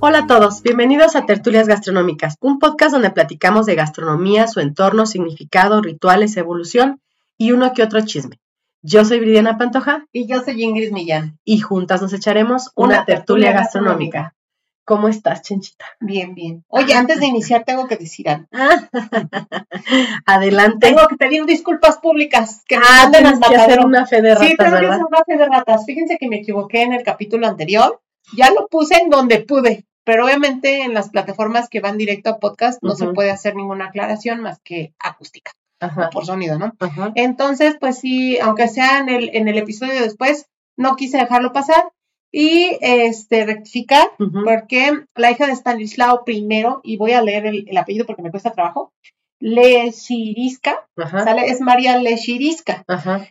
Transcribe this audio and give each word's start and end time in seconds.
Hola 0.00 0.18
a 0.20 0.26
todos, 0.28 0.62
bienvenidos 0.62 1.16
a 1.16 1.26
Tertulias 1.26 1.66
Gastronómicas, 1.66 2.36
un 2.40 2.60
podcast 2.60 2.92
donde 2.92 3.10
platicamos 3.10 3.66
de 3.66 3.74
gastronomía, 3.74 4.46
su 4.46 4.60
entorno, 4.60 5.06
significado, 5.06 5.82
rituales, 5.82 6.36
evolución 6.36 7.00
y 7.36 7.50
uno 7.50 7.72
que 7.72 7.82
otro 7.82 8.00
chisme. 8.02 8.38
Yo 8.80 9.04
soy 9.04 9.18
Bridiana 9.18 9.58
Pantoja. 9.58 10.06
Y 10.12 10.28
yo 10.28 10.40
soy 10.40 10.62
Ingrid 10.62 10.92
Millán. 10.92 11.40
Y 11.44 11.58
juntas 11.58 12.00
nos 12.00 12.12
echaremos 12.12 12.70
una, 12.76 13.04
tertulia, 13.04 13.50
gastronómica. 13.50 14.36
¿Cómo 14.84 15.08
estás, 15.08 15.42
Chenchita? 15.42 15.84
Bien, 15.98 16.32
bien. 16.34 16.64
Oye, 16.68 16.94
antes 16.94 17.18
de 17.18 17.26
iniciar 17.34 17.64
tengo 17.64 17.88
que 17.88 17.96
decir 17.96 18.28
algo. 18.28 18.46
Adelante. 20.26 20.86
Tengo 20.86 21.08
que 21.08 21.16
pedir 21.16 21.44
disculpas 21.44 21.98
públicas. 21.98 22.62
Que 22.68 22.76
ah, 22.76 23.08
tienes 23.12 23.40
que 23.40 23.56
hacer 23.56 23.80
una 23.84 24.06
fe 24.06 24.22
de 24.22 24.34
ratas, 24.34 24.48
Sí, 24.48 24.56
tengo 24.56 24.78
que 24.78 24.86
hacer 24.86 25.04
una 25.04 25.24
fe 25.26 25.36
de 25.36 25.46
ratas. 25.46 25.84
Fíjense 25.84 26.18
que 26.18 26.28
me 26.28 26.36
equivoqué 26.36 26.82
en 26.84 26.92
el 26.92 27.02
capítulo 27.02 27.48
anterior. 27.48 28.00
Ya 28.36 28.50
lo 28.50 28.68
puse 28.68 28.96
en 28.96 29.10
donde 29.10 29.40
pude 29.40 29.84
pero 30.08 30.24
obviamente 30.24 30.84
en 30.84 30.94
las 30.94 31.10
plataformas 31.10 31.68
que 31.68 31.80
van 31.80 31.98
directo 31.98 32.30
a 32.30 32.38
podcast 32.38 32.82
no 32.82 32.94
se 32.94 33.08
puede 33.08 33.30
hacer 33.30 33.54
ninguna 33.54 33.88
aclaración 33.88 34.40
más 34.40 34.58
que 34.60 34.94
acústica, 34.98 35.52
por 36.12 36.24
sonido, 36.24 36.58
¿no? 36.58 36.72
Entonces, 37.14 37.76
pues 37.78 37.98
sí, 37.98 38.38
aunque 38.38 38.68
sea 38.68 39.00
en 39.00 39.10
el, 39.10 39.28
en 39.36 39.48
el 39.48 39.58
episodio 39.58 40.00
después, 40.00 40.46
no 40.78 40.96
quise 40.96 41.18
dejarlo 41.18 41.52
pasar 41.52 41.92
y 42.32 42.78
este 42.80 43.44
rectificar 43.44 44.08
porque 44.46 44.98
la 45.14 45.30
hija 45.30 45.46
de 45.46 45.52
Stanislao 45.52 46.24
primero, 46.24 46.80
y 46.84 46.96
voy 46.96 47.12
a 47.12 47.20
leer 47.20 47.44
el, 47.44 47.76
apellido 47.76 48.06
porque 48.06 48.22
me 48.22 48.30
cuesta 48.30 48.52
trabajo, 48.52 48.94
Lechirisca, 49.40 50.86
¿sale? 50.96 51.46
Es 51.46 51.60
María 51.60 51.96
Lechirisca, 51.98 52.84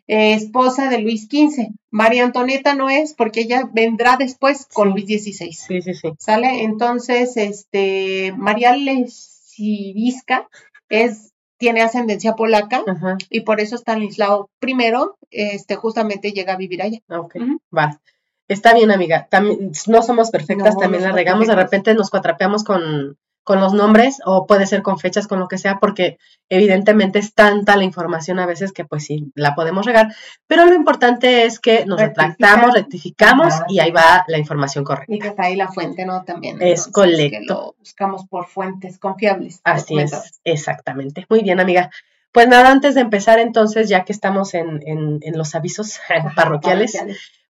esposa 0.08 0.90
de 0.90 1.00
Luis 1.00 1.24
XV. 1.24 1.74
María 1.92 2.24
Antonieta 2.24 2.76
no 2.76 2.90
es 2.90 3.14
porque 3.14 3.42
ella 3.42 3.70
vendrá 3.72 4.18
después 4.18 4.68
con 4.74 4.92
Luis 4.92 5.06
XVI. 5.06 5.52
Sí, 5.52 5.82
sí, 5.82 5.94
sí. 5.94 6.14
¿Sale? 6.18 6.64
Entonces, 6.64 7.36
este, 7.36 8.34
María 8.38 8.76
Lechirisca 8.76 10.48
es 10.90 11.34
tiene 11.58 11.82
ascendencia 11.82 12.34
polaca 12.34 12.84
y 13.30 13.42
por 13.42 13.60
eso 13.60 13.76
Stanislao 13.78 14.50
primero, 14.60 15.18
este, 15.32 15.76
justamente 15.76 16.32
llega 16.32 16.54
a 16.54 16.58
vivir 16.58 16.82
allá. 16.82 17.00
Ok, 17.10 17.36
va. 17.76 18.00
Está 18.48 18.74
bien, 18.74 18.92
amiga. 18.92 19.28
También, 19.30 19.72
no 19.88 20.02
somos 20.04 20.32
perfectas, 20.32 20.78
también 20.78 21.04
la 21.04 21.12
regamos. 21.12 21.48
De 21.48 21.56
repente 21.56 21.94
nos 21.96 22.10
cuatrapeamos 22.10 22.64
con, 22.64 23.18
con 23.48 23.62
los 23.62 23.72
nombres 23.72 24.20
o 24.26 24.46
puede 24.46 24.66
ser 24.66 24.82
con 24.82 25.00
fechas, 25.00 25.26
con 25.26 25.40
lo 25.40 25.48
que 25.48 25.58
sea, 25.58 25.80
porque 25.80 26.18
evidentemente 26.50 27.18
es 27.20 27.34
tanta 27.34 27.78
la 27.78 27.86
información 27.86 28.40
a 28.40 28.46
veces 28.46 28.74
que 28.74 28.84
pues 28.84 29.06
sí, 29.06 29.32
la 29.36 29.56
podemos 29.56 29.86
regar, 29.86 30.14
pero 30.48 30.66
lo 30.66 30.74
importante 30.74 31.46
es 31.46 31.58
que 31.58 31.86
nos 31.86 31.98
retractamos, 31.98 32.74
rectificamos 32.74 33.54
y 33.70 33.80
ahí 33.80 33.92
va 33.92 34.26
la 34.28 34.38
información 34.38 34.84
correcta. 34.84 35.16
Y 35.16 35.20
que 35.20 35.30
está 35.30 35.44
ahí 35.44 35.56
la 35.56 35.70
fuente, 35.70 36.06
¿no? 36.06 36.26
También. 36.26 36.62
Es 36.62 36.88
correcto. 36.88 37.30
Que 37.30 37.46
lo 37.48 37.76
buscamos 37.80 38.28
por 38.28 38.48
fuentes 38.48 39.00
confiables. 39.00 39.62
Así 39.64 39.98
es, 39.98 40.42
exactamente. 40.44 41.26
Muy 41.30 41.42
bien, 41.42 41.62
amiga. 41.62 41.90
Pues 42.32 42.48
nada, 42.48 42.72
antes 42.72 42.96
de 42.96 43.02
empezar 43.02 43.40
entonces, 43.40 43.90
ya 43.90 44.06
que 44.06 44.14
estamos 44.14 44.54
en, 44.54 44.82
en, 44.86 45.38
los 45.38 45.56
avisos 45.56 46.00
parroquiales 46.36 46.98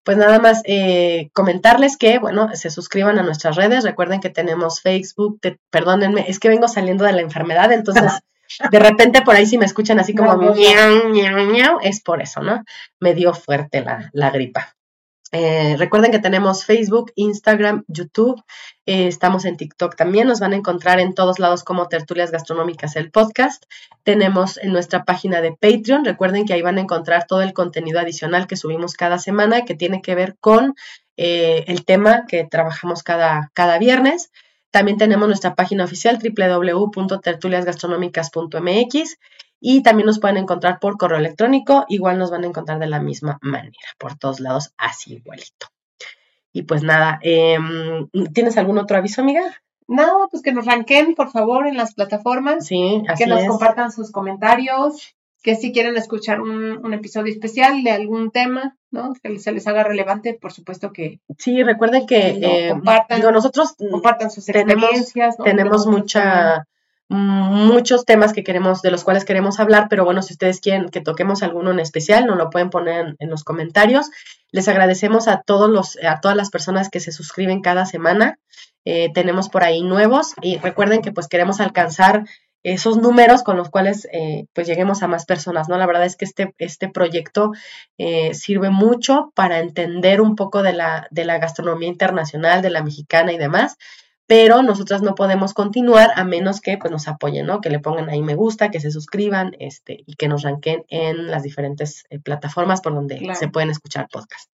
pues 0.08 0.16
nada 0.16 0.38
más 0.38 0.62
eh, 0.64 1.28
comentarles 1.34 1.98
que, 1.98 2.18
bueno, 2.18 2.48
se 2.54 2.70
suscriban 2.70 3.18
a 3.18 3.22
nuestras 3.22 3.56
redes. 3.56 3.84
Recuerden 3.84 4.20
que 4.20 4.30
tenemos 4.30 4.80
Facebook, 4.80 5.38
perdónenme, 5.68 6.24
es 6.28 6.38
que 6.38 6.48
vengo 6.48 6.66
saliendo 6.66 7.04
de 7.04 7.12
la 7.12 7.20
enfermedad, 7.20 7.70
entonces 7.72 8.12
de 8.70 8.78
repente 8.78 9.20
por 9.20 9.36
ahí 9.36 9.44
si 9.44 9.58
me 9.58 9.66
escuchan 9.66 10.00
así 10.00 10.14
como 10.14 10.54
es 11.82 12.00
por 12.00 12.22
eso, 12.22 12.40
¿no? 12.40 12.64
Me 13.00 13.12
dio 13.12 13.34
fuerte 13.34 13.82
la, 13.82 14.08
la 14.14 14.30
gripa. 14.30 14.77
Eh, 15.30 15.76
recuerden 15.76 16.10
que 16.10 16.18
tenemos 16.18 16.64
Facebook, 16.64 17.12
Instagram, 17.14 17.84
YouTube, 17.86 18.42
eh, 18.86 19.08
estamos 19.08 19.44
en 19.44 19.58
TikTok 19.58 19.94
también, 19.94 20.26
nos 20.26 20.40
van 20.40 20.54
a 20.54 20.56
encontrar 20.56 21.00
en 21.00 21.14
todos 21.14 21.38
lados 21.38 21.64
como 21.64 21.86
Tertulias 21.88 22.30
Gastronómicas 22.30 22.96
el 22.96 23.10
podcast. 23.10 23.64
Tenemos 24.04 24.56
en 24.56 24.72
nuestra 24.72 25.04
página 25.04 25.42
de 25.42 25.52
Patreon, 25.52 26.06
recuerden 26.06 26.46
que 26.46 26.54
ahí 26.54 26.62
van 26.62 26.78
a 26.78 26.80
encontrar 26.80 27.26
todo 27.26 27.42
el 27.42 27.52
contenido 27.52 28.00
adicional 28.00 28.46
que 28.46 28.56
subimos 28.56 28.94
cada 28.94 29.18
semana 29.18 29.66
que 29.66 29.74
tiene 29.74 30.00
que 30.00 30.14
ver 30.14 30.38
con 30.40 30.74
eh, 31.18 31.64
el 31.66 31.84
tema 31.84 32.24
que 32.26 32.44
trabajamos 32.44 33.02
cada, 33.02 33.50
cada 33.52 33.78
viernes. 33.78 34.30
También 34.70 34.96
tenemos 34.96 35.28
nuestra 35.28 35.54
página 35.54 35.84
oficial 35.84 36.18
www.tertuliasgastronómicas.mx 36.18 39.18
y 39.60 39.82
también 39.82 40.06
nos 40.06 40.20
pueden 40.20 40.36
encontrar 40.36 40.78
por 40.80 40.96
correo 40.96 41.18
electrónico, 41.18 41.84
igual 41.88 42.18
nos 42.18 42.30
van 42.30 42.44
a 42.44 42.46
encontrar 42.46 42.78
de 42.78 42.86
la 42.86 43.00
misma 43.00 43.38
manera, 43.42 43.88
por 43.98 44.16
todos 44.16 44.40
lados, 44.40 44.72
así 44.76 45.14
igualito. 45.14 45.66
Y 46.52 46.62
pues 46.62 46.82
nada, 46.82 47.18
em, 47.22 48.08
¿tienes 48.32 48.56
algún 48.56 48.78
otro 48.78 48.96
aviso, 48.96 49.20
amiga? 49.20 49.42
No, 49.86 50.28
pues 50.30 50.42
que 50.42 50.52
nos 50.52 50.66
ranquen, 50.66 51.14
por 51.14 51.30
favor, 51.30 51.66
en 51.66 51.76
las 51.76 51.94
plataformas. 51.94 52.66
Sí, 52.66 53.02
así 53.08 53.24
Que 53.24 53.30
nos 53.30 53.44
compartan 53.44 53.90
sus 53.90 54.10
comentarios, 54.10 55.14
que 55.42 55.54
si 55.54 55.72
quieren 55.72 55.96
escuchar 55.96 56.40
un, 56.40 56.92
episodio 56.92 57.32
especial 57.32 57.82
de 57.82 57.90
algún 57.90 58.30
tema, 58.30 58.76
¿no? 58.90 59.12
Que 59.22 59.38
se 59.38 59.52
les 59.52 59.66
haga 59.66 59.84
relevante, 59.84 60.34
por 60.34 60.52
supuesto 60.52 60.92
que... 60.92 61.20
Sí, 61.38 61.62
recuerden 61.62 62.06
que, 62.06 62.38
eh, 62.42 62.70
compartan, 62.70 63.20
nosotros 63.32 63.74
compartan 63.90 64.30
sus 64.30 64.48
experiencias. 64.48 65.36
Tenemos, 65.38 65.86
mucha 65.86 66.66
muchos 67.08 68.04
temas 68.04 68.32
que 68.32 68.44
queremos, 68.44 68.82
de 68.82 68.90
los 68.90 69.02
cuales 69.02 69.24
queremos 69.24 69.60
hablar, 69.60 69.86
pero 69.88 70.04
bueno, 70.04 70.22
si 70.22 70.34
ustedes 70.34 70.60
quieren 70.60 70.90
que 70.90 71.00
toquemos 71.00 71.42
alguno 71.42 71.70
en 71.70 71.80
especial, 71.80 72.26
nos 72.26 72.36
lo 72.36 72.50
pueden 72.50 72.70
poner 72.70 73.16
en, 73.18 73.30
los 73.30 73.44
comentarios. 73.44 74.10
Les 74.52 74.68
agradecemos 74.68 75.26
a 75.26 75.42
todos 75.42 75.70
los, 75.70 75.98
a 76.04 76.20
todas 76.20 76.36
las 76.36 76.50
personas 76.50 76.90
que 76.90 77.00
se 77.00 77.12
suscriben 77.12 77.62
cada 77.62 77.86
semana. 77.86 78.38
Eh, 78.84 79.10
tenemos 79.14 79.48
por 79.48 79.64
ahí 79.64 79.82
nuevos 79.82 80.34
y 80.42 80.58
recuerden 80.58 81.00
que 81.00 81.12
pues 81.12 81.28
queremos 81.28 81.60
alcanzar 81.60 82.24
esos 82.62 82.98
números 82.98 83.42
con 83.42 83.56
los 83.56 83.70
cuales 83.70 84.06
eh, 84.12 84.46
pues 84.52 84.66
lleguemos 84.66 85.02
a 85.02 85.08
más 85.08 85.24
personas, 85.24 85.68
¿no? 85.68 85.78
La 85.78 85.86
verdad 85.86 86.04
es 86.04 86.16
que 86.16 86.24
este, 86.24 86.54
este 86.58 86.88
proyecto 86.88 87.52
eh, 87.96 88.34
sirve 88.34 88.68
mucho 88.68 89.32
para 89.34 89.60
entender 89.60 90.20
un 90.20 90.34
poco 90.34 90.62
de 90.62 90.74
la, 90.74 91.06
de 91.10 91.24
la 91.24 91.38
gastronomía 91.38 91.88
internacional, 91.88 92.60
de 92.60 92.70
la 92.70 92.82
mexicana 92.82 93.32
y 93.32 93.38
demás 93.38 93.78
pero 94.28 94.62
nosotras 94.62 95.00
no 95.00 95.14
podemos 95.14 95.54
continuar 95.54 96.12
a 96.14 96.22
menos 96.22 96.60
que 96.60 96.76
pues, 96.76 96.92
nos 96.92 97.08
apoyen, 97.08 97.46
¿no? 97.46 97.62
Que 97.62 97.70
le 97.70 97.80
pongan 97.80 98.10
ahí 98.10 98.20
me 98.20 98.34
gusta, 98.34 98.70
que 98.70 98.78
se 98.78 98.90
suscriban 98.90 99.56
este, 99.58 100.04
y 100.06 100.16
que 100.16 100.28
nos 100.28 100.42
ranquen 100.42 100.84
en 100.88 101.28
las 101.28 101.42
diferentes 101.42 102.04
eh, 102.10 102.20
plataformas 102.20 102.82
por 102.82 102.94
donde 102.94 103.34
se 103.34 103.48
pueden 103.48 103.70
escuchar 103.70 104.06
podcasts. 104.12 104.52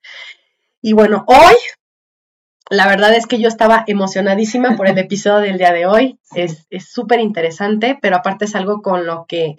Y 0.80 0.94
bueno, 0.94 1.26
hoy, 1.26 1.56
la 2.70 2.88
verdad 2.88 3.16
es 3.16 3.26
que 3.26 3.40
yo 3.40 3.48
estaba 3.48 3.84
emocionadísima 3.88 4.78
por 4.78 4.88
el 4.88 4.98
episodio 5.00 5.40
del 5.40 5.58
día 5.58 5.74
de 5.74 5.88
hoy. 5.88 6.20
Es 6.36 6.68
súper 6.88 7.20
interesante, 7.20 7.98
pero 8.00 8.18
aparte 8.18 8.46
es 8.46 8.54
algo 8.54 8.84
con 8.84 9.08
lo 9.08 9.26
que 9.28 9.56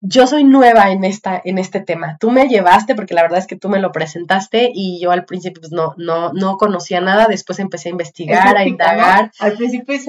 yo 0.00 0.26
soy 0.26 0.44
nueva 0.44 0.90
en, 0.90 1.04
esta, 1.04 1.40
en 1.44 1.58
este 1.58 1.80
tema. 1.80 2.16
Tú 2.20 2.30
me 2.30 2.48
llevaste, 2.48 2.94
porque 2.94 3.14
la 3.14 3.22
verdad 3.22 3.38
es 3.38 3.46
que 3.46 3.56
tú 3.56 3.68
me 3.68 3.80
lo 3.80 3.92
presentaste 3.92 4.70
y 4.72 5.00
yo 5.00 5.10
al 5.10 5.24
principio 5.24 5.60
pues, 5.60 5.72
no, 5.72 5.94
no, 5.96 6.32
no 6.32 6.56
conocía 6.56 7.00
nada, 7.00 7.26
después 7.26 7.58
empecé 7.58 7.88
a 7.88 7.92
investigar, 7.92 8.56
a 8.56 8.66
indagar. 8.66 9.30
Al 9.38 9.54
principio 9.54 9.94
es. 9.94 10.08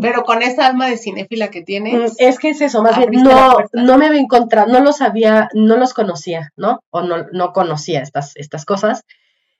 Pero 0.00 0.24
con 0.24 0.42
esa 0.42 0.66
alma 0.66 0.88
de 0.88 0.96
cinéfila 0.96 1.48
que 1.48 1.62
tienes. 1.62 1.94
Mm, 1.94 2.14
es 2.18 2.38
que 2.38 2.50
es 2.50 2.60
eso, 2.60 2.82
más 2.82 2.98
bien, 2.98 3.22
no, 3.22 3.58
no 3.72 3.98
me 3.98 4.06
había 4.06 4.20
encontrado, 4.20 4.68
no 4.70 4.80
los 4.80 5.00
había, 5.00 5.48
no 5.54 5.76
los 5.76 5.94
conocía, 5.94 6.52
¿no? 6.56 6.80
O 6.90 7.02
no, 7.02 7.26
no 7.32 7.52
conocía 7.52 8.00
estas, 8.00 8.36
estas 8.36 8.64
cosas. 8.64 9.04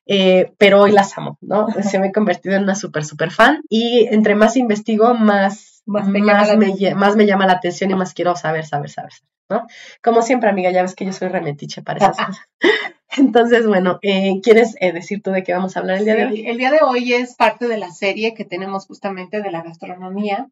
Eh, 0.07 0.53
pero 0.57 0.83
hoy 0.83 0.93
las 0.93 1.17
amo, 1.19 1.39
¿no? 1.41 1.67
Se 1.83 1.99
me 1.99 2.09
he 2.09 2.13
convertido 2.13 2.57
en 2.57 2.63
una 2.63 2.75
súper, 2.75 3.05
súper 3.05 3.31
fan 3.31 3.63
y 3.69 4.07
entre 4.11 4.35
más 4.35 4.57
investigo, 4.57 5.15
más 5.15 5.77
más 5.87 6.09
me, 6.09 6.21
llama 6.21 7.47
la 7.47 7.53
atención 7.53 7.93
y 7.93 7.95
más 7.95 8.13
quiero 8.13 8.35
saber, 8.35 8.67
saber, 8.67 8.91
saber, 8.91 9.13
¿no? 9.49 9.69
Como 10.03 10.21
siempre, 10.21 10.51
amiga, 10.51 10.73
ya 10.73 10.83
ves 10.83 10.97
que 10.97 11.07
yo 11.07 11.13
soy 11.13 11.29
remetiche 11.29 11.81
para 11.81 11.99
esas 11.99 12.17
cosas. 12.17 12.49
Entonces, 13.17 13.67
bueno, 13.67 13.99
eh, 14.03 14.41
¿quieres 14.43 14.77
eh, 14.81 14.93
decir 14.93 15.23
tú 15.23 15.31
de 15.31 15.43
qué 15.43 15.53
vamos 15.53 15.77
a 15.77 15.81
hablar 15.81 15.99
el 15.99 16.05
día 16.05 16.17
de 16.17 16.27
hoy? 16.27 16.47
El 16.47 16.59
día 16.59 16.71
de 16.71 16.81
hoy 16.83 17.15
es 17.15 17.35
parte 17.35 17.69
de 17.69 17.79
la 17.79 17.91
serie 17.91 18.35
que 18.35 18.45
tenemos 18.45 18.87
justamente 18.87 19.43
de 19.43 19.51
la 19.51 19.63
gastronomía 19.63 20.49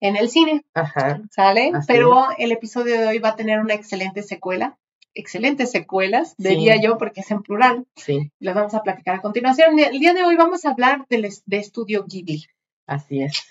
en 0.00 0.16
el 0.16 0.30
cine. 0.30 0.64
Ajá. 0.74 1.20
¿Sale? 1.30 1.72
Pero 1.86 2.28
el 2.38 2.52
episodio 2.52 2.98
de 2.98 3.06
hoy 3.06 3.18
va 3.18 3.30
a 3.30 3.36
tener 3.36 3.60
una 3.60 3.74
excelente 3.74 4.22
secuela. 4.22 4.78
Excelentes 5.14 5.70
secuelas, 5.70 6.34
diría 6.36 6.80
yo, 6.80 6.98
porque 6.98 7.20
es 7.20 7.30
en 7.30 7.42
plural. 7.42 7.86
Sí. 7.96 8.30
Las 8.38 8.54
vamos 8.54 8.74
a 8.74 8.82
platicar 8.82 9.16
a 9.16 9.20
continuación. 9.20 9.78
El 9.78 9.98
día 9.98 10.14
de 10.14 10.24
hoy 10.24 10.36
vamos 10.36 10.64
a 10.64 10.70
hablar 10.70 11.06
del, 11.08 11.28
de 11.46 11.56
estudio 11.56 12.04
Ghibli. 12.06 12.46
Así 12.86 13.22
es. 13.22 13.44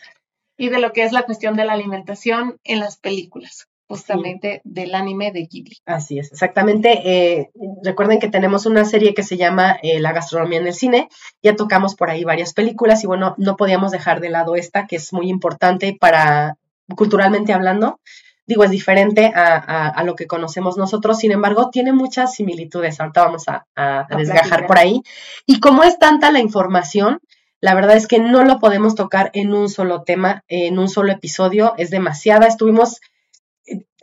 Y 0.58 0.70
de 0.70 0.80
lo 0.80 0.92
que 0.92 1.04
es 1.04 1.12
la 1.12 1.24
cuestión 1.24 1.56
de 1.56 1.66
la 1.66 1.74
alimentación 1.74 2.60
en 2.64 2.80
las 2.80 2.98
películas 2.98 3.70
justamente 3.90 4.62
del 4.64 4.94
anime 4.94 5.32
de 5.32 5.48
Ghibli. 5.48 5.78
Así 5.86 6.20
es, 6.20 6.32
exactamente. 6.32 7.02
Eh, 7.04 7.50
recuerden 7.84 8.20
que 8.20 8.30
tenemos 8.30 8.68
una 8.68 8.86
serie 8.86 9.16
que 9.16 9.24
se 9.24 9.36
llama 9.36 9.80
eh, 9.82 10.00
La 10.00 10.14
gastronomía 10.14 10.60
en 10.60 10.68
el 10.68 10.76
cine. 10.76 11.10
Ya 11.42 11.56
tocamos 11.56 11.96
por 11.96 12.12
ahí 12.12 12.24
varias 12.24 12.54
películas 12.54 13.04
y 13.04 13.08
bueno, 13.08 13.34
no 13.40 13.58
podíamos 13.58 13.92
dejar 13.92 14.22
de 14.22 14.30
lado 14.30 14.56
esta, 14.56 14.86
que 14.86 14.98
es 14.98 15.12
muy 15.12 15.28
importante 15.28 15.98
para, 16.00 16.58
culturalmente 16.96 17.52
hablando. 17.52 18.00
Digo, 18.50 18.64
es 18.64 18.72
diferente 18.72 19.32
a, 19.36 20.02
lo 20.04 20.16
que 20.16 20.26
conocemos 20.26 20.76
nosotros, 20.76 21.20
sin 21.20 21.32
embargo, 21.32 21.70
tiene 21.70 21.94
muchas 21.94 22.34
similitudes. 22.34 23.00
Ahorita 23.00 23.24
vamos 23.24 23.48
a, 23.48 23.68
a 23.76 24.08
desgajar 24.18 24.66
por 24.66 24.80
ahí. 24.80 25.04
Y 25.46 25.60
como 25.60 25.84
es 25.84 26.00
tanta 26.00 26.32
la 26.32 26.40
información, 26.40 27.20
la 27.62 27.76
verdad 27.76 27.96
es 27.96 28.08
que 28.08 28.18
no 28.18 28.44
lo 28.44 28.60
podemos 28.60 28.96
tocar 28.96 29.30
en 29.34 29.54
un 29.54 29.70
solo 29.70 30.02
tema, 30.02 30.44
en 30.48 30.80
un 30.80 30.90
solo 30.90 31.12
episodio. 31.12 31.76
Es 31.78 31.92
demasiada. 31.92 32.48
Estuvimos 32.48 33.02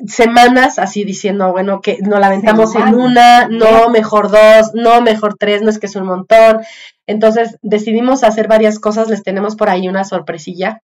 semanas 0.06 0.78
así 0.78 1.04
diciendo, 1.04 1.50
bueno, 1.50 1.80
que 1.80 1.98
nos 2.02 2.20
la 2.20 2.28
aventamos 2.28 2.74
en 2.74 2.94
una, 2.94 3.48
no, 3.48 3.88
mejor 3.88 4.30
dos, 4.30 4.74
no, 4.74 5.00
mejor 5.00 5.36
tres, 5.38 5.62
no 5.62 5.70
es 5.70 5.78
que 5.78 5.86
es 5.86 5.96
un 5.96 6.06
montón. 6.06 6.60
Entonces 7.06 7.58
decidimos 7.62 8.22
hacer 8.22 8.46
varias 8.48 8.78
cosas, 8.78 9.08
les 9.08 9.22
tenemos 9.22 9.56
por 9.56 9.70
ahí 9.70 9.88
una 9.88 10.04
sorpresilla, 10.04 10.82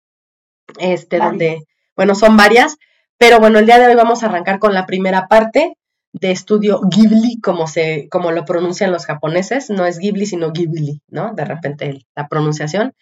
este, 0.79 1.19
donde, 1.19 1.65
bueno, 1.97 2.15
son 2.15 2.37
varias, 2.37 2.77
pero 3.19 3.41
bueno, 3.41 3.59
el 3.59 3.67
día 3.67 3.79
de 3.79 3.87
hoy 3.87 3.95
vamos 3.95 4.23
a 4.23 4.27
arrancar 4.27 4.59
con 4.59 4.75
la 4.75 4.87
primera 4.87 5.29
parte, 5.29 5.75
de 6.13 6.31
estudio 6.31 6.81
Ghibli, 6.83 7.41
como, 7.41 7.67
se, 7.67 8.09
como 8.11 8.33
lo 8.33 8.45
pronuncian 8.45 8.93
los 8.93 9.07
japoneses, 9.07 9.71
no 9.71 9.85
es 9.85 9.99
Ghibli, 9.99 10.27
sino 10.27 10.53
Ghibli, 10.53 11.01
¿no? 11.09 11.33
De 11.35 11.45
repente 11.45 12.07
la 12.17 12.29
pronunciación. 12.29 12.95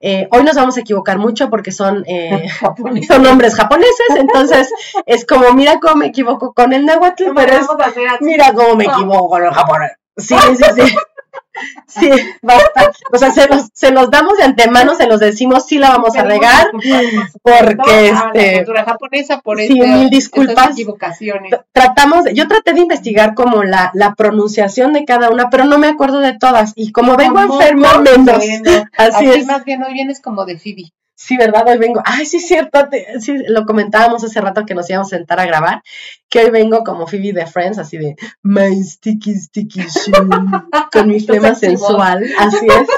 Eh, 0.00 0.28
hoy 0.32 0.42
nos 0.44 0.56
vamos 0.56 0.76
a 0.76 0.80
equivocar 0.80 1.18
mucho 1.18 1.50
porque 1.50 1.72
son, 1.72 2.04
eh, 2.06 2.48
son 3.08 3.22
nombres 3.22 3.54
japoneses, 3.54 4.16
entonces 4.16 4.70
es 5.06 5.26
como, 5.26 5.52
mira 5.52 5.78
cómo 5.80 5.96
me 5.96 6.06
equivoco 6.06 6.52
con 6.52 6.72
el 6.72 6.84
náhuatl, 6.84 7.24
pero 7.34 7.52
es, 7.52 7.66
mira 8.20 8.52
cómo 8.52 8.76
me 8.76 8.84
equivoco 8.84 9.28
con 9.28 9.44
el 9.44 9.52
japonés. 9.52 9.92
Sí, 10.16 10.36
sí, 10.56 10.64
sí. 10.76 10.96
Sí, 11.86 12.10
basta. 12.42 12.90
O 13.12 13.18
sea, 13.18 13.30
se 13.30 13.46
los, 13.46 13.68
se 13.72 13.92
los 13.92 14.10
damos 14.10 14.36
de 14.36 14.44
antemano, 14.44 14.94
se 14.94 15.06
los 15.06 15.20
decimos, 15.20 15.66
sí 15.66 15.78
la 15.78 15.90
vamos 15.90 16.16
a 16.16 16.24
regar, 16.24 16.70
porque 17.42 18.08
este. 18.08 18.52
La 18.52 18.56
cultura 18.58 18.84
japonesa, 18.84 19.40
por 19.40 19.60
sí, 19.60 19.80
mil 19.80 20.10
disculpas. 20.10 20.72
equivocaciones. 20.72 21.52
Tratamos, 21.72 22.24
yo 22.34 22.48
traté 22.48 22.72
de 22.72 22.80
investigar 22.80 23.34
como 23.34 23.62
la, 23.62 23.90
la 23.94 24.14
pronunciación 24.14 24.92
de 24.92 25.04
cada 25.04 25.30
una, 25.30 25.50
pero 25.50 25.64
no 25.64 25.78
me 25.78 25.86
acuerdo 25.86 26.20
de 26.20 26.36
todas. 26.36 26.72
Y 26.74 26.92
como 26.92 27.16
vengo 27.16 27.40
enferma, 27.40 27.98
menos. 27.98 28.42
Así 28.98 29.26
es. 29.26 29.46
Más 29.46 29.64
bien 29.64 29.82
hoy 29.82 29.92
vienes 29.92 30.20
como 30.20 30.44
de 30.44 30.58
Phoebe. 30.58 30.92
Sí, 31.16 31.36
¿verdad? 31.36 31.66
Hoy 31.68 31.78
vengo. 31.78 32.02
Ay, 32.04 32.26
sí, 32.26 32.40
cierto. 32.40 32.88
sí, 33.20 33.38
lo 33.48 33.64
comentábamos 33.66 34.24
hace 34.24 34.40
rato 34.40 34.66
que 34.66 34.74
nos 34.74 34.88
íbamos 34.90 35.12
a 35.12 35.16
sentar 35.16 35.38
a 35.38 35.46
grabar. 35.46 35.82
Que 36.28 36.40
hoy 36.40 36.50
vengo 36.50 36.82
como 36.82 37.06
Phoebe 37.06 37.32
de 37.32 37.46
Friends, 37.46 37.78
así 37.78 37.98
de 37.98 38.16
my 38.42 38.82
sticky, 38.82 39.34
sticky 39.34 39.82
shoe. 39.82 40.12
con 40.92 41.08
mi 41.08 41.20
flema 41.20 41.54
sensual. 41.54 42.24
Así 42.38 42.66
es. 42.66 42.88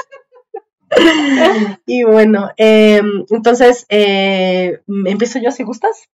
y 1.85 2.03
bueno, 2.03 2.51
em, 2.57 3.25
entonces, 3.29 3.85
eh, 3.89 4.81
¿empiezo 5.05 5.39
yo 5.39 5.51
si 5.51 5.63
gustas? 5.63 6.09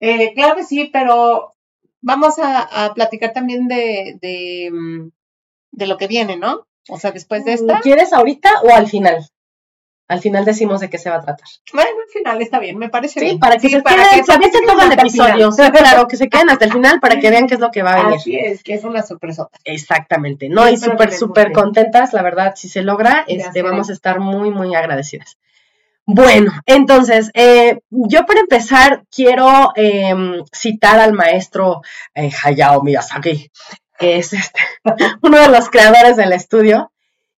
Eh, 0.00 0.32
claro 0.34 0.56
que 0.56 0.64
sí, 0.64 0.88
pero 0.92 1.54
vamos 2.00 2.34
a, 2.38 2.92
platicar 2.94 3.32
también 3.32 3.68
de, 3.68 4.18
de, 4.20 4.70
mm, 4.72 5.10
de 5.72 5.86
lo 5.86 5.98
que 5.98 6.06
viene, 6.06 6.36
¿no? 6.36 6.66
O 6.88 6.98
sea, 6.98 7.12
después 7.12 7.44
de 7.44 7.54
esta. 7.54 7.80
¿Quieres 7.80 8.12
ahorita 8.12 8.62
o 8.62 8.70
al 8.74 8.86
final? 8.86 9.26
Al 10.14 10.20
final 10.20 10.44
decimos 10.44 10.80
de 10.80 10.88
qué 10.88 10.98
se 10.98 11.10
va 11.10 11.16
a 11.16 11.20
tratar. 11.20 11.46
Bueno, 11.72 11.90
al 11.90 12.10
final 12.10 12.40
está 12.40 12.58
bien, 12.60 12.78
me 12.78 12.88
parece 12.88 13.20
sí, 13.20 13.26
bien. 13.26 13.38
Para 13.38 13.56
que 13.56 13.68
se 13.68 13.82
queden, 13.82 14.24
se 14.24 14.66
todo 14.66 14.80
el 14.80 14.92
episodio. 14.92 15.50
claro, 15.50 16.06
que 16.06 16.16
se 16.16 16.28
queden 16.28 16.50
hasta 16.50 16.64
el 16.64 16.72
final 16.72 17.00
para 17.00 17.18
que 17.18 17.30
vean 17.30 17.46
qué 17.46 17.54
es 17.54 17.60
lo 17.60 17.70
que 17.70 17.82
va 17.82 17.94
a 17.94 18.02
venir. 18.02 18.16
Así 18.16 18.36
es, 18.36 18.62
que 18.62 18.74
es 18.74 18.84
una 18.84 19.02
sorpresa. 19.02 19.48
Exactamente, 19.64 20.48
¿no? 20.48 20.68
y 20.68 20.76
súper, 20.76 21.12
súper 21.12 21.52
contentas, 21.52 22.12
la 22.12 22.22
verdad, 22.22 22.54
si 22.56 22.68
se 22.68 22.82
logra, 22.82 23.24
este, 23.26 23.62
vamos 23.62 23.90
a 23.90 23.92
estar 23.92 24.20
muy, 24.20 24.50
muy 24.50 24.74
agradecidas. 24.74 25.36
Bueno, 26.06 26.52
entonces, 26.66 27.30
eh, 27.34 27.80
yo 27.90 28.26
para 28.26 28.40
empezar 28.40 29.04
quiero 29.10 29.72
em, 29.74 30.44
citar 30.52 31.00
al 31.00 31.14
maestro 31.14 31.80
eh, 32.14 32.30
Hayao 32.44 32.82
Miyazaki, 32.82 33.50
que 33.98 34.18
es 34.18 34.34
este, 34.34 34.60
uno 35.22 35.38
de 35.38 35.48
los 35.48 35.70
creadores 35.70 36.16
del 36.16 36.32
estudio. 36.32 36.92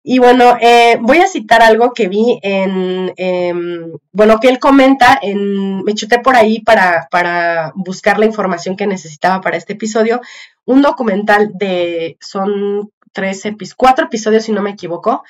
Y 0.08 0.20
bueno, 0.20 0.56
eh, 0.60 0.98
voy 1.00 1.18
a 1.18 1.26
citar 1.26 1.62
algo 1.62 1.92
que 1.92 2.06
vi 2.06 2.38
en, 2.42 3.12
em, 3.16 3.90
bueno, 4.12 4.38
que 4.38 4.48
él 4.48 4.60
comenta, 4.60 5.18
en, 5.20 5.82
me 5.82 5.94
chuté 5.94 6.20
por 6.20 6.36
ahí 6.36 6.60
para, 6.60 7.08
para 7.10 7.72
buscar 7.74 8.20
la 8.20 8.26
información 8.26 8.76
que 8.76 8.86
necesitaba 8.86 9.40
para 9.40 9.56
este 9.56 9.72
episodio, 9.72 10.20
un 10.64 10.80
documental 10.80 11.50
de, 11.54 12.18
son 12.20 12.92
tres, 13.12 13.42
cuatro 13.76 14.04
episodios 14.04 14.44
si 14.44 14.52
no 14.52 14.62
me 14.62 14.70
equivoco, 14.70 15.24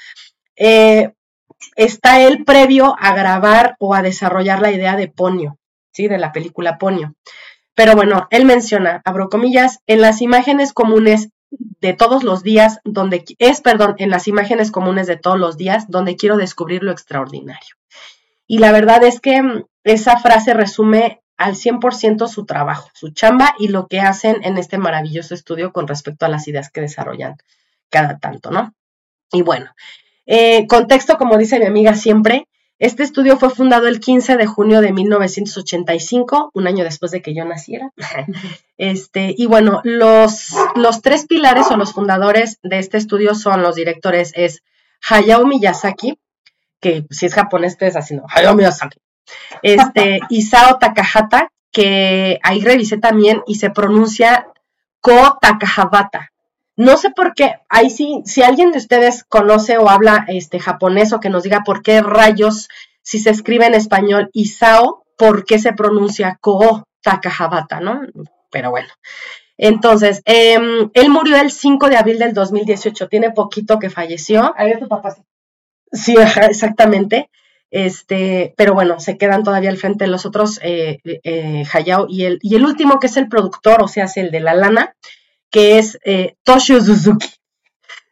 eh, 0.57 1.15
está 1.75 2.21
él 2.21 2.45
previo 2.45 2.97
a 3.01 3.15
grabar 3.15 3.77
o 3.79 3.95
a 3.95 4.03
desarrollar 4.03 4.61
la 4.61 4.73
idea 4.73 4.95
de 4.95 5.09
Ponio, 5.09 5.57
¿sí? 5.91 6.07
De 6.07 6.19
la 6.19 6.33
película 6.33 6.77
Ponio. 6.77 7.15
Pero 7.75 7.95
bueno, 7.95 8.29
él 8.29 8.45
menciona, 8.45 9.01
abro 9.07 9.31
comillas, 9.31 9.79
en 9.87 10.03
las 10.03 10.21
imágenes 10.21 10.75
comunes 10.75 11.31
de 11.59 11.93
todos 11.93 12.25
los 12.25 12.43
días, 12.43 12.81
donde 12.85 13.25
es, 13.39 13.61
perdón, 13.61 13.95
en 13.99 14.11
las 14.11 14.29
imágenes 14.29 14.71
comunes 14.71 15.07
de 15.07 15.17
todos 15.17 15.39
los 15.39 15.57
días, 15.57 15.87
donde 15.89 16.17
quiero 16.17 16.37
descubrir 16.37 16.83
lo 16.83 16.93
extraordinario. 16.93 17.77
Y 18.47 18.59
la 18.59 18.73
verdad 18.73 19.03
es 19.05 19.21
que 19.21 19.43
mm, 19.43 19.65
esa 19.85 20.19
frase 20.19 20.55
resume 20.55 21.23
al 21.37 21.55
100% 21.55 22.29
su 22.29 22.47
trabajo, 22.47 22.91
su 22.95 23.11
chamba 23.11 23.55
y 23.59 23.69
lo 23.69 23.89
que 23.89 24.01
hacen 24.01 24.43
en 24.43 24.57
este 24.57 24.79
maravilloso 24.79 25.35
estudio 25.35 25.73
con 25.73 25.87
respecto 25.87 26.25
a 26.25 26.29
las 26.31 26.49
ideas 26.49 26.71
que 26.71 26.81
desarrollan 26.81 27.37
cada 27.91 28.19
tanto, 28.19 28.51
¿no? 28.51 28.73
Y 29.33 29.43
bueno, 29.43 29.71
eh, 30.25 30.67
contexto, 30.67 31.19
como 31.19 31.37
dice 31.37 31.59
mi 31.59 31.67
amiga 31.67 31.95
siempre, 31.95 32.49
este 32.79 33.03
estudio 33.03 33.39
fue 33.39 33.51
fundado 33.51 33.87
el 33.87 34.01
15 34.01 34.37
de 34.37 34.47
junio 34.47 34.81
de 34.81 34.93
1985, 34.93 36.51
un 36.53 36.67
año 36.67 36.85
después 36.85 37.11
de 37.11 37.23
que 37.23 37.35
yo 37.35 37.45
naciera. 37.45 37.93
Este, 38.79 39.35
y 39.35 39.47
bueno, 39.47 39.81
los, 39.85 40.51
los 40.75 41.01
tres 41.01 41.27
pilares 41.27 41.71
o 41.71 41.79
los 41.79 41.95
fundadores 41.95 42.59
de 42.63 42.79
este 42.79 42.99
estudio 42.99 43.35
son 43.35 43.63
los 43.63 43.75
directores, 43.75 44.33
es 44.35 44.63
Hayao 45.09 45.47
Miyazaki, 45.47 46.19
que 46.81 47.07
si 47.11 47.25
es 47.25 47.35
japonés, 47.35 47.79
es 47.81 47.97
así, 47.97 48.15
¿no? 48.15 48.25
Hayao 48.29 48.55
Miyazaki. 48.55 49.01
Este, 49.63 50.21
Isao 50.29 50.79
Takahata, 50.79 51.49
que 51.73 52.39
ahí 52.43 52.61
revisé 52.61 52.99
también 52.99 53.43
y 53.47 53.55
se 53.55 53.71
pronuncia 53.71 54.49
Ko 55.01 55.39
Takahabata. 55.41 56.33
No 56.77 56.99
sé 56.99 57.11
por 57.11 57.35
qué, 57.35 57.55
ahí 57.71 57.89
sí, 57.89 58.23
si 58.27 58.43
alguien 58.43 58.71
de 58.71 58.79
ustedes 58.79 59.25
conoce 59.25 59.79
o 59.79 59.89
habla 59.89 60.27
este 60.29 60.61
japonés 60.61 61.13
o 61.13 61.21
que 61.21 61.31
nos 61.31 61.43
diga 61.43 61.63
por 61.65 61.83
qué 61.83 62.03
rayos, 62.03 62.69
si 63.03 63.19
se 63.19 63.31
escribe 63.31 63.67
en 63.67 63.75
español 63.75 64.29
Isao, 64.35 65.05
por 65.17 65.47
qué 65.47 65.59
se 65.59 65.73
pronuncia 65.73 66.39
Ko 66.41 66.85
Takahabata, 67.03 67.81
¿no? 67.81 68.03
Pero 68.51 68.71
bueno. 68.71 68.89
Entonces, 69.57 70.21
em, 70.27 70.91
él 70.93 71.09
murió 71.09 71.37
el 71.37 71.51
5 71.51 71.89
de 71.89 71.97
abril 71.97 72.19
del 72.19 72.35
2018, 72.35 73.09
tiene 73.09 73.31
poquito 73.31 73.79
que 73.79 73.89
falleció. 73.89 74.53
Ahí 74.57 74.79
tu 74.79 74.89
papá. 74.89 75.17
Sí, 75.93 76.15
exactamente. 76.49 77.31
Este, 77.71 78.55
pero 78.57 78.75
bueno, 78.75 79.01
se 79.01 79.19
quedan 79.19 79.43
todavía 79.43 79.71
al 79.71 79.77
frente 79.77 80.07
los 80.07 80.25
otros, 80.27 80.61
eh, 80.63 80.99
eh, 81.05 81.65
Hayao 81.73 82.07
y 82.09 82.25
el, 82.25 82.39
y 82.43 82.55
el 82.55 82.65
último 82.65 83.01
que 83.01 83.09
es 83.09 83.17
el 83.17 83.29
productor, 83.29 83.83
o 83.83 83.89
sea, 83.89 84.05
es 84.05 84.17
el 84.17 84.31
de 84.31 84.41
la 84.41 84.55
lana, 84.55 84.95
que 85.51 85.79
es 85.79 85.99
eh, 86.05 86.37
Toshio 86.43 86.83
Suzuki. 86.83 87.29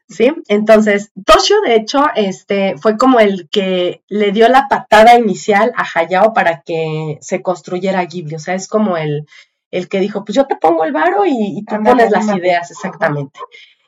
¿Sí? 0.07 0.33
Entonces, 0.49 1.11
Toshio, 1.25 1.61
de 1.63 1.77
hecho, 1.77 2.05
este, 2.15 2.77
fue 2.77 2.97
como 2.99 3.21
el 3.21 3.49
que 3.49 4.03
le 4.09 4.33
dio 4.33 4.49
la 4.49 4.69
patada 4.69 5.19
inicial 5.19 5.73
a 5.77 5.85
Hayao 5.93 6.35
para 6.35 6.61
que 6.61 7.19
se 7.21 7.43
construyera 7.43 8.05
Ghibli. 8.05 8.37
O 8.37 8.39
sea, 8.39 8.55
es 8.55 8.69
como 8.69 8.97
el, 8.97 9.27
el 9.71 9.89
que 9.89 10.01
dijo, 10.01 10.25
pues 10.25 10.37
yo 10.37 10.47
te 10.47 10.57
pongo 10.57 10.85
el 10.85 10.93
varo 10.93 11.25
y, 11.27 11.65
tú 11.67 11.83
pones 11.83 12.11
las 12.11 12.29
ideas, 12.37 12.71
exactamente. 12.71 13.41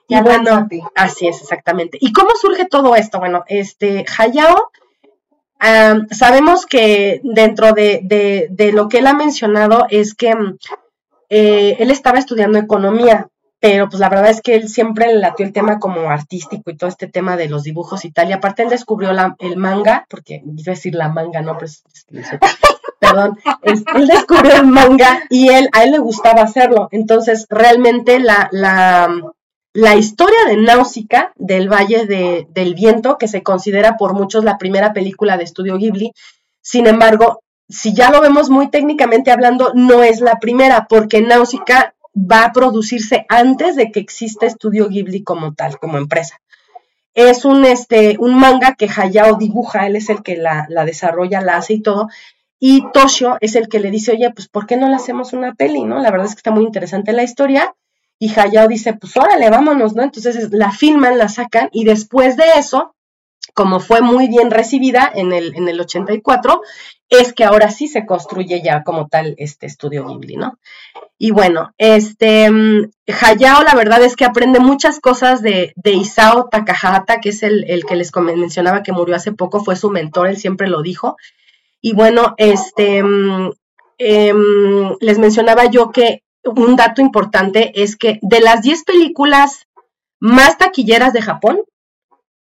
Y 0.08 0.20
bueno, 0.20 0.66
así 0.94 1.28
es, 1.28 1.40
exactamente. 1.42 1.98
¿Y 2.00 2.12
cómo 2.12 2.30
surge 2.40 2.64
todo 2.64 2.96
esto? 2.96 3.18
Bueno, 3.18 3.44
este, 3.46 4.04
Hayao, 4.18 4.70
sabemos 6.10 6.66
que 6.66 7.20
dentro 7.24 7.72
de, 7.72 8.00
de, 8.02 8.48
de, 8.50 8.72
lo 8.72 8.88
que 8.88 8.98
él 8.98 9.06
ha 9.06 9.14
mencionado 9.14 9.86
es 9.90 10.14
que 10.14 10.34
eh, 11.28 11.76
él 11.78 11.90
estaba 11.90 12.18
estudiando 12.18 12.58
economía, 12.58 13.28
pero 13.66 13.88
pues 13.88 13.98
la 13.98 14.08
verdad 14.08 14.30
es 14.30 14.40
que 14.40 14.54
él 14.54 14.68
siempre 14.68 15.08
le 15.08 15.18
latió 15.18 15.44
el 15.44 15.52
tema 15.52 15.80
como 15.80 16.08
artístico 16.08 16.70
y 16.70 16.76
todo 16.76 16.88
este 16.88 17.08
tema 17.08 17.36
de 17.36 17.48
los 17.48 17.64
dibujos 17.64 18.04
y 18.04 18.12
tal, 18.12 18.30
y 18.30 18.32
aparte 18.32 18.62
él 18.62 18.68
descubrió 18.68 19.12
la, 19.12 19.34
el 19.40 19.56
manga, 19.56 20.06
porque 20.08 20.40
iba 20.44 20.70
a 20.70 20.76
decir 20.76 20.94
la 20.94 21.08
manga, 21.08 21.42
no, 21.42 21.58
pero 21.58 21.72
perdón, 23.00 23.40
él 23.62 24.06
descubrió 24.06 24.54
el 24.54 24.68
manga 24.68 25.24
y 25.30 25.48
él, 25.48 25.68
a 25.72 25.82
él 25.82 25.90
le 25.90 25.98
gustaba 25.98 26.42
hacerlo. 26.42 26.88
Entonces, 26.92 27.46
realmente 27.50 28.20
la, 28.20 28.48
la, 28.52 29.12
la 29.72 29.96
historia 29.96 30.44
de 30.46 30.58
Náusica 30.58 31.32
del 31.34 31.68
Valle 31.68 32.06
de, 32.06 32.46
del 32.50 32.76
Viento, 32.76 33.18
que 33.18 33.26
se 33.26 33.42
considera 33.42 33.96
por 33.96 34.14
muchos 34.14 34.44
la 34.44 34.58
primera 34.58 34.92
película 34.92 35.36
de 35.36 35.42
estudio 35.42 35.76
Ghibli, 35.76 36.12
sin 36.62 36.86
embargo, 36.86 37.40
si 37.68 37.94
ya 37.94 38.12
lo 38.12 38.20
vemos 38.20 38.48
muy 38.48 38.70
técnicamente 38.70 39.32
hablando, 39.32 39.72
no 39.74 40.04
es 40.04 40.20
la 40.20 40.38
primera, 40.38 40.86
porque 40.88 41.20
Náusica 41.20 41.95
va 42.16 42.44
a 42.44 42.52
producirse 42.52 43.26
antes 43.28 43.76
de 43.76 43.92
que 43.92 44.00
exista 44.00 44.46
Estudio 44.46 44.88
Ghibli 44.88 45.22
como 45.22 45.54
tal, 45.54 45.78
como 45.78 45.98
empresa. 45.98 46.40
Es 47.14 47.44
un, 47.44 47.64
este, 47.64 48.16
un 48.18 48.34
manga 48.38 48.74
que 48.74 48.88
Hayao 48.94 49.36
dibuja, 49.36 49.86
él 49.86 49.96
es 49.96 50.10
el 50.10 50.22
que 50.22 50.36
la, 50.36 50.66
la 50.68 50.84
desarrolla, 50.84 51.40
la 51.40 51.56
hace 51.56 51.74
y 51.74 51.82
todo, 51.82 52.08
y 52.58 52.84
Toshio 52.92 53.36
es 53.40 53.54
el 53.54 53.68
que 53.68 53.80
le 53.80 53.90
dice, 53.90 54.12
oye, 54.12 54.30
pues 54.32 54.48
¿por 54.48 54.66
qué 54.66 54.76
no 54.76 54.88
le 54.88 54.96
hacemos 54.96 55.32
una 55.32 55.54
peli, 55.54 55.84
no? 55.84 55.98
La 55.98 56.10
verdad 56.10 56.26
es 56.26 56.34
que 56.34 56.40
está 56.40 56.50
muy 56.50 56.64
interesante 56.64 57.12
la 57.12 57.22
historia, 57.22 57.74
y 58.18 58.32
Hayao 58.38 58.68
dice, 58.68 58.94
pues 58.94 59.16
órale, 59.16 59.50
vámonos, 59.50 59.94
¿no? 59.94 60.02
Entonces 60.02 60.50
la 60.52 60.72
filman, 60.72 61.18
la 61.18 61.28
sacan, 61.28 61.68
y 61.72 61.84
después 61.84 62.36
de 62.36 62.44
eso, 62.56 62.94
como 63.54 63.80
fue 63.80 64.00
muy 64.00 64.28
bien 64.28 64.50
recibida 64.50 65.10
en 65.14 65.32
el, 65.32 65.54
en 65.54 65.68
el 65.68 65.80
84, 65.80 66.62
es 67.08 67.32
que 67.32 67.44
ahora 67.44 67.70
sí 67.70 67.88
se 67.88 68.04
construye 68.04 68.62
ya 68.62 68.82
como 68.82 69.08
tal 69.08 69.34
este 69.38 69.66
estudio 69.66 70.06
Ghibli, 70.06 70.36
¿no? 70.36 70.58
Y 71.18 71.30
bueno, 71.30 71.72
este 71.78 72.50
mm, 72.50 72.90
Hayao 73.06 73.62
la 73.62 73.74
verdad 73.74 74.02
es 74.02 74.16
que 74.16 74.24
aprende 74.24 74.60
muchas 74.60 75.00
cosas 75.00 75.42
de, 75.42 75.72
de 75.76 75.92
Isao 75.92 76.48
Takahata, 76.50 77.20
que 77.20 77.30
es 77.30 77.42
el, 77.42 77.64
el, 77.68 77.84
que 77.86 77.96
les 77.96 78.14
mencionaba 78.14 78.82
que 78.82 78.92
murió 78.92 79.16
hace 79.16 79.32
poco, 79.32 79.64
fue 79.64 79.76
su 79.76 79.90
mentor, 79.90 80.28
él 80.28 80.36
siempre 80.36 80.68
lo 80.68 80.82
dijo. 80.82 81.16
Y 81.80 81.94
bueno, 81.94 82.34
este 82.36 83.02
eh, 83.98 84.34
les 85.00 85.18
mencionaba 85.18 85.66
yo 85.66 85.90
que 85.90 86.22
un 86.44 86.76
dato 86.76 87.00
importante 87.00 87.82
es 87.82 87.96
que 87.96 88.18
de 88.22 88.40
las 88.40 88.62
10 88.62 88.84
películas 88.84 89.66
más 90.20 90.58
taquilleras 90.58 91.12
de 91.12 91.22
Japón, 91.22 91.60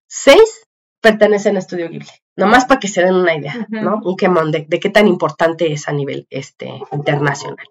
6 0.08 0.40
pertenecen 1.00 1.56
a 1.56 1.58
Estudio 1.58 1.88
Ghibli. 1.88 2.08
Nomás 2.36 2.64
para 2.64 2.80
que 2.80 2.88
se 2.88 3.02
den 3.02 3.14
una 3.14 3.36
idea, 3.36 3.66
¿no? 3.68 4.00
Un 4.02 4.16
quemón 4.16 4.50
de, 4.50 4.64
de, 4.66 4.80
qué 4.80 4.88
tan 4.88 5.06
importante 5.06 5.72
es 5.72 5.88
a 5.88 5.92
nivel 5.92 6.26
este, 6.30 6.72
internacional. 6.92 7.66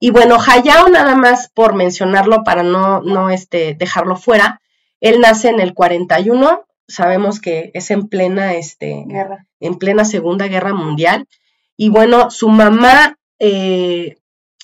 Y 0.00 0.10
bueno, 0.10 0.38
Hayao, 0.44 0.88
nada 0.88 1.14
más 1.14 1.50
por 1.54 1.74
mencionarlo 1.74 2.42
para 2.42 2.62
no, 2.62 3.02
no 3.02 3.28
este, 3.28 3.74
dejarlo 3.74 4.16
fuera, 4.16 4.60
él 5.00 5.20
nace 5.20 5.50
en 5.50 5.60
el 5.60 5.74
41, 5.74 6.64
sabemos 6.88 7.38
que 7.38 7.70
es 7.74 7.90
en 7.90 8.08
plena, 8.08 8.54
este, 8.54 9.04
Guerra. 9.06 9.46
en 9.60 9.76
plena 9.76 10.04
Segunda 10.04 10.48
Guerra 10.48 10.72
Mundial. 10.72 11.26
Y 11.76 11.90
bueno, 11.90 12.30
su 12.30 12.48
mamá 12.48 13.18
eh, 13.38 14.16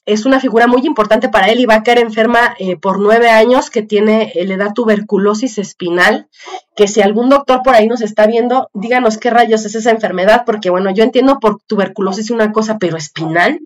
es 0.07 0.25
una 0.25 0.41
figura 0.41 0.67
muy 0.67 0.87
importante 0.87 1.29
para 1.29 1.49
él 1.49 1.61
y 1.61 1.67
va 1.67 1.77
a 1.77 1.83
caer 1.83 1.99
enferma 1.99 2.55
eh, 2.59 2.77
por 2.77 3.01
nueve 3.01 3.29
años, 3.29 3.71
que 3.71 3.83
tiene, 3.83 4.33
eh, 4.35 4.47
le 4.47 4.57
da 4.57 4.73
tuberculosis 4.73 5.59
espinal, 5.59 6.29
que 6.77 6.89
si 6.89 7.03
algún 7.03 7.29
doctor 7.29 7.63
por 7.63 7.75
ahí 7.75 7.89
nos 7.89 8.03
está 8.03 8.27
viendo, 8.27 8.71
díganos 8.73 9.19
qué 9.19 9.31
rayos 9.31 9.65
es 9.65 9.75
esa 9.75 9.91
enfermedad, 9.91 10.45
porque 10.47 10.71
bueno, 10.71 10.91
yo 10.93 11.05
entiendo 11.05 11.41
por 11.41 11.61
tuberculosis 11.67 12.31
una 12.31 12.53
cosa, 12.53 12.79
pero 12.79 12.97
espinal, 12.97 13.61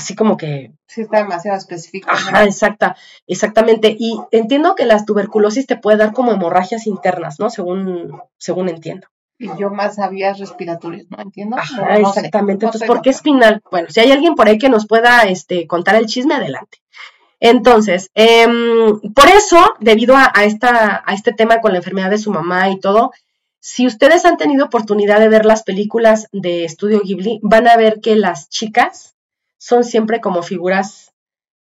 así 0.00 0.14
como 0.14 0.36
que... 0.36 0.72
Sí, 0.86 1.02
está 1.02 1.18
demasiado 1.18 1.58
específico. 1.58 2.08
Ajá, 2.10 2.44
exacta, 2.44 2.96
exactamente. 3.26 3.94
Y 3.98 4.18
entiendo 4.30 4.74
que 4.74 4.86
la 4.86 5.04
tuberculosis 5.04 5.66
te 5.66 5.76
puede 5.76 5.98
dar 5.98 6.12
como 6.12 6.32
hemorragias 6.32 6.86
internas, 6.86 7.38
¿no? 7.38 7.50
Según, 7.50 8.20
según 8.38 8.68
entiendo. 8.68 9.06
Y 9.38 9.48
yo 9.58 9.70
más 9.70 9.96
sabía 9.96 10.32
respiratorios, 10.32 11.06
¿no? 11.10 11.22
Entiendo. 11.22 11.56
Ajá, 11.56 11.98
no, 11.98 12.08
exactamente. 12.08 12.64
No 12.64 12.68
Entonces, 12.68 12.88
¿por 12.88 13.02
qué 13.02 13.10
espinal? 13.10 13.62
Bueno, 13.70 13.88
si 13.90 14.00
hay 14.00 14.10
alguien 14.10 14.34
por 14.34 14.48
ahí 14.48 14.58
que 14.58 14.68
nos 14.68 14.86
pueda 14.86 15.22
este, 15.22 15.66
contar 15.66 15.96
el 15.96 16.06
chisme, 16.06 16.34
adelante. 16.34 16.78
Entonces, 17.38 18.10
eh, 18.14 18.46
por 19.14 19.28
eso, 19.28 19.58
debido 19.80 20.16
a, 20.16 20.30
a, 20.34 20.44
esta, 20.44 21.02
a 21.06 21.14
este 21.14 21.32
tema 21.32 21.60
con 21.60 21.72
la 21.72 21.78
enfermedad 21.78 22.10
de 22.10 22.18
su 22.18 22.30
mamá 22.30 22.70
y 22.70 22.80
todo, 22.80 23.12
si 23.60 23.86
ustedes 23.86 24.24
han 24.24 24.38
tenido 24.38 24.64
oportunidad 24.64 25.20
de 25.20 25.28
ver 25.28 25.44
las 25.44 25.62
películas 25.62 26.28
de 26.32 26.64
Estudio 26.64 27.00
Ghibli, 27.02 27.40
van 27.42 27.68
a 27.68 27.76
ver 27.76 28.00
que 28.00 28.16
las 28.16 28.48
chicas 28.48 29.09
son 29.60 29.84
siempre 29.84 30.20
como 30.20 30.42
figuras 30.42 31.12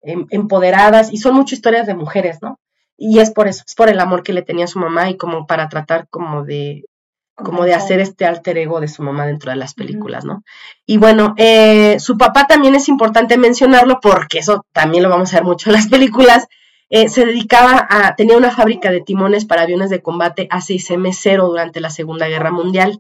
em, 0.04 0.28
empoderadas 0.30 1.12
y 1.12 1.18
son 1.18 1.34
muchas 1.34 1.58
historias 1.58 1.88
de 1.88 1.96
mujeres, 1.96 2.38
¿no? 2.42 2.60
Y 2.96 3.20
es 3.20 3.32
por 3.32 3.48
eso, 3.48 3.64
es 3.66 3.76
por 3.76 3.90
el 3.90 4.00
amor 4.00 4.24
que 4.24 4.34
le 4.34 4.44
tenía 4.44 4.66
a 4.66 4.70
su 4.70 4.80
mamá 4.80 5.10
y 5.10 5.18
como 5.18 5.48
para 5.48 5.68
tratar 5.68 6.08
como 6.10 6.44
de 6.44 6.86
como 7.36 7.66
de 7.66 7.76
hacer 7.76 8.00
este 8.00 8.26
alter 8.26 8.58
ego 8.58 8.80
de 8.80 8.88
su 8.88 9.04
mamá 9.04 9.28
dentro 9.28 9.52
de 9.52 9.58
las 9.58 9.76
películas, 9.76 10.26
¿no? 10.26 10.44
Y 10.88 10.98
bueno, 10.98 11.36
eh, 11.38 12.00
su 12.00 12.18
papá 12.18 12.48
también 12.48 12.74
es 12.74 12.90
importante 12.90 13.38
mencionarlo 13.38 14.00
porque 14.02 14.40
eso 14.40 14.66
también 14.74 15.04
lo 15.04 15.10
vamos 15.10 15.32
a 15.34 15.38
ver 15.38 15.44
mucho 15.44 15.70
en 15.70 15.76
las 15.76 15.88
películas. 15.90 16.48
Eh, 16.90 17.10
se 17.10 17.26
dedicaba 17.26 17.86
a, 17.90 18.16
tenía 18.16 18.38
una 18.38 18.50
fábrica 18.52 18.90
de 18.90 19.02
timones 19.02 19.46
para 19.46 19.64
aviones 19.64 19.92
de 19.92 20.02
combate 20.02 20.48
A6M0 20.50 21.48
durante 21.48 21.80
la 21.80 21.92
Segunda 21.92 22.28
Guerra 22.28 22.52
Mundial, 22.52 23.00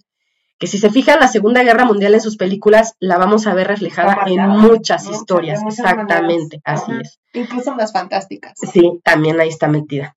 que 0.59 0.67
si 0.67 0.77
se 0.77 0.89
fijan 0.89 1.19
la 1.19 1.27
Segunda 1.27 1.63
Guerra 1.63 1.85
Mundial 1.85 2.13
en 2.13 2.21
sus 2.21 2.37
películas, 2.37 2.95
la 2.99 3.17
vamos 3.17 3.45
a 3.47 3.53
ver 3.53 3.67
reflejada 3.67 4.23
en 4.25 4.47
muchas 4.47 5.05
¿no? 5.05 5.11
historias, 5.11 5.61
muchas 5.61 5.79
exactamente, 5.79 6.61
maneras. 6.65 6.83
así 6.83 6.91
es. 7.01 7.19
Incluso 7.33 7.71
en 7.71 7.77
las 7.77 7.91
fantásticas. 7.93 8.53
Sí, 8.71 8.99
también 9.03 9.39
ahí 9.39 9.49
está 9.49 9.67
metida. 9.67 10.15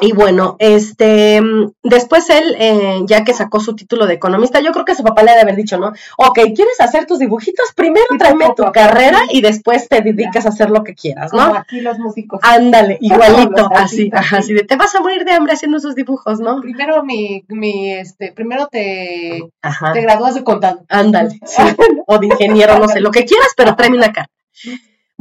Y 0.00 0.12
bueno, 0.12 0.56
este, 0.58 1.40
después 1.82 2.28
él, 2.30 2.56
eh, 2.58 3.00
ya 3.06 3.24
que 3.24 3.34
sacó 3.34 3.60
su 3.60 3.76
título 3.76 4.06
de 4.06 4.14
economista, 4.14 4.60
yo 4.60 4.72
creo 4.72 4.84
que 4.84 4.94
su 4.94 5.02
papá 5.02 5.22
le 5.22 5.32
ha 5.32 5.34
de 5.34 5.42
haber 5.42 5.56
dicho, 5.56 5.78
¿no? 5.78 5.92
Ok, 6.16 6.38
¿quieres 6.54 6.80
hacer 6.80 7.06
tus 7.06 7.18
dibujitos? 7.18 7.72
Primero 7.76 8.06
tráeme 8.18 8.54
tu 8.56 8.64
carrera 8.72 9.20
y 9.30 9.42
después 9.42 9.88
te 9.88 10.00
dedicas 10.00 10.46
a 10.46 10.48
hacer 10.48 10.70
lo 10.70 10.82
que 10.82 10.94
quieras, 10.94 11.32
¿no? 11.32 11.46
Como 11.46 11.58
aquí 11.58 11.80
los 11.80 11.98
músicos. 11.98 12.40
Ándale, 12.42 12.96
igualito, 13.00 13.68
así, 13.74 14.10
ajá, 14.12 14.38
así 14.38 14.54
de, 14.54 14.64
te 14.64 14.76
vas 14.76 14.94
a 14.94 15.00
morir 15.00 15.24
de 15.24 15.32
hambre 15.32 15.52
haciendo 15.52 15.76
esos 15.76 15.94
dibujos, 15.94 16.40
¿no? 16.40 16.60
Primero 16.60 17.04
mi, 17.04 17.44
mi, 17.48 17.92
este, 17.92 18.32
primero 18.32 18.68
te, 18.68 19.42
ajá. 19.60 19.92
te 19.92 20.00
gradúas 20.00 20.34
de 20.34 20.42
contado. 20.42 20.84
Ándale, 20.88 21.38
sí, 21.44 21.62
o 22.06 22.18
de 22.18 22.26
ingeniero, 22.26 22.78
no 22.78 22.88
sé, 22.88 23.00
lo 23.00 23.10
que 23.10 23.24
quieras, 23.24 23.48
pero 23.56 23.76
tráeme 23.76 23.98
una 23.98 24.12
carta. 24.12 24.32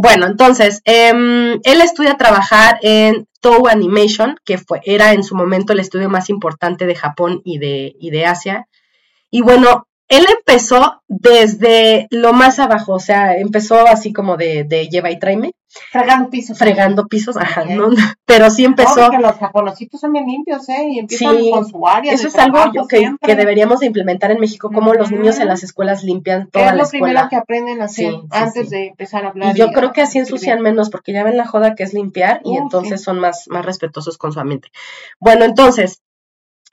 Bueno, 0.01 0.25
entonces, 0.25 0.81
eh, 0.85 1.11
él 1.11 1.81
estudia 1.81 2.17
trabajar 2.17 2.79
en 2.81 3.27
Toho 3.39 3.67
Animation, 3.67 4.35
que 4.43 4.57
fue, 4.57 4.81
era 4.83 5.13
en 5.13 5.23
su 5.23 5.35
momento 5.35 5.73
el 5.73 5.79
estudio 5.79 6.09
más 6.09 6.31
importante 6.31 6.87
de 6.87 6.95
Japón 6.95 7.41
y 7.45 7.59
de, 7.59 7.93
y 7.99 8.09
de 8.09 8.25
Asia. 8.25 8.67
Y 9.29 9.41
bueno, 9.41 9.87
él 10.11 10.25
empezó 10.37 11.01
desde 11.07 12.07
lo 12.09 12.33
más 12.33 12.59
abajo, 12.59 12.95
o 12.95 12.99
sea, 12.99 13.37
empezó 13.37 13.87
así 13.87 14.11
como 14.11 14.35
de, 14.35 14.65
de 14.65 14.89
lleva 14.89 15.09
y 15.09 15.17
tráeme. 15.17 15.53
Fregando 15.89 16.29
pisos. 16.29 16.57
Fregando 16.57 17.07
pisos, 17.07 17.37
ajá, 17.37 17.61
okay. 17.61 17.77
¿no? 17.77 17.91
Pero 18.25 18.49
sí 18.49 18.65
empezó. 18.65 19.09
No, 19.09 19.19
los 19.19 19.37
japonesitos 19.37 20.01
son 20.01 20.11
bien 20.11 20.25
limpios, 20.25 20.67
¿eh? 20.67 20.85
Y 20.89 20.99
empiezan 20.99 21.37
sí, 21.37 21.49
con 21.49 21.65
su 21.65 21.87
área. 21.87 22.11
Eso 22.11 22.27
es 22.27 22.35
algo 22.35 22.59
que, 22.89 23.09
que, 23.21 23.35
deberíamos 23.35 23.79
de 23.79 23.85
implementar 23.85 24.31
en 24.31 24.41
México, 24.41 24.69
como 24.69 24.91
mm 24.91 24.95
-hmm. 24.95 24.97
los 24.97 25.11
niños 25.11 25.39
en 25.39 25.47
las 25.47 25.63
escuelas 25.63 26.03
limpian 26.03 26.49
toda 26.49 26.73
la 26.73 26.83
escuela. 26.83 26.83
Es 26.83 26.93
lo 26.93 27.05
primero 27.05 27.29
que 27.29 27.35
aprenden 27.37 27.81
a 27.81 27.85
hacer 27.85 28.11
sí, 28.11 28.21
antes 28.31 28.69
de 28.69 28.87
empezar 28.87 29.23
a 29.23 29.29
hablar. 29.29 29.55
Y 29.55 29.59
yo 29.59 29.67
y 29.67 29.71
creo 29.71 29.93
que 29.93 30.01
así 30.01 30.19
ensucian 30.19 30.61
menos, 30.61 30.89
porque 30.89 31.13
ya 31.13 31.23
ven 31.23 31.37
la 31.37 31.47
joda 31.47 31.73
que 31.73 31.83
es 31.83 31.93
limpiar 31.93 32.41
y 32.43 32.57
entonces 32.57 33.01
son 33.01 33.17
más, 33.19 33.45
más 33.47 33.65
respetuosos 33.65 34.17
con 34.17 34.33
su 34.33 34.41
ambiente. 34.41 34.67
Bueno, 35.21 35.45
entonces, 35.45 36.01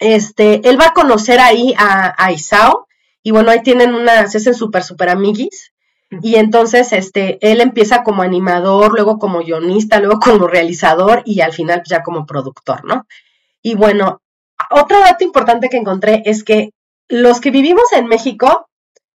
este, 0.01 0.69
él 0.69 0.77
va 0.81 0.87
a 0.87 0.93
conocer 0.93 1.39
ahí 1.39 1.73
a, 1.79 2.17
a 2.19 2.33
Isao, 2.33 2.88
y 3.29 3.31
bueno, 3.31 3.51
ahí 3.51 3.61
tienen 3.61 3.95
una, 3.95 4.27
se 4.27 4.39
hacen 4.39 4.55
súper, 4.55 4.83
súper 4.83 5.11
amiguis. 5.11 5.75
Y 6.23 6.37
entonces, 6.37 6.95
este, 6.95 7.37
él 7.43 7.61
empieza 7.61 8.03
como 8.03 8.23
animador, 8.23 8.95
luego 8.95 9.19
como 9.19 9.41
guionista, 9.41 10.01
luego 10.01 10.19
como 10.19 10.47
realizador 10.47 11.21
y 11.27 11.43
al 11.43 11.53
final 11.53 11.83
ya 11.85 12.03
como 12.03 12.25
productor, 12.25 12.87
¿no? 12.87 13.07
Y 13.61 13.75
bueno, 13.75 14.23
otro 14.71 14.99
dato 15.01 15.25
importante 15.25 15.69
que 15.69 15.77
encontré 15.77 16.23
es 16.25 16.43
que 16.43 16.71
los 17.07 17.43
que 17.43 17.51
vivimos 17.51 17.93
en 17.93 18.07
México 18.07 18.67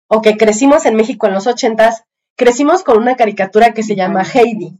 o 0.07 0.23
que 0.23 0.37
crecimos 0.37 0.87
en 0.87 0.95
México 0.95 1.27
en 1.27 1.35
los 1.35 1.45
ochentas, 1.45 2.01
crecimos 2.35 2.81
con 2.81 2.97
una 2.97 3.15
caricatura 3.15 3.75
que 3.75 3.83
se 3.83 3.95
llama 3.95 4.23
Heidi, 4.23 4.79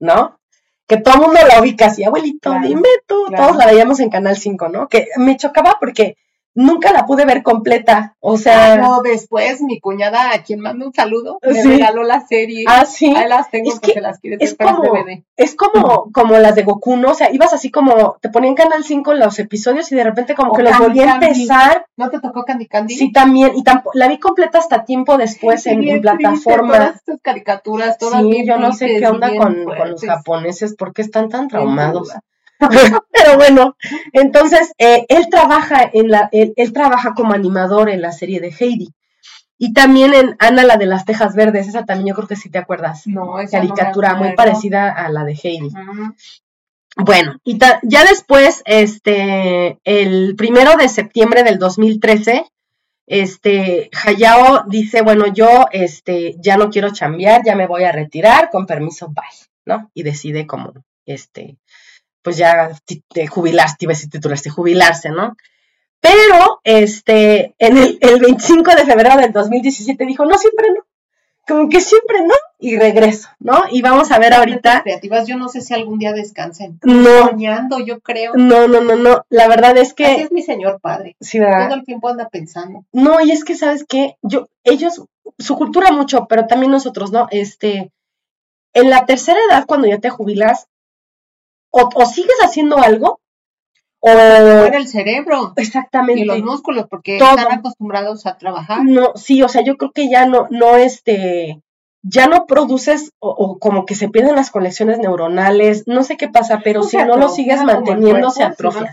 ¿no? 0.00 0.40
Que 0.86 0.96
todo 0.96 1.16
el 1.16 1.20
mundo 1.20 1.40
la 1.46 1.60
ubica 1.60 1.88
así, 1.88 2.04
abuelito, 2.04 2.52
claro, 2.52 2.66
dime 2.66 2.88
tú, 3.06 3.22
claro. 3.28 3.48
todos 3.48 3.56
la 3.58 3.66
veíamos 3.66 4.00
en 4.00 4.08
Canal 4.08 4.38
5, 4.38 4.70
¿no? 4.70 4.88
Que 4.88 5.08
me 5.18 5.36
chocaba 5.36 5.76
porque 5.78 6.16
nunca 6.56 6.92
la 6.92 7.06
pude 7.06 7.24
ver 7.24 7.42
completa. 7.42 8.16
O 8.18 8.36
sea. 8.36 8.72
Ah, 8.72 8.76
no, 8.78 9.02
después 9.02 9.60
mi 9.60 9.78
cuñada, 9.78 10.32
a 10.34 10.42
quien 10.42 10.60
mando 10.60 10.86
un 10.86 10.92
saludo, 10.92 11.38
me 11.42 11.62
sí. 11.62 11.68
regaló 11.68 12.02
la 12.02 12.26
serie. 12.26 12.64
Ah, 12.66 12.84
sí. 12.84 13.14
Ahí 13.14 13.28
las 13.28 13.50
tengo 13.50 13.70
es 13.70 13.78
porque 13.78 14.00
las 14.00 14.18
quiere 14.18 14.38
es 14.40 14.56
como, 14.56 14.82
DVD. 14.82 15.22
Es 15.36 15.54
como, 15.54 16.10
como 16.12 16.38
las 16.38 16.54
de 16.54 16.64
Goku, 16.64 16.96
¿no? 16.96 17.10
O 17.10 17.14
sea, 17.14 17.30
ibas 17.32 17.52
así 17.52 17.70
como, 17.70 18.16
te 18.20 18.30
ponían 18.30 18.54
Canal 18.54 18.82
5 18.82 19.14
los 19.14 19.38
episodios 19.38 19.92
y 19.92 19.94
de 19.94 20.04
repente 20.04 20.34
como 20.34 20.52
o 20.52 20.54
que 20.54 20.62
los 20.62 20.78
volví 20.78 21.00
a 21.00 21.14
empezar. 21.14 21.86
¿No 21.96 22.10
te 22.10 22.20
tocó 22.20 22.44
Candy 22.44 22.66
Candy? 22.66 22.94
Sí, 22.94 23.12
también. 23.12 23.52
Y 23.54 23.62
la 23.94 24.08
vi 24.08 24.18
completa 24.18 24.58
hasta 24.58 24.84
tiempo 24.84 25.16
después 25.18 25.62
sí, 25.62 25.70
en, 25.70 25.86
en 25.86 26.00
plataforma. 26.00 26.72
Todas 26.72 26.96
estas 26.96 27.20
caricaturas, 27.22 27.98
todas 27.98 28.22
Sí, 28.22 28.46
yo 28.46 28.58
no 28.58 28.72
sé 28.72 28.96
qué 28.98 29.06
onda 29.06 29.28
con, 29.36 29.64
con, 29.64 29.90
los 29.90 30.02
japoneses, 30.02 30.74
¿por 30.74 30.92
qué 30.92 31.02
están 31.02 31.28
tan 31.28 31.48
traumados? 31.48 32.12
Pero 33.12 33.36
bueno, 33.36 33.76
entonces 34.12 34.72
eh, 34.78 35.04
él 35.08 35.28
trabaja 35.30 35.90
en 35.92 36.10
la, 36.10 36.28
él, 36.32 36.52
él, 36.56 36.72
trabaja 36.72 37.14
como 37.14 37.32
animador 37.34 37.90
en 37.90 38.00
la 38.02 38.12
serie 38.12 38.40
de 38.40 38.54
Heidi. 38.58 38.94
Y 39.58 39.72
también 39.72 40.12
en 40.14 40.36
Ana, 40.38 40.64
la 40.64 40.76
de 40.76 40.86
las 40.86 41.04
Tejas 41.04 41.34
Verdes, 41.34 41.68
esa 41.68 41.84
también 41.84 42.08
yo 42.08 42.14
creo 42.14 42.28
que 42.28 42.36
sí 42.36 42.50
te 42.50 42.58
acuerdas. 42.58 43.06
No, 43.06 43.40
esa 43.40 43.62
no 43.62 43.68
Caricatura 43.68 44.14
muy 44.14 44.34
parecida 44.34 44.90
a 44.92 45.08
la 45.08 45.24
de 45.24 45.32
Heidi. 45.32 45.70
Bueno, 46.96 47.38
y 47.44 47.58
ya 47.58 48.04
después, 48.04 48.62
este, 48.64 49.78
el 49.84 50.34
primero 50.36 50.76
de 50.76 50.88
septiembre 50.88 51.42
del 51.42 51.58
2013, 51.58 52.46
este, 53.06 53.90
Hayao 54.04 54.64
dice, 54.66 55.02
bueno, 55.02 55.26
yo, 55.26 55.66
este, 55.72 56.36
ya 56.38 56.56
no 56.56 56.70
quiero 56.70 56.90
chambear, 56.90 57.42
ya 57.44 57.54
me 57.54 57.66
voy 57.66 57.84
a 57.84 57.92
retirar, 57.92 58.50
con 58.50 58.66
permiso, 58.66 59.08
bye, 59.08 59.24
¿no? 59.66 59.90
Y 59.94 60.02
decide 60.04 60.46
como, 60.46 60.72
este, 61.04 61.56
pues 62.26 62.38
ya 62.38 62.72
te 63.14 63.28
jubilarse, 63.28 63.76
iba 63.78 63.92
a 63.92 63.94
decir 63.94 64.10
titularse, 64.10 64.50
jubilarse, 64.50 65.10
¿no? 65.10 65.36
Pero, 66.00 66.60
este, 66.64 67.54
en 67.56 67.76
el, 67.76 67.98
el 68.00 68.18
25 68.18 68.68
de 68.74 68.84
febrero 68.84 69.16
del 69.16 69.30
2017 69.30 70.04
dijo, 70.04 70.24
no, 70.24 70.36
siempre 70.36 70.70
no, 70.74 70.84
como 71.46 71.68
que 71.68 71.80
siempre 71.80 72.22
no, 72.22 72.34
y 72.58 72.76
regreso, 72.76 73.28
¿no? 73.38 73.62
Y 73.70 73.80
vamos 73.80 74.10
a 74.10 74.18
ver 74.18 74.34
ahorita, 74.34 74.82
Creativas, 74.82 75.28
yo 75.28 75.36
no 75.36 75.48
sé 75.48 75.60
si 75.60 75.72
algún 75.72 76.00
día 76.00 76.12
descansen. 76.12 76.80
no, 76.82 77.28
Soñando, 77.28 77.78
yo 77.78 78.00
creo. 78.00 78.32
no, 78.34 78.66
no, 78.66 78.80
no, 78.80 78.96
no, 78.96 79.24
la 79.28 79.46
verdad 79.46 79.76
es 79.76 79.90
Así 79.90 79.94
que, 79.94 80.22
es 80.22 80.32
mi 80.32 80.42
señor 80.42 80.80
padre. 80.80 81.14
sí, 81.20 81.38
¿verdad? 81.38 81.68
Todo 81.68 81.78
el 81.78 81.84
tiempo 81.84 82.08
anda 82.08 82.28
pensando. 82.28 82.84
No, 82.90 83.20
y 83.20 83.30
es 83.30 83.44
que, 83.44 83.54
¿sabes 83.54 83.84
qué? 83.88 84.16
Yo, 84.22 84.48
ellos, 84.64 85.04
su 85.38 85.54
cultura 85.54 85.92
mucho, 85.92 86.26
pero 86.28 86.48
también 86.48 86.72
nosotros, 86.72 87.12
¿no? 87.12 87.28
Este, 87.30 87.92
en 88.72 88.90
la 88.90 89.06
tercera 89.06 89.38
edad, 89.48 89.64
cuando 89.64 89.86
ya 89.86 90.00
te 90.00 90.10
jubilas, 90.10 90.66
o, 91.76 91.90
o 91.94 92.06
sigues 92.06 92.36
haciendo 92.42 92.78
algo, 92.78 93.20
o 94.00 94.10
el 94.10 94.86
cerebro 94.86 95.52
y 95.56 95.60
exactamente. 95.60 96.24
los 96.24 96.42
músculos, 96.42 96.86
porque 96.88 97.18
Todo. 97.18 97.36
están 97.36 97.58
acostumbrados 97.58 98.26
a 98.26 98.38
trabajar. 98.38 98.84
No, 98.84 99.12
sí, 99.16 99.42
o 99.42 99.48
sea, 99.48 99.62
yo 99.62 99.76
creo 99.76 99.90
que 99.90 100.08
ya 100.08 100.26
no, 100.26 100.46
no, 100.50 100.76
este, 100.76 101.60
ya 102.02 102.28
no 102.28 102.46
produces, 102.46 103.12
o, 103.18 103.30
o 103.30 103.58
como 103.58 103.84
que 103.84 103.94
se 103.94 104.08
pierden 104.08 104.36
las 104.36 104.50
conexiones 104.50 104.98
neuronales, 104.98 105.84
no 105.86 106.04
sé 106.04 106.16
qué 106.16 106.28
pasa, 106.28 106.60
pero 106.62 106.82
si 106.82 106.96
no 106.98 107.16
lo 107.16 107.28
sigues 107.28 107.62
manteniendo, 107.64 108.30
se 108.30 108.44
atrofia. 108.44 108.92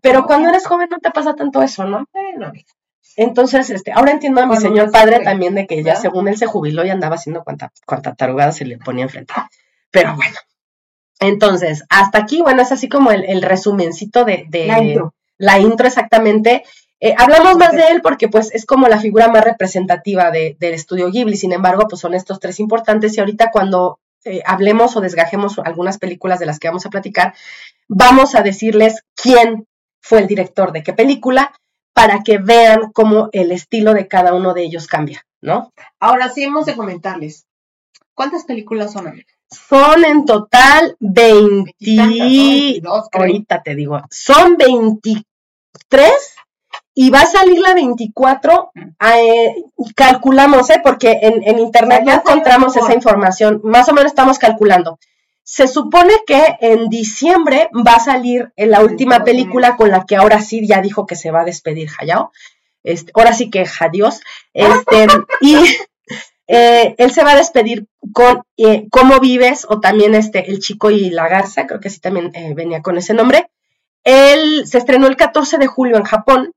Pero 0.00 0.26
cuando 0.26 0.48
eres 0.48 0.66
joven 0.66 0.88
no 0.90 0.98
te 0.98 1.10
pasa 1.10 1.34
tanto 1.34 1.62
eso, 1.62 1.84
¿no? 1.84 2.06
Bueno. 2.12 2.52
Entonces, 3.16 3.70
este, 3.70 3.92
ahora 3.92 4.10
entiendo 4.10 4.40
a 4.40 4.46
mi 4.46 4.54
Cuando 4.56 4.68
señor 4.68 4.86
se 4.86 4.92
padre 4.92 5.20
también 5.20 5.54
de 5.54 5.66
que 5.68 5.76
ya 5.76 5.82
¿verdad? 5.84 6.00
según 6.00 6.26
él 6.26 6.36
se 6.36 6.46
jubiló 6.46 6.84
y 6.84 6.90
andaba 6.90 7.14
haciendo 7.14 7.44
cuanta, 7.44 7.70
cuanta 7.86 8.14
tarugada 8.14 8.50
se 8.50 8.64
le 8.64 8.78
ponía 8.78 9.04
enfrente. 9.04 9.34
Pero 9.90 10.16
bueno. 10.16 10.36
Entonces, 11.20 11.84
hasta 11.88 12.18
aquí, 12.18 12.42
bueno, 12.42 12.62
es 12.62 12.72
así 12.72 12.88
como 12.88 13.10
el, 13.10 13.24
el 13.24 13.42
resumencito 13.42 14.24
de, 14.24 14.46
de 14.48 14.66
La 14.66 14.82
intro. 14.82 15.14
la 15.38 15.58
intro 15.58 15.86
exactamente. 15.86 16.64
Eh, 17.00 17.14
hablamos 17.18 17.56
más 17.56 17.72
de 17.72 17.88
él 17.88 18.00
porque 18.02 18.28
pues 18.28 18.52
es 18.54 18.66
como 18.66 18.88
la 18.88 18.98
figura 19.00 19.28
más 19.28 19.44
representativa 19.44 20.30
de- 20.30 20.56
del 20.58 20.74
estudio 20.74 21.10
Ghibli, 21.10 21.36
sin 21.36 21.52
embargo, 21.52 21.86
pues 21.88 22.00
son 22.00 22.14
estos 22.14 22.40
tres 22.40 22.60
importantes 22.60 23.16
y 23.16 23.20
ahorita 23.20 23.50
cuando 23.50 23.98
eh, 24.24 24.42
hablemos 24.46 24.96
o 24.96 25.00
desgajemos 25.02 25.58
algunas 25.58 25.98
películas 25.98 26.38
de 26.38 26.46
las 26.46 26.58
que 26.58 26.68
vamos 26.68 26.86
a 26.86 26.90
platicar, 26.90 27.34
vamos 27.88 28.34
a 28.34 28.42
decirles 28.42 29.02
quién 29.14 29.66
fue 30.00 30.20
el 30.20 30.26
director 30.26 30.72
de 30.72 30.82
qué 30.82 30.92
película 30.94 31.52
para 31.92 32.22
que 32.22 32.38
vean 32.38 32.90
cómo 32.92 33.28
el 33.32 33.52
estilo 33.52 33.92
de 33.92 34.08
cada 34.08 34.32
uno 34.34 34.54
de 34.54 34.62
ellos 34.62 34.86
cambia, 34.86 35.24
¿no? 35.42 35.72
Ahora 36.00 36.28
sí 36.30 36.42
hemos 36.42 36.64
de 36.66 36.74
comentarles. 36.74 37.44
¿Cuántas 38.14 38.44
películas 38.44 38.92
son, 38.92 39.08
amiga? 39.08 39.26
Son 39.68 40.04
en 40.04 40.24
total 40.24 40.96
20, 41.00 41.74
Veintitantas, 41.80 42.18
¿no? 42.18 42.24
22, 42.24 43.08
creo. 43.10 43.22
ahorita 43.22 43.62
te 43.62 43.74
digo, 43.74 44.02
son 44.10 44.56
23 44.56 45.24
y 46.94 47.10
va 47.10 47.20
a 47.20 47.26
salir 47.26 47.58
la 47.58 47.74
24, 47.74 48.72
eh, 48.74 49.64
calculamos, 49.96 50.70
¿eh? 50.70 50.80
porque 50.82 51.18
en, 51.22 51.42
en 51.42 51.58
internet 51.58 52.04
ya 52.06 52.14
encontramos 52.16 52.76
esa 52.76 52.94
información, 52.94 53.60
más 53.64 53.88
o 53.88 53.92
menos 53.92 54.12
estamos 54.12 54.38
calculando. 54.38 54.98
Se 55.42 55.68
supone 55.68 56.14
que 56.26 56.56
en 56.60 56.88
diciembre 56.88 57.68
va 57.86 57.96
a 57.96 58.00
salir 58.00 58.52
la 58.56 58.80
última 58.80 59.24
película 59.24 59.76
con 59.76 59.90
la 59.90 60.06
que 60.06 60.16
ahora 60.16 60.40
sí 60.40 60.66
ya 60.66 60.80
dijo 60.80 61.06
que 61.06 61.16
se 61.16 61.30
va 61.30 61.42
a 61.42 61.44
despedir 61.44 61.90
Hayao. 61.98 62.32
Este, 62.82 63.12
ahora 63.14 63.32
sí 63.32 63.50
que 63.50 63.66
adiós. 63.80 64.20
Este, 64.54 65.06
y 65.40 65.56
eh, 66.46 66.94
él 66.98 67.10
se 67.10 67.24
va 67.24 67.32
a 67.32 67.36
despedir 67.36 67.86
con 68.12 68.42
eh, 68.56 68.86
Cómo 68.90 69.18
vives 69.18 69.66
o 69.68 69.80
también 69.80 70.14
este 70.14 70.50
El 70.50 70.58
chico 70.58 70.90
y 70.90 71.10
la 71.10 71.28
garza, 71.28 71.66
creo 71.66 71.80
que 71.80 71.90
sí 71.90 72.00
también 72.00 72.30
eh, 72.34 72.52
venía 72.54 72.82
con 72.82 72.98
ese 72.98 73.14
nombre. 73.14 73.50
Él 74.02 74.66
se 74.66 74.78
estrenó 74.78 75.06
el 75.06 75.16
14 75.16 75.56
de 75.58 75.66
julio 75.66 75.96
en 75.96 76.04
Japón. 76.04 76.52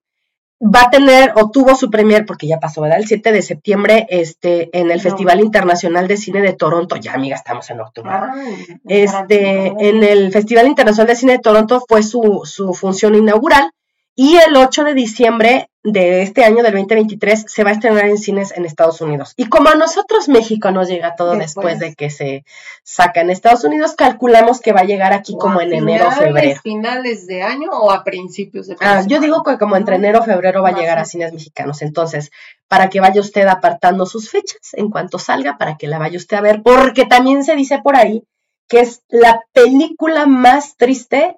Va 0.60 0.84
a 0.84 0.89
tener 0.89 1.34
o 1.36 1.52
tuvo 1.52 1.76
su 1.76 1.91
premier, 1.91 2.26
porque 2.26 2.47
ya 2.47 2.60
pasó, 2.60 2.82
¿verdad? 2.82 2.97
El 2.97 3.08
7 3.08 3.32
de 3.32 3.43
septiembre 3.43 4.08
este, 4.10 4.69
en 4.78 4.89
el 4.89 4.97
No. 4.97 5.04
Festival 5.04 5.39
Internacional 5.39 6.08
de 6.08 6.17
Cine 6.17 6.41
de 6.41 6.54
Toronto. 6.54 6.95
Ya, 6.95 7.13
amiga, 7.13 7.36
estamos 7.36 7.69
en 7.69 7.80
octubre. 7.80 8.10
Ay, 8.12 8.80
Este, 8.88 9.67
en 9.67 10.04
el 10.04 10.32
Festival 10.32 10.67
Internacional 10.67 11.08
de 11.08 11.15
Cine 11.15 11.34
de 11.34 11.39
Toronto 11.39 11.84
fue 11.88 12.02
su, 12.02 12.41
su 12.43 12.73
función 12.73 13.13
inaugural 13.13 13.69
y 14.15 14.36
el 14.38 14.58
8 14.58 14.84
de 14.84 14.93
diciembre 14.95 15.69
de 15.89 16.21
este 16.21 16.43
año, 16.43 16.63
del 16.63 16.73
2023, 16.73 17.45
se 17.47 17.63
va 17.63 17.69
a 17.69 17.73
estrenar 17.73 18.06
en 18.08 18.17
cines 18.17 18.52
en 18.52 18.65
Estados 18.65 19.00
Unidos. 19.00 19.34
Y 19.38 19.45
como 19.47 19.69
a 19.69 19.76
nosotros 19.76 20.28
México 20.28 20.69
nos 20.71 20.89
llega 20.89 21.15
todo 21.15 21.32
después, 21.38 21.80
Después. 21.80 21.80
de 21.80 21.95
que 21.95 22.10
se 22.10 22.43
saca 22.84 23.21
en 23.21 23.30
Estados 23.30 23.63
Unidos, 23.63 23.93
calculamos 23.95 24.60
que 24.60 24.73
va 24.73 24.82
a 24.82 24.84
llegar 24.84 25.13
aquí 25.13 25.34
O 25.36 25.39
como 25.39 25.62
en 25.62 25.73
enero 25.73 26.08
o 26.08 26.12
finales, 26.12 26.28
febrero. 26.36 26.62
finales 26.62 27.26
de 27.28 27.41
año 27.43 27.69
o 27.71 27.91
a 27.91 28.04
principios 28.04 28.67
de 28.67 28.76
Ah, 28.82 29.04
yo 29.08 29.21
digo 29.21 29.43
que 29.43 29.58
como 29.58 29.78
entre 29.78 29.95
enero 29.95 30.19
o 30.19 30.23
febrero 30.23 30.62
va 30.62 30.69
a 30.69 30.76
llegar 30.76 31.00
a 31.00 31.06
cines 31.06 31.32
mexicanos. 31.32 31.82
Entonces, 31.82 32.32
para 32.67 32.89
que 32.89 33.00
vaya 33.00 33.21
usted 33.21 33.47
apartando 33.47 34.06
sus 34.06 34.30
fechas 34.30 34.60
en 34.73 34.89
cuanto 34.89 35.19
salga, 35.19 35.58
para 35.58 35.78
que 35.78 35.88
la 35.88 36.00
vaya 36.00 36.17
usted 36.17 36.36
a 36.36 36.41
ver, 36.41 36.63
porque 36.63 37.06
también 37.06 37.45
se 37.45 37.56
dice 37.56 37.80
por 37.82 37.95
ahí 37.95 38.23
que 38.67 38.82
es 38.82 39.04
la 39.08 39.41
película 39.54 40.26
más 40.26 40.76
triste 40.76 41.38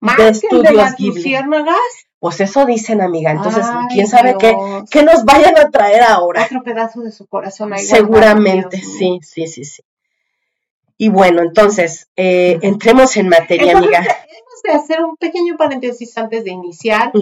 Más 0.00 0.16
de 0.16 0.22
que 0.22 0.28
el 0.28 0.32
de 0.32 0.38
estudios 0.46 0.74
las 0.74 0.96
Ghibli. 0.96 1.14
luciérnagas. 1.16 1.76
Pues 2.22 2.38
eso 2.38 2.64
dicen, 2.66 3.00
amiga. 3.00 3.32
Entonces, 3.32 3.64
Ay, 3.66 3.86
quién 3.92 4.06
sabe 4.06 4.36
qué, 4.38 4.54
qué 4.92 5.02
nos 5.02 5.24
vayan 5.24 5.58
a 5.58 5.70
traer 5.70 6.04
ahora. 6.04 6.44
Otro 6.44 6.62
pedazo 6.62 7.00
de 7.00 7.10
su 7.10 7.26
corazón 7.26 7.72
ahí 7.72 7.80
Seguramente, 7.80 8.76
sí, 8.76 9.18
sí, 9.22 9.48
sí, 9.48 9.64
sí. 9.64 9.82
Y 10.96 11.08
bueno, 11.08 11.42
entonces, 11.42 12.06
eh, 12.14 12.60
entremos 12.62 13.16
en 13.16 13.28
materia, 13.28 13.72
Entonces, 13.72 13.98
amiga. 13.98 14.16
De 14.62 14.72
hacer 14.72 15.02
un 15.02 15.16
pequeño 15.16 15.56
paréntesis 15.56 16.16
antes 16.18 16.44
de 16.44 16.50
iniciar, 16.50 17.12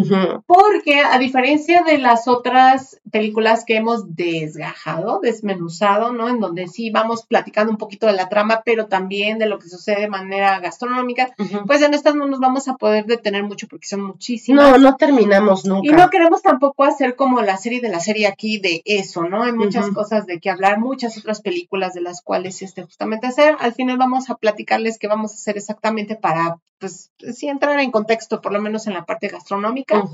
porque 0.46 1.00
a 1.00 1.18
diferencia 1.18 1.82
de 1.82 1.98
las 1.98 2.28
otras 2.28 3.00
películas 3.10 3.64
que 3.64 3.76
hemos 3.76 4.14
desgajado, 4.14 5.20
desmenuzado, 5.20 6.12
¿no? 6.12 6.28
En 6.28 6.40
donde 6.40 6.68
sí 6.68 6.90
vamos 6.90 7.26
platicando 7.26 7.72
un 7.72 7.78
poquito 7.78 8.06
de 8.06 8.12
la 8.12 8.28
trama, 8.28 8.62
pero 8.64 8.86
también 8.86 9.38
de 9.38 9.46
lo 9.46 9.58
que 9.58 9.68
sucede 9.68 10.02
de 10.02 10.08
manera 10.08 10.58
gastronómica, 10.60 11.34
pues 11.66 11.82
en 11.82 11.94
estas 11.94 12.14
no 12.14 12.26
nos 12.26 12.40
vamos 12.40 12.68
a 12.68 12.76
poder 12.76 13.06
detener 13.06 13.44
mucho 13.44 13.68
porque 13.68 13.86
son 13.88 14.02
muchísimas. 14.02 14.70
No, 14.72 14.78
no 14.78 14.96
terminamos 14.96 15.64
nunca. 15.64 15.88
Y 15.88 15.92
no 15.92 16.10
queremos 16.10 16.42
tampoco 16.42 16.84
hacer 16.84 17.16
como 17.16 17.40
la 17.42 17.56
serie 17.56 17.80
de 17.80 17.88
la 17.88 18.00
serie 18.00 18.26
aquí 18.26 18.58
de 18.58 18.82
eso, 18.84 19.24
¿no? 19.24 19.42
Hay 19.42 19.52
muchas 19.52 19.90
cosas 19.90 20.26
de 20.26 20.40
que 20.40 20.50
hablar, 20.50 20.78
muchas 20.78 21.16
otras 21.18 21.40
películas 21.40 21.94
de 21.94 22.00
las 22.00 22.22
cuales 22.22 22.62
este 22.62 22.82
justamente 22.82 23.26
hacer. 23.26 23.56
Al 23.60 23.72
final 23.72 23.98
vamos 23.98 24.30
a 24.30 24.36
platicarles 24.36 24.98
qué 24.98 25.08
vamos 25.08 25.32
a 25.32 25.34
hacer 25.34 25.56
exactamente 25.56 26.16
para, 26.16 26.56
pues, 26.78 27.10
sí 27.32 27.48
entrar 27.48 27.78
en 27.80 27.90
contexto, 27.90 28.40
por 28.40 28.52
lo 28.52 28.60
menos 28.60 28.86
en 28.86 28.94
la 28.94 29.04
parte 29.04 29.28
gastronómica. 29.28 30.04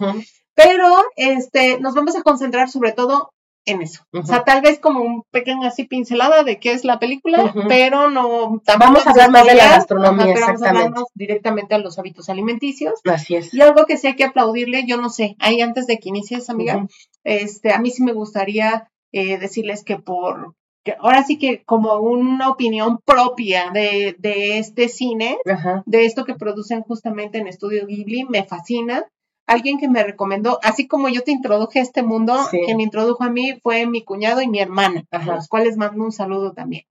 Pero, 0.54 1.04
este, 1.16 1.78
nos 1.80 1.94
vamos 1.94 2.16
a 2.16 2.22
concentrar 2.22 2.70
sobre 2.70 2.92
todo 2.92 3.32
en 3.66 3.82
eso. 3.82 4.06
O 4.12 4.24
sea, 4.24 4.44
tal 4.44 4.62
vez 4.62 4.78
como 4.78 5.00
un 5.00 5.24
pequeño 5.30 5.66
así 5.66 5.84
pincelada 5.84 6.44
de 6.44 6.58
qué 6.58 6.72
es 6.72 6.84
la 6.84 7.00
película, 7.00 7.52
pero 7.68 8.10
no... 8.10 8.62
Vamos 8.78 9.06
a 9.06 9.10
hablar 9.10 9.30
más 9.30 9.44
de 9.44 9.54
la 9.56 9.68
gastronomía, 9.70 10.34
ajá, 10.34 10.54
pero 10.58 10.72
vamos 10.72 11.02
a 11.02 11.12
directamente 11.14 11.74
a 11.74 11.78
los 11.78 11.98
hábitos 11.98 12.28
alimenticios. 12.30 13.00
Así 13.04 13.34
es. 13.34 13.52
Y 13.52 13.60
algo 13.60 13.84
que 13.84 13.96
sí 13.96 14.06
hay 14.06 14.16
que 14.16 14.24
aplaudirle, 14.24 14.86
yo 14.86 14.96
no 14.96 15.10
sé, 15.10 15.36
ahí 15.40 15.60
antes 15.60 15.88
de 15.88 15.98
que 15.98 16.08
inicies, 16.10 16.48
amiga, 16.48 16.86
este, 17.24 17.72
a 17.72 17.80
mí 17.80 17.90
sí 17.90 18.04
me 18.04 18.12
gustaría 18.12 18.88
eh, 19.12 19.36
decirles 19.36 19.82
que 19.82 19.96
por, 19.96 20.54
ahora 21.00 21.22
sí 21.24 21.38
que 21.38 21.62
como 21.64 21.94
una 22.00 22.50
opinión 22.50 22.98
propia 23.04 23.70
de, 23.72 24.14
de 24.18 24.58
este 24.58 24.88
cine, 24.88 25.38
Ajá. 25.50 25.82
de 25.86 26.04
esto 26.04 26.24
que 26.24 26.34
producen 26.34 26.82
justamente 26.82 27.38
en 27.38 27.46
Estudio 27.46 27.86
Ghibli, 27.86 28.24
me 28.24 28.44
fascina. 28.44 29.04
Alguien 29.48 29.78
que 29.78 29.88
me 29.88 30.02
recomendó, 30.02 30.58
así 30.62 30.88
como 30.88 31.08
yo 31.08 31.22
te 31.22 31.30
introduje 31.30 31.78
a 31.78 31.82
este 31.82 32.02
mundo, 32.02 32.36
Sí. 32.50 32.60
quien 32.64 32.76
me 32.78 32.82
introdujo 32.82 33.22
a 33.22 33.30
mí 33.30 33.58
fue 33.62 33.86
mi 33.86 34.02
cuñado 34.02 34.42
y 34.42 34.48
mi 34.48 34.58
hermana, 34.60 35.04
Ajá. 35.10 35.32
a 35.32 35.36
los 35.36 35.46
cuales 35.48 35.76
mando 35.76 36.02
un 36.02 36.10
saludo 36.12 36.52
también. 36.52 36.82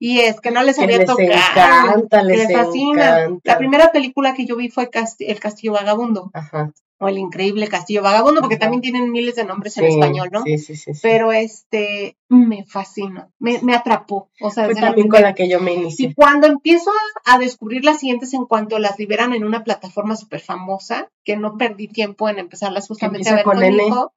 Y 0.00 0.18
es 0.18 0.40
que 0.40 0.50
no 0.50 0.64
les 0.64 0.76
Que 0.78 0.82
había 0.82 0.98
les 0.98 1.06
tocado. 1.06 1.30
encanta, 1.30 2.22
les 2.24 2.48
les 2.48 2.52
fascina. 2.52 3.20
encanta. 3.20 3.40
La 3.52 3.56
primera 3.58 3.92
película 3.92 4.34
que 4.34 4.46
yo 4.46 4.56
vi 4.56 4.68
fue 4.68 4.90
El 5.20 5.38
Castillo 5.38 5.74
Vagabundo. 5.74 6.30
Ajá. 6.34 6.72
O 7.04 7.08
El 7.08 7.18
Increíble 7.18 7.66
Castillo 7.66 8.00
Vagabundo, 8.02 8.40
porque 8.40 8.56
también 8.56 8.80
tienen 8.80 9.10
miles 9.10 9.34
de 9.34 9.44
nombres 9.44 9.76
en 9.78 9.86
español, 9.86 10.28
¿no? 10.30 10.42
Sí, 10.44 10.56
sí, 10.58 10.76
sí. 10.76 10.94
sí. 10.94 11.00
Pero 11.02 11.32
este, 11.32 12.16
me 12.28 12.64
fascina, 12.64 13.28
me, 13.40 13.58
me 13.62 13.74
atrapó. 13.74 14.30
O 14.40 14.50
sea, 14.50 14.66
Fue 14.66 14.74
la 14.74 14.80
también 14.82 15.08
con 15.08 15.20
la 15.22 15.34
que 15.34 15.48
yo 15.48 15.58
me 15.60 15.72
Y 15.74 15.78
inicié. 15.78 16.14
cuando 16.14 16.46
empiezo 16.46 16.90
a, 17.24 17.34
a 17.34 17.38
descubrir 17.38 17.84
las 17.84 17.98
siguientes 17.98 18.32
en 18.34 18.46
cuanto 18.46 18.78
las 18.78 18.98
liberan 19.00 19.32
en 19.34 19.44
una 19.44 19.64
plataforma 19.64 20.14
súper 20.14 20.40
famosa, 20.40 21.10
que 21.24 21.36
no 21.36 21.56
perdí 21.58 21.88
tiempo 21.88 22.28
en 22.28 22.38
empezarlas 22.38 22.86
justamente 22.86 23.28
a 23.30 23.34
ver 23.34 23.44
con 23.44 23.62
N. 23.62 23.84
hijo. 23.86 24.12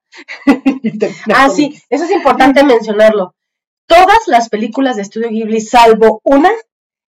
Ah, 1.34 1.48
sí, 1.50 1.80
eso 1.90 2.04
es 2.04 2.10
importante 2.10 2.62
mencionarlo. 2.64 3.34
Todas 3.86 4.26
las 4.26 4.48
películas 4.48 4.96
de 4.96 5.02
Estudio 5.02 5.28
Ghibli, 5.28 5.60
salvo 5.60 6.20
una, 6.24 6.50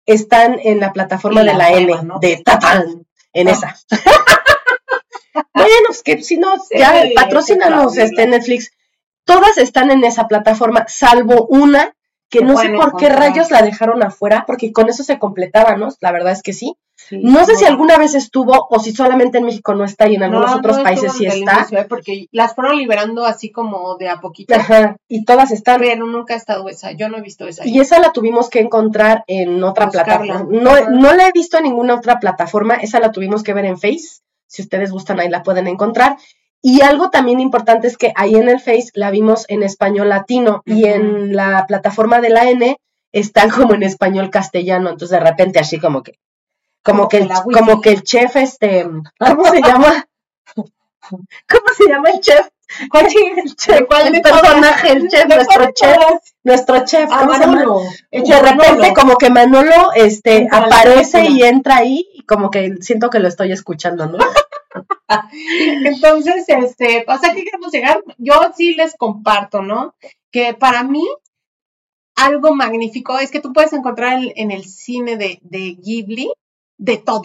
están 0.05 0.59
en 0.63 0.79
la 0.79 0.93
plataforma 0.93 1.41
Y 1.43 1.45
de 1.47 1.53
la 1.53 1.69
nueva, 1.69 1.99
N, 1.99 2.07
¿no? 2.07 2.19
de 2.19 2.41
Tatán, 2.43 3.05
en 3.33 3.47
Ah. 3.47 3.51
esa. 3.51 3.75
bueno, 5.53 5.89
es 5.89 6.03
que 6.03 6.21
si 6.23 6.37
no, 6.37 6.53
ya 6.77 7.01
sí, 7.03 7.13
patrocínanos 7.15 7.97
este 7.97 8.27
Netflix. 8.27 8.71
Todas 9.25 9.57
están 9.57 9.91
en 9.91 10.03
esa 10.05 10.27
plataforma, 10.27 10.85
salvo 10.87 11.47
una, 11.49 11.93
que 12.29 12.41
no 12.41 12.57
sé 12.57 12.69
por 12.69 12.95
qué 12.97 13.09
rayos 13.09 13.51
la 13.51 13.61
dejaron 13.61 14.01
afuera, 14.03 14.45
porque 14.47 14.71
con 14.71 14.87
eso 14.89 15.03
se 15.03 15.19
completaba, 15.19 15.75
¿no? 15.75 15.89
La 15.99 16.11
verdad 16.13 16.31
es 16.31 16.41
que 16.41 16.53
sí. 16.53 16.75
Sí, 16.99 17.19
No 17.23 17.45
sé 17.45 17.55
si 17.55 17.63
alguna 17.65 17.97
vez 17.97 18.15
estuvo 18.15 18.67
o 18.69 18.79
si 18.79 18.91
solamente 18.91 19.37
en 19.37 19.43
México 19.45 19.75
no 19.75 19.83
está 19.85 20.07
y 20.09 20.15
en 20.15 20.23
algunos 20.23 20.49
No, 20.49 20.57
otros 20.57 20.77
no 20.77 20.83
países 20.83 21.13
sí 21.13 21.27
está. 21.27 21.57
inicio, 21.59 21.79
¿eh? 21.79 21.85
Porque 21.87 22.25
las 22.31 22.55
fueron 22.55 22.75
liberando 22.77 23.23
así 23.25 23.51
como 23.51 23.97
de 23.97 24.09
a 24.09 24.19
poquito, 24.19 24.55
Ajá, 24.55 24.95
y 25.07 25.23
todas 25.23 25.51
están. 25.51 25.79
pero 25.79 26.05
nunca 26.07 26.33
ha 26.33 26.37
estado 26.37 26.67
esa. 26.69 26.91
Yo 26.93 27.07
no 27.07 27.17
he 27.17 27.21
visto 27.21 27.47
esa. 27.47 27.67
Y 27.67 27.79
esa 27.79 27.99
la 27.99 28.13
tuvimos 28.13 28.49
que 28.49 28.61
encontrar 28.61 29.23
en 29.27 29.63
otra 29.63 29.85
Buscarla. 29.85 30.17
plataforma. 30.23 30.59
No, 30.61 30.71
Ajá. 30.71 30.89
no 30.89 31.13
la 31.13 31.27
he 31.27 31.31
visto 31.33 31.57
en 31.57 31.65
ninguna 31.65 31.95
otra 31.95 32.19
plataforma, 32.19 32.75
esa 32.75 32.99
la 32.99 33.11
tuvimos 33.11 33.43
que 33.43 33.53
ver 33.53 33.65
en 33.65 33.77
Face. 33.77 34.21
Si 34.47 34.61
ustedes 34.61 34.91
gustan, 34.91 35.19
ahí 35.19 35.29
la 35.29 35.43
pueden 35.43 35.67
encontrar. 35.67 36.17
Y 36.61 36.81
algo 36.81 37.09
también 37.09 37.39
importante 37.39 37.87
es 37.87 37.97
que 37.97 38.13
ahí 38.15 38.35
en 38.35 38.49
el 38.49 38.59
Face 38.59 38.89
la 38.93 39.11
vimos 39.11 39.45
en 39.47 39.63
español 39.63 40.09
latino 40.09 40.63
y 40.65 40.85
en 40.85 41.35
la 41.35 41.65
plataforma 41.67 42.19
de 42.19 42.29
la 42.29 42.49
N 42.49 42.77
están 43.11 43.49
como 43.49 43.73
en 43.73 43.83
español 43.83 44.29
castellano. 44.29 44.89
Entonces 44.89 45.19
de 45.19 45.25
repente 45.25 45.59
así 45.59 45.79
como 45.79 46.03
que, 46.03 46.19
como 46.83 47.03
Como 47.03 47.09
que, 47.09 47.17
el, 47.17 47.29
como 47.29 47.81
que 47.81 47.91
el 47.91 48.03
chef, 48.03 48.35
este, 48.37 48.85
¿cómo 49.19 49.45
se 49.45 49.61
llama? 49.61 50.07
¿Cómo 51.09 51.67
se 51.77 51.87
llama 51.87 52.09
el 52.09 52.19
chef? 52.19 52.47
el 52.93 53.55
chef, 53.55 53.81
cuál 53.87 54.13
el 54.13 54.21
personaje, 54.21 54.91
el 54.91 55.07
chef, 55.07 55.25
¿De 55.25 55.35
nuestro 55.35 55.55
cuál 55.57 55.73
chef, 55.73 55.97
nuestro 56.43 56.85
chef, 56.85 57.09
Ah, 57.11 57.19
¿cómo 57.21 57.33
se 57.33 57.39
llama? 57.39 57.65
De 58.11 58.39
repente 58.41 58.93
como 58.93 59.15
que 59.15 59.29
Manolo 59.29 59.93
este 59.95 60.47
aparece 60.51 61.25
y 61.29 61.43
entra 61.43 61.77
ahí 61.77 62.16
como 62.27 62.49
que 62.51 62.75
siento 62.81 63.09
que 63.09 63.19
lo 63.19 63.27
estoy 63.27 63.51
escuchando, 63.51 64.07
¿no? 64.07 64.17
Entonces, 65.85 66.45
este, 66.47 67.05
o 67.07 67.17
sea, 67.17 67.33
¿qué 67.33 67.43
queremos 67.43 67.71
llegar? 67.71 68.03
Yo 68.17 68.33
sí 68.55 68.75
les 68.75 68.95
comparto, 68.95 69.61
¿no? 69.61 69.95
Que 70.31 70.53
para 70.53 70.83
mí, 70.83 71.03
algo 72.15 72.53
magnífico 72.55 73.17
es 73.19 73.31
que 73.31 73.39
tú 73.39 73.53
puedes 73.53 73.73
encontrar 73.73 74.21
en, 74.21 74.31
en 74.35 74.51
el 74.51 74.65
cine 74.65 75.17
de, 75.17 75.39
de 75.41 75.75
Ghibli 75.75 76.31
de 76.77 76.97
todo. 76.97 77.23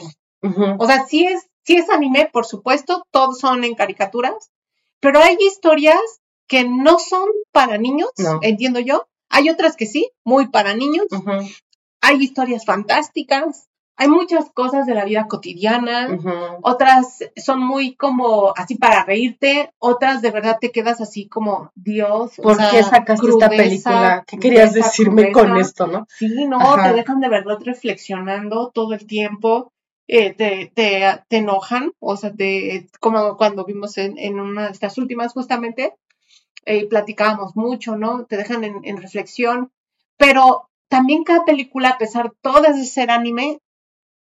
O 0.78 0.86
sea, 0.86 1.04
sí 1.06 1.24
es, 1.26 1.46
sí 1.64 1.76
es 1.76 1.88
anime, 1.90 2.28
por 2.32 2.46
supuesto, 2.46 3.06
todos 3.10 3.38
son 3.38 3.64
en 3.64 3.74
caricaturas, 3.74 4.50
pero 5.00 5.20
hay 5.20 5.36
historias 5.40 6.00
que 6.48 6.64
no 6.64 6.98
son 6.98 7.28
para 7.52 7.78
niños, 7.78 8.10
No. 8.18 8.38
entiendo 8.42 8.80
yo. 8.80 9.06
Hay 9.28 9.48
otras 9.48 9.76
que 9.76 9.86
sí, 9.86 10.10
muy 10.24 10.48
para 10.48 10.74
niños. 10.74 11.06
Hay 12.02 12.16
historias 12.22 12.64
fantásticas. 12.66 13.68
Hay 13.96 14.08
muchas 14.08 14.50
cosas 14.50 14.86
de 14.86 14.94
la 14.94 15.04
vida 15.04 15.26
cotidiana. 15.28 16.08
Otras 16.62 17.18
son 17.36 17.60
muy 17.60 17.94
como 17.94 18.52
así 18.56 18.76
para 18.76 19.04
reírte, 19.04 19.70
otras 19.78 20.22
de 20.22 20.30
verdad 20.30 20.58
te 20.60 20.72
quedas 20.72 21.00
así 21.00 21.28
como 21.28 21.70
Dios. 21.74 22.38
o 22.38 22.42
¿Por 22.42 22.56
sea, 22.56 22.70
qué 22.70 22.82
sacaste 22.82 23.28
esta 23.28 23.48
película? 23.48 24.24
¿Qué 24.26 24.38
querías 24.38 24.70
crudeza, 24.70 24.86
decirme 24.88 25.32
con 25.32 25.56
esto, 25.56 25.86
no? 25.86 26.06
Sí, 26.08 26.46
no, 26.46 26.58
Ajá. 26.60 26.90
te 26.90 26.96
dejan 26.96 27.20
de 27.20 27.28
verdad 27.28 27.58
reflexionando 27.62 28.70
todo 28.70 28.94
el 28.94 29.06
tiempo, 29.06 29.72
eh, 30.08 30.32
te, 30.32 30.72
te, 30.74 31.04
te 31.28 31.36
enojan, 31.36 31.92
o 32.00 32.16
sea, 32.16 32.32
te, 32.32 32.88
como 32.98 33.36
cuando 33.36 33.64
vimos 33.64 33.98
en, 33.98 34.18
en 34.18 34.40
una 34.40 34.66
de 34.66 34.72
estas 34.72 34.98
últimas 34.98 35.32
justamente, 35.32 35.94
eh, 36.64 36.86
platicábamos 36.86 37.56
mucho, 37.56 37.96
¿no? 37.96 38.24
Te 38.24 38.36
dejan 38.36 38.64
en, 38.64 38.80
en 38.84 38.96
reflexión, 38.96 39.70
pero 40.16 40.68
también 40.88 41.24
cada 41.24 41.44
película, 41.44 41.90
a 41.90 41.98
pesar 41.98 42.32
todas 42.40 42.76
de 42.76 42.84
ser 42.84 43.10
anime, 43.10 43.58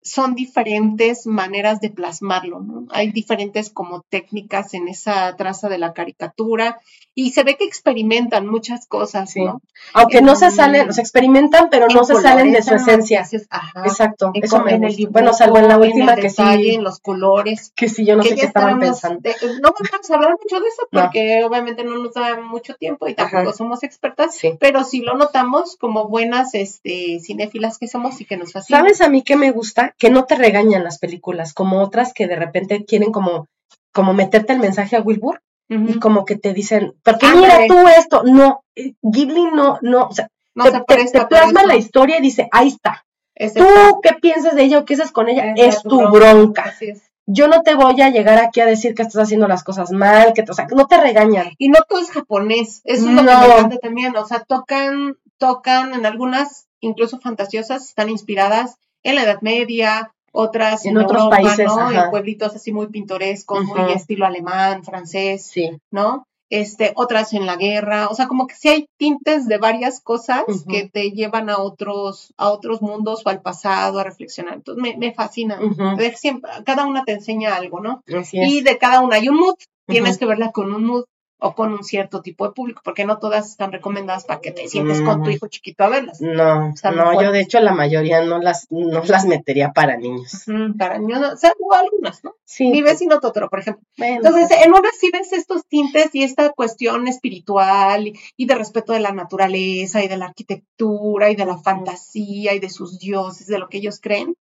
son 0.01 0.35
diferentes 0.35 1.27
maneras 1.27 1.81
de 1.81 1.89
plasmarlo, 1.89 2.61
¿no? 2.61 2.85
Hay 2.91 3.11
diferentes 3.11 3.69
como 3.69 4.03
técnicas 4.09 4.73
en 4.73 4.87
esa 4.87 5.35
traza 5.35 5.67
de 5.67 5.77
la 5.77 5.93
caricatura 5.93 6.79
y 7.13 7.31
se 7.31 7.43
ve 7.43 7.57
que 7.57 7.65
experimentan 7.65 8.47
muchas 8.47 8.87
cosas, 8.87 9.31
Sí. 9.31 9.43
¿no? 9.43 9.61
Aunque 9.93 10.21
no 10.21 10.35
se 10.35 10.45
En- 10.45 10.51
salen, 10.51 10.93
sea, 10.93 11.01
experimentan, 11.01 11.69
pero 11.69 11.87
no 11.89 12.03
se 12.05 12.15
salen 12.15 12.51
de 12.53 12.61
su 12.61 12.75
esencia. 12.75 13.25
ajá. 13.49 13.83
Exacto, 13.85 14.31
En, 14.33 14.43
eso 14.43 14.57
co- 14.59 14.63
me 14.63 14.71
en 14.75 14.83
el 14.83 14.89
gusta. 14.89 14.97
dibujo, 14.97 15.13
Bueno, 15.13 15.33
salvo 15.33 15.57
en 15.57 15.67
la 15.67 15.77
última 15.77 16.13
el 16.13 16.21
que 16.21 16.27
detalle, 16.29 16.63
sí, 16.63 16.75
en 16.75 16.83
los 16.83 16.99
colores. 16.99 17.73
que 17.75 17.89
sí, 17.89 18.05
yo 18.05 18.15
no 18.15 18.23
que 18.23 18.29
sé 18.29 18.35
qué 18.35 18.45
estaban 18.45 18.79
pensando. 18.79 19.19
de- 19.21 19.35
no 19.61 19.73
vamos 19.91 20.09
a 20.11 20.15
hablar 20.15 20.31
mucho 20.41 20.61
de 20.63 20.67
eso 20.69 20.83
No. 20.91 21.01
porque 21.01 21.43
obviamente 21.43 21.83
no 21.83 21.97
nos 21.97 22.13
da 22.13 22.39
mucho 22.39 22.75
tiempo 22.75 23.07
y 23.07 23.13
tampoco 23.15 23.49
Ajá. 23.49 23.53
somos 23.53 23.83
expertas, 23.83 24.35
Sí. 24.35 24.51
pero 24.59 24.83
sí 24.83 25.01
lo 25.01 25.15
notamos 25.17 25.75
como 25.75 26.07
buenas 26.07 26.53
este, 26.53 27.19
cinéfilas 27.21 27.77
que 27.77 27.87
somos 27.87 28.21
y 28.21 28.25
que 28.25 28.37
nos 28.37 28.53
fascina. 28.53 28.79
¿Sabes 28.79 29.01
a 29.01 29.09
mí 29.09 29.21
qué 29.23 29.35
me 29.35 29.51
gusta? 29.51 29.86
Que 29.97 30.09
no 30.09 30.25
te 30.25 30.35
regañan 30.35 30.83
las 30.83 30.99
películas, 30.99 31.53
como 31.53 31.81
otras 31.81 32.13
que 32.13 32.27
de 32.27 32.35
repente 32.35 32.85
quieren 32.85 33.11
como, 33.11 33.47
como 33.93 34.13
meterte 34.13 34.53
el 34.53 34.59
mensaje 34.59 34.95
a 34.95 35.01
Wilbur 35.01 35.41
y 35.69 35.99
como 35.99 36.23
que 36.23 36.37
te 36.37 36.53
dicen, 36.53 36.93
porque 37.03 37.25
Ándale. 37.25 37.63
mira 37.63 37.67
tú 37.67 37.87
esto, 37.89 38.23
no, 38.23 38.61
eh, 38.75 38.93
Ghibli 39.01 39.45
no, 39.53 39.79
no, 39.81 40.03
o 40.07 40.13
sea, 40.13 40.29
No 40.55 40.63
te, 40.63 41.07
se 41.07 41.19
te- 41.19 41.25
plasma 41.25 41.63
la 41.65 41.75
historia 41.75 42.17
y 42.17 42.21
dice, 42.21 42.47
ahí 42.53 42.69
está, 42.69 43.05
tú 43.53 43.99
qué 44.01 44.13
piensas 44.21 44.55
de 44.55 44.63
ella 44.63 44.79
o 44.79 44.85
qué 44.85 44.93
haces 44.93 45.11
con 45.11 45.27
ella, 45.27 45.53
es 45.57 45.83
tu 45.83 45.99
bronca. 46.09 46.63
Así 46.67 46.85
es. 46.91 47.01
Yo 47.29 47.49
no 47.49 47.61
te 47.63 47.75
voy 47.75 47.99
a 48.01 48.09
llegar 48.09 48.37
aquí 48.37 48.61
a 48.61 48.65
decir 48.65 48.95
que 48.95 49.01
estás 49.01 49.21
haciendo 49.23 49.49
las 49.49 49.65
cosas 49.65 49.91
mal, 49.91 50.31
que, 50.33 50.43
te- 50.43 50.51
o 50.51 50.55
sea, 50.55 50.67
no 50.73 50.87
te 50.87 50.95
regañan. 51.01 51.49
Y 51.57 51.67
no 51.67 51.79
todo 51.89 51.99
es 51.99 52.11
japonés, 52.11 52.79
eso 52.85 53.09
es 53.09 53.13
lo 53.13 53.23
No. 53.23 53.23
me 53.23 53.45
encanta 53.47 53.77
también, 53.79 54.15
o 54.15 54.25
sea, 54.25 54.45
tocan, 54.47 55.17
tocan 55.37 55.93
en 55.93 56.05
algunas, 56.05 56.67
incluso 56.79 57.19
fantasiosas, 57.19 57.83
están 57.89 58.07
inspiradas 58.09 58.77
en 59.09 59.15
la 59.15 59.23
Edad 59.23 59.41
Media, 59.41 60.11
otras 60.31 60.85
En 60.85 60.91
en, 60.91 60.97
otros 60.99 61.23
Europa, 61.23 61.37
países, 61.41 61.65
¿no? 61.65 61.79
ajá. 61.79 62.05
En 62.05 62.11
pueblitos 62.11 62.55
así 62.55 62.71
muy 62.71 62.87
pintorescos, 62.87 63.63
muy 63.63 63.91
estilo 63.91 64.25
alemán, 64.25 64.83
francés, 64.83 65.47
Sí, 65.47 65.71
¿no? 65.91 66.25
Este, 66.49 66.93
otras 66.95 67.33
en 67.33 67.45
la 67.45 67.57
guerra, 67.57 68.07
o 68.07 68.15
sea, 68.15 68.27
como 68.27 68.47
que 68.47 68.55
sí 68.55 68.69
hay 68.69 68.87
tintes 68.97 69.47
de 69.47 69.57
varias 69.57 69.99
cosas 69.99 70.45
que 70.69 70.87
te 70.87 71.11
llevan 71.11 71.49
a 71.49 71.57
otros, 71.57 72.33
a 72.37 72.49
otros 72.51 72.81
mundos 72.81 73.23
o 73.25 73.29
al 73.29 73.41
pasado 73.41 73.99
a 73.99 74.05
reflexionar. 74.05 74.53
Entonces 74.53 74.81
me, 74.81 74.95
me 74.95 75.13
fascina. 75.13 75.59
Ujú. 75.61 75.97
Ver 75.97 76.15
siempre, 76.15 76.49
cada 76.65 76.85
una 76.85 77.03
te 77.03 77.11
enseña 77.13 77.55
algo, 77.55 77.81
¿no? 77.81 78.01
así 78.17 78.39
es. 78.39 78.47
Y 78.47 78.61
de 78.61 78.77
cada 78.77 79.01
una 79.01 79.17
hay 79.17 79.27
un 79.27 79.37
mood. 79.37 79.55
Tienes 79.87 80.17
que 80.17 80.25
verla 80.25 80.51
con 80.51 80.73
un 80.73 80.85
mood 80.85 81.03
o 81.39 81.53
con 81.53 81.71
un 81.71 81.83
cierto 81.83 82.21
tipo 82.21 82.47
de 82.47 82.53
público, 82.53 82.81
porque 82.83 83.05
no 83.05 83.19
todas 83.19 83.49
están 83.51 83.71
recomendadas 83.71 84.25
para 84.25 84.41
que 84.41 84.51
te 84.51 84.67
sientes 84.67 85.01
con 85.01 85.17
tu 85.17 85.21
Ujú. 85.29 85.29
hijo 85.31 85.47
chiquito 85.47 85.83
a 85.83 85.89
verlas. 85.89 86.19
No, 86.19 86.69
Están 86.69 86.95
no, 86.95 87.21
yo 87.21 87.31
de 87.31 87.41
hecho 87.41 87.59
la 87.59 87.73
mayoría 87.73 88.23
no 88.23 88.39
las, 88.39 88.65
no 88.71 89.03
las 89.03 89.25
metería 89.25 89.71
para 89.71 89.97
niños. 89.97 90.43
Mm, 90.47 90.77
para 90.77 90.97
niños, 90.97 91.19
no, 91.21 91.37
salvo 91.37 91.73
algunas, 91.75 92.23
¿no? 92.23 92.33
Sí, 92.43 92.69
Mi 92.71 92.81
vecino 92.81 93.19
Totoro, 93.19 93.49
por 93.49 93.59
ejemplo. 93.59 93.83
bueno, 93.97 94.15
Entonces, 94.15 94.49
en 94.65 94.71
una 94.71 94.89
sí 94.99 95.11
ves 95.13 95.31
estos 95.33 95.65
tintes 95.67 96.13
y 96.15 96.23
esta 96.23 96.49
cuestión 96.53 97.07
espiritual 97.07 98.07
y, 98.07 98.19
y 98.35 98.45
de 98.47 98.55
respeto 98.55 98.93
de 98.93 98.99
la 98.99 99.11
naturaleza 99.11 100.03
y 100.03 100.07
de 100.07 100.17
la 100.17 100.25
arquitectura 100.25 101.29
y 101.29 101.35
de 101.35 101.45
la 101.45 101.57
fantasía 101.57 102.55
y 102.55 102.59
de 102.59 102.69
sus 102.69 102.97
dioses, 102.97 103.47
de 103.47 103.59
lo 103.59 103.69
que 103.69 103.77
ellos 103.77 103.99
creen, 104.01 104.33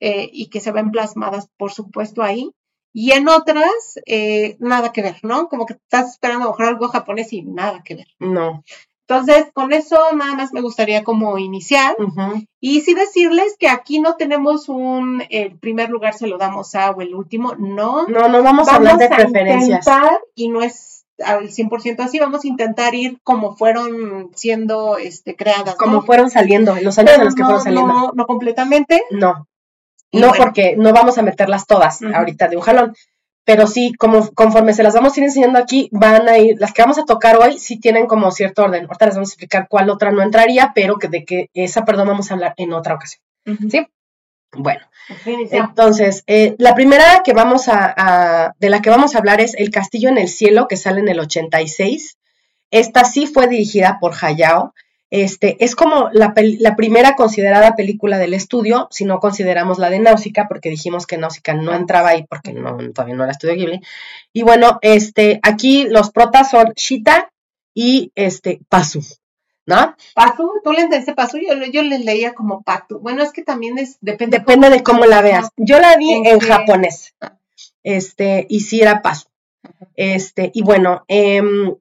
eh, 0.00 0.28
y 0.32 0.48
que 0.50 0.60
se 0.60 0.72
ven 0.72 0.90
plasmadas, 0.90 1.48
por 1.56 1.72
supuesto, 1.72 2.22
ahí. 2.22 2.50
Y 2.96 3.10
en 3.10 3.28
otras, 3.28 3.98
eh, 4.06 4.56
nada 4.60 4.92
que 4.92 5.02
ver, 5.02 5.16
¿no? 5.22 5.48
Como 5.48 5.66
que 5.66 5.74
estás 5.74 6.12
esperando 6.12 6.46
a 6.46 6.48
mejor 6.50 6.66
algo 6.66 6.88
japonés 6.88 7.32
y 7.32 7.42
nada 7.42 7.82
que 7.84 7.96
ver. 7.96 8.06
no. 8.18 8.62
Entonces, 9.06 9.46
con 9.52 9.74
eso 9.74 9.98
nada 10.16 10.34
más 10.34 10.54
me 10.54 10.62
gustaría 10.62 11.04
como 11.04 11.36
iniciar. 11.36 11.94
Y 12.58 12.80
sí 12.80 12.94
decirles 12.94 13.54
que 13.58 13.68
aquí 13.68 14.00
no 14.00 14.16
tenemos 14.16 14.70
un, 14.70 15.22
el 15.28 15.58
primer 15.58 15.90
lugar 15.90 16.14
se 16.14 16.26
lo 16.26 16.38
damos 16.38 16.74
a 16.74 16.90
o 16.90 17.02
el 17.02 17.14
último, 17.14 17.54
no. 17.58 18.06
No, 18.06 18.28
no 18.28 18.42
vamos, 18.42 18.66
a 18.68 18.76
hablar 18.76 18.96
de 18.96 19.08
preferencias. 19.08 19.86
intentar, 19.86 20.18
y 20.34 20.48
no 20.48 20.62
es 20.62 21.04
al 21.22 21.50
100% 21.50 22.00
así, 22.00 22.18
vamos 22.18 22.44
a 22.44 22.48
intentar 22.48 22.94
ir 22.94 23.20
como 23.22 23.54
fueron 23.56 24.30
siendo 24.34 24.96
este, 24.96 25.36
creadas. 25.36 25.76
Como 25.76 25.96
¿no? 25.96 26.02
fueron 26.02 26.30
saliendo, 26.30 26.74
en 26.74 26.84
los 26.84 26.98
años 26.98 27.12
en 27.12 27.16
Pero 27.16 27.24
los 27.26 27.34
que 27.34 27.42
no, 27.42 27.48
fueron 27.48 27.62
saliendo. 27.62 27.92
no, 27.92 28.12
no 28.14 28.26
completamente. 28.26 29.02
No, 29.10 29.46
no 30.20 30.28
bueno, 30.28 30.44
porque 30.44 30.74
no 30.76 30.92
vamos 30.92 31.18
a 31.18 31.22
meterlas 31.22 31.66
todas 31.66 32.00
ahorita 32.14 32.48
de 32.48 32.56
un 32.56 32.62
jalón. 32.62 32.94
Pero 33.46 33.66
sí, 33.66 33.92
como 33.98 34.30
conforme 34.32 34.72
se 34.72 34.82
las 34.82 34.94
vamos 34.94 35.14
a 35.14 35.20
ir 35.20 35.24
enseñando 35.24 35.58
aquí, 35.58 35.90
van 35.92 36.26
a 36.30 36.38
ir, 36.38 36.56
las 36.58 36.72
que 36.72 36.80
vamos 36.80 36.98
a 36.98 37.04
tocar 37.04 37.36
hoy 37.36 37.58
sí 37.58 37.78
tienen 37.78 38.06
como 38.06 38.30
cierto 38.30 38.62
orden. 38.62 38.84
Ahorita 38.86 39.04
les 39.06 39.14
vamos 39.16 39.28
a 39.28 39.32
explicar 39.32 39.66
cuál 39.68 39.90
otra 39.90 40.10
no 40.12 40.22
entraría, 40.22 40.72
pero 40.74 40.98
que 40.98 41.08
de 41.08 41.24
que 41.26 41.50
esa, 41.52 41.84
perdón, 41.84 42.08
vamos 42.08 42.30
a 42.30 42.34
hablar 42.34 42.54
en 42.56 42.72
otra 42.72 42.94
ocasión. 42.94 43.20
Sí. 43.70 43.86
Bueno, 44.56 44.80
entonces, 45.58 46.22
eh, 46.26 46.54
la 46.58 46.74
primera 46.74 47.22
que 47.24 47.32
vamos 47.34 47.68
a, 47.68 47.92
a- 47.96 48.54
de 48.58 48.70
la 48.70 48.80
que 48.80 48.88
vamos 48.88 49.14
a 49.14 49.18
hablar 49.18 49.40
es 49.40 49.54
El 49.54 49.70
Castillo 49.70 50.08
en 50.08 50.16
el 50.16 50.28
Cielo, 50.28 50.66
que 50.68 50.76
sale 50.76 51.00
en 51.00 51.08
el 51.08 51.18
86. 51.20 52.16
Esta 52.70 53.04
sí 53.04 53.26
fue 53.26 53.46
dirigida 53.48 53.98
por 54.00 54.14
Hayao. 54.18 54.72
Este, 55.10 55.62
es 55.64 55.76
como 55.76 56.08
la, 56.12 56.34
la 56.58 56.76
primera 56.76 57.14
considerada 57.14 57.76
película 57.76 58.18
del 58.18 58.34
estudio, 58.34 58.88
si 58.90 59.04
no 59.04 59.20
consideramos 59.20 59.78
la 59.78 59.90
de 59.90 60.00
Náusica, 60.00 60.48
porque 60.48 60.70
dijimos 60.70 61.06
que 61.06 61.18
Náusica 61.18 61.54
no 61.54 61.74
entraba 61.74 62.10
ahí 62.10 62.24
porque 62.28 62.52
no, 62.52 62.76
todavía 62.92 63.14
no 63.14 63.22
era 63.22 63.32
estudio 63.32 63.54
Ghibli. 63.54 63.80
Y 64.32 64.42
bueno, 64.42 64.78
este, 64.82 65.38
aquí 65.42 65.84
los 65.84 66.10
protas 66.10 66.50
son 66.50 66.72
Shita 66.74 67.30
y 67.74 68.12
este, 68.14 68.60
Pasu, 68.68 69.02
¿no? 69.66 69.94
Pasu, 70.14 70.50
tú 70.64 70.72
le 70.72 70.80
entendiste 70.80 71.14
Pasu, 71.14 71.38
yo, 71.38 71.54
yo 71.72 71.82
le 71.82 71.98
leía 71.98 72.34
como 72.34 72.62
Patu. 72.62 72.98
Bueno, 72.98 73.22
es 73.22 73.32
que 73.32 73.42
también 73.42 73.78
es, 73.78 73.98
depende. 74.00 74.38
Depende 74.38 74.70
de 74.70 74.82
cómo 74.82 75.04
la 75.06 75.22
veas. 75.22 75.48
Yo 75.56 75.78
la 75.78 75.96
vi 75.96 76.12
¿En 76.12 76.40
japonés. 76.40 77.14
Este, 77.82 78.46
y 78.48 78.60
sí 78.60 78.80
era 78.80 79.02
paso. 79.02 79.28
Este, 79.96 80.50
y 80.52 80.62
bueno, 80.62 81.04
em, 81.06 81.72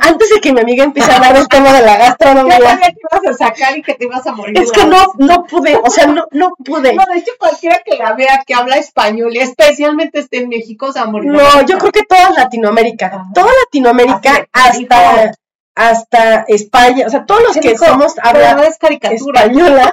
antes 0.00 0.30
de 0.30 0.40
que 0.40 0.52
mi 0.52 0.60
amiga 0.60 0.84
empiece 0.84 1.10
a 1.10 1.16
hablar 1.16 1.34
del 1.34 1.48
tema 1.48 1.72
de 1.72 1.82
la 1.82 1.94
Yo 1.94 2.04
gastronomía, 2.04 2.58
sabía 2.58 2.86
que 2.92 3.00
ibas 3.12 3.26
a 3.26 3.46
sacar 3.46 3.76
y 3.76 3.82
que 3.82 3.94
te 3.94 4.04
ibas 4.04 4.26
a 4.26 4.32
morir. 4.32 4.56
es 4.56 4.70
que 4.70 4.84
no, 4.84 5.12
no 5.18 5.44
pude, 5.44 5.76
o 5.76 5.90
sea, 5.90 6.06
no, 6.06 6.26
no 6.30 6.52
pude. 6.64 6.94
No, 6.94 7.04
de 7.12 7.18
hecho, 7.18 7.32
cualquiera 7.38 7.80
que 7.84 7.96
la 7.96 8.12
vea 8.14 8.44
que 8.46 8.54
habla 8.54 8.76
español, 8.76 9.36
especialmente 9.36 10.20
esté 10.20 10.38
en 10.38 10.48
México, 10.48 10.92
se 10.92 11.00
va 11.00 11.06
a 11.06 11.10
morir. 11.10 11.32
No, 11.32 11.62
yo 11.66 11.78
creo 11.78 11.90
que 11.90 12.04
toda 12.04 12.30
Latinoamérica, 12.30 13.06
Ajá. 13.06 13.24
toda 13.34 13.50
Latinoamérica, 13.64 14.46
Así 14.52 14.86
hasta, 14.88 15.32
hasta 15.74 16.44
España, 16.48 17.06
o 17.06 17.10
sea, 17.10 17.26
todos 17.26 17.42
los 17.42 17.54
¿Qué 17.54 17.60
que 17.60 17.68
dijo? 17.70 17.84
somos 17.86 18.14
habla 18.22 18.68
española, 18.68 19.92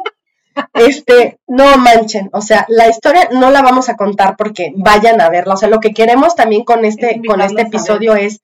este, 0.73 1.39
no 1.47 1.77
manchen, 1.77 2.29
o 2.33 2.41
sea, 2.41 2.65
la 2.69 2.87
historia 2.87 3.29
no 3.31 3.51
la 3.51 3.61
vamos 3.61 3.89
a 3.89 3.95
contar 3.95 4.35
porque 4.37 4.73
vayan 4.75 5.19
a 5.21 5.29
verla, 5.29 5.53
o 5.53 5.57
sea, 5.57 5.69
lo 5.69 5.79
que 5.79 5.93
queremos 5.93 6.35
también 6.35 6.63
con 6.63 6.85
este, 6.85 7.21
con 7.27 7.41
este 7.41 7.63
episodio 7.63 8.15
es 8.15 8.41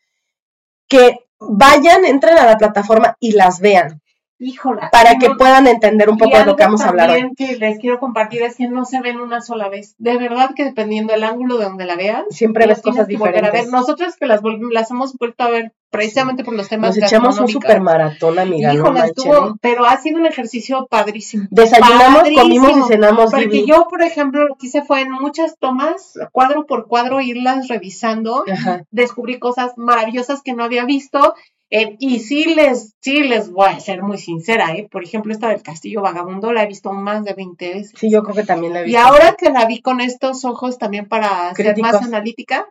que 0.88 1.26
vayan, 1.40 2.06
entren 2.06 2.38
a 2.38 2.46
la 2.46 2.58
plataforma 2.58 3.16
y 3.20 3.32
las 3.34 3.60
vean, 3.60 4.02
Híjola. 4.44 4.90
para 4.92 5.18
que 5.20 5.30
no- 5.30 5.38
puedan 5.38 5.68
entender 5.68 6.10
un 6.10 6.18
poco 6.18 6.36
de 6.38 6.46
lo 6.46 6.56
que 6.56 6.64
vamos 6.64 6.82
a 6.82 6.90
hablar 6.90 7.12
hoy. 7.12 7.30
que 7.38 7.58
les 7.58 7.78
quiero 7.80 8.00
compartir 8.00 8.42
es 8.42 8.56
que 8.56 8.68
no 8.68 8.86
se 8.86 9.00
ven 9.00 9.20
una 9.22 9.40
sola 9.42 9.70
vez. 9.70 9.94
De 10.00 10.18
verdad 10.18 10.52
que 10.56 10.64
dependiendo 10.66 11.14
del 11.14 11.24
ángulo 11.24 11.58
de 11.58 11.66
donde 11.66 11.86
la 11.86 11.96
veas, 11.96 12.24
Siempre 12.32 12.66
ves 12.66 12.82
cosas 12.82 13.08
volver 13.08 13.22
a 13.28 13.32
ver. 13.32 13.34
diferentes. 13.44 13.72
Nosotros 13.72 14.16
que 14.18 14.26
las, 14.26 14.42
las 14.72 14.90
hemos 14.90 15.14
vuelto 15.18 15.44
a 15.44 15.50
ver 15.50 15.74
precisamente 15.92 16.44
por 16.46 16.54
los 16.56 16.70
temas 16.70 16.96
Nos 16.96 17.06
echamos 17.06 17.38
un 17.40 17.50
super 17.50 17.82
maratón, 17.82 18.40
amiga, 18.40 18.70
no 18.70 18.74
Híjole, 18.76 19.00
manchen. 19.02 19.10
estuvo, 19.18 19.48
¿eh? 19.50 19.54
pero 19.62 19.86
ha 19.86 19.98
sido 19.98 20.20
un 20.20 20.26
ejercicio 20.26 20.88
padrísimo. 20.90 21.48
Desayunamos, 21.52 22.24
comimos 22.24 22.32
y 22.32 22.36
Padrísimo. 22.36 22.88
cenamos 22.88 23.32
Porque 23.32 23.66
yo, 23.68 23.88
por 23.90 24.02
ejemplo, 24.02 24.48
lo 24.48 24.56
que 24.56 24.68
hice 24.68 24.82
fue 24.84 25.02
en 25.02 25.12
muchas 25.12 25.58
tomas, 25.60 26.18
cuadro 26.32 26.66
por 26.66 26.88
cuadro, 26.88 27.20
irlas 27.22 27.68
revisando. 27.68 28.44
Ajá. 28.52 28.86
Descubrí 28.90 29.38
cosas 29.38 29.74
maravillosas 29.76 30.42
que 30.42 30.54
no 30.54 30.64
había 30.64 30.86
visto. 30.86 31.36
Eh, 31.72 31.96
y 32.00 32.20
sí 32.20 32.46
les, 32.54 32.94
sí 33.02 33.24
les 33.24 33.50
voy 33.50 33.70
a 33.70 33.80
ser 33.80 34.04
muy 34.04 34.18
sincera, 34.18 34.74
¿eh? 34.76 34.88
Por 34.92 35.04
ejemplo, 35.04 35.34
esta 35.34 35.48
del 35.50 35.64
Castillo 35.64 36.02
Vagabundo 36.02 36.52
la 36.52 36.64
he 36.64 36.68
visto 36.68 36.92
más 36.92 37.24
de 37.24 37.34
20 37.34 37.74
veces. 37.74 37.94
Sí, 37.98 38.12
yo 38.12 38.22
creo 38.24 38.36
que 38.36 38.44
también 38.44 38.74
la 38.74 38.82
he 38.82 38.84
Y 38.84 38.86
visto. 38.88 39.00
ahora 39.02 39.36
que 39.38 39.50
la 39.50 39.66
vi 39.66 39.82
con 39.82 40.02
estos 40.02 40.44
ojos 40.46 40.78
también 40.78 41.08
para 41.08 41.54
ser 41.56 41.78
más 41.80 41.96
analítica, 41.96 42.68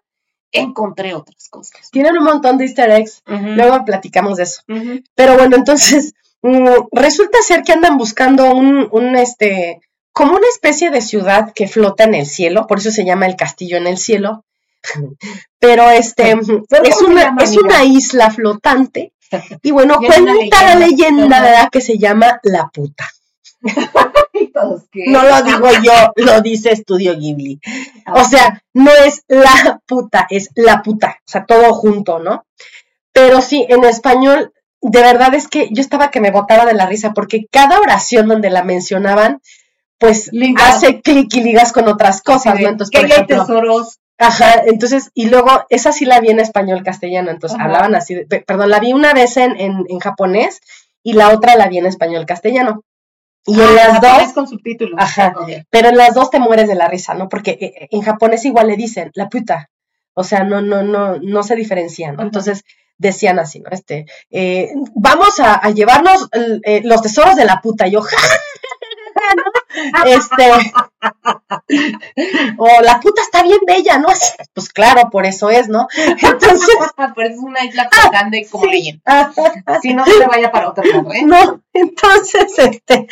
encontré 0.53 1.15
otras 1.15 1.49
cosas. 1.49 1.91
Tienen 1.91 2.17
un 2.19 2.25
montón 2.25 2.59
de 2.59 2.65
easter 2.67 2.91
eggs, 2.91 3.23
luego 3.27 3.85
platicamos 3.85 4.37
de 4.37 4.43
eso. 4.45 4.63
Pero 5.15 5.35
bueno, 5.35 5.57
entonces, 5.57 6.13
mm, 6.43 6.67
resulta 6.93 7.39
ser 7.43 7.63
que 7.63 7.73
andan 7.73 7.97
buscando 7.97 8.53
un, 8.55 8.89
un, 8.91 9.17
este, 9.17 9.81
como 10.13 10.33
una 10.33 10.49
especie 10.53 10.91
de 10.91 11.01
ciudad 11.01 11.53
que 11.55 11.69
flota 11.69 12.05
en 12.05 12.15
el 12.15 12.27
cielo, 12.27 12.67
por 12.67 12.79
eso 12.79 12.91
se 12.91 13.05
llama 13.05 13.27
el 13.27 13.37
castillo 13.37 13.77
en 13.77 13.87
el 13.87 13.97
cielo. 13.97 14.45
Pero 15.59 15.91
este, 15.91 16.37
¿Pero 16.69 16.85
es 16.85 17.03
una, 17.03 17.37
es 17.41 17.57
una 17.57 17.85
isla 17.85 18.31
flotante. 18.31 19.13
Y 19.63 19.71
bueno, 19.71 19.99
cuenta 20.07 20.63
la 20.63 20.75
leyenda. 20.75 21.41
¿verdad? 21.41 21.69
Que 21.71 21.81
se 21.81 21.99
llama 21.99 22.41
La 22.43 22.69
Puta. 22.69 23.07
No 25.07 25.23
lo 25.23 25.43
digo 25.43 25.69
yo, 25.83 26.13
lo 26.17 26.41
dice 26.41 26.73
Estudio 26.73 27.17
Ghibli. 27.17 27.61
O 28.13 28.25
sea, 28.25 28.63
no 28.75 28.91
es 28.91 29.23
la 29.29 29.81
puta, 29.87 30.27
es 30.31 30.51
la 30.55 30.83
puta, 30.83 31.19
o 31.19 31.31
sea, 31.31 31.45
todo 31.45 31.73
junto, 31.73 32.19
¿no? 32.19 32.45
Pero 33.13 33.43
sí, 33.43 33.67
en 33.69 33.85
español, 33.85 34.53
de 34.81 35.01
verdad 35.01 35.35
es 35.35 35.49
que 35.49 35.69
yo 35.71 35.81
estaba 35.81 36.11
que 36.11 36.21
me 36.21 36.31
botaba 36.31 36.65
de 36.65 36.75
la 36.75 36.87
risa, 36.87 37.13
porque 37.13 37.47
cada 37.51 37.81
oración 37.81 38.29
donde 38.29 38.51
la 38.51 38.65
mencionaban, 38.65 39.41
pues 39.99 40.33
Liga. 40.33 40.67
hace 40.67 41.03
clic 41.03 41.35
y 41.35 41.43
ligas 41.43 41.73
con 41.73 41.87
otras 41.89 42.23
cosas, 42.23 42.59
¿no? 42.59 42.69
Entonces, 42.69 42.91
que 42.91 42.99
por 42.99 43.07
hay 43.07 43.13
ejemplo, 43.13 43.41
tesoros. 43.41 44.00
Ajá, 44.21 44.63
entonces, 44.67 45.11
y 45.15 45.29
luego, 45.29 45.65
esa 45.71 45.93
sí 45.93 46.05
la 46.05 46.21
vi 46.21 46.29
en 46.31 46.39
español 46.41 46.83
castellano, 46.85 47.31
entonces 47.31 47.57
Ajá. 47.59 47.67
hablaban 47.67 47.95
así, 47.97 48.15
de- 48.15 48.27
pe- 48.27 48.43
perdón, 48.47 48.71
la 48.71 48.79
vi 48.79 48.93
una 48.93 49.13
vez 49.15 49.37
en, 49.37 49.59
en, 49.61 49.85
en 49.89 49.99
japonés 49.99 50.61
y 51.03 51.15
la 51.15 51.31
otra 51.31 51.57
la 51.57 51.67
vi 51.69 51.79
en 51.79 51.87
español 51.87 52.27
castellano. 52.27 52.83
Y 53.47 53.55
en 53.55 53.61
Ah, 53.67 53.73
las 53.89 54.01
dos, 54.03 54.33
con 54.35 54.47
subtítulos. 54.47 54.95
Ajá. 54.99 55.35
Pero 55.71 55.89
en 55.89 55.97
las 55.97 56.15
dos 56.15 56.31
te 56.31 56.39
mueres 56.39 56.69
de 56.69 56.75
la 56.75 56.89
risa, 56.89 57.15
¿no? 57.15 57.29
Porque 57.29 57.53
eh, 57.61 57.89
en 57.91 58.03
japonés 58.03 58.45
igual 58.45 58.67
le 58.69 58.77
dicen 58.77 59.11
la 59.15 59.29
puta. 59.31 59.71
O 60.15 60.25
sea, 60.25 60.45
no, 60.45 60.61
no, 60.61 60.83
no, 60.83 61.17
no 61.21 61.43
se 61.43 61.57
diferencian, 61.57 62.17
¿no? 62.17 62.23
Entonces 62.23 62.65
decían 62.99 63.39
así, 63.39 63.61
¿no? 63.61 63.71
Este, 63.71 64.05
eh, 64.31 64.69
vamos 64.95 65.41
a, 65.41 65.55
a 65.55 65.71
llevarnos 65.71 66.29
eh, 66.65 66.83
los 66.85 67.01
tesoros 67.01 67.35
de 67.37 67.47
la 67.47 67.61
puta. 67.63 67.89
Y 67.89 67.93
yo, 67.93 68.03
"Ja, 68.03 68.17
ja, 68.19 68.37
ja", 69.15 69.35
¿no? 69.37 69.43
Este, 70.07 70.73
o 72.59 72.83
la 72.83 73.01
puta 73.01 73.23
está 73.23 73.43
bien 73.43 73.59
bella, 73.67 73.99
¿no? 73.99 74.09
Pues 74.55 74.69
claro, 74.71 75.09
por 75.11 75.27
eso 75.27 75.51
es, 75.51 75.69
¿no? 75.69 75.87
Entonces, 75.97 76.69
Pero 77.15 77.29
es 77.29 77.39
una 77.39 77.65
isla 77.65 77.89
flotante 77.91 78.39
y 78.39 78.45
como 78.47 78.65
sí. 78.65 78.71
leyenda. 78.71 79.33
Si 79.83 79.95
no, 79.95 80.05
se 80.05 80.27
vaya 80.27 80.51
para 80.51 80.69
otro 80.71 80.85
lado, 80.85 81.13
¿eh? 81.13 81.23
No, 81.25 81.61
entonces, 81.73 82.53
este, 82.59 83.07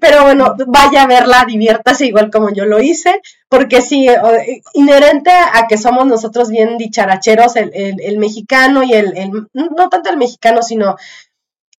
pero 0.00 0.22
bueno, 0.24 0.54
vaya 0.66 1.02
a 1.02 1.06
verla, 1.06 1.44
diviértase 1.46 2.06
igual 2.06 2.30
como 2.30 2.50
yo 2.52 2.64
lo 2.64 2.80
hice, 2.80 3.20
porque 3.48 3.82
sí, 3.82 4.08
eh, 4.08 4.14
eh, 4.14 4.62
inherente 4.74 5.30
a 5.30 5.66
que 5.68 5.76
somos 5.78 6.06
nosotros 6.06 6.50
bien 6.50 6.78
dicharacheros, 6.78 7.56
el, 7.56 7.70
el- 7.74 8.00
el 8.00 8.18
mexicano 8.18 8.82
y 8.82 8.92
el, 8.94 9.16
el- 9.16 9.48
no 9.52 9.88
tanto 9.88 10.10
el 10.10 10.16
mexicano, 10.16 10.62
sino 10.62 10.96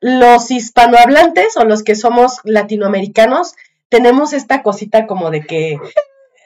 los 0.06 0.52
hispanohablantes 0.52 1.58
o 1.58 1.66
los 1.66 1.82
que 1.82 1.96
somos 1.96 2.40
latinoamericanos, 2.44 3.56
tenemos 3.90 4.34
esta 4.34 4.62
cosita 4.62 5.08
como 5.08 5.32
de 5.32 5.42
que 5.42 5.80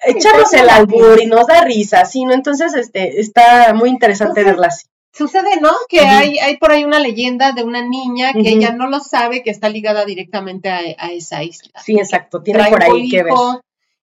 echamos 0.05 0.53
el 0.53 0.69
albur 0.69 1.21
y 1.21 1.25
nos 1.25 1.45
da 1.45 1.65
risa, 1.65 2.05
¿sí? 2.05 2.23
¿no? 2.23 2.33
Entonces, 2.33 2.73
este, 2.73 3.19
está 3.19 3.73
muy 3.73 3.89
interesante 3.89 4.39
Entonces, 4.39 4.53
verla 4.53 4.67
así. 4.67 4.87
Sucede, 5.11 5.59
¿no? 5.59 5.73
Que 5.89 5.99
hay, 5.99 6.39
hay 6.39 6.55
por 6.55 6.71
ahí 6.71 6.85
una 6.85 6.99
leyenda 6.99 7.51
de 7.51 7.63
una 7.63 7.81
niña 7.81 8.31
que 8.31 8.47
ella 8.47 8.71
no 8.71 8.87
lo 8.87 9.01
sabe, 9.01 9.43
que 9.43 9.49
está 9.49 9.67
ligada 9.67 10.05
directamente 10.05 10.69
a, 10.69 10.79
a 10.97 11.11
esa 11.11 11.43
isla. 11.43 11.81
Sí, 11.83 11.97
exacto, 11.99 12.41
tiene 12.41 12.59
Trae 12.59 12.71
por 12.71 12.83
un 12.85 12.91
ahí 12.95 13.09
que 13.09 13.23
ver. 13.23 13.33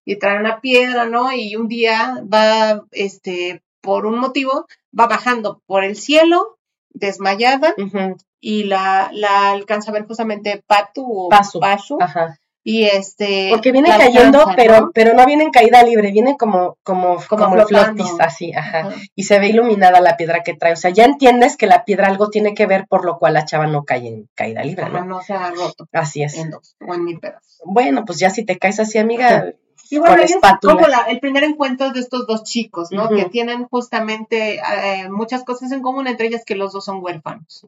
Y 0.05 0.19
trae 0.19 0.38
una 0.38 0.61
piedra, 0.61 1.07
¿no? 1.07 1.33
Y 1.33 1.57
un 1.57 1.69
día 1.69 2.23
va, 2.31 2.85
este, 2.90 3.62
por 3.81 4.05
un 4.05 4.19
motivo, 4.19 4.66
va 4.99 5.07
bajando 5.07 5.62
por 5.64 5.83
el 5.83 5.97
cielo, 5.97 6.59
desmayada, 6.90 7.75
Ujú. 7.79 8.16
Y 8.49 8.63
la, 8.63 9.11
la 9.13 9.51
alcanza 9.51 9.91
a 9.91 9.95
ver 9.95 10.07
justamente 10.07 10.63
Patu 10.69 11.05
o 11.05 11.29
Pasu. 11.29 11.59
Pasu, 11.59 11.99
Ajá. 12.01 12.39
y 12.63 12.85
este... 12.85 13.49
Porque 13.51 13.73
viene 13.73 13.89
cayendo, 13.89 14.39
alcanza, 14.39 14.55
pero, 14.55 14.81
¿no? 14.83 14.91
pero 14.95 15.15
no 15.15 15.27
viene 15.27 15.43
en 15.43 15.51
caída 15.51 15.83
libre, 15.83 16.13
viene 16.13 16.37
como, 16.37 16.79
como, 16.85 17.17
Como 17.29 17.67
flotis, 17.67 18.15
así, 18.21 18.53
ajá. 18.53 18.91
Y 19.17 19.25
se 19.25 19.41
ve 19.41 19.49
iluminada 19.49 20.01
la 20.01 20.17
piedra 20.17 20.45
que 20.45 20.55
trae. 20.55 20.75
O 20.75 20.77
sea, 20.77 20.91
ya 20.93 21.05
entiendes 21.05 21.57
que 21.57 21.67
la 21.67 21.85
piedra 21.85 22.07
algo 22.07 22.31
tiene 22.31 22.55
que 22.55 22.67
ver, 22.67 22.87
por 22.87 23.05
lo 23.05 23.19
cual 23.19 23.35
la 23.35 23.45
chava 23.45 23.67
no 23.67 23.83
cae 23.85 24.07
en 24.07 24.29
caída 24.37 24.63
libre, 24.63 24.91
¿no? 24.91 25.05
no 25.05 25.23
se 25.23 25.33
ha 25.33 25.51
roto 25.51 25.89
Así 25.91 26.23
es. 26.23 26.37
en 26.37 26.51
dos 26.51 26.77
o 26.87 26.95
en 26.95 27.03
mil 27.03 27.19
pedazos. 27.19 27.59
Bueno, 27.65 28.05
pues 28.05 28.21
ya 28.21 28.31
si 28.31 28.45
te 28.45 28.59
caes 28.59 28.79
así, 28.79 28.99
amiga, 28.99 29.55
Y 29.90 29.99
bueno, 29.99 30.14
es 30.25 30.31
como 30.68 30.87
la- 30.88 31.03
el 31.11 31.20
primer 31.20 31.44
encuentro 31.44 31.90
de 31.92 32.01
estos 32.01 32.27
dos 32.27 32.42
chicos, 32.44 32.90
¿no? 32.90 33.09
Que 33.16 33.25
tienen 33.31 33.66
justamente 33.68 34.57
eh, 34.57 35.09
muchas 35.11 35.44
cosas 35.44 35.72
en 35.72 35.83
común, 35.83 36.07
entre 36.07 36.27
ellas 36.27 36.44
que 36.44 36.55
los 36.57 36.72
dos 36.72 36.85
son 36.85 37.03
huérfanos. 37.03 37.64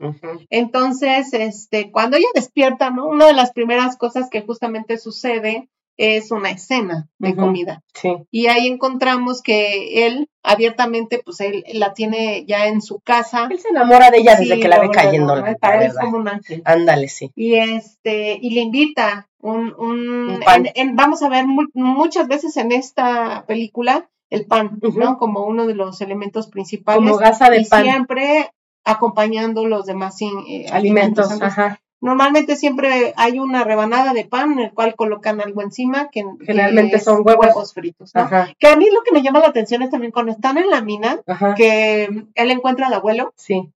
Entonces, 0.50 1.32
este, 1.32 1.90
cuando 1.90 2.16
ella 2.16 2.26
despierta, 2.34 2.90
¿no? 2.90 3.06
Una 3.06 3.26
de 3.26 3.32
las 3.34 3.52
primeras 3.52 3.96
cosas 3.96 4.28
que 4.30 4.42
justamente 4.42 4.98
sucede 4.98 5.68
es 5.98 6.30
una 6.30 6.50
escena 6.50 7.08
de 7.18 7.34
comida. 7.36 7.82
Sí. 7.92 8.14
Y 8.30 8.46
ahí 8.46 8.66
encontramos 8.68 9.42
que 9.42 10.06
él, 10.06 10.30
abiertamente, 10.42 11.20
pues 11.24 11.40
él 11.40 11.64
la 11.74 11.92
tiene 11.92 12.44
ya 12.46 12.68
en 12.68 12.80
su 12.80 13.00
casa. 13.00 13.48
Él 13.50 13.58
se 13.58 13.68
enamora 13.68 14.10
de 14.10 14.18
ella 14.18 14.36
desde 14.36 14.58
que 14.60 14.68
la 14.68 14.78
ve 14.80 14.88
cayendo, 14.90 15.34
¿no? 15.36 15.44
la 15.44 15.54
Para 15.56 15.84
él 15.84 15.90
es 15.90 15.98
como 15.98 16.16
un 16.18 16.28
ángel. 16.28 16.62
Ándale, 16.64 17.08
sí. 17.08 17.30
Y 17.34 17.56
este, 17.56 18.38
y 18.40 18.50
le 18.50 18.60
invita 18.62 19.28
un, 19.40 19.74
un, 19.78 20.30
Un 20.30 20.40
pan. 20.40 20.66
en- 20.66 20.72
en- 20.90 20.96
vamos 20.96 21.22
a 21.22 21.28
ver 21.28 21.46
mu- 21.46 21.68
muchas 21.74 22.28
veces 22.28 22.56
en 22.56 22.72
esta 22.72 23.44
película 23.46 24.08
el 24.30 24.46
pan. 24.46 24.78
¿no? 24.94 25.18
Como 25.18 25.44
uno 25.44 25.66
de 25.66 25.74
los 25.74 26.00
elementos 26.00 26.46
principales. 26.48 26.98
Como 27.02 27.16
gasa 27.18 27.50
de 27.50 27.60
y 27.62 27.64
pan. 27.64 27.82
siempre 27.84 28.50
acompañando 28.84 29.66
los 29.66 29.84
demás 29.86 30.16
eh, 30.22 30.66
Alimentos, 30.70 31.24
Entonces, 31.30 31.42
ajá. 31.58 31.80
Normalmente 32.00 32.54
siempre 32.56 33.12
hay 33.16 33.38
una 33.40 33.64
rebanada 33.64 34.12
de 34.12 34.24
pan 34.24 34.52
en 34.52 34.58
el 34.60 34.72
cual 34.72 34.94
colocan 34.94 35.40
algo 35.40 35.62
encima, 35.62 36.08
que 36.10 36.22
Generalmente 36.40 36.92
que 36.96 37.00
son 37.00 37.22
huevos. 37.24 37.74
fritos, 37.74 38.12
Que 38.58 38.68
a 38.68 38.76
mí 38.76 38.86
lo 38.92 39.02
que 39.02 39.12
me 39.12 39.22
llama 39.22 39.40
la 39.40 39.48
atención 39.48 39.82
es 39.82 39.90
también 39.90 40.12
cuando 40.12 40.30
están 40.32 40.58
en 40.58 40.70
la 40.70 40.80
mina, 40.80 41.20
ajá. 41.26 41.54
que 41.54 42.04
él 42.34 42.50
encuentra 42.50 42.86
al 42.86 42.94
abuelo 42.94 43.32
Sí, 43.36 43.72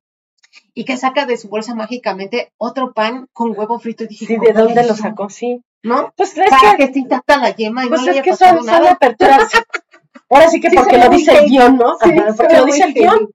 y 0.74 0.84
que 0.84 0.96
saca 0.96 1.26
de 1.26 1.36
su 1.36 1.48
bolsa 1.48 1.74
mágicamente 1.74 2.52
otro 2.58 2.92
pan 2.92 3.26
con 3.32 3.58
huevo 3.58 3.78
frito. 3.80 4.04
Y 4.04 4.08
dije, 4.08 4.26
sí, 4.26 4.32
¿de 4.36 4.52
¿cómo 4.52 4.66
dónde 4.66 4.84
lo 4.86 4.94
sacó? 4.94 5.28
Sí. 5.28 5.62
¿No? 5.82 6.12
Pues 6.16 6.36
es 6.38 6.48
Para 6.48 6.76
que, 6.76 6.86
que 6.86 6.92
se 6.92 6.98
intacta 7.00 7.38
la 7.38 7.50
yema 7.56 7.84
y 7.84 7.88
pues 7.88 8.02
no 8.02 8.06
es 8.06 8.12
haya 8.12 8.22
que 8.22 8.30
pasado 8.30 8.58
son, 8.58 8.66
son 8.66 8.74
nada. 8.82 8.92
aperturas. 8.92 9.50
Ahora 10.30 10.48
sí 10.48 10.60
que 10.60 10.70
Sí, 10.70 10.76
porque 10.76 10.96
lo 10.98 11.08
dice 11.08 11.36
el 11.36 11.46
guion, 11.50 11.76
¿no? 11.76 11.96
Sí, 12.02 12.10
Ajá, 12.16 12.34
porque 12.36 12.56
lo 12.56 12.64
dice 12.66 12.84
el 12.84 12.94
guion. 12.94 13.30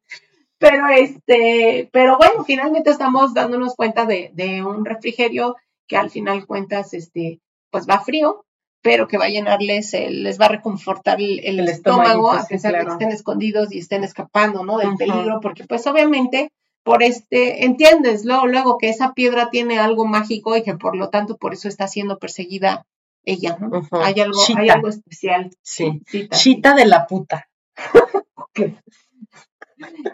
Pero 0.59 0.87
este, 0.89 1.89
pero 1.91 2.17
bueno, 2.17 2.43
finalmente 2.43 2.89
estamos 2.89 3.33
dándonos 3.33 3.75
cuenta 3.75 4.05
de, 4.05 4.31
de 4.33 4.63
un 4.63 4.85
refrigerio 4.85 5.55
que 5.87 5.97
al 5.97 6.09
final 6.09 6.45
cuentas, 6.45 6.93
este, 6.93 7.39
pues 7.69 7.87
va 7.87 7.99
frío, 8.01 8.43
pero 8.81 9.07
que 9.07 9.17
va 9.17 9.25
a 9.25 9.29
llenarles, 9.29 9.93
el- 9.93 10.23
les 10.23 10.39
va 10.39 10.45
a 10.45 10.49
reconfortar 10.49 11.19
el, 11.21 11.39
el 11.43 11.59
El 11.59 11.69
estómago, 11.69 12.31
a 12.31 12.47
pesar 12.47 12.73
de 12.73 12.79
que 12.79 12.91
estén 12.93 13.11
escondidos 13.11 13.71
y 13.71 13.79
estén 13.79 14.03
escapando, 14.03 14.63
¿no? 14.65 14.77
Del 14.77 14.89
peligro, 14.97 15.39
porque 15.41 15.65
pues 15.65 15.85
obviamente 15.87 16.49
por 16.83 17.03
este, 17.03 17.65
entiendes 17.65 18.23
luego, 18.23 18.47
luego 18.47 18.77
que 18.77 18.87
esa 18.89 19.13
piedra 19.13 19.49
tiene 19.49 19.77
algo 19.77 20.05
mágico 20.05 20.55
y 20.55 20.63
que 20.63 20.73
por 20.75 20.95
lo 20.95 21.09
tanto 21.09 21.35
por 21.37 21.53
eso 21.53 21.67
está 21.67 21.87
siendo 21.87 22.17
perseguida 22.17 22.85
ella, 23.25 23.57
¿no? 23.59 23.85
Hay 23.91 24.19
algo, 24.21 24.39
hay 24.57 24.69
algo 24.69 24.87
especial. 24.87 25.51
Sí. 25.61 26.01
Chita. 26.09 26.37
Chita 26.37 26.73
de 26.75 26.85
la 26.85 27.05
puta. 27.05 27.49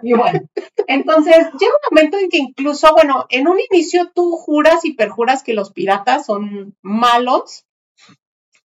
Y 0.01 0.13
bueno, 0.13 0.41
entonces 0.87 1.35
llega 1.59 1.71
un 1.73 1.95
momento 1.95 2.17
en 2.17 2.29
que 2.29 2.37
incluso, 2.37 2.91
bueno, 2.93 3.25
en 3.29 3.47
un 3.47 3.57
inicio 3.71 4.11
tú 4.13 4.35
juras 4.37 4.83
y 4.85 4.93
perjuras 4.93 5.43
que 5.43 5.53
los 5.53 5.71
piratas 5.71 6.25
son 6.25 6.75
malos 6.81 7.65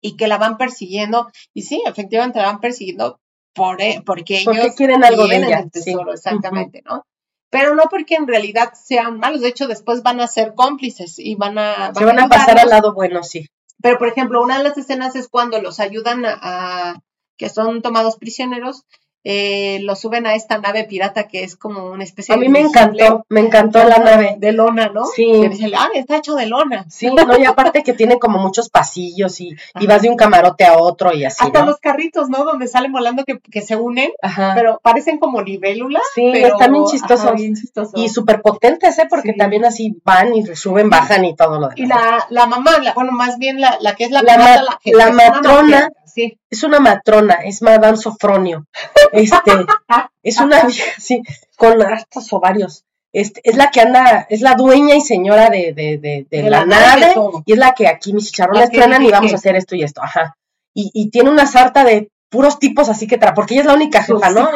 y 0.01 0.15
que 0.15 0.27
la 0.27 0.37
van 0.37 0.57
persiguiendo. 0.57 1.29
Y 1.53 1.63
sí, 1.63 1.81
efectivamente 1.85 2.39
la 2.39 2.45
van 2.47 2.59
persiguiendo 2.61 3.19
por, 3.53 3.81
e- 3.81 4.01
porque 4.05 4.39
ellos 4.39 4.55
Porque 4.55 4.75
quieren 4.75 5.03
algo 5.03 5.27
de 5.27 5.37
ella, 5.37 5.59
el 5.59 5.71
tesoro, 5.71 6.11
sí. 6.11 6.17
exactamente, 6.17 6.81
¿no? 6.85 7.03
Pero 7.49 7.75
no 7.75 7.83
porque 7.89 8.15
en 8.15 8.27
realidad 8.27 8.73
sean 8.73 9.19
malos, 9.19 9.41
de 9.41 9.47
hecho 9.49 9.67
después 9.67 10.03
van 10.03 10.19
a 10.19 10.27
ser 10.27 10.53
cómplices 10.53 11.17
y 11.17 11.35
van 11.35 11.57
a... 11.57 11.93
Se 11.95 12.03
van 12.05 12.19
a 12.19 12.27
pasar 12.27 12.59
al 12.59 12.69
lado 12.69 12.93
bueno, 12.93 13.23
sí. 13.23 13.47
Pero, 13.81 13.97
por 13.97 14.07
ejemplo, 14.09 14.41
una 14.41 14.57
de 14.57 14.63
las 14.63 14.77
escenas 14.77 15.15
es 15.15 15.27
cuando 15.29 15.61
los 15.61 15.79
ayudan 15.79 16.25
a, 16.25 16.37
a- 16.41 16.99
que 17.37 17.49
son 17.49 17.81
tomados 17.81 18.17
prisioneros, 18.17 18.83
eh, 19.23 19.79
los 19.81 19.99
suben 19.99 20.25
a 20.25 20.35
esta 20.35 20.57
nave 20.57 20.85
pirata 20.85 21.27
que 21.27 21.43
es 21.43 21.55
como 21.57 21.85
una 21.91 22.03
especie 22.03 22.33
A 22.33 22.37
de 22.37 22.45
mí 22.45 22.49
me 22.49 22.61
encantó, 22.61 23.25
me 23.29 23.41
encantó 23.41 23.83
la 23.83 23.97
nave. 23.97 24.35
de 24.39 24.51
lona, 24.53 24.87
¿no? 24.93 25.05
Sí. 25.05 25.25
Que 25.41 25.49
dicen, 25.49 25.71
ah, 25.77 25.89
está 25.95 26.17
hecho 26.17 26.35
de 26.35 26.45
lona. 26.45 26.85
Sí, 26.89 27.09
no, 27.13 27.37
y 27.37 27.43
aparte 27.45 27.83
que 27.83 27.93
tiene 27.93 28.19
como 28.19 28.39
muchos 28.39 28.69
pasillos 28.69 29.41
y, 29.41 29.55
y 29.79 29.87
vas 29.87 30.01
de 30.01 30.09
un 30.09 30.15
camarote 30.15 30.63
a 30.65 30.77
otro 30.77 31.13
y 31.13 31.25
así, 31.25 31.43
Hasta 31.43 31.59
¿no? 31.61 31.65
los 31.67 31.77
carritos, 31.77 32.29
¿no? 32.29 32.45
Donde 32.45 32.67
salen 32.67 32.91
volando 32.93 33.25
que, 33.25 33.39
que 33.39 33.61
se 33.61 33.75
unen, 33.75 34.11
Ajá. 34.21 34.53
pero 34.55 34.79
parecen 34.81 35.17
como 35.17 35.41
libélulas. 35.41 36.03
Sí, 36.15 36.29
pero, 36.31 36.47
están 36.55 36.71
bien 36.71 36.85
chistosos. 36.85 37.25
ajá, 37.25 37.33
bien 37.35 37.55
chistosos. 37.55 37.93
Y 37.99 38.07
súper 38.09 38.41
potentes, 38.41 38.97
¿eh? 38.99 39.07
Porque 39.09 39.31
Sí. 39.33 39.37
también 39.37 39.65
así 39.65 39.99
van 40.05 40.33
y 40.35 40.45
suben, 40.55 40.89
bajan 40.89 41.25
y 41.25 41.35
todo 41.35 41.59
lo 41.59 41.67
demás. 41.69 41.77
Y 41.77 41.85
la, 41.85 42.25
la 42.29 42.45
mamá, 42.45 42.77
la- 42.81 42.93
bueno, 42.93 43.11
más 43.11 43.37
bien 43.37 43.59
la, 43.59 43.77
la 43.81 43.93
que 43.95 44.05
es 44.05 44.11
la 44.11 44.21
La 44.21 44.35
pirata, 44.35 44.65
ma- 44.85 44.91
la 44.97 45.11
matrona. 45.11 45.89
Sí. 46.07 46.39
Es 46.49 46.63
una 46.63 46.79
matrona, 46.79 47.35
es 47.43 47.61
Madame 47.61 47.97
Sofronio. 47.97 48.65
Este, 49.11 49.51
es 50.23 50.39
una 50.39 50.63
vieja, 50.63 50.99
sí, 50.99 51.21
con 51.55 51.81
hartos 51.81 52.31
ovarios. 52.33 52.83
Este, 53.13 53.41
es 53.43 53.55
la 53.55 53.71
que 53.71 53.81
anda, 53.81 54.27
es 54.29 54.41
la 54.41 54.55
dueña 54.55 54.95
y 54.95 55.01
señora 55.01 55.49
de, 55.49 55.73
de, 55.73 55.97
de, 55.97 56.27
de 56.29 56.49
la, 56.49 56.65
la 56.65 56.65
nave, 56.65 57.13
todo. 57.13 57.43
y 57.45 57.53
es 57.53 57.57
la 57.57 57.73
que 57.73 57.87
aquí 57.87 58.13
mis 58.13 58.27
chicharrones 58.27 58.69
truenan 58.69 59.03
y 59.03 59.11
vamos 59.11 59.31
a 59.31 59.35
hacer 59.35 59.55
esto 59.55 59.75
y 59.75 59.83
esto, 59.83 60.01
ajá. 60.03 60.37
Y, 60.73 60.91
y 60.93 61.09
tiene 61.09 61.29
una 61.29 61.47
sarta 61.47 61.83
de 61.83 62.09
puros 62.29 62.59
tipos 62.59 62.89
así 62.89 63.07
que 63.07 63.17
tra, 63.17 63.33
porque 63.33 63.53
ella 63.53 63.61
es 63.61 63.67
la 63.67 63.73
única 63.73 64.03
jefa, 64.03 64.29
¿no? 64.29 64.49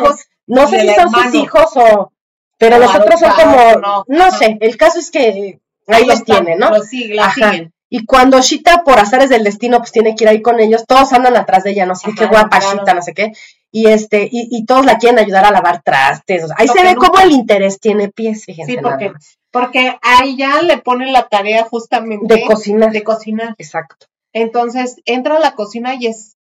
No 0.47 0.67
sé 0.67 0.81
si 0.81 0.87
son 0.87 1.05
hermano. 1.05 1.23
sus 1.23 1.35
hijos 1.35 1.71
o, 1.75 2.11
pero 2.57 2.77
los 2.77 2.93
otros 2.93 3.19
son 3.19 3.31
como, 3.31 4.03
no, 4.07 4.31
sé, 4.31 4.57
el 4.61 4.77
caso 4.77 4.99
es 4.99 5.09
que 5.09 5.59
ahí 5.87 6.05
los 6.05 6.23
tiene, 6.23 6.55
¿no? 6.55 6.69
Los 6.69 6.91
la 7.09 7.33
siguen. 7.33 7.73
Y 7.93 8.05
cuando 8.05 8.39
Shita, 8.41 8.83
por 8.85 8.97
azares 8.99 9.29
del 9.29 9.43
destino, 9.43 9.79
pues 9.79 9.91
tiene 9.91 10.15
que 10.15 10.23
ir 10.23 10.29
ahí 10.29 10.41
con 10.41 10.61
ellos, 10.61 10.85
todos 10.87 11.11
andan 11.11 11.35
atrás 11.35 11.65
de 11.65 11.71
ella, 11.71 11.85
no 11.85 11.93
sé 11.93 12.07
Ajá, 12.07 12.15
qué 12.17 12.25
guapa 12.27 12.59
claro. 12.59 12.79
Shita, 12.79 12.93
no 12.93 13.01
sé 13.01 13.13
qué. 13.13 13.33
Y 13.69 13.87
este, 13.87 14.23
y, 14.31 14.47
y 14.49 14.65
todos 14.65 14.85
la 14.85 14.97
quieren 14.97 15.19
ayudar 15.19 15.43
a 15.43 15.51
lavar 15.51 15.81
trastes. 15.83 16.45
o 16.45 16.47
sea, 16.47 16.55
ahí 16.57 16.67
Lo 16.67 16.73
se 16.73 16.83
ve 16.83 16.93
nunca- 16.93 17.07
cómo 17.09 17.19
el 17.21 17.31
interés 17.31 17.79
tiene 17.81 18.07
pies, 18.09 18.45
fíjense. 18.45 18.71
Sí, 18.73 18.77
porque, 18.81 19.11
porque 19.51 19.97
a 20.01 20.23
ella 20.23 20.61
le 20.61 20.77
ponen 20.77 21.11
la 21.11 21.27
tarea 21.27 21.65
justamente 21.65 22.33
De 22.33 22.45
cocinar. 22.45 22.91
de 22.91 23.03
cocinar. 23.03 23.55
Exacto. 23.57 24.05
Entonces 24.33 24.95
entra 25.05 25.35
a 25.35 25.39
la 25.39 25.55
cocina 25.55 25.95
y 25.95 26.07
es 26.07 26.37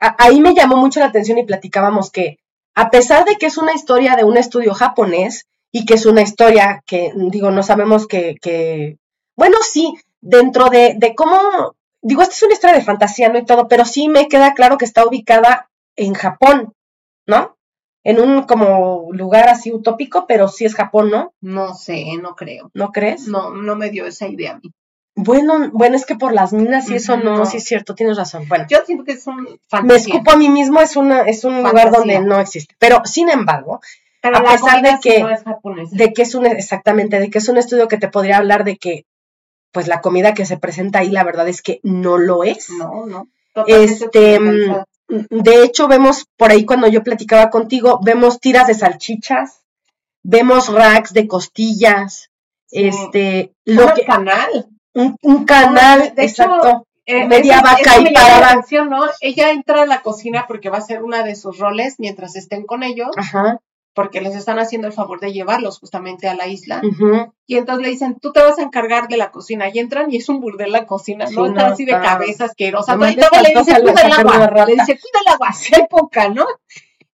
A- 0.00 0.16
ahí 0.18 0.40
me 0.40 0.52
llamó 0.52 0.76
mucho 0.76 0.98
la 0.98 1.06
atención 1.06 1.38
y 1.38 1.44
platicábamos 1.44 2.10
que, 2.10 2.38
a 2.74 2.90
pesar 2.90 3.24
de 3.24 3.36
que 3.36 3.46
es 3.46 3.56
una 3.56 3.72
historia 3.72 4.16
de 4.16 4.24
un 4.24 4.36
estudio 4.36 4.74
japonés 4.74 5.46
y 5.70 5.84
que 5.84 5.94
es 5.94 6.06
una 6.06 6.22
historia 6.22 6.82
que, 6.86 7.12
digo, 7.30 7.52
no 7.52 7.62
sabemos 7.62 8.08
que, 8.08 8.34
que 8.42 8.96
bueno, 9.36 9.58
sí, 9.62 9.94
dentro 10.22 10.70
de, 10.70 10.94
de 10.96 11.14
cómo, 11.14 11.38
digo, 12.00 12.22
esta 12.22 12.34
es 12.34 12.42
una 12.44 12.54
historia 12.54 12.76
de 12.76 12.84
fantasía, 12.84 13.28
¿no? 13.28 13.38
Y 13.38 13.44
todo, 13.44 13.68
pero 13.68 13.84
sí 13.84 14.08
me 14.08 14.28
queda 14.28 14.54
claro 14.54 14.78
que 14.78 14.86
está 14.86 15.06
ubicada 15.06 15.68
en 15.96 16.14
Japón, 16.14 16.72
¿no? 17.26 17.56
En 18.04 18.20
un 18.20 18.44
como 18.44 19.08
lugar 19.12 19.48
así 19.48 19.70
utópico, 19.72 20.26
pero 20.26 20.48
sí 20.48 20.64
es 20.64 20.74
Japón, 20.74 21.10
¿no? 21.10 21.34
no 21.40 21.74
sé, 21.74 22.04
no 22.20 22.34
creo. 22.34 22.70
¿No 22.74 22.90
crees? 22.90 23.28
No, 23.28 23.50
no 23.50 23.76
me 23.76 23.90
dio 23.90 24.06
esa 24.06 24.26
idea 24.26 24.52
a 24.52 24.58
mí. 24.58 24.72
Bueno, 25.14 25.68
bueno, 25.72 25.94
es 25.94 26.06
que 26.06 26.14
por 26.16 26.32
las 26.32 26.52
minas 26.54 26.88
y 26.88 26.94
eso 26.94 27.18
no, 27.18 27.36
no. 27.36 27.44
sí 27.46 27.58
es 27.58 27.64
cierto, 27.64 27.94
tienes 27.94 28.16
razón. 28.16 28.48
Bueno. 28.48 28.64
Yo 28.68 28.78
siento 28.86 29.04
que 29.04 29.12
es 29.12 29.26
un 29.26 29.42
me 29.42 29.50
fantasía. 29.68 30.14
escupo 30.14 30.30
a 30.32 30.36
mí 30.36 30.48
mismo, 30.48 30.80
es, 30.80 30.96
una, 30.96 31.20
es 31.22 31.44
un 31.44 31.62
lugar 31.62 31.90
donde 31.92 32.18
no 32.20 32.40
existe. 32.40 32.74
Pero, 32.78 33.02
sin 33.04 33.28
embargo, 33.28 33.80
pero 34.22 34.38
a 34.38 34.42
pesar 34.42 34.80
de 34.82 34.92
sí 34.92 34.96
que- 35.02 35.20
no 35.22 35.28
es 35.30 35.42
japonesa. 35.44 35.94
de 35.94 36.12
que 36.14 36.22
es 36.22 36.34
un, 36.34 36.46
exactamente, 36.46 37.20
de 37.20 37.28
que 37.28 37.38
es 37.38 37.48
un 37.50 37.58
estudio 37.58 37.88
que 37.88 37.98
te 37.98 38.08
podría 38.08 38.38
hablar 38.38 38.64
de 38.64 38.78
que, 38.78 39.04
pues 39.72 39.88
la 39.88 40.00
comida 40.00 40.34
que 40.34 40.46
se 40.46 40.56
presenta 40.58 41.00
ahí, 41.00 41.10
la 41.10 41.24
verdad 41.24 41.48
es 41.48 41.62
que 41.62 41.80
no 41.82 42.18
lo 42.18 42.44
es. 42.44 42.70
No, 42.70 43.06
no. 43.06 43.28
Totalmente 43.54 43.84
Este. 43.84 44.38
De 45.30 45.62
hecho, 45.62 45.88
vemos 45.88 46.26
por 46.36 46.50
ahí 46.50 46.64
cuando 46.64 46.88
yo 46.88 47.02
platicaba 47.02 47.50
contigo, 47.50 48.00
vemos 48.02 48.40
tiras 48.40 48.66
de 48.66 48.74
salchichas, 48.74 49.60
vemos 50.22 50.72
racks 50.72 51.12
de 51.12 51.26
costillas, 51.28 52.30
Sí. 52.66 52.86
este, 52.86 53.52
lo 53.66 53.92
que, 53.92 54.04
canal. 54.06 54.66
un, 54.94 55.16
un 55.20 55.44
canal, 55.44 56.14
De 56.14 56.24
hecho, 56.24 56.44
exacto, 56.44 56.86
Eh, 57.04 57.26
media 57.26 57.60
vaca 57.60 57.98
y 58.00 58.04
me 58.04 58.12
parada. 58.12 58.64
Ella 59.20 59.50
entra 59.50 59.82
a 59.82 59.86
la 59.86 60.00
cocina 60.00 60.46
porque 60.48 60.70
va 60.70 60.78
a 60.78 60.82
ser 60.82 61.02
una 61.02 61.22
de 61.24 61.34
sus 61.34 61.58
roles 61.58 61.96
mientras 61.98 62.34
estén 62.36 62.64
con 62.64 62.82
ellos, 62.82 63.10
ajá, 63.16 63.58
porque 63.94 64.20
les 64.20 64.34
están 64.34 64.58
haciendo 64.58 64.86
el 64.86 64.92
favor 64.92 65.20
de 65.20 65.32
llevarlos 65.32 65.78
justamente 65.78 66.28
a 66.28 66.34
la 66.34 66.46
isla. 66.46 66.80
Y 67.46 67.56
entonces 67.56 67.84
le 67.84 67.90
dicen, 67.90 68.18
tú 68.20 68.32
te 68.32 68.40
vas 68.40 68.58
a 68.58 68.62
encargar 68.62 69.08
de 69.08 69.16
la 69.16 69.30
cocina. 69.30 69.68
Y 69.72 69.78
entran 69.78 70.10
y 70.10 70.16
es 70.16 70.28
un 70.28 70.40
burdel 70.40 70.72
la 70.72 70.86
cocina, 70.86 71.26
Sí, 71.26 71.36
¿no? 71.36 71.46
Está 71.46 71.68
no, 71.68 71.72
así 71.74 71.84
de 71.84 71.92
cabeza 71.92 72.46
asquerosa. 72.46 72.92
Nomás 72.92 73.12
Y 73.12 73.16
le 73.16 73.22
todavía 73.22 73.50
le 73.52 73.60
dice, 73.60 73.80
cuida 73.80 74.02
el 74.02 74.12
agua. 74.12 74.66
Le 74.66 74.74
dice, 74.74 74.98
cuida 74.98 75.20
el 75.26 75.32
agua, 75.32 75.50
poca, 75.90 76.28
¿no? 76.28 76.46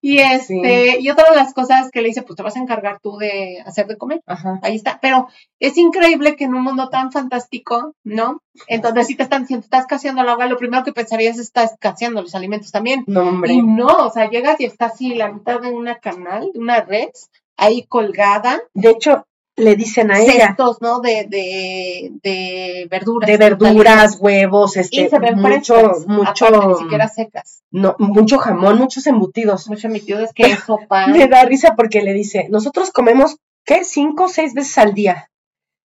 Y 0.01 0.19
este, 0.19 0.99
y 0.99 1.09
otra 1.09 1.29
de 1.29 1.35
las 1.35 1.53
cosas 1.53 1.91
que 1.91 2.01
le 2.01 2.07
dice, 2.07 2.21
pues 2.21 2.37
te 2.37 2.43
vas 2.43 2.55
a 2.55 2.59
encargar 2.59 2.99
tú 3.01 3.17
de 3.17 3.61
hacer 3.65 3.87
de 3.87 3.97
comer. 3.97 4.21
ajá. 4.25 4.59
Ahí 4.63 4.75
está. 4.75 4.99
Pero 5.01 5.27
es 5.59 5.77
increíble 5.77 6.35
que 6.35 6.45
en 6.45 6.55
un 6.55 6.63
mundo 6.63 6.89
tan 6.89 7.11
fantástico, 7.11 7.95
¿no? 8.03 8.41
Entonces, 8.67 9.07
si 9.07 9.15
te 9.15 9.23
están 9.23 9.41
diciendo, 9.43 9.65
estás 9.65 9.81
escaseando 9.81 10.21
el 10.21 10.29
agua, 10.29 10.45
lo 10.45 10.57
primero 10.57 10.83
que 10.83 10.93
pensarías 10.93 11.35
es 11.35 11.47
estás 11.47 11.73
escaseando 11.73 12.21
los 12.21 12.35
alimentos 12.35 12.71
también. 12.71 13.03
No, 13.07 13.21
hombre. 13.21 13.53
Y 13.53 13.61
no, 13.61 13.87
o 13.87 14.11
sea, 14.11 14.29
llegas 14.29 14.59
y 14.61 14.65
está 14.65 14.87
así 14.87 15.15
la 15.15 15.31
mitad 15.31 15.59
de 15.59 15.71
una 15.71 15.99
canal, 15.99 16.49
de 16.53 16.59
una 16.59 16.81
red, 16.81 17.09
ahí 17.57 17.83
colgada, 17.83 18.61
De 18.73 18.89
hecho, 18.89 19.25
le 19.59 19.75
dicen 19.75 20.11
a 20.11 20.19
ella 20.19 20.47
cestos, 20.47 20.81
¿no? 20.81 20.99
De, 21.01 21.25
de, 21.29 22.11
de 22.23 22.87
verduras. 22.89 23.27
de 23.29 23.37
verduras, 23.37 24.17
huevos, 24.19 24.75
Y 24.77 24.79
este, 24.79 25.09
se 25.09 25.19
ven 25.19 25.35
mucho, 25.35 25.75
frescas, 25.75 26.07
mucho, 26.07 26.45
aparte, 26.47 26.67
ni 26.67 26.75
siquiera 26.75 27.07
secas. 27.07 27.63
no, 27.71 27.95
mucho 27.99 28.37
jamón, 28.39 28.77
muchos 28.77 29.05
embutidos. 29.07 29.67
Mucho 29.69 29.87
emitido 29.87 30.19
es 30.23 30.33
queso, 30.35 30.79
pan. 30.87 31.11
Me 31.11 31.27
da 31.27 31.43
risa 31.45 31.75
porque 31.75 32.01
le 32.01 32.13
dice, 32.13 32.47
nosotros 32.49 32.91
comemos, 32.91 33.37
¿qué? 33.65 33.83
Cinco 33.83 34.25
o 34.25 34.29
seis 34.29 34.53
veces 34.53 34.77
al 34.77 34.93
día. 34.93 35.29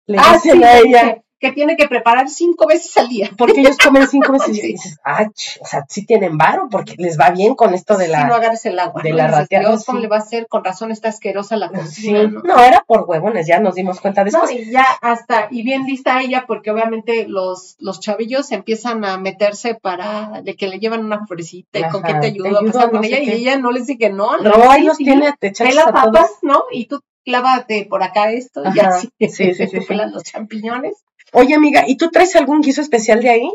Le 0.07 0.19
Ah, 0.19 0.35
dicen 0.35 0.59
sí, 0.59 0.65
a 0.65 0.75
le 0.75 0.79
ella, 0.89 1.23
que 1.45 1.53
tiene 1.53 1.77
que 1.77 1.87
preparar 1.89 2.29
cinco 2.29 2.67
veces 2.67 2.97
al 2.97 3.09
día. 3.09 3.31
porque 3.37 3.61
ellos 3.61 3.77
comen 3.79 4.07
cinco 4.09 4.33
veces 4.33 4.57
y 4.59 4.61
dices, 4.63 4.99
ah, 5.05 5.27
ch, 5.33 5.59
o 5.61 5.67
sea, 5.67 5.85
sí 5.89 6.05
tienen 6.07 6.37
varo, 6.39 6.69
porque 6.71 6.95
les 6.99 7.19
va 7.19 7.31
bien 7.31 7.55
con 7.55 7.75
esto 7.75 7.97
de 7.97 8.07
Si 8.07 8.11
la... 8.13 8.27
no 8.27 8.35
agarres 8.35 8.65
el 8.67 8.79
agua. 8.79 9.03
de 9.03 9.11
¿no? 9.11 9.17
la 9.17 9.27
rateada, 9.29 9.69
Dios, 9.69 9.85
¿cómo 9.85 9.99
sí. 9.99 10.03
le 10.03 10.09
va 10.09 10.17
a 10.17 10.21
hacer? 10.21 10.47
Con 10.49 10.65
razón 10.65 10.91
está 10.91 11.09
asquerosa 11.11 11.57
la 11.57 11.69
Sí, 11.69 11.75
cocina, 11.77 12.23
¿no? 12.29 12.41
no, 12.43 12.59
era 12.65 12.83
por 12.87 13.05
huevones, 13.09 13.47
ya 13.47 13.61
nos 13.61 13.75
dimos 13.75 14.01
cuenta 14.01 14.23
No, 14.25 14.31
después. 14.31 14.51
y 14.53 14.71
ya 14.71 14.87
hasta, 15.03 15.49
y 15.51 15.63
bien 15.63 15.85
lista 15.87 16.21
ella, 16.23 16.45
porque 16.47 16.71
obviamente 16.71 17.27
los, 17.29 17.77
los 17.79 18.01
chavillos 18.01 18.51
empiezan 18.53 19.05
a 19.05 19.19
meterse 19.19 19.75
para 19.75 20.41
de 20.43 20.57
que 20.57 20.69
le 20.69 20.79
llevan 20.79 21.05
una 21.05 21.27
florecita 21.27 21.79
y 21.79 21.89
con 21.91 22.03
qué 22.03 22.15
te 22.15 22.21
te 22.21 22.27
ayudo 22.29 22.59
a 22.59 22.65
pasar 22.65 22.87
no 22.87 22.91
con 22.93 23.05
ella, 23.05 23.19
y 23.21 23.31
ella 23.31 23.59
no 23.59 23.71
les 23.71 23.87
dice 23.87 23.99
que 23.99 24.11
no, 24.11 24.39
No, 24.39 24.71
ahí 24.71 24.81
sí, 24.81 24.87
los 24.87 24.97
sí, 24.97 25.05
tiene, 25.05 25.35
te 25.39 25.49
echas 25.49 25.69
pela 25.69 25.83
a 25.83 25.93
todos. 25.93 26.05
papas, 26.05 26.31
¿no? 26.43 26.65
Y 26.73 26.87
tú 26.87 27.01
clávate 27.25 27.87
por 27.89 28.03
acá 28.03 28.31
esto, 28.33 28.63
y 28.75 28.81
así, 28.81 29.09
sí, 29.19 29.29
sí, 29.29 29.55
sí, 29.55 29.67
sí. 29.67 29.95
los 29.95 30.23
champiñones. 30.23 30.95
Oye, 31.35 31.55
amiga, 31.55 31.85
¿y 31.87 31.97
tú 31.97 32.11
traes 32.11 32.37
algún 32.37 32.61
guiso 32.61 32.81
especial 32.81 33.21
de 33.21 33.31
ahí? 33.31 33.55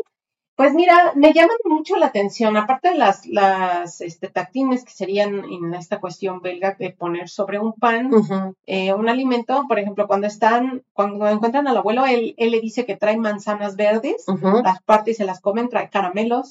Pues 0.54 0.74
mira, 0.74 1.12
me 1.14 1.32
llaman 1.32 1.56
mucho 1.64 1.96
la 1.96 2.06
atención, 2.06 2.58
aparte 2.58 2.90
de 2.90 2.98
las, 2.98 3.24
las 3.24 4.02
este, 4.02 4.28
tactines 4.28 4.84
que 4.84 4.90
serían 4.92 5.42
en 5.46 5.72
esta 5.72 6.00
cuestión 6.00 6.42
belga 6.42 6.76
de 6.78 6.90
poner 6.90 7.30
sobre 7.30 7.58
un 7.58 7.72
pan 7.72 8.10
eh, 8.66 8.92
un 8.92 9.08
alimento, 9.08 9.64
por 9.66 9.78
ejemplo, 9.78 10.06
cuando 10.06 10.26
están, 10.26 10.82
cuando 10.92 11.26
encuentran 11.26 11.66
al 11.66 11.78
abuelo, 11.78 12.04
él, 12.04 12.34
él 12.36 12.50
le 12.50 12.60
dice 12.60 12.84
que 12.84 12.94
trae 12.94 13.16
manzanas 13.16 13.76
verdes, 13.76 14.28
ujú, 14.28 14.62
las 14.62 14.82
parte 14.82 15.12
y 15.12 15.14
se 15.14 15.24
las 15.24 15.40
comen, 15.40 15.70
trae 15.70 15.88
caramelos. 15.88 16.50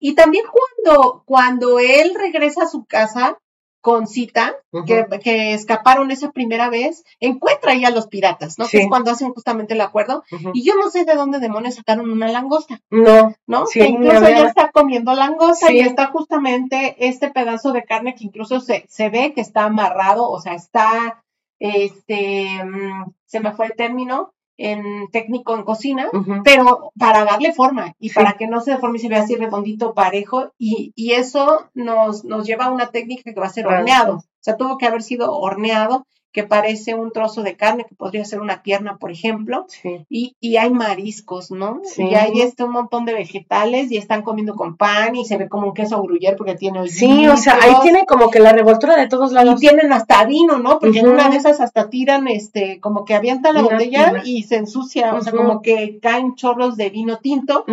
Y 0.00 0.16
también 0.16 0.46
cuando, 0.84 1.22
cuando 1.24 1.78
él 1.78 2.16
regresa 2.16 2.64
a 2.64 2.68
su 2.68 2.84
casa 2.84 3.38
con 3.80 4.06
cita, 4.06 4.54
que, 4.86 5.06
que 5.22 5.54
escaparon 5.54 6.10
esa 6.10 6.30
primera 6.32 6.68
vez, 6.68 7.04
encuentra 7.18 7.72
ahí 7.72 7.84
a 7.84 7.90
los 7.90 8.08
piratas, 8.08 8.58
¿no? 8.58 8.66
Sí. 8.66 8.76
Que 8.76 8.82
es 8.82 8.88
cuando 8.88 9.10
hacen 9.10 9.32
justamente 9.32 9.74
el 9.74 9.80
acuerdo. 9.80 10.22
Y 10.52 10.62
yo 10.64 10.74
no 10.76 10.90
sé 10.90 11.04
de 11.04 11.14
dónde 11.14 11.38
demonios 11.38 11.76
sacaron 11.76 12.10
una 12.10 12.28
langosta, 12.28 12.80
No, 12.90 13.34
¿no? 13.46 13.66
Sí, 13.66 13.80
que 13.80 13.86
incluso 13.86 14.26
ella 14.26 14.46
está 14.48 14.70
comiendo 14.70 15.14
langosta 15.14 15.68
Sí. 15.68 15.76
y 15.76 15.80
está 15.80 16.08
justamente 16.08 16.96
este 16.98 17.30
pedazo 17.30 17.72
de 17.72 17.84
carne 17.84 18.14
que 18.14 18.24
incluso 18.24 18.60
se, 18.60 18.84
se 18.88 19.08
ve 19.08 19.32
que 19.34 19.40
está 19.40 19.64
amarrado, 19.64 20.28
o 20.28 20.40
sea, 20.40 20.54
está, 20.54 21.24
este, 21.58 22.64
mm, 22.64 23.12
se 23.24 23.40
me 23.40 23.52
fue 23.52 23.66
el 23.66 23.72
término, 23.76 24.32
en 24.62 25.08
técnico 25.10 25.54
en 25.56 25.62
cocina, 25.64 26.08
pero 26.44 26.92
para 26.98 27.24
darle 27.24 27.52
forma 27.54 27.94
y 27.98 28.10
Sí. 28.10 28.14
para 28.14 28.34
que 28.34 28.46
no 28.46 28.60
se 28.60 28.72
deforme 28.72 28.98
y 28.98 29.00
se 29.00 29.08
vea 29.08 29.22
así 29.22 29.34
redondito, 29.36 29.94
parejo, 29.94 30.52
y, 30.58 30.92
y 30.94 31.12
eso 31.12 31.70
nos, 31.74 32.24
nos 32.24 32.46
lleva 32.46 32.66
a 32.66 32.70
una 32.70 32.90
técnica 32.90 33.32
que 33.32 33.40
va 33.40 33.46
a 33.46 33.50
ser 33.50 33.66
horneado. 33.66 34.16
O 34.16 34.42
sea, 34.42 34.56
tuvo 34.56 34.76
que 34.78 34.86
haber 34.86 35.02
sido 35.02 35.32
horneado, 35.32 36.06
que 36.32 36.44
parece 36.44 36.94
un 36.94 37.10
trozo 37.10 37.42
de 37.42 37.56
carne, 37.56 37.84
que 37.88 37.94
podría 37.96 38.24
ser 38.24 38.40
una 38.40 38.62
pierna, 38.62 38.98
por 38.98 39.10
ejemplo, 39.10 39.64
Sí. 39.68 40.06
y, 40.08 40.36
y 40.40 40.56
hay 40.58 40.70
mariscos, 40.70 41.50
¿no? 41.50 41.80
Sí. 41.84 42.04
Y 42.04 42.14
hay 42.14 42.40
este 42.40 42.62
un 42.62 42.70
montón 42.72 43.04
de 43.04 43.14
vegetales 43.14 43.90
y 43.90 43.96
están 43.96 44.22
comiendo 44.22 44.54
con 44.54 44.76
pan 44.76 45.16
y 45.16 45.24
se 45.24 45.36
ve 45.36 45.48
como 45.48 45.66
un 45.68 45.74
queso 45.74 46.00
gruyere 46.02 46.36
porque 46.36 46.54
tiene 46.54 46.86
Sí, 46.88 47.26
o 47.26 47.36
sea, 47.36 47.58
ahí 47.60 47.74
tiene 47.82 48.06
como 48.06 48.30
que 48.30 48.38
la 48.38 48.52
revoltura 48.52 48.96
de 48.96 49.08
todos 49.08 49.32
Y 49.32 49.34
lados. 49.34 49.58
tienen 49.58 49.92
hasta 49.92 50.24
vino, 50.24 50.58
¿no? 50.58 50.78
Porque 50.78 51.00
en 51.00 51.08
una 51.08 51.28
de 51.30 51.36
esas 51.36 51.60
hasta 51.60 51.90
tiran, 51.90 52.28
este, 52.28 52.78
como 52.80 53.04
que 53.04 53.14
avientan 53.14 53.54
la 53.54 53.62
botella 53.62 54.22
y 54.24 54.44
se 54.44 54.56
ensucia, 54.56 55.14
o 55.14 55.20
sea, 55.22 55.32
como 55.32 55.62
que 55.62 55.98
caen 56.00 56.36
chorros 56.36 56.76
de 56.76 56.90
vino 56.90 57.18
tinto. 57.18 57.64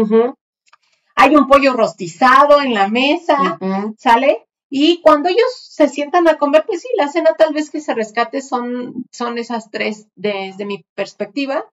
Hay 1.16 1.36
un 1.36 1.47
pollo 1.47 1.74
rostizado 1.74 2.62
en 2.62 2.74
la 2.74 2.88
mesa. 2.88 3.58
¿sale? 3.97 4.47
Y 4.70 5.01
cuando 5.01 5.30
ellos 5.30 5.49
se 5.55 5.88
sientan 5.88 6.28
a 6.28 6.38
comer, 6.38 6.65
pues 6.65 6.82
sí, 6.82 6.89
la 6.97 7.07
cena 7.07 7.34
tal 7.38 7.53
vez 7.53 7.70
que 7.70 7.82
se 7.82 7.93
rescate 7.93 8.41
son, 8.41 9.05
son 9.11 9.38
esas 9.38 9.72
tres 9.72 10.07
desde 10.15 10.65
mi 10.65 10.84
perspectiva, 10.93 11.65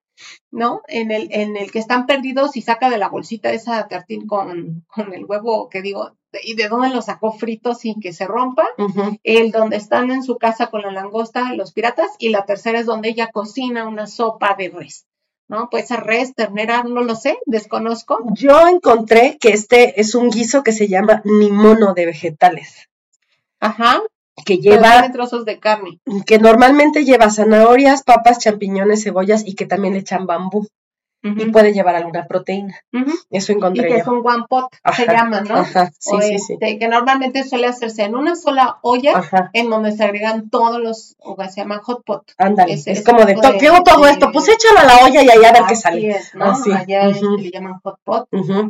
¿no? 0.53 0.83
En 0.87 1.11
el, 1.11 1.29
en 1.33 1.57
el 1.57 1.73
que 1.73 1.81
están 1.81 2.07
perdidos 2.07 2.57
y 2.57 2.63
saca 2.63 2.91
de 2.91 2.99
la 2.99 3.09
bolsita 3.09 3.53
esa 3.53 3.89
tartín 3.89 4.27
con, 4.27 4.85
con 4.87 5.13
el 5.13 5.25
huevo 5.25 5.69
que 5.69 5.83
digo, 5.83 6.17
¿y 6.43 6.55
de 6.55 6.69
dónde 6.69 6.91
lo 6.91 7.03
sacó 7.03 7.33
frito 7.33 7.75
sin 7.75 8.01
que 8.01 8.13
se 8.13 8.27
rompa? 8.27 8.67
El 9.23 9.51
donde 9.51 9.77
están 9.77 10.11
en 10.11 10.23
su 10.23 10.37
casa 10.37 10.69
con 10.69 10.83
la 10.83 10.93
langosta, 10.93 11.53
los 11.55 11.73
piratas, 11.73 12.11
y 12.19 12.29
la 12.29 12.45
tercera 12.45 12.79
es 12.79 12.87
donde 12.87 13.09
ella 13.09 13.31
cocina 13.33 13.89
una 13.89 14.07
sopa 14.07 14.55
de 14.57 14.69
res, 14.69 15.07
¿no? 15.49 15.69
Pues 15.71 15.85
esa 15.85 15.97
res, 15.99 16.35
ternera, 16.35 16.83
no 16.85 17.03
lo 17.03 17.15
sé, 17.15 17.39
desconozco. 17.47 18.19
Yo 18.35 18.67
encontré 18.69 19.37
que 19.41 19.51
este 19.51 20.01
es 20.01 20.15
un 20.15 20.31
guiso 20.31 20.63
que 20.63 20.73
se 20.73 20.89
llama 20.89 21.23
limono 21.25 21.95
de 21.95 22.07
vegetales, 22.07 22.89
Ajá, 23.61 24.03
que 24.45 24.59
lleva, 24.59 25.01
tiene 25.01 25.11
trozos 25.11 25.45
de 25.45 25.59
carne. 25.59 26.01
que 26.27 26.39
normalmente 26.39 27.05
lleva 27.05 27.31
zanahorias, 27.31 28.03
papas, 28.03 28.39
champiñones, 28.39 29.05
cebollas 29.05 29.47
y 29.47 29.55
que 29.55 29.67
también 29.67 29.95
le 29.95 30.01
echan 30.01 30.27
bambú 30.27 30.67
y 31.25 31.47
puede 31.51 31.73
llevar 31.73 31.97
alguna 31.97 32.27
proteína. 32.27 32.75
Eso 33.31 33.53
Y 33.53 33.57
encontré 33.57 33.89
que 33.89 33.97
es 33.97 34.07
un 34.07 34.21
one 34.25 34.45
pot, 34.49 34.67
se 34.95 35.07
llama, 35.07 35.41
¿no? 35.41 35.57
Ajá, 35.57 35.91
sí, 35.99 36.11
O 36.15 36.21
sí, 36.21 36.39
sí. 36.39 36.53
este, 36.55 36.79
Que 36.79 36.89
normalmente 36.89 37.43
suele 37.45 37.67
hacerse 37.67 38.03
en 38.05 38.15
una 38.15 38.37
sola 38.37 38.79
olla, 38.83 39.19
Ajá, 39.19 39.51
en 39.55 39.71
donde 39.71 39.93
se 39.93 40.05
agregan 40.05 40.51
todos 40.51 40.79
los, 40.81 41.17
o 41.19 41.35
que 41.37 41.49
se 41.49 41.61
llaman 41.63 41.81
hot 41.81 42.05
pot. 42.05 42.23
ándale. 42.39 42.75
Es 42.87 43.03
como 43.05 43.25
de, 43.25 43.35
to- 43.35 43.53
de- 43.53 43.59
quiero 43.59 43.83
todo 43.83 44.05
de- 44.05 44.11
esto, 44.13 44.31
pues 44.33 44.49
échalo 44.49 44.81
a 44.81 44.85
la 44.85 45.05
olla 45.05 45.23
y 45.23 45.29
ahí 45.31 45.45
a 45.45 45.53
ver 45.53 45.63
qué 45.67 45.73
Así 45.75 45.77
sale. 45.83 46.11
es, 46.11 46.35
¿no? 46.35 46.45
Así, 46.45 46.71
Allá 46.73 47.09
este, 47.09 47.27
le 47.39 47.51
llaman 47.51 47.81
hot 47.83 47.99
pot. 48.05 48.29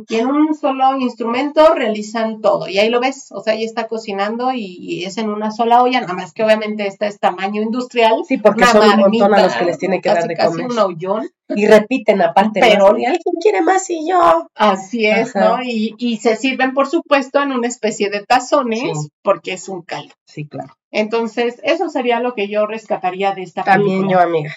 Y 0.09 0.15
en 0.15 0.27
un 0.27 0.55
solo 0.55 0.97
instrumento 0.97 1.73
realizan 1.73 2.41
todo. 2.41 2.67
Y 2.67 2.79
ahí 2.79 2.89
lo 2.89 2.99
ves. 2.99 3.27
O 3.31 3.41
sea, 3.41 3.53
ahí 3.53 3.63
está 3.63 3.87
cocinando 3.87 4.51
y, 4.53 4.77
y 4.79 5.03
es 5.05 5.17
en 5.17 5.29
una 5.29 5.51
sola 5.51 5.81
olla. 5.83 6.01
Nada 6.01 6.13
más 6.13 6.31
que 6.31 6.43
obviamente 6.43 6.87
esta 6.87 7.07
es 7.07 7.19
tamaño 7.19 7.61
industrial. 7.61 8.23
Sí, 8.27 8.37
porque 8.37 8.65
son 8.65 8.87
un 8.89 8.99
montón 8.99 9.33
a 9.33 9.41
los 9.43 9.55
que 9.55 9.65
les 9.65 9.77
tiene 9.77 10.01
que 10.01 10.09
casi, 10.09 10.19
dar 10.21 10.27
de 10.29 10.35
casi 10.35 10.51
comer. 10.51 10.71
un 10.71 10.79
aullón. 10.79 11.29
Y 11.49 11.67
repiten 11.67 12.21
aparte, 12.23 12.59
Pero- 12.59 12.87
alguien 12.87 13.15
quiere 13.41 13.61
más 13.61 13.87
y 13.91 14.07
yo. 14.09 14.49
Así 14.55 15.05
es, 15.05 15.35
Ajá. 15.35 15.57
¿no? 15.57 15.63
Y, 15.63 15.93
y 15.99 16.17
se 16.17 16.35
sirven, 16.35 16.73
por 16.73 16.87
supuesto, 16.87 17.41
en 17.43 17.51
una 17.51 17.67
especie 17.67 18.09
de 18.09 18.23
tazones 18.25 18.79
Sí. 18.79 19.09
porque 19.21 19.53
es 19.53 19.69
un 19.69 19.83
caldo. 19.83 20.13
Sí, 20.25 20.47
claro. 20.47 20.75
Entonces, 20.91 21.59
eso 21.63 21.89
sería 21.89 22.19
lo 22.19 22.33
que 22.33 22.47
yo 22.47 22.65
rescataría 22.65 23.33
de 23.33 23.43
esta 23.43 23.63
También 23.63 24.03
yo, 24.09 24.17
película. 24.17 24.23
amiga. 24.23 24.55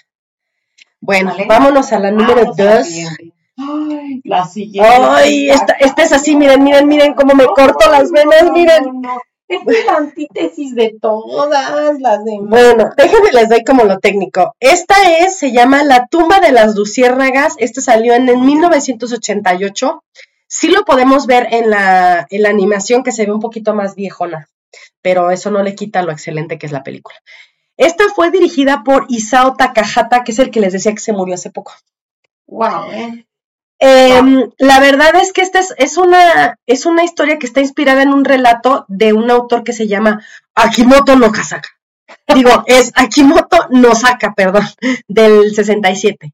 Bueno, 1.01 1.31
Vale. 1.31 1.45
vámonos 1.47 1.93
a 1.93 1.99
la 1.99 2.11
número 2.11 2.41
Vamos 2.41 2.57
dos. 2.57 2.87
Ay, 3.57 4.21
la 4.23 4.45
siguiente. 4.45 4.89
Ay, 4.91 5.49
esta, 5.49 5.73
esta 5.73 6.03
es 6.03 6.13
así, 6.13 6.35
miren, 6.35 6.63
miren, 6.63 6.87
miren 6.87 7.13
cómo 7.13 7.35
me 7.35 7.45
corto 7.45 7.89
las 7.91 8.09
venas, 8.11 8.43
No, 8.45 8.51
miren. 8.53 9.01
Es 9.49 9.85
la 9.85 9.97
antítesis 9.97 10.75
de 10.75 10.95
todas 11.01 11.99
las 11.99 12.23
demás. 12.23 12.49
Bueno, 12.49 12.91
déjenme 12.95 13.31
les 13.31 13.49
doy 13.49 13.63
como 13.63 13.83
lo 13.83 13.99
técnico. 13.99 14.55
Esta 14.59 14.95
es, 15.19 15.37
se 15.37 15.51
llama 15.51 15.83
La 15.83 16.07
tumba 16.07 16.39
de 16.39 16.51
las 16.51 16.75
luciérnagas. 16.75 17.55
Este 17.57 17.81
salió 17.81 18.13
en 18.13 18.29
el 18.29 18.37
1988. 18.37 20.03
Sí 20.47 20.69
lo 20.69 20.85
podemos 20.85 21.25
ver 21.25 21.47
en 21.51 21.69
la, 21.69 22.27
en 22.29 22.43
la 22.43 22.49
animación 22.49 23.03
que 23.03 23.11
se 23.11 23.25
ve 23.25 23.31
un 23.31 23.39
poquito 23.39 23.73
más 23.73 23.95
viejona, 23.95 24.49
pero 25.01 25.31
eso 25.31 25.51
no 25.51 25.63
le 25.63 25.75
quita 25.75 26.01
lo 26.03 26.11
excelente 26.11 26.57
que 26.57 26.67
es 26.67 26.71
la 26.71 26.83
película. 26.83 27.17
Esta 27.77 28.05
fue 28.09 28.29
dirigida 28.29 28.83
por 28.83 29.05
Isao 29.09 29.55
Takahata, 29.55 30.23
que 30.23 30.31
es 30.31 30.39
el 30.39 30.51
que 30.51 30.59
les 30.59 30.73
decía 30.73 30.91
que 30.91 30.99
se 30.99 31.13
murió 31.13 31.35
hace 31.35 31.49
poco. 31.49 31.73
Wow, 32.47 32.91
¿eh? 32.91 33.25
Em, 33.79 34.49
la 34.57 34.79
verdad 34.81 35.15
es 35.15 35.31
que 35.31 35.41
esta 35.41 35.59
es, 35.59 35.73
es 35.77 35.97
una, 35.97 36.57
es 36.67 36.85
una 36.85 37.05
historia 37.05 37.39
que 37.39 37.45
está 37.45 37.61
inspirada 37.61 38.03
en 38.03 38.13
un 38.13 38.25
relato 38.25 38.85
de 38.89 39.13
un 39.13 39.31
autor 39.31 39.63
que 39.63 39.71
se 39.71 39.87
llama 39.87 40.21
Akimoto 40.53 41.15
no 41.15 41.31
Kasaka. 41.31 41.69
Digo, 42.33 42.63
es 42.67 42.91
Akimoto 42.95 43.67
Nosaka, 43.69 44.33
perdón, 44.33 44.65
del 45.07 45.55
67. 45.55 46.33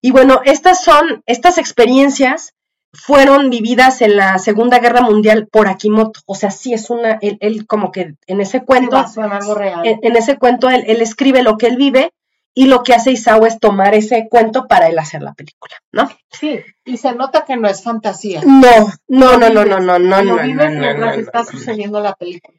Y 0.00 0.10
bueno, 0.10 0.40
estas 0.44 0.82
son, 0.82 1.22
estas 1.26 1.58
experiencias 1.58 2.54
fueron 2.94 3.50
vividas 3.50 4.00
en 4.00 4.16
la 4.16 4.38
Segunda 4.38 4.78
Guerra 4.78 5.02
Mundial 5.02 5.48
por 5.50 5.68
Akimoto. 5.68 6.20
O 6.24 6.34
sea, 6.34 6.50
sí 6.50 6.72
es 6.72 6.88
una, 6.88 7.18
él, 7.20 7.36
él 7.40 7.66
como 7.66 7.92
que 7.92 8.14
en 8.26 8.40
ese 8.40 8.64
cuento, 8.64 8.96
algo 8.96 9.54
real. 9.54 9.86
en, 9.86 9.98
en 10.02 10.16
ese 10.16 10.38
cuento 10.38 10.70
él, 10.70 10.84
él 10.86 11.02
escribe 11.02 11.42
lo 11.42 11.58
que 11.58 11.66
él 11.66 11.76
vive 11.76 12.10
y 12.58 12.68
lo 12.68 12.82
que 12.82 12.94
hace 12.94 13.12
Isao 13.12 13.44
es 13.44 13.60
tomar 13.60 13.94
ese 13.94 14.28
cuento 14.30 14.66
para 14.66 14.88
él 14.88 14.98
hacer 14.98 15.22
la 15.22 15.34
película, 15.34 15.74
¿no? 15.92 16.08
Sí, 16.30 16.60
y 16.86 16.96
se 16.96 17.12
nota 17.12 17.44
que 17.44 17.54
no 17.54 17.68
es 17.68 17.82
fantasía. 17.82 18.40
No, 18.46 18.90
no, 19.08 19.36
no, 19.36 19.50
no, 19.50 19.64
no, 19.66 19.78
no, 19.78 19.98
no, 19.98 20.22
no, 20.22 20.42
vives 20.42 20.56
no, 20.56 20.70
no, 20.70 20.80
mientras 20.80 21.16
no, 21.16 21.22
está 21.22 21.44
sucediendo 21.44 22.00
la 22.00 22.14
película. 22.14 22.56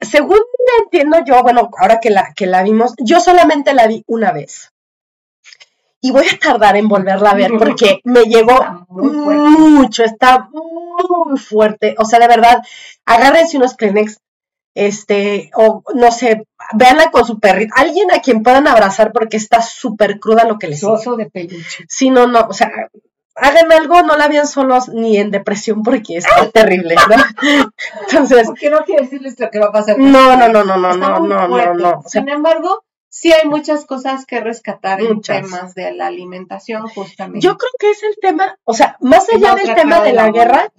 Según 0.00 0.38
entiendo 0.82 1.18
yo, 1.26 1.42
bueno, 1.42 1.70
ahora 1.78 2.00
que 2.00 2.08
la, 2.08 2.32
que 2.34 2.46
la 2.46 2.62
vimos, 2.62 2.94
yo 2.96 3.20
solamente 3.20 3.74
la 3.74 3.86
vi 3.86 4.04
una 4.06 4.32
vez. 4.32 4.72
Y 6.00 6.12
voy 6.12 6.24
a 6.32 6.38
tardar 6.38 6.78
en 6.78 6.88
volverla 6.88 7.32
a 7.32 7.34
ver 7.34 7.52
porque 7.58 8.00
me 8.04 8.22
llegó 8.22 8.54
Está 8.54 8.86
mucho, 8.88 10.02
está 10.02 10.48
muy 10.50 11.38
fuerte. 11.38 11.94
O 11.98 12.06
sea, 12.06 12.20
de 12.20 12.28
verdad, 12.28 12.62
agárrense 13.04 13.58
unos 13.58 13.74
Kleenex, 13.74 14.18
este, 14.76 15.50
o 15.54 15.82
no 15.94 16.12
sé, 16.12 16.46
véanla 16.74 17.10
con 17.10 17.24
su 17.24 17.40
perrito, 17.40 17.72
alguien 17.76 18.12
a 18.12 18.20
quien 18.20 18.42
puedan 18.42 18.68
abrazar 18.68 19.10
porque 19.10 19.38
está 19.38 19.62
súper 19.62 20.20
cruda 20.20 20.44
lo 20.44 20.58
que 20.58 20.68
les 20.68 20.84
oso 20.84 21.16
de 21.16 21.30
peluche. 21.30 21.86
Sí, 21.88 22.10
no, 22.10 22.26
no, 22.26 22.46
o 22.48 22.52
sea, 22.52 22.70
hagan 23.36 23.72
algo, 23.72 24.02
no 24.02 24.16
la 24.18 24.28
vean 24.28 24.46
solos 24.46 24.88
ni 24.90 25.16
en 25.16 25.30
depresión 25.30 25.82
porque 25.82 26.18
está 26.18 26.50
terrible, 26.52 26.94
¿no? 26.94 27.24
Entonces, 28.02 28.46
Porque 28.46 28.68
no 28.68 28.84
quiero 28.84 29.02
decirles 29.02 29.40
lo 29.40 29.50
que 29.50 29.58
va 29.58 29.66
a 29.66 29.72
pasar. 29.72 29.98
no, 29.98 30.36
no, 30.36 30.48
no, 30.48 30.62
no, 30.62 30.76
no, 30.76 30.94
no, 30.94 31.20
no, 31.20 31.48
no, 31.48 31.74
no. 31.74 31.90
O 32.04 32.08
sea, 32.08 32.20
Sin 32.20 32.28
embargo, 32.28 32.84
sí 33.08 33.32
hay 33.32 33.48
muchas 33.48 33.86
cosas 33.86 34.26
que 34.26 34.40
rescatar 34.40 35.00
Muchas. 35.02 35.38
en 35.38 35.44
temas 35.44 35.74
de 35.74 35.92
la 35.94 36.06
alimentación, 36.08 36.86
justamente. 36.88 37.40
yo 37.40 37.56
creo 37.56 37.72
que 37.78 37.90
es 37.92 38.02
el 38.02 38.16
tema, 38.20 38.58
o 38.64 38.74
sea, 38.74 38.98
más 39.00 39.26
allá 39.32 39.54
del 39.54 39.74
tema 39.74 40.00
de 40.00 40.12
la 40.12 40.30
guerra, 40.30 40.70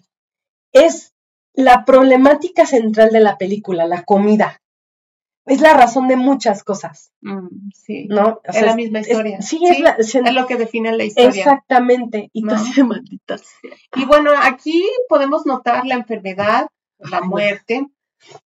es 0.72 1.16
la 1.58 1.84
problemática 1.86 2.66
central 2.66 3.10
de 3.10 3.20
la 3.20 3.38
película, 3.38 3.86
la 3.88 4.04
comida. 4.04 4.62
Es 5.46 5.60
la 5.62 5.74
razón 5.74 6.08
de 6.10 6.16
muchas 6.18 6.64
cosas, 6.64 7.12
Mm, 7.22 7.70
sí. 7.74 8.06
¿no? 8.10 8.26
O 8.28 8.42
es 8.44 8.56
sea, 8.56 8.66
la 8.68 8.76
misma 8.76 9.00
historia. 9.00 9.42
sí, 9.42 9.60
es 9.66 9.80
la, 9.80 9.96
se- 10.04 10.20
Es 10.20 10.34
lo 10.34 10.46
que 10.46 10.56
define 10.58 10.96
la 10.96 11.04
historia. 11.06 11.30
exactamente. 11.30 12.30
Y 12.34 12.42
¿No? 12.44 12.54
maldita 12.86 13.38
sea. 13.38 13.72
Y 13.96 14.06
bueno, 14.06 14.32
aquí 14.42 14.86
podemos 15.10 15.46
notar 15.46 15.86
la 15.86 15.96
enfermedad, 15.96 16.68
la 17.00 17.22
muerte, 17.22 17.88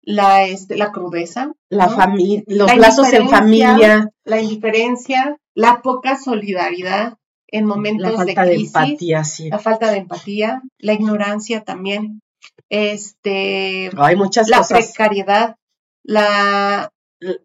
la, 0.02 0.44
este, 0.44 0.76
la 0.76 0.92
crudeza, 0.92 1.52
La 1.68 1.86
¿no? 1.86 1.96
familia, 1.96 2.42
los 2.46 2.68
La 2.68 2.76
lazos 2.76 3.12
en 3.12 3.28
familia. 3.28 4.10
la 4.24 4.40
indiferencia, 4.40 5.36
la 5.54 5.82
poca 5.82 6.16
solidaridad, 6.16 7.18
en 7.48 7.66
momentos 7.66 8.10
La 8.12 8.16
falta 8.18 8.42
de 8.44 8.48
de, 8.50 8.54
crisis, 8.56 8.74
empatía, 8.76 9.24
sí. 9.24 9.48
la 9.50 9.58
falta 9.58 9.90
de 9.90 9.98
empatía, 9.98 10.62
la 10.78 10.92
ignorancia 10.92 11.62
también, 11.64 12.20
este, 12.68 13.90
Hay 13.96 14.16
muchas 14.16 14.48
la 14.48 14.58
cosas. 14.58 14.86
precariedad, 14.86 15.56
la, 16.02 16.90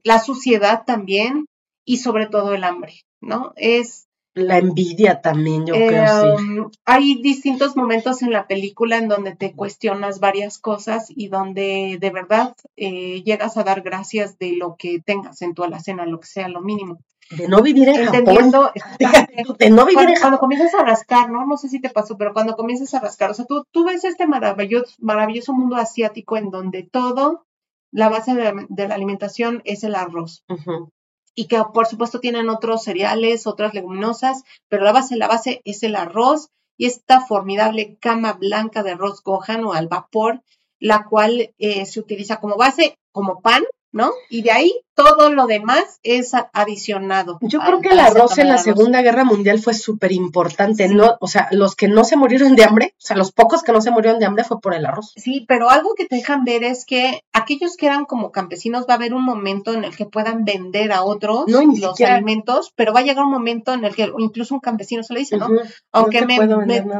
la 0.03 0.19
suciedad 0.19 0.83
también 0.85 1.45
y 1.85 1.97
sobre 1.97 2.27
todo 2.27 2.53
el 2.53 2.63
hambre, 2.63 3.01
¿no? 3.21 3.53
Es 3.55 4.08
La 4.39 4.57
envidia 4.57 5.21
también, 5.21 5.65
yo 5.65 5.75
eh, 5.75 5.87
creo, 5.87 6.37
sí. 6.37 6.59
um, 6.59 6.71
hay 6.85 7.21
distintos 7.21 7.75
momentos 7.75 8.21
en 8.21 8.31
la 8.31 8.47
película 8.47 8.97
en 8.97 9.07
donde 9.07 9.35
te 9.35 9.53
cuestionas 9.53 10.19
varias 10.19 10.57
cosas 10.57 11.07
y 11.09 11.27
donde 11.27 11.97
de 11.99 12.09
verdad 12.09 12.55
eh, 12.75 13.21
llegas 13.23 13.57
a 13.57 13.63
dar 13.63 13.81
gracias 13.81 14.37
de 14.39 14.53
lo 14.53 14.75
que 14.77 14.99
tengas 14.99 15.41
en 15.41 15.53
tu 15.53 15.63
alacena, 15.63 16.05
lo 16.05 16.19
que 16.19 16.27
sea, 16.27 16.47
lo 16.47 16.61
mínimo. 16.61 16.99
De 17.29 17.47
no 17.47 17.61
vivir 17.61 17.89
en 17.89 18.05
Japón. 18.05 18.15
Entendiendo, 18.15 18.71
tú, 19.45 19.53
de 19.59 19.69
no 19.69 19.85
vivir 19.85 19.95
cuando, 19.95 20.09
en 20.11 20.15
Japón. 20.15 20.21
cuando 20.21 20.39
comienzas 20.39 20.73
a 20.73 20.83
rascar, 20.83 21.29
¿no? 21.29 21.45
No 21.45 21.57
sé 21.57 21.69
si 21.69 21.79
te 21.79 21.89
pasó, 21.89 22.17
pero 22.17 22.33
cuando 22.33 22.55
comienzas 22.55 22.93
a 22.93 22.99
rascar, 22.99 23.31
o 23.31 23.33
sea, 23.33 23.45
tú, 23.45 23.65
tú 23.71 23.85
ves 23.85 24.03
este 24.03 24.25
maravilloso, 24.25 24.95
maravilloso 24.99 25.53
mundo 25.53 25.75
asiático 25.75 26.37
en 26.37 26.49
donde 26.49 26.83
todo, 26.83 27.45
la 27.91 28.09
base 28.09 28.33
de 28.33 28.43
la, 28.43 28.65
de 28.67 28.87
la 28.87 28.95
alimentación 28.95 29.61
es 29.65 29.83
el 29.83 29.95
arroz. 29.95 30.43
Ujú. 30.49 30.91
Y 31.39 31.47
que 31.47 31.63
por 31.73 31.87
supuesto 31.87 32.19
tienen 32.19 32.49
otros 32.49 32.83
cereales, 32.83 33.47
otras 33.47 33.73
leguminosas, 33.73 34.43
pero 34.67 34.83
la 34.83 34.91
base, 34.91 35.15
la 35.15 35.29
base 35.29 35.61
es 35.63 35.83
el 35.83 35.95
arroz 35.95 36.49
y 36.75 36.85
esta 36.85 37.21
formidable 37.21 37.95
cama 38.01 38.33
blanca 38.33 38.83
de 38.83 38.91
arroz 38.91 39.23
gohan 39.23 39.63
o 39.63 39.71
al 39.71 39.87
vapor, 39.87 40.43
la 40.79 41.05
cual 41.05 41.53
eh, 41.57 41.85
se 41.85 42.01
utiliza 42.01 42.41
como 42.41 42.57
base, 42.57 42.97
como 43.13 43.39
pan, 43.39 43.63
¿no? 43.91 44.11
Y 44.29 44.41
de 44.43 44.51
ahí 44.51 44.73
todo 44.93 45.29
lo 45.29 45.47
demás 45.47 45.99
es 46.03 46.33
adicionado. 46.53 47.37
Yo 47.41 47.61
al- 47.61 47.67
creo 47.67 47.81
que 47.81 47.89
el 47.89 47.99
arroz 47.99 48.37
en 48.37 48.47
la 48.49 48.55
arroz. 48.55 48.65
Segunda 48.65 49.01
Guerra 49.01 49.23
Mundial 49.23 49.59
fue 49.59 49.73
súper 49.73 50.11
importante, 50.11 50.87
Sí. 50.89 50.93
¿no? 50.93 51.15
O 51.21 51.27
sea, 51.27 51.47
los 51.51 51.75
que 51.75 51.87
no 51.87 52.03
se 52.03 52.17
murieron 52.17 52.55
de 52.55 52.65
hambre, 52.65 52.93
o 52.97 53.01
sea, 53.01 53.15
los 53.15 53.31
pocos 53.31 53.63
que 53.63 53.71
no 53.71 53.79
se 53.81 53.91
murieron 53.91 54.19
de 54.19 54.25
hambre 54.25 54.43
fue 54.43 54.59
por 54.59 54.73
el 54.73 54.85
arroz. 54.85 55.13
Sí, 55.15 55.45
pero 55.47 55.69
algo 55.69 55.93
que 55.95 56.05
te 56.05 56.17
dejan 56.17 56.43
ver 56.43 56.63
es 56.65 56.85
que 56.85 57.21
aquellos 57.31 57.77
que 57.77 57.85
eran 57.85 58.03
como 58.05 58.31
campesinos 58.31 58.85
va 58.89 58.93
a 58.93 58.97
haber 58.97 59.13
un 59.13 59.23
momento 59.23 59.73
en 59.73 59.85
el 59.85 59.95
que 59.95 60.05
puedan 60.05 60.43
vender 60.43 60.91
a 60.91 61.03
otros 61.03 61.45
No, 61.47 61.61
los 61.61 61.75
siquiera- 61.91 62.15
alimentos, 62.15 62.73
pero 62.75 62.91
va 62.93 62.99
a 62.99 63.03
llegar 63.03 63.23
un 63.23 63.31
momento 63.31 63.73
en 63.73 63.85
el 63.85 63.95
que 63.95 64.11
incluso 64.17 64.53
un 64.53 64.59
campesino 64.59 65.01
se 65.03 65.13
le 65.13 65.21
dice, 65.21 65.37
¿no? 65.37 65.47
Aunque 65.93 66.25
me, 66.25 66.37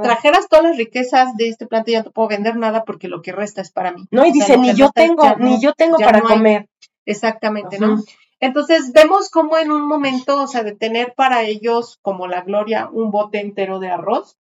trajeras 0.02 0.48
todas 0.50 0.64
las 0.66 0.78
riquezas 0.78 1.36
de 1.36 1.50
este 1.50 1.68
planeta, 1.68 1.92
ya 1.92 2.04
no 2.04 2.12
puedo 2.12 2.30
vender 2.30 2.56
nada 2.56 2.84
porque 2.86 3.10
lo 3.10 3.22
que 3.22 3.34
resta 3.34 3.62
es 3.62 3.72
para 3.72 3.92
mí. 3.92 4.08
No, 4.12 4.26
y 4.26 4.30
O 4.30 4.34
sea, 4.34 4.46
dice, 4.46 4.58
ni 4.58 4.74
yo 4.74 4.90
tengo, 4.92 5.36
ni 5.38 5.60
yo 5.60 5.74
tengo 5.74 5.98
para 5.98 6.22
hay. 6.26 6.66
Exactamente. 7.06 7.80
¿no? 7.80 7.98
Entonces 8.40 8.94
vemos 8.94 9.30
como 9.30 9.58
en 9.58 9.72
un 9.72 9.88
momento, 9.88 10.42
o 10.44 10.48
sea, 10.48 10.64
de 10.64 10.76
tener 10.76 11.14
para 11.16 11.44
ellos 11.44 12.00
como 12.02 12.28
la 12.28 12.42
gloria 12.42 12.90
un 12.92 13.12
bote 13.12 13.40
entero 13.42 13.80
de 13.80 13.90
arroz, 13.90 14.38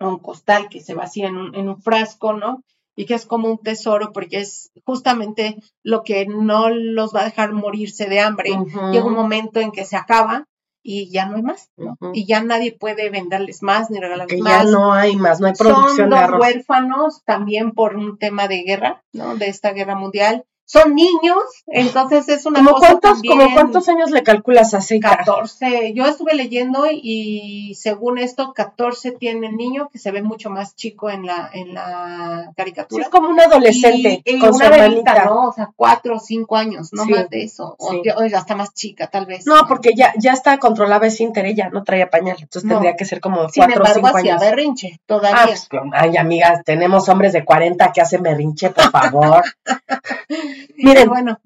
un 0.00 0.18
costal 0.18 0.68
que 0.68 0.80
se 0.80 0.94
vacía 0.94 1.28
en 1.28 1.36
un, 1.36 1.54
en 1.54 1.68
un 1.68 1.80
frasco, 1.80 2.34
¿no? 2.34 2.62
Y 2.96 3.06
que 3.06 3.14
es 3.14 3.26
como 3.26 3.48
un 3.48 3.58
tesoro 3.58 4.12
porque 4.12 4.38
es 4.40 4.70
justamente 4.84 5.56
lo 5.82 6.02
que 6.04 6.26
no 6.26 6.68
los 6.70 7.14
va 7.14 7.22
a 7.22 7.24
dejar 7.24 7.52
morirse 7.52 8.06
de 8.06 8.20
hambre. 8.20 8.52
Ujú. 8.52 8.92
Llega 8.92 9.04
un 9.06 9.14
momento 9.14 9.60
en 9.60 9.72
que 9.72 9.84
se 9.84 9.96
acaba 9.96 10.46
y 10.82 11.10
ya 11.10 11.24
no 11.26 11.36
hay 11.36 11.42
más, 11.42 11.70
¿no? 11.78 11.96
Y 12.12 12.26
ya 12.26 12.42
nadie 12.42 12.76
puede 12.78 13.08
venderles 13.08 13.62
más 13.62 13.90
ni 13.90 13.98
regalarles 14.00 14.36
Que 14.36 14.42
más. 14.42 14.64
ya 14.64 14.70
no 14.70 14.92
hay 14.92 15.16
más, 15.16 15.40
no 15.40 15.46
hay 15.46 15.54
Son 15.56 15.66
producción 15.66 16.10
de 16.10 16.16
arroz. 16.16 16.40
huérfanos 16.40 17.22
también 17.24 17.72
por 17.72 17.96
un 17.96 18.18
tema 18.18 18.48
de 18.48 18.62
guerra, 18.64 19.02
¿no? 19.14 19.34
De 19.36 19.46
esta 19.48 19.72
guerra 19.72 19.94
mundial. 19.96 20.44
Son 20.66 20.94
niños, 20.94 21.42
entonces 21.66 22.28
es 22.30 22.46
una 22.46 22.58
¿Como 22.60 22.70
cosa 22.72 22.86
cuántos, 22.86 23.12
también 23.12 23.38
como 23.38 23.52
cuántos 23.54 23.88
años 23.88 24.10
le 24.10 24.22
calculas 24.22 24.72
a 24.72 24.80
Seika? 24.80 25.18
14. 25.18 25.92
Yo 25.94 26.06
estuve 26.06 26.34
leyendo 26.34 26.86
y 26.90 27.74
según 27.78 28.16
esto 28.18 28.52
14 28.54 29.12
tiene 29.12 29.48
el 29.48 29.56
niño 29.56 29.90
que 29.92 29.98
se 29.98 30.10
ve 30.10 30.22
mucho 30.22 30.48
más 30.48 30.74
chico 30.74 31.10
en 31.10 31.26
la 31.26 31.50
en 31.52 31.74
la 31.74 32.44
Sí, 32.48 32.54
caricatura. 32.56 33.04
es 33.04 33.10
como 33.10 33.28
un 33.28 33.38
adolescente 33.40 34.22
y, 34.24 34.38
con 34.38 34.54
su 34.54 34.56
una 34.56 34.70
bebita, 34.70 34.84
hermanita. 35.12 35.24
¿no? 35.26 35.48
O 35.48 35.52
sea, 35.52 35.70
cuatro 35.76 36.16
o 36.16 36.18
cinco 36.18 36.56
años, 36.56 36.88
no 36.92 37.04
Sí, 37.04 37.12
más 37.12 37.28
de 37.28 37.42
eso. 37.44 37.76
O, 37.78 37.90
sí. 37.90 38.02
o 38.16 38.36
hasta 38.36 38.54
más 38.56 38.72
chica, 38.72 39.08
tal 39.08 39.26
vez. 39.26 39.46
No, 39.46 39.66
porque 39.68 39.92
ya, 39.94 40.14
ya 40.18 40.32
está 40.32 40.58
controlaba 40.58 41.06
ese 41.06 41.24
inter, 41.24 41.44
ella 41.44 41.68
no 41.70 41.84
traía 41.84 42.08
pañal, 42.08 42.36
entonces 42.40 42.64
No. 42.64 42.76
tendría 42.76 42.96
que 42.96 43.04
ser 43.04 43.20
como 43.20 43.48
Sin 43.50 43.64
cuatro 43.64 43.82
o 43.82 43.86
embargo, 43.86 44.06
cinco 44.06 44.18
hacía 44.18 44.32
años. 44.36 44.40
berrinche 44.42 44.90
Ah, 44.94 45.02
todavía. 45.06 45.44
pues, 45.44 45.68
ay, 45.92 46.16
amigas, 46.16 46.62
tenemos 46.64 47.08
hombres 47.10 47.34
de 47.34 47.44
40 47.44 47.92
que 47.92 48.00
hacen 48.00 48.22
berrinche, 48.22 48.70
por 48.70 48.90
favor. 48.90 49.42
Miren, 50.76 51.08
bueno, 51.08 51.40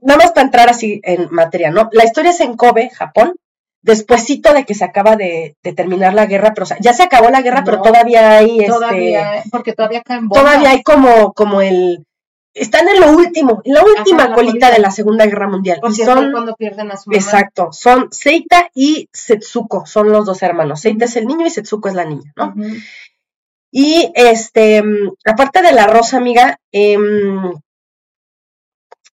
nada 0.00 0.18
más 0.18 0.32
para 0.32 0.46
entrar 0.46 0.68
así 0.68 1.00
en 1.04 1.28
materia, 1.30 1.70
¿no? 1.70 1.88
La 1.92 2.04
historia 2.04 2.30
es 2.30 2.40
en 2.40 2.56
Kobe, 2.56 2.90
Japón, 2.90 3.36
despuesito 3.82 4.52
de 4.54 4.64
que 4.64 4.74
se 4.74 4.84
acaba 4.84 5.16
de, 5.16 5.56
de 5.62 5.72
terminar 5.72 6.14
la 6.14 6.26
guerra, 6.26 6.52
pero 6.54 6.64
o 6.64 6.66
sea, 6.66 6.78
ya 6.80 6.92
se 6.92 7.02
acabó 7.02 7.30
la 7.30 7.42
guerra, 7.42 7.62
pero 7.64 7.82
todavía 7.82 8.36
hay 8.38 8.60
este, 8.60 8.72
todavía, 8.72 9.42
porque 9.50 9.72
todavía 9.72 10.02
caen 10.02 10.28
bombas. 10.28 10.44
todavía 10.44 10.70
hay 10.70 10.82
como, 10.82 11.32
como 11.32 11.60
el, 11.60 12.04
están 12.54 12.88
en 12.88 13.00
lo 13.00 13.12
último, 13.12 13.60
en 13.64 13.74
la 13.74 13.82
última 13.84 14.24
Ajá, 14.24 14.34
colita 14.34 14.70
de 14.70 14.78
la 14.78 14.90
Segunda 14.90 15.26
Guerra 15.26 15.48
Mundial. 15.48 15.78
Y 15.78 15.80
Porque 15.80 16.04
son 16.04 16.18
son, 16.18 16.32
cuando 16.32 16.54
pierden 16.54 16.90
a 16.92 16.96
su 16.96 17.10
mamá. 17.10 17.18
exacto, 17.18 17.72
son 17.72 18.08
Seita 18.12 18.70
y 18.74 19.08
Setsuko, 19.12 19.86
son 19.86 20.12
los 20.12 20.26
dos 20.26 20.42
hermanos. 20.42 20.80
Seita 20.80 21.06
es 21.06 21.16
el 21.16 21.26
niño 21.26 21.46
y 21.46 21.50
Setsuko 21.50 21.88
es 21.88 21.94
la 21.94 22.04
niña, 22.04 22.32
¿no? 22.36 22.54
Y 23.70 24.12
este, 24.14 24.82
mm, 24.82 25.14
aparte 25.24 25.62
de 25.62 25.72
la 25.72 25.86
rosa, 25.86 26.18
amiga, 26.18 26.58
em, 26.72 27.54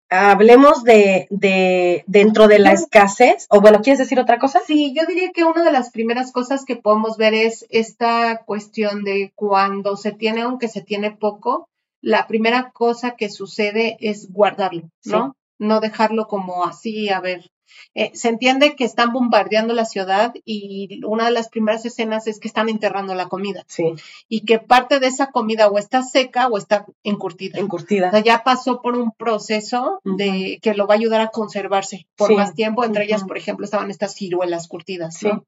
hablemos 0.09 0.83
de, 0.83 1.27
de 1.29 2.03
dentro 2.07 2.47
de 2.47 2.59
la 2.59 2.71
escasez, 2.71 3.47
o 3.49 3.61
bueno, 3.61 3.81
¿quieres 3.81 3.99
decir 3.99 4.19
otra 4.19 4.39
cosa? 4.39 4.61
Sí, 4.65 4.93
yo 4.95 5.05
diría 5.05 5.31
que 5.31 5.43
una 5.43 5.63
de 5.63 5.71
las 5.71 5.91
primeras 5.91 6.31
cosas 6.31 6.65
que 6.65 6.75
podemos 6.75 7.17
ver 7.17 7.33
es 7.33 7.65
esta 7.69 8.43
cuestión 8.45 9.03
de 9.03 9.31
cuando 9.35 9.97
se 9.97 10.11
tiene, 10.11 10.41
aunque 10.41 10.67
se 10.67 10.81
tiene 10.81 11.11
poco, 11.11 11.67
la 12.01 12.27
primera 12.27 12.71
cosa 12.71 13.15
que 13.15 13.29
sucede 13.29 13.97
es 13.99 14.31
guardarlo, 14.31 14.89
¿no? 15.03 15.35
No 15.59 15.79
dejarlo 15.79 16.27
como 16.27 16.63
así, 16.63 17.09
a 17.09 17.19
ver. 17.19 17.49
Eh, 17.95 18.11
se 18.13 18.30
entiende 18.30 18.75
que 18.75 18.84
están 18.84 19.11
bombardeando 19.13 19.73
la 19.73 19.86
ciudad 19.86 20.34
y 20.45 21.01
una 21.05 21.25
de 21.25 21.32
las 21.32 21.49
primeras 21.49 21.86
escenas 21.86 22.28
es 22.28 22.39
que 22.39 22.47
están 22.47 22.69
enterrando 22.69 23.15
la 23.15 23.28
comida 23.28 23.63
Sí, 23.67 23.93
y 24.30 24.41
que 24.45 24.59
parte 24.59 24.99
de 24.99 25.07
esa 25.07 25.32
comida 25.32 25.67
o 25.67 25.78
está 25.78 26.03
seca 26.03 26.47
o 26.47 26.57
está 26.57 26.86
encurtida. 27.03 27.59
O 27.59 27.61
encurtida. 27.63 28.11
sea, 28.11 28.19
ya 28.21 28.43
pasó 28.43 28.82
por 28.82 28.95
un 28.97 29.11
proceso 29.11 30.01
de 30.03 30.59
que 30.61 30.73
lo 30.73 30.88
va 30.88 30.93
a 30.95 30.97
ayudar 30.97 31.21
a 31.21 31.30
conservarse 31.30 32.07
por 32.15 32.30
Sí. 32.30 32.36
más 32.36 32.53
tiempo. 32.53 32.84
Entre 32.84 33.03
ellas, 33.05 33.23
por 33.23 33.38
ejemplo, 33.38 33.65
estaban 33.65 33.89
estas 33.91 34.13
ciruelas 34.13 34.67
curtidas, 34.67 35.15
Sí. 35.17 35.28
¿no? 35.28 35.45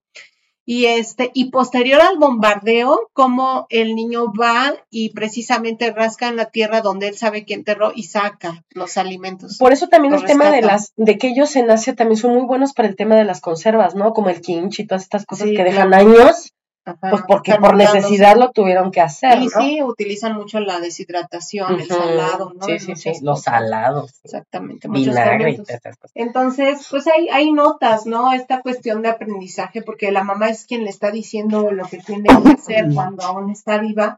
Y 0.72 0.86
este, 0.86 1.32
y 1.34 1.50
posterior 1.50 2.00
al 2.00 2.20
bombardeo, 2.20 3.10
como 3.14 3.66
el 3.72 3.96
niño 3.96 4.32
va 4.32 4.76
y 4.92 5.10
precisamente 5.14 5.90
rasca 5.92 6.28
en 6.28 6.36
la 6.36 6.52
tierra 6.52 6.82
donde 6.82 7.08
él 7.08 7.18
sabe 7.18 7.44
que 7.44 7.56
enterró 7.56 7.92
y 7.96 8.04
saca 8.04 8.64
los 8.70 8.96
alimentos. 8.96 9.58
Por 9.58 9.74
eso 9.74 9.88
también 9.88 10.14
el 10.14 10.26
tema 10.26 10.52
de 10.52 10.62
las, 10.62 10.94
de 10.96 11.18
que 11.18 11.30
ellos 11.30 11.56
en 11.56 11.72
Asia 11.72 11.96
también 11.96 12.18
son 12.18 12.36
muy 12.36 12.46
buenos 12.46 12.74
para 12.74 12.88
el 12.88 12.96
tema 12.96 13.16
de 13.16 13.24
las 13.24 13.42
conservas, 13.42 13.96
¿no? 13.96 14.14
Como 14.14 14.30
el 14.30 14.42
kimchi 14.42 14.84
y 14.84 14.86
todas 14.86 15.02
estas 15.02 15.26
cosas 15.26 15.46
Sí, 15.48 15.56
que 15.56 15.64
claro. 15.64 15.72
dejan 15.72 15.94
años, 15.96 16.54
Ajá, 16.86 17.10
pues 17.12 17.22
porque 17.28 17.56
por 17.56 17.76
necesidad 17.76 18.36
lo 18.38 18.52
tuvieron 18.52 18.90
que 18.90 19.02
hacer, 19.02 19.38
Y 19.38 19.46
¿no? 19.46 19.52
sí, 19.62 19.84
utilizan 19.84 20.34
mucho 20.36 20.60
la 20.60 20.80
deshidratación, 20.80 21.80
el 21.80 21.92
Ujú. 21.92 21.94
salado, 22.02 22.54
¿no? 22.56 22.66
Sí, 22.66 22.80
sí, 22.80 22.96
sí, 22.96 23.12
los 23.22 23.44
salados, 23.44 24.20
Exactamente, 24.24 24.88
muchos 24.88 25.06
vinagre 25.08 25.52
y 25.52 25.58
cosas. 25.58 25.82
Entonces, 26.16 26.88
pues 26.90 27.06
hay, 27.08 27.28
hay 27.30 27.52
notas, 27.52 28.06
¿no? 28.06 28.32
Esta 28.34 28.62
cuestión 28.62 29.02
de 29.02 29.10
aprendizaje, 29.10 29.82
porque 29.82 30.12
la 30.12 30.24
mamá 30.24 30.50
es 30.50 30.66
quien 30.66 30.84
le 30.84 30.90
está 30.90 31.12
diciendo 31.12 31.72
lo 31.72 31.86
que 31.88 31.98
tiene 32.00 32.24
que 32.28 32.50
hacer 32.54 32.88
cuando 32.94 33.24
aún 33.24 33.52
está 33.52 33.78
viva, 33.78 34.18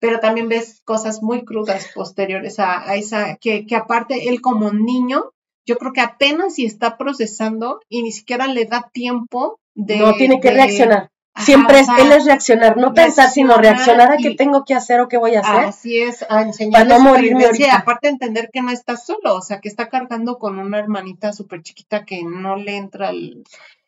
pero 0.00 0.18
también 0.18 0.48
ves 0.48 0.80
cosas 0.84 1.22
muy 1.22 1.44
crudas 1.44 1.88
posteriores 1.94 2.58
a, 2.58 2.88
a 2.88 2.94
esa, 2.96 3.36
que, 3.36 3.66
que 3.66 3.76
aparte 3.76 4.28
él 4.28 4.40
como 4.40 4.72
niño, 4.72 5.32
yo 5.66 5.76
creo 5.76 5.92
que 5.92 6.00
apenas 6.00 6.54
si 6.54 6.64
está 6.64 6.96
procesando 6.96 7.80
y 7.88 8.02
ni 8.02 8.12
siquiera 8.12 8.46
le 8.46 8.64
da 8.64 8.90
tiempo 8.92 9.60
de... 9.74 9.98
no 9.98 10.14
tiene 10.14 10.40
que 10.40 10.48
de- 10.48 10.54
reaccionar. 10.54 11.10
Siempre 11.38 11.80
es, 11.80 11.88
él 11.88 12.12
es 12.12 12.24
reaccionar, 12.24 12.76
no 12.76 12.94
pensar, 12.94 13.30
sino 13.30 13.56
reaccionar 13.56 14.12
a 14.12 14.16
qué 14.16 14.34
tengo 14.34 14.64
que 14.64 14.74
hacer 14.74 15.00
o 15.00 15.08
qué 15.08 15.16
voy 15.16 15.34
a 15.36 15.40
hacer. 15.40 15.64
Así 15.64 16.00
es, 16.00 16.24
a 16.28 16.42
enseñarle 16.42 16.88
Para 16.88 16.98
no 16.98 17.10
morirme 17.10 17.46
ahorita. 17.46 17.76
aparte 17.76 18.08
entender 18.08 18.50
que 18.52 18.62
no 18.62 18.70
está 18.70 18.96
solo, 18.96 19.34
o 19.36 19.42
sea, 19.42 19.60
que 19.60 19.68
está 19.68 19.88
cargando 19.88 20.38
con 20.38 20.58
una 20.58 20.78
hermanita 20.78 21.32
súper 21.32 21.62
chiquita 21.62 22.04
que 22.04 22.22
no 22.24 22.56
le 22.56 22.76
entra 22.76 23.10
el... 23.10 23.44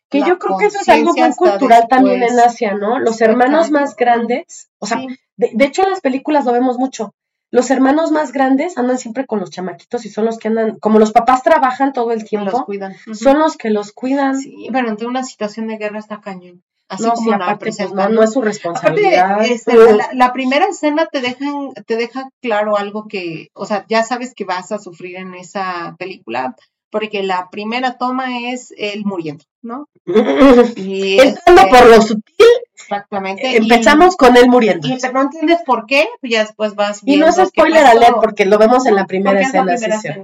Que 0.09 0.23
yo 0.23 0.37
creo 0.39 0.57
que 0.57 0.65
eso 0.65 0.79
es 0.81 0.89
algo 0.89 1.13
muy 1.13 1.31
cultural 1.33 1.87
también 1.89 2.21
en 2.21 2.37
Asia, 2.37 2.73
¿no? 2.73 2.99
Los 2.99 3.21
hermanos 3.21 3.71
más 3.71 3.95
grandes, 3.95 4.69
o 4.79 4.85
sea, 4.85 4.97
Sí, 4.97 5.07
de, 5.37 5.51
de 5.53 5.65
hecho 5.65 5.83
en 5.83 5.91
las 5.91 6.01
películas 6.01 6.43
lo 6.45 6.51
vemos 6.51 6.77
mucho. 6.77 7.13
Los 7.51 7.69
hermanos 7.69 8.11
más 8.11 8.31
grandes 8.31 8.77
andan 8.77 8.97
siempre 8.97 9.25
con 9.25 9.41
los 9.41 9.51
chamaquitos 9.51 10.05
y 10.05 10.09
son 10.09 10.23
los 10.23 10.37
que 10.37 10.47
andan, 10.47 10.79
como 10.79 10.99
los 10.99 11.11
papás 11.11 11.43
trabajan 11.43 11.91
todo 11.91 12.11
el 12.11 12.19
los 12.19 12.29
tiempo, 12.29 12.65
cuidan. 12.65 12.93
Ujú. 12.93 13.13
son 13.13 13.39
los 13.39 13.57
que 13.57 13.69
los 13.69 13.91
cuidan. 13.91 14.37
Sí, 14.37 14.69
pero 14.71 14.87
ante 14.89 15.05
una 15.05 15.23
situación 15.23 15.67
de 15.67 15.77
guerra 15.77 15.99
está 15.99 16.21
cañón. 16.21 16.63
Así 16.91 17.03
no, 17.03 17.13
como 17.13 17.31
sí, 17.31 17.37
la 17.39 17.45
pues, 17.45 17.57
presentan, 17.57 18.13
no, 18.13 18.19
no 18.19 18.23
es 18.23 18.33
su 18.33 18.41
responsabilidad. 18.41 19.31
Aparte, 19.31 19.53
este, 19.53 19.93
la, 19.93 20.09
la 20.11 20.33
primera 20.33 20.65
escena 20.65 21.05
te 21.05 21.21
dejan, 21.21 21.71
te 21.85 21.95
deja 21.95 22.27
claro 22.41 22.75
algo 22.75 23.07
que, 23.07 23.47
o 23.53 23.65
sea, 23.65 23.85
ya 23.87 24.03
sabes 24.03 24.33
que 24.35 24.43
vas 24.43 24.73
a 24.73 24.77
sufrir 24.77 25.15
en 25.15 25.33
esa 25.33 25.95
película, 25.97 26.57
porque 26.89 27.23
la 27.23 27.49
primera 27.49 27.97
toma 27.97 28.51
es 28.51 28.73
él 28.77 29.03
muriendo, 29.05 29.45
¿no? 29.61 29.87
Y 30.75 31.17
Entrando 31.17 31.61
este, 31.61 31.77
por 31.77 31.89
lo 31.89 32.01
sutil, 32.01 32.47
exactamente. 32.73 33.55
Empezamos 33.55 34.17
con 34.17 34.35
él 34.35 34.49
muriendo. 34.49 34.85
Y 34.89 34.97
no 35.13 35.21
entiendes 35.21 35.59
por 35.65 35.85
qué, 35.85 36.09
pues 36.19 36.33
ya 36.33 36.41
después 36.41 36.75
vas 36.75 37.03
viendo. 37.03 37.25
Y 37.25 37.29
no 37.29 37.41
es 37.43 37.49
spoiler 37.49 37.85
alert 37.85 38.17
porque 38.21 38.43
lo 38.43 38.57
vemos 38.57 38.85
en 38.85 38.95
la 38.95 39.05
primera 39.05 39.39
escena. 39.39 39.75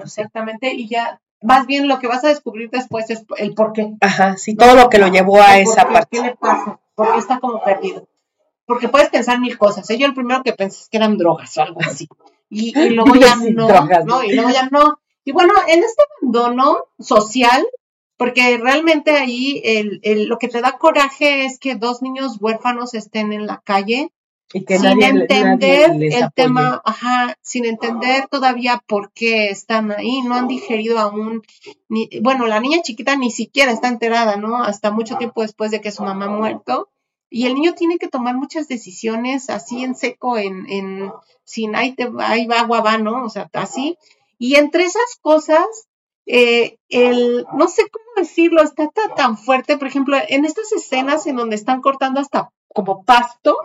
exactamente, 0.04 0.74
y 0.74 0.90
ya 0.90 1.22
más 1.42 1.68
bien 1.68 1.88
lo 1.88 2.00
que 2.00 2.08
vas 2.08 2.24
a 2.24 2.30
descubrir 2.30 2.70
después 2.70 3.10
es 3.10 3.26
el 3.38 3.54
por 3.54 3.74
qué. 3.74 3.94
Ajá, 4.02 4.38
sí, 4.38 4.56
todo 4.56 4.76
lo 4.76 4.90
que 4.90 4.98
lo 4.98 5.08
llevó 5.08 5.42
a 5.42 5.60
esa 5.60 5.88
parte. 5.88 6.18
¿Qué 6.18 6.22
le 6.22 6.36
pasa? 6.36 6.80
¿Por 6.96 7.14
qué 7.14 7.20
está 7.20 7.40
como 7.40 7.64
perdido? 7.64 8.08
Porque 8.66 8.90
puedes 8.90 9.10
pensar 9.10 9.40
mil 9.40 9.58
cosas. 9.58 9.90
¿eh? 9.90 9.98
Yo 9.98 10.08
el 10.08 10.14
primero 10.14 10.44
que 10.44 10.54
pensé 10.54 10.82
es 10.82 10.90
que 10.90 10.98
eran 10.98 11.18
drogas 11.18 11.58
o 11.58 11.62
algo 11.62 11.82
así. 11.82 12.08
Y, 12.50 12.74
luego 12.90 13.16
ya 13.16 13.36
no, 13.36 13.68
no, 14.06 14.24
y 14.24 14.34
luego 14.34 14.50
ya 14.50 14.68
no. 14.72 15.00
Y 15.24 15.32
bueno, 15.32 15.54
en 15.68 15.84
este 15.84 16.04
abandono 16.22 16.86
social, 17.00 17.68
porque 18.18 18.58
realmente 18.58 19.12
ahí 19.12 19.62
el, 19.64 20.00
el, 20.04 20.26
lo 20.28 20.38
que 20.38 20.48
te 20.48 20.62
da 20.62 20.78
coraje 20.78 21.46
es 21.46 21.60
que 21.60 21.76
dos 21.76 22.02
niños 22.02 22.38
huérfanos 22.40 22.94
estén 22.94 23.32
en 23.34 23.46
la 23.46 23.62
calle 23.64 24.12
sin 24.50 25.04
entender 25.04 25.92
el 26.00 26.32
tema, 26.34 26.82
ajá, 26.86 27.38
sin 27.42 27.66
entender 27.66 28.28
todavía 28.30 28.82
por 28.88 29.12
qué 29.12 29.50
están 29.50 29.92
ahí, 29.92 30.22
no 30.22 30.36
han 30.36 30.48
digerido 30.48 31.00
aún, 31.00 31.44
ni, 31.90 32.10
bueno, 32.22 32.48
la 32.48 32.60
niña 32.60 32.82
chiquita 32.82 33.16
ni 33.18 33.32
siquiera 33.32 33.72
está 33.72 33.90
enterada, 33.90 34.38
¿no? 34.38 34.64
Hasta 34.64 34.92
mucho 34.92 35.18
tiempo 35.18 35.42
después 35.42 35.72
de 35.72 35.82
que 35.82 35.92
su 35.92 36.04
mamá 36.04 36.26
ha 36.26 36.30
muerto. 36.30 36.90
Y 37.30 37.46
el 37.46 37.56
niño 37.56 37.74
tiene 37.74 37.98
que 37.98 38.08
tomar 38.08 38.36
muchas 38.36 38.70
decisiones 38.70 39.50
así 39.50 39.84
en 39.84 39.96
seco, 39.96 40.38
en, 40.38 40.66
en 40.70 41.12
sin 41.44 41.76
ahí, 41.76 41.94
te, 41.94 42.10
ahí 42.20 42.48
va 42.48 42.62
agua 42.62 42.80
va, 42.80 42.98
¿no? 42.98 43.26
O 43.26 43.30
sea, 43.30 43.50
así. 43.52 43.98
Y 44.40 44.56
entre 44.56 44.86
esas 44.86 45.18
cosas, 45.22 45.66
eh, 46.26 46.78
el, 46.88 47.46
no 47.54 47.68
sé 47.68 47.84
cómo 47.90 48.06
decirlo, 48.16 48.62
está 48.62 48.90
tan 49.16 49.38
fuerte, 49.38 49.78
por 49.78 49.88
ejemplo, 49.88 50.18
en 50.30 50.46
estas 50.46 50.72
escenas 50.72 51.28
en 51.28 51.36
donde 51.36 51.58
están 51.58 51.82
cortando 51.82 52.22
hasta 52.22 52.50
como 52.74 53.04
pasto 53.04 53.58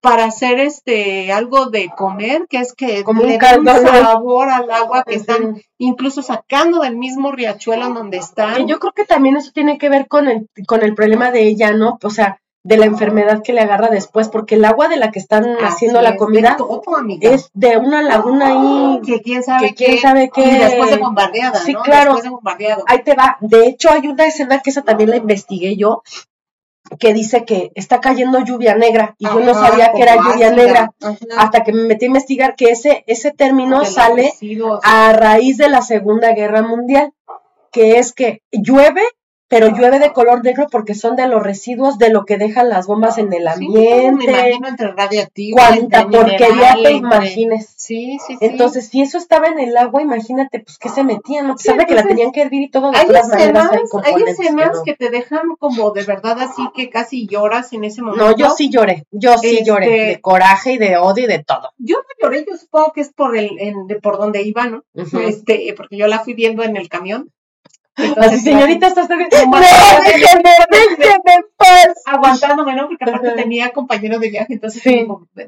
para 0.00 0.24
hacer 0.24 0.60
este 0.60 1.32
algo 1.32 1.66
de 1.66 1.90
comer, 1.96 2.46
que 2.48 2.58
es 2.58 2.72
que 2.72 3.04
como 3.04 3.22
le 3.22 3.36
un 3.36 3.66
sabor 3.66 4.48
al 4.48 4.70
agua 4.70 5.04
que 5.04 5.14
están 5.14 5.60
incluso 5.78 6.22
sacando 6.22 6.80
del 6.80 6.96
mismo 6.96 7.32
riachuelo 7.32 7.86
en 7.86 7.94
donde 7.94 8.18
están. 8.18 8.66
yo 8.66 8.78
creo 8.78 8.92
que 8.92 9.04
también 9.04 9.36
eso 9.36 9.50
tiene 9.52 9.78
que 9.78 9.88
ver 9.88 10.08
con 10.08 10.28
el, 10.28 10.48
con 10.66 10.82
el 10.82 10.94
problema 10.94 11.30
de 11.30 11.42
ella, 11.42 11.72
¿no? 11.72 11.98
O 12.02 12.10
sea, 12.10 12.40
de 12.66 12.76
la 12.76 12.86
enfermedad 12.86 13.42
que 13.44 13.52
le 13.52 13.60
agarra 13.60 13.90
después, 13.90 14.28
porque 14.28 14.56
el 14.56 14.64
agua 14.64 14.88
de 14.88 14.96
la 14.96 15.12
que 15.12 15.20
están 15.20 15.44
haciendo 15.62 16.02
la 16.02 16.16
comida 16.16 16.56
es 17.20 17.48
de 17.54 17.76
una 17.76 18.02
laguna 18.02 18.48
ahí 18.48 19.00
que 19.06 19.22
quién 19.22 19.44
sabe, 19.44 19.72
quién 19.72 19.98
sabe 19.98 20.30
qué. 20.34 20.42
Y 20.42 20.58
después 20.58 20.90
de 20.90 20.96
bombardeada, 20.96 21.60
sí, 21.60 21.74
claro. 21.74 22.16
Ahí 22.88 23.04
te 23.04 23.14
va. 23.14 23.36
De 23.40 23.68
hecho, 23.68 23.88
hay 23.90 24.08
una 24.08 24.26
escena 24.26 24.62
que 24.62 24.70
esa 24.70 24.82
también 24.82 25.10
la 25.10 25.16
investigué 25.16 25.76
yo, 25.76 26.02
que 26.98 27.12
dice 27.12 27.44
que 27.44 27.72
está 27.74 28.00
cayendo 28.00 28.40
lluvia 28.40 28.74
negra 28.74 29.14
y 29.18 29.26
yo 29.26 29.40
no 29.40 29.54
sabía 29.54 29.92
que 29.92 30.02
era 30.02 30.16
lluvia 30.16 30.50
negra 30.50 30.92
hasta 31.36 31.64
que 31.64 31.72
me 31.72 31.84
metí 31.84 32.04
a 32.04 32.08
investigar 32.08 32.56
que 32.56 32.70
ese, 32.70 33.04
ese 33.06 33.32
término 33.32 33.84
sale 33.84 34.32
a 34.82 35.12
raíz 35.12 35.56
de 35.56 35.68
la 35.68 35.82
Segunda 35.82 36.32
Guerra 36.32 36.62
Mundial, 36.62 37.12
que 37.72 37.98
es 37.98 38.12
que 38.12 38.42
llueve 38.52 39.02
pero 39.48 39.68
llueve 39.68 39.98
de 39.98 40.12
color 40.12 40.42
negro 40.42 40.66
porque 40.70 40.94
son 40.94 41.14
de 41.16 41.28
los 41.28 41.42
residuos 41.42 41.98
de 41.98 42.10
lo 42.10 42.24
que 42.24 42.36
dejan 42.36 42.68
las 42.68 42.86
bombas 42.86 43.18
en 43.18 43.32
el 43.32 43.46
ambiente. 43.46 44.12
me 44.12 44.24
imagino 44.24 44.68
entre 44.68 44.92
radiactivo. 44.92 45.56
Cuánta 45.56 46.08
porquería 46.08 46.74
te 46.82 46.92
imagines. 46.92 47.72
Sí, 47.76 48.18
sí, 48.26 48.36
sí. 48.38 48.44
Entonces, 48.44 48.88
si 48.88 49.02
eso 49.02 49.18
estaba 49.18 49.46
en 49.46 49.60
el 49.60 49.76
agua, 49.76 50.02
imagínate, 50.02 50.60
pues, 50.60 50.78
¿qué 50.78 50.88
se 50.88 51.04
metían? 51.04 51.46
¿no? 51.46 51.58
sabe 51.58 51.86
que 51.86 51.94
la 51.94 52.02
tenían 52.02 52.32
que 52.32 52.42
hervir 52.42 52.62
y 52.62 52.70
todo 52.70 52.90
de 52.90 52.98
hay 52.98 53.06
todas 53.06 53.32
escenas, 53.32 53.64
maneras 53.66 53.90
hay, 54.04 54.14
hay 54.14 54.22
escenas 54.22 54.82
que, 54.84 54.94
te 54.94 55.10
dejan 55.10 55.56
como 55.58 55.90
de 55.90 56.04
verdad 56.04 56.38
así 56.40 56.62
que 56.74 56.88
casi 56.90 57.26
lloras 57.26 57.72
en 57.72 57.84
ese 57.84 58.02
momento. 58.02 58.24
No, 58.24 58.36
yo 58.36 58.50
sí 58.50 58.70
lloré, 58.70 59.06
yo 59.10 59.36
sí 59.38 59.62
lloré, 59.64 59.86
de 59.86 60.10
este 60.10 60.20
coraje 60.20 60.72
y 60.72 60.78
de 60.78 60.96
odio 60.96 61.24
y 61.24 61.28
de 61.28 61.44
todo. 61.44 61.70
Yo 61.78 61.96
no 61.96 62.02
lloré, 62.20 62.44
yo 62.48 62.56
supongo 62.56 62.92
que 62.92 63.02
es 63.02 63.12
por 63.12 63.36
el, 63.36 63.50
de 63.86 63.96
por 63.96 64.18
donde 64.18 64.42
iba, 64.42 64.66
¿no? 64.66 64.84
Este, 64.94 65.72
porque 65.76 65.96
yo 65.96 66.06
la 66.06 66.20
fui 66.20 66.34
viendo 66.34 66.62
en 66.62 66.76
el 66.76 66.88
camión. 66.88 67.30
Así, 67.96 68.40
señorita, 68.40 68.88
estás. 68.88 69.08
No, 69.46 69.60
déjeme, 70.04 70.50
déjeme 70.70 71.44
paz. 71.56 72.02
Aguantándome, 72.04 72.74
¿no? 72.74 72.88
Porque 72.88 73.04
aparte 73.04 73.30
tenía 73.32 73.70
compañero 73.70 74.18
de 74.18 74.30
viaje, 74.30 74.54
entonces 74.54 74.82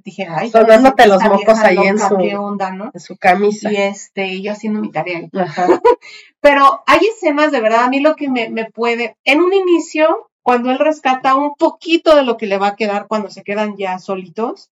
dije, 0.05 0.27
ay. 0.31 0.51
Sonándote 0.51 1.07
los 1.07 1.23
mocos 1.23 1.59
ahí 1.59 1.79
en 1.79 1.99
su, 1.99 2.17
¿qué 2.17 2.37
onda, 2.37 2.71
¿no? 2.71 2.91
en 2.93 3.01
su 3.01 3.17
camisa. 3.17 3.71
Y 3.71 3.77
este, 3.77 4.41
yo 4.41 4.53
haciendo 4.53 4.81
mi 4.81 4.91
tarea. 4.91 5.29
Ajá. 5.35 5.67
Pero 6.41 6.83
hay 6.87 7.01
escenas, 7.15 7.53
de 7.53 7.61
verdad, 7.61 7.85
a 7.85 7.89
mí 7.89 8.01
lo 8.01 8.17
que 8.17 8.31
me, 8.31 8.49
me 8.49 8.65
puede, 8.71 9.17
en 9.25 9.41
un 9.41 9.53
inicio, 9.53 10.31
cuando 10.43 10.71
él 10.71 10.79
rescata 10.79 11.35
un 11.35 11.55
poquito 11.57 12.17
de 12.17 12.23
lo 12.23 12.37
que 12.37 12.47
le 12.47 12.59
va 12.59 12.69
a 12.69 12.77
quedar 12.77 13.07
cuando 13.09 13.31
se 13.31 13.43
quedan 13.43 13.77
ya 13.77 13.99
solitos, 13.99 14.71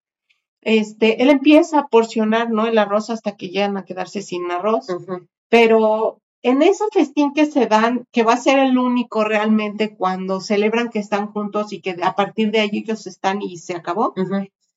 este, 0.62 1.22
él 1.22 1.30
empieza 1.30 1.80
a 1.80 1.88
porcionar, 1.88 2.50
¿no? 2.50 2.66
El 2.66 2.78
arroz 2.78 3.10
hasta 3.10 3.36
que 3.36 3.50
llegan 3.50 3.78
a 3.78 3.86
quedarse 3.86 4.22
sin 4.22 4.50
arroz. 4.52 4.88
Pero 5.50 6.22
en 6.46 6.62
ese 6.62 6.84
festín 6.94 7.34
que 7.34 7.48
se 7.48 7.66
dan, 7.66 8.06
que 8.12 8.22
va 8.22 8.34
a 8.34 8.38
ser 8.38 8.60
el 8.60 8.78
único 8.78 9.24
realmente 9.24 9.96
cuando 9.96 10.40
celebran 10.40 10.90
que 10.90 11.00
están 11.00 11.32
juntos 11.32 11.74
y 11.74 11.82
que 11.82 11.98
a 12.04 12.14
partir 12.14 12.52
de 12.52 12.60
allí 12.60 12.84
ellos 12.86 13.08
están 13.08 13.42
y 13.42 13.58
se 13.58 13.76
acabó, 13.76 14.14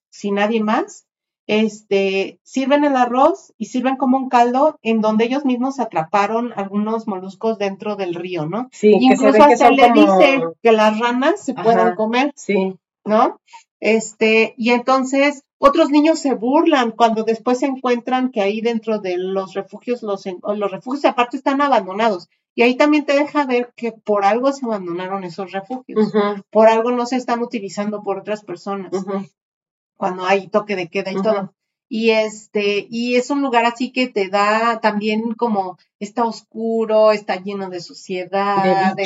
sin 0.09 0.35
nadie 0.35 0.63
más, 0.63 1.05
este, 1.45 2.39
sirven 2.41 2.85
el 2.85 2.95
arroz 2.95 3.53
y 3.59 3.65
sirven 3.65 3.97
como 3.97 4.17
un 4.17 4.29
caldo 4.29 4.79
en 4.81 4.99
donde 4.99 5.25
ellos 5.25 5.45
mismos 5.45 5.79
atraparon 5.79 6.53
algunos 6.55 7.07
moluscos 7.07 7.59
dentro 7.59 7.95
del 7.95 8.15
río, 8.15 8.47
¿no? 8.47 8.67
Sí, 8.71 8.91
Incluso 8.99 9.47
que 9.47 9.57
se 9.57 9.69
le 9.69 9.91
dice 9.91 10.41
que 10.63 10.71
las 10.71 10.97
ranas 10.97 11.39
se 11.39 11.53
pueden 11.53 11.93
comer, 11.93 12.33
sí. 12.35 12.79
¿no? 13.05 13.39
Este, 13.79 14.53
y 14.57 14.71
entonces 14.71 15.43
otros 15.57 15.89
niños 15.89 16.19
se 16.19 16.33
burlan 16.33 16.91
cuando 16.91 17.23
después 17.23 17.59
se 17.59 17.65
encuentran 17.65 18.31
que 18.31 18.41
ahí 18.41 18.61
dentro 18.61 18.99
de 18.99 19.17
los 19.17 19.53
refugios, 19.53 20.03
los, 20.03 20.23
los 20.25 20.71
refugios 20.71 21.05
aparte 21.05 21.37
están 21.37 21.61
abandonados. 21.61 22.29
Y 22.55 22.63
ahí 22.63 22.75
también 22.75 23.05
te 23.05 23.13
deja 23.13 23.45
ver 23.45 23.71
que 23.75 23.91
por 23.91 24.25
algo 24.25 24.51
se 24.51 24.65
abandonaron 24.65 25.23
esos 25.23 25.51
refugios, 25.51 26.11
por 26.49 26.67
algo 26.67 26.91
no 26.91 27.05
se 27.05 27.15
están 27.15 27.41
utilizando 27.41 28.03
por 28.03 28.17
otras 28.17 28.43
personas, 28.43 28.91
cuando 29.95 30.25
hay 30.25 30.47
toque 30.47 30.75
de 30.75 30.89
queda 30.89 31.11
y 31.11 31.21
todo 31.21 31.53
y 31.91 32.11
este, 32.11 32.87
y 32.91 33.15
es 33.15 33.31
un 33.31 33.41
lugar 33.41 33.65
así 33.65 33.91
que 33.91 34.07
te 34.07 34.29
da 34.29 34.79
también 34.79 35.33
como 35.33 35.79
está 35.99 36.23
oscuro, 36.23 37.11
está 37.11 37.37
lleno 37.37 37.71
de 37.71 37.81
suciedad, 37.81 38.95
de, 38.95 39.03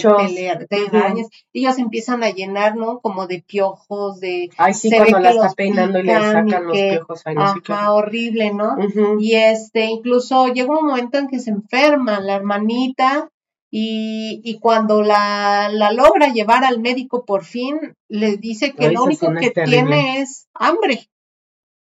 de, 0.69 1.27
ellos 1.53 1.77
empiezan 1.79 2.23
a 2.23 2.29
llenar, 2.29 2.75
¿no? 2.75 2.99
Como 2.99 3.25
de 3.25 3.41
piojos, 3.41 4.19
de 4.19 4.49
Ay, 4.57 4.73
sí, 4.73 4.91
cuando 4.91 5.19
la 5.19 5.29
está 5.29 5.53
peinando 5.55 5.97
y 5.99 6.03
le 6.03 6.13
sacan 6.13 6.67
los 6.67 6.77
piojos 6.77 7.21
ahí, 7.25 7.35
Ajá, 7.37 7.93
horrible, 7.93 8.53
¿no? 8.53 8.75
Y 9.17 9.35
este, 9.35 9.85
incluso 9.85 10.47
llega 10.47 10.77
un 10.77 10.85
momento 10.85 11.17
en 11.17 11.29
que 11.29 11.39
se 11.39 11.51
enferma 11.51 12.19
la 12.19 12.35
hermanita 12.35 13.29
y, 13.71 14.41
y 14.43 14.59
cuando 14.59 15.01
la, 15.01 15.69
la, 15.71 15.93
logra 15.93 16.33
llevar 16.33 16.65
al 16.65 16.79
médico 16.81 17.23
por 17.23 17.45
fin, 17.45 17.95
le 18.09 18.35
dice 18.35 18.73
que 18.73 18.91
lo 18.91 19.05
único 19.05 19.33
que 19.33 19.51
tiene 19.51 20.19
es 20.19 20.47
hambre. 20.53 21.07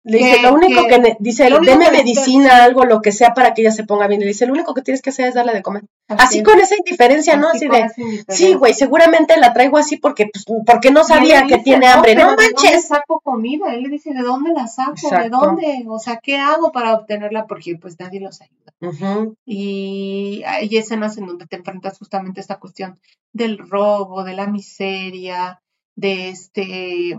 Le 0.02 0.16
dice, 0.16 0.40
lo 0.40 0.54
único 0.54 0.86
que, 0.88 1.16
dice, 1.20 1.50
deme 1.62 1.90
medicina, 1.90 2.64
algo, 2.64 2.84
lo 2.84 3.02
que 3.02 3.12
sea 3.12 3.34
para 3.34 3.52
que 3.52 3.60
ella 3.60 3.70
se 3.70 3.84
ponga 3.84 4.06
bien. 4.06 4.20
Le 4.20 4.26
dice, 4.26 4.46
lo 4.46 4.54
único 4.54 4.72
que 4.72 4.80
tienes 4.80 5.02
que 5.02 5.10
hacer 5.10 5.28
es 5.28 5.34
darle 5.34 5.52
de 5.52 5.62
comer. 5.62 5.82
Así, 6.08 6.42
con 6.42 6.58
esa 6.58 6.74
indiferencia, 6.76 7.36
¿no? 7.36 7.48
Así 7.48 7.68
de, 7.68 7.86
sí, 8.28 8.54
güey, 8.54 8.72
seguramente 8.72 9.36
la 9.36 9.52
traigo 9.52 9.76
así 9.76 9.98
porque, 9.98 10.30
pues, 10.32 10.46
porque 10.64 10.90
no 10.90 11.04
sabía 11.04 11.46
que 11.46 11.58
tiene 11.58 11.86
hambre. 11.86 12.14
No, 12.14 12.28
manches. 12.28 12.62
¿De 12.62 12.70
dónde 12.70 12.82
saco 12.82 13.20
comida? 13.22 13.74
Él 13.74 13.82
le 13.82 13.88
dice, 13.90 14.14
¿de 14.14 14.22
dónde 14.22 14.52
la 14.54 14.66
saco? 14.68 15.10
¿De 15.10 15.28
dónde? 15.28 15.84
O 15.86 15.98
sea, 15.98 16.16
¿qué 16.16 16.38
hago 16.38 16.72
para 16.72 16.94
obtenerla? 16.94 17.46
Porque, 17.46 17.76
pues, 17.76 18.00
nadie 18.00 18.20
los 18.20 18.40
ayuda. 18.40 19.30
Y 19.44 20.42
hay 20.46 20.74
escenas 20.78 21.18
en 21.18 21.26
donde 21.26 21.46
te 21.46 21.56
enfrentas 21.56 21.98
justamente 21.98 22.40
a 22.40 22.42
esta 22.42 22.58
cuestión 22.58 22.98
del 23.34 23.58
robo, 23.58 24.24
de 24.24 24.34
la 24.34 24.46
miseria, 24.46 25.60
de 25.94 26.30
este 26.30 27.16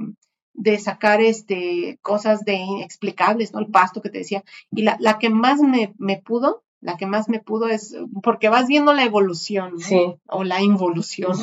de 0.54 0.78
sacar 0.80 1.22
este, 1.22 1.98
cosas 2.02 2.42
de 2.42 2.54
inexplicables, 2.54 3.54
¿no? 3.54 3.60
El 3.60 3.68
pasto 3.68 4.02
que 4.02 4.10
te 4.10 4.20
decía. 4.20 4.44
Y 4.72 4.84
la, 4.84 4.98
la 5.00 5.18
que 5.20 5.30
más 5.30 5.60
me, 5.60 5.94
me, 5.98 6.22
pudo, 6.22 6.64
la 6.82 6.98
que 6.98 7.06
más 7.06 7.30
me 7.30 7.40
pudo 7.40 7.68
es, 7.68 7.96
porque 8.22 8.50
vas 8.50 8.68
viendo 8.68 8.94
la 8.94 9.04
evolución, 9.04 9.80
sí. 9.80 10.16
o 10.28 10.44
la 10.44 10.62
involución, 10.62 11.34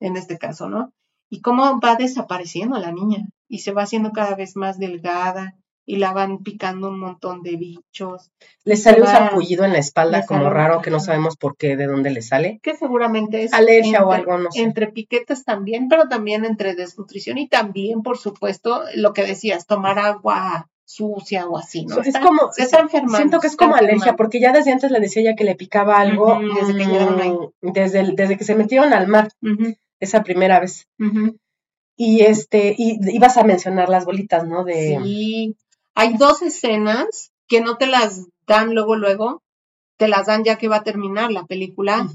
en 0.00 0.16
este 0.16 0.38
caso, 0.38 0.68
¿no? 0.68 0.92
Y 1.28 1.40
cómo 1.42 1.78
va 1.80 1.94
desapareciendo 1.96 2.78
la 2.78 2.90
niña 2.90 3.28
y 3.48 3.58
se 3.58 3.72
va 3.72 3.82
haciendo 3.82 4.12
cada 4.12 4.34
vez 4.34 4.56
más 4.56 4.78
delgada 4.78 5.56
y 5.86 5.96
la 5.96 6.12
van 6.12 6.38
picando 6.44 6.88
un 6.88 7.00
montón 7.00 7.42
de 7.42 7.56
bichos. 7.56 8.30
Le 8.64 8.76
sale 8.76 9.00
un 9.00 9.08
zapullido 9.08 9.64
en 9.64 9.72
la 9.72 9.78
espalda 9.78 10.24
como 10.26 10.48
raro 10.50 10.82
que 10.82 10.90
no 10.90 11.00
sabemos 11.00 11.36
por 11.36 11.56
qué, 11.56 11.76
de 11.76 11.86
dónde 11.86 12.10
le 12.10 12.22
sale. 12.22 12.60
Que 12.62 12.76
seguramente 12.76 13.42
es 13.44 13.52
alergia 13.52 14.04
o 14.04 14.12
algo, 14.12 14.38
no 14.38 14.52
sé. 14.52 14.62
Entre 14.62 14.86
piquetas 14.88 15.44
también, 15.44 15.88
pero 15.88 16.08
también 16.08 16.44
entre 16.44 16.74
desnutrición 16.74 17.38
y 17.38 17.48
también, 17.48 18.02
por 18.02 18.18
supuesto, 18.18 18.82
lo 18.94 19.12
que 19.12 19.24
decías, 19.24 19.66
tomar 19.66 19.98
agua 19.98 20.68
sucia 20.84 21.46
o 21.48 21.56
así, 21.56 21.86
¿no? 21.86 22.00
es 22.00 22.08
Está- 22.08 22.20
como, 22.20 22.50
se 22.52 22.62
está 22.64 22.80
enfermando. 22.80 23.16
siento 23.16 23.38
que 23.40 23.46
es 23.46 23.56
como 23.56 23.76
alergia, 23.76 24.16
porque 24.16 24.40
ya 24.40 24.52
desde 24.52 24.72
antes 24.72 24.90
le 24.90 24.98
decía 24.98 25.22
ella 25.22 25.36
que 25.36 25.44
le 25.44 25.54
picaba 25.54 26.00
algo, 26.00 26.40
desde 26.60 26.76
que 26.76 26.84
llegaron 26.86 27.20
ahí. 27.20 27.30
mm, 27.62 27.72
desde, 27.72 28.00
el- 28.00 28.16
desde 28.16 28.36
que 28.36 28.42
se 28.44 28.54
metieron 28.56 28.92
al 28.92 29.06
mar 29.06 29.28
esa 30.00 30.22
primera 30.24 30.58
vez. 30.60 30.88
Y 31.96 32.22
este, 32.22 32.74
y 32.78 32.98
ibas 33.14 33.36
a 33.36 33.44
mencionar 33.44 33.88
las 33.88 34.04
bolitas, 34.06 34.46
¿no? 34.46 34.64
De, 34.64 34.98
Sí, 35.02 35.56
hay 36.00 36.14
dos 36.16 36.40
escenas 36.40 37.30
que 37.46 37.60
no 37.60 37.76
te 37.76 37.86
las 37.86 38.26
dan 38.46 38.74
luego, 38.74 38.96
luego, 38.96 39.42
te 39.98 40.08
las 40.08 40.26
dan 40.26 40.44
ya 40.44 40.56
que 40.56 40.68
va 40.68 40.76
a 40.76 40.82
terminar 40.82 41.30
la 41.30 41.44
película, 41.44 42.08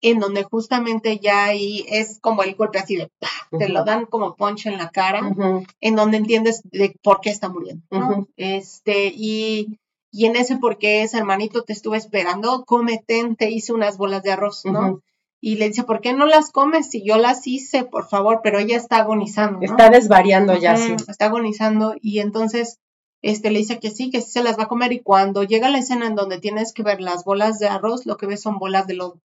en 0.00 0.20
donde 0.20 0.44
justamente 0.44 1.18
ya 1.18 1.46
ahí 1.46 1.84
es 1.88 2.20
como 2.20 2.44
el 2.44 2.54
golpe 2.54 2.78
así 2.78 2.96
de, 2.96 3.10
¡pah! 3.18 3.58
te 3.58 3.68
lo 3.68 3.84
dan 3.84 4.06
como 4.06 4.36
ponche 4.36 4.70
en 4.70 4.78
la 4.78 4.90
cara, 4.90 5.34
en 5.80 5.96
donde 5.96 6.18
entiendes 6.18 6.62
de 6.70 6.94
por 7.02 7.20
qué 7.20 7.30
está 7.30 7.48
muriendo, 7.48 7.82
¿no? 7.90 8.28
Este, 8.36 9.12
y, 9.14 9.80
y 10.12 10.26
en 10.26 10.36
ese 10.36 10.56
por 10.58 10.78
qué 10.78 11.02
es, 11.02 11.14
hermanito, 11.14 11.62
te 11.62 11.72
estuve 11.72 11.98
esperando, 11.98 12.64
cómete, 12.64 13.34
te 13.36 13.50
hice 13.50 13.72
unas 13.72 13.96
bolas 13.98 14.22
de 14.22 14.32
arroz, 14.32 14.64
¿no? 14.64 15.02
Y 15.40 15.56
le 15.56 15.66
dice, 15.66 15.82
¿por 15.82 16.00
qué 16.00 16.12
no 16.12 16.26
las 16.26 16.52
comes? 16.52 16.90
Si 16.90 17.04
yo 17.04 17.16
las 17.16 17.44
hice, 17.48 17.82
por 17.82 18.08
favor, 18.08 18.40
pero 18.44 18.60
ella 18.60 18.76
está 18.76 18.98
agonizando, 18.98 19.58
¿no? 19.58 19.64
Está 19.64 19.90
desvariando 19.90 20.56
ya, 20.56 20.76
sí. 20.76 20.94
Está 21.08 21.24
agonizando 21.26 21.96
y 22.00 22.20
entonces 22.20 22.78
este 23.22 23.50
le 23.50 23.60
dice 23.60 23.78
que 23.78 23.90
sí, 23.90 24.10
que 24.10 24.20
sí 24.20 24.32
se 24.32 24.42
las 24.42 24.58
va 24.58 24.64
a 24.64 24.68
comer 24.68 24.92
y 24.92 25.00
cuando 25.00 25.44
llega 25.44 25.70
la 25.70 25.78
escena 25.78 26.06
en 26.06 26.16
donde 26.16 26.40
tienes 26.40 26.72
que 26.72 26.82
ver 26.82 27.00
las 27.00 27.24
bolas 27.24 27.58
de 27.60 27.68
arroz, 27.68 28.04
lo 28.04 28.16
que 28.16 28.26
ves 28.26 28.42
son 28.42 28.58
bolas 28.58 28.86
de 28.88 28.94
lodo. 28.94 29.20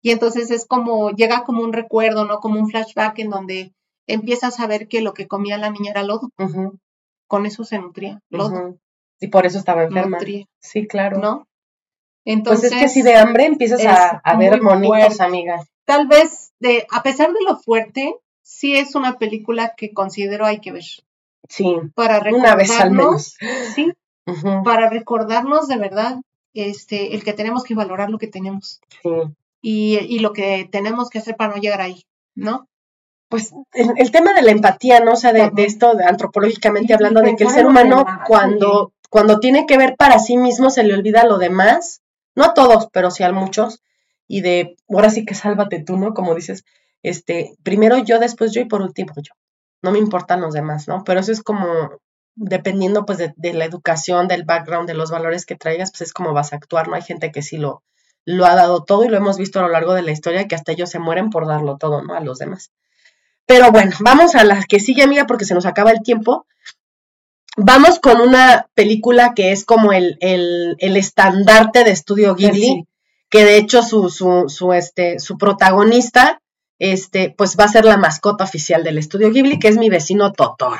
Y 0.00 0.10
entonces 0.10 0.50
es 0.50 0.66
como, 0.66 1.10
llega 1.10 1.42
como 1.44 1.62
un 1.62 1.72
recuerdo, 1.72 2.24
¿no? 2.24 2.38
Como 2.38 2.60
un 2.60 2.68
flashback 2.68 3.18
en 3.18 3.30
donde 3.30 3.72
empiezas 4.06 4.60
a 4.60 4.66
ver 4.66 4.86
que 4.86 5.00
lo 5.00 5.14
que 5.14 5.26
comía 5.26 5.58
la 5.58 5.70
niña 5.70 5.90
era 5.90 6.04
lodo, 6.04 6.30
con 7.26 7.46
eso 7.46 7.64
se 7.64 7.78
nutría, 7.78 8.20
lodo. 8.30 8.76
Y 9.20 9.28
por 9.28 9.46
eso 9.46 9.58
estaba 9.58 9.84
enferma. 9.84 10.18
nutría, 10.18 10.46
Sí, 10.60 10.86
claro. 10.86 11.18
¿no? 11.18 11.38
Pues 12.24 12.36
Entonces, 12.36 12.72
es 12.72 12.78
que 12.78 12.88
si 12.88 13.02
de 13.02 13.16
hambre 13.16 13.46
empiezas 13.46 13.84
a, 13.84 14.20
a 14.24 14.36
ver 14.36 14.62
monitos, 14.62 14.88
fuerte. 14.88 15.22
amiga. 15.22 15.62
tal 15.84 16.06
vez, 16.06 16.52
de, 16.58 16.86
a 16.90 17.02
pesar 17.02 17.32
de 17.32 17.42
lo 17.46 17.56
fuerte, 17.58 18.16
sí 18.42 18.76
es 18.76 18.94
una 18.94 19.18
película 19.18 19.74
que 19.76 19.92
considero 19.92 20.46
hay 20.46 20.60
que 20.60 20.72
ver. 20.72 20.84
Sí, 21.48 21.76
Para 21.94 22.18
una 22.30 22.54
vez 22.56 22.70
al 22.70 22.90
recordarnos, 22.90 23.36
menos. 23.40 23.74
sí, 23.74 23.92
para 24.64 24.88
recordarnos 24.88 25.68
de 25.68 25.76
verdad 25.76 26.16
este, 26.54 27.14
el 27.14 27.24
que 27.24 27.32
tenemos 27.32 27.64
que 27.64 27.74
valorar 27.74 28.10
lo 28.10 28.18
que 28.18 28.28
tenemos 28.28 28.80
sí. 29.02 29.10
y, 29.60 29.98
y 29.98 30.20
lo 30.20 30.32
que 30.32 30.68
tenemos 30.70 31.10
que 31.10 31.18
hacer 31.18 31.36
para 31.36 31.54
no 31.54 31.60
llegar 31.60 31.80
ahí, 31.80 32.04
¿no? 32.34 32.68
Pues 33.28 33.52
el, 33.72 33.90
el 33.96 34.10
tema 34.10 34.32
de 34.32 34.42
la 34.42 34.52
empatía, 34.52 35.00
¿no? 35.00 35.12
O 35.12 35.16
sea, 35.16 35.32
de, 35.32 35.50
esto, 35.64 35.94
de 35.94 36.04
antropológicamente 36.04 36.92
Y 36.92 36.94
hablando, 36.94 37.20
de 37.20 37.34
que 37.34 37.44
el 37.44 37.50
ser 37.50 37.66
humano 37.66 37.98
demás, 37.98 38.20
cuando, 38.28 38.92
cuando 39.10 39.40
tiene 39.40 39.66
que 39.66 39.76
ver 39.76 39.96
para 39.96 40.18
sí 40.18 40.36
mismo 40.36 40.70
se 40.70 40.84
le 40.84 40.94
olvida 40.94 41.24
lo 41.24 41.38
demás, 41.38 42.02
no 42.36 42.44
a 42.44 42.54
todos, 42.54 42.88
pero 42.92 43.10
sí 43.10 43.24
a 43.24 43.32
muchos, 43.32 43.82
y 44.28 44.40
de, 44.42 44.76
ahora 44.88 45.10
sí 45.10 45.24
que 45.24 45.34
sálvate 45.34 45.82
tú, 45.82 45.96
¿no? 45.96 46.14
Como 46.14 46.34
dices, 46.34 46.64
este, 47.02 47.54
primero 47.62 47.98
yo, 47.98 48.18
después 48.18 48.52
yo 48.52 48.60
y 48.60 48.66
por 48.66 48.82
último 48.82 49.12
yo. 49.16 49.34
No 49.84 49.92
me 49.92 49.98
importan 49.98 50.40
los 50.40 50.54
demás, 50.54 50.88
¿no? 50.88 51.04
Pero 51.04 51.20
eso 51.20 51.30
es 51.30 51.42
como, 51.42 51.66
dependiendo 52.34 53.04
pues 53.06 53.18
de, 53.18 53.32
de 53.36 53.52
la 53.52 53.64
educación, 53.64 54.26
del 54.28 54.44
background, 54.44 54.88
de 54.88 54.94
los 54.94 55.10
valores 55.10 55.46
que 55.46 55.56
traigas, 55.56 55.90
pues 55.92 56.00
es 56.02 56.12
como 56.12 56.32
vas 56.32 56.52
a 56.52 56.56
actuar, 56.56 56.88
¿no? 56.88 56.94
Hay 56.96 57.02
gente 57.02 57.30
que 57.30 57.42
sí 57.42 57.56
lo, 57.58 57.82
lo 58.24 58.46
ha 58.46 58.54
dado 58.54 58.82
todo 58.84 59.04
y 59.04 59.08
lo 59.08 59.16
hemos 59.16 59.36
visto 59.38 59.58
a 59.58 59.62
lo 59.62 59.68
largo 59.68 59.92
de 59.94 60.02
la 60.02 60.10
historia, 60.10 60.48
que 60.48 60.54
hasta 60.54 60.72
ellos 60.72 60.90
se 60.90 60.98
mueren 60.98 61.30
por 61.30 61.46
darlo 61.46 61.76
todo, 61.76 62.02
¿no? 62.02 62.14
A 62.14 62.20
los 62.20 62.38
demás. 62.38 62.70
Pero 63.46 63.70
bueno, 63.72 63.92
vamos 64.00 64.34
a 64.34 64.42
la 64.44 64.64
que 64.64 64.80
sigue, 64.80 65.02
amiga, 65.02 65.26
porque 65.26 65.44
se 65.44 65.54
nos 65.54 65.66
acaba 65.66 65.90
el 65.90 66.02
tiempo. 66.02 66.46
Vamos 67.56 68.00
con 68.00 68.20
una 68.20 68.68
película 68.74 69.32
que 69.34 69.52
es 69.52 69.64
como 69.64 69.92
el, 69.92 70.16
el, 70.20 70.76
el 70.78 70.96
estandarte 70.96 71.84
de 71.84 71.90
estudio 71.90 72.34
Ghibli, 72.34 72.60
Sí. 72.62 72.88
que 73.30 73.44
de 73.44 73.58
hecho 73.58 73.82
su, 73.82 74.08
su, 74.08 74.48
su, 74.48 74.72
este, 74.72 75.18
su 75.20 75.36
protagonista 75.38 76.40
este, 76.78 77.34
pues 77.36 77.56
va 77.58 77.64
a 77.64 77.68
ser 77.68 77.84
la 77.84 77.96
mascota 77.96 78.44
oficial 78.44 78.84
del 78.84 78.98
estudio 78.98 79.30
Ghibli, 79.30 79.58
que 79.58 79.68
es 79.68 79.76
mi 79.76 79.90
vecino 79.90 80.32
Totoro. 80.32 80.78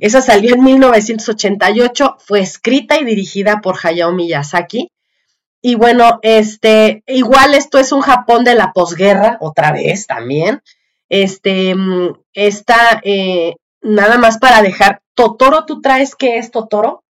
Esa 0.00 0.20
salió 0.20 0.54
en 0.54 0.62
1988, 0.62 2.16
fue 2.18 2.40
escrita 2.40 3.00
y 3.00 3.04
dirigida 3.04 3.60
por 3.60 3.76
Hayao 3.82 4.12
Miyazaki. 4.12 4.90
Y 5.62 5.74
bueno, 5.74 6.20
este, 6.22 7.02
igual 7.06 7.54
esto 7.54 7.78
es 7.78 7.92
un 7.92 8.00
Japón 8.00 8.44
de 8.44 8.54
la 8.54 8.72
posguerra, 8.72 9.38
otra 9.40 9.72
vez 9.72 10.06
también. 10.06 10.62
Este, 11.08 11.74
mm, 11.74 12.14
está 12.32 13.00
eh, 13.04 13.56
nada 13.82 14.18
más 14.18 14.38
para 14.38 14.62
dejar. 14.62 15.02
Totoro, 15.14 15.66
¿tú 15.66 15.80
traes 15.80 16.14
qué 16.14 16.38
es 16.38 16.50
Totoro? 16.50 17.04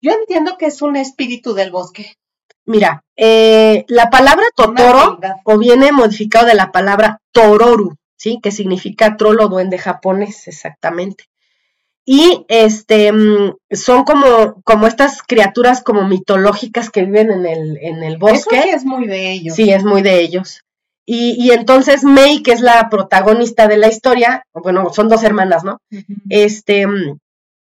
Yo 0.00 0.12
entiendo 0.12 0.56
que 0.58 0.66
es 0.66 0.82
un 0.82 0.96
espíritu 0.96 1.54
del 1.54 1.70
bosque. 1.70 2.16
Mira, 2.64 3.02
eh, 3.16 3.84
la 3.88 4.08
palabra 4.10 4.44
Totoro 4.54 5.18
o 5.44 5.58
viene 5.58 5.92
modificado 5.92 6.46
de 6.46 6.54
la 6.54 6.70
palabra 6.70 7.18
Tororu, 7.32 7.96
¿sí? 8.16 8.38
Que 8.42 8.52
significa 8.52 9.16
trolo 9.16 9.48
duende 9.48 9.78
japonés, 9.78 10.46
exactamente. 10.48 11.24
Y 12.04 12.44
este 12.48 13.12
mm, 13.12 13.54
son 13.70 14.04
como, 14.04 14.60
como 14.64 14.86
estas 14.86 15.22
criaturas 15.22 15.82
como 15.82 16.06
mitológicas 16.06 16.90
que 16.90 17.04
viven 17.04 17.30
en 17.30 17.46
el, 17.46 17.78
en 17.80 18.02
el 18.02 18.14
Eso 18.14 18.18
bosque. 18.20 18.62
sí 18.62 18.70
es 18.70 18.84
muy 18.84 19.06
de 19.06 19.32
ellos. 19.32 19.54
Sí, 19.56 19.70
es 19.70 19.84
muy 19.84 20.02
de 20.02 20.20
ellos. 20.20 20.62
Y, 21.04 21.34
y 21.38 21.50
entonces 21.50 22.04
Mei, 22.04 22.42
que 22.42 22.52
es 22.52 22.60
la 22.60 22.88
protagonista 22.88 23.66
de 23.66 23.76
la 23.76 23.88
historia, 23.88 24.44
bueno, 24.54 24.92
son 24.92 25.08
dos 25.08 25.24
hermanas, 25.24 25.64
¿no? 25.64 25.78
Este, 26.28 26.86
mm, 26.86 27.18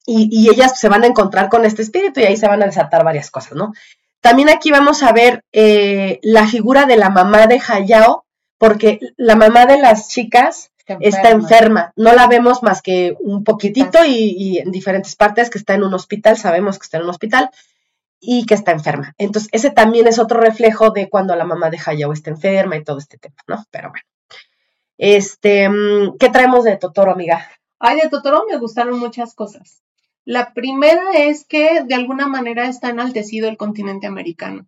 y, 0.07 0.29
y 0.31 0.51
ellas 0.51 0.79
se 0.79 0.89
van 0.89 1.05
a 1.05 1.07
encontrar 1.07 1.49
con 1.49 1.65
este 1.65 1.83
espíritu 1.83 2.21
y 2.21 2.25
ahí 2.25 2.37
se 2.37 2.49
van 2.49 2.63
a 2.63 2.67
desatar 2.67 3.05
varias 3.05 3.31
cosas, 3.31 3.55
¿no? 3.55 3.73
También 4.23 4.49
aquí 4.49 4.71
vamos 4.71 5.03
a 5.03 5.13
ver 5.13 5.45
eh, 5.53 6.19
la 6.23 6.47
figura 6.47 6.87
de 6.87 6.97
la 6.97 7.11
mamá 7.11 7.47
de 7.47 7.61
Hayao, 7.61 8.25
porque 8.57 9.01
la 9.17 9.37
mamá 9.37 9.67
de 9.67 9.79
las 9.79 10.09
chicas 10.09 10.71
está 11.01 11.31
enferma. 11.31 11.93
No 11.97 12.15
la 12.15 12.29
vemos 12.29 12.63
más 12.63 12.81
que 12.81 13.17
un 13.21 13.45
poquitito 13.45 14.05
y, 14.07 14.35
y 14.39 14.59
en 14.59 14.71
diferentes 14.71 15.17
partes 15.17 15.51
que 15.51 15.59
está 15.59 15.75
en 15.75 15.83
un 15.83 15.93
hospital, 15.93 16.39
sabemos 16.39 16.79
que 16.79 16.85
está 16.85 16.99
en 16.99 17.05
un 17.05 17.11
hospital 17.11 17.51
y 18.21 18.47
que 18.47 18.55
está 18.55 18.71
enferma. 18.71 19.15
Entonces, 19.19 19.51
ese 19.53 19.73
también 19.73 20.07
es 20.07 20.21
otro 20.21 20.41
reflejo 20.41 20.91
de 20.91 21.11
cuando 21.11 21.35
la 21.35 21.45
mamá 21.45 21.71
de 21.71 21.81
Hayao 21.85 22.13
está 22.13 22.31
enferma 22.31 22.77
y 22.77 22.85
todo 22.85 22.99
este 22.99 23.19
tema, 23.19 23.35
¿no? 23.49 23.67
Pero 23.73 23.91
bueno. 23.91 24.07
Este, 24.97 25.69
mm, 25.69 26.17
¿qué 26.19 26.29
traemos 26.31 26.63
de 26.63 26.77
Totoro, 26.77 27.11
amiga? 27.11 27.51
Ay, 27.81 28.01
de 28.01 28.09
Totoro 28.09 28.45
me 28.49 28.57
gustaron 28.59 29.01
muchas 29.01 29.35
cosas. 29.35 29.83
La 30.25 30.53
primera 30.55 31.13
es 31.15 31.45
que 31.45 31.83
de 31.85 31.95
alguna 31.95 32.29
manera 32.29 32.69
está 32.69 32.91
enaltecido 32.91 33.49
el 33.49 33.57
continente 33.57 34.07
americano, 34.07 34.67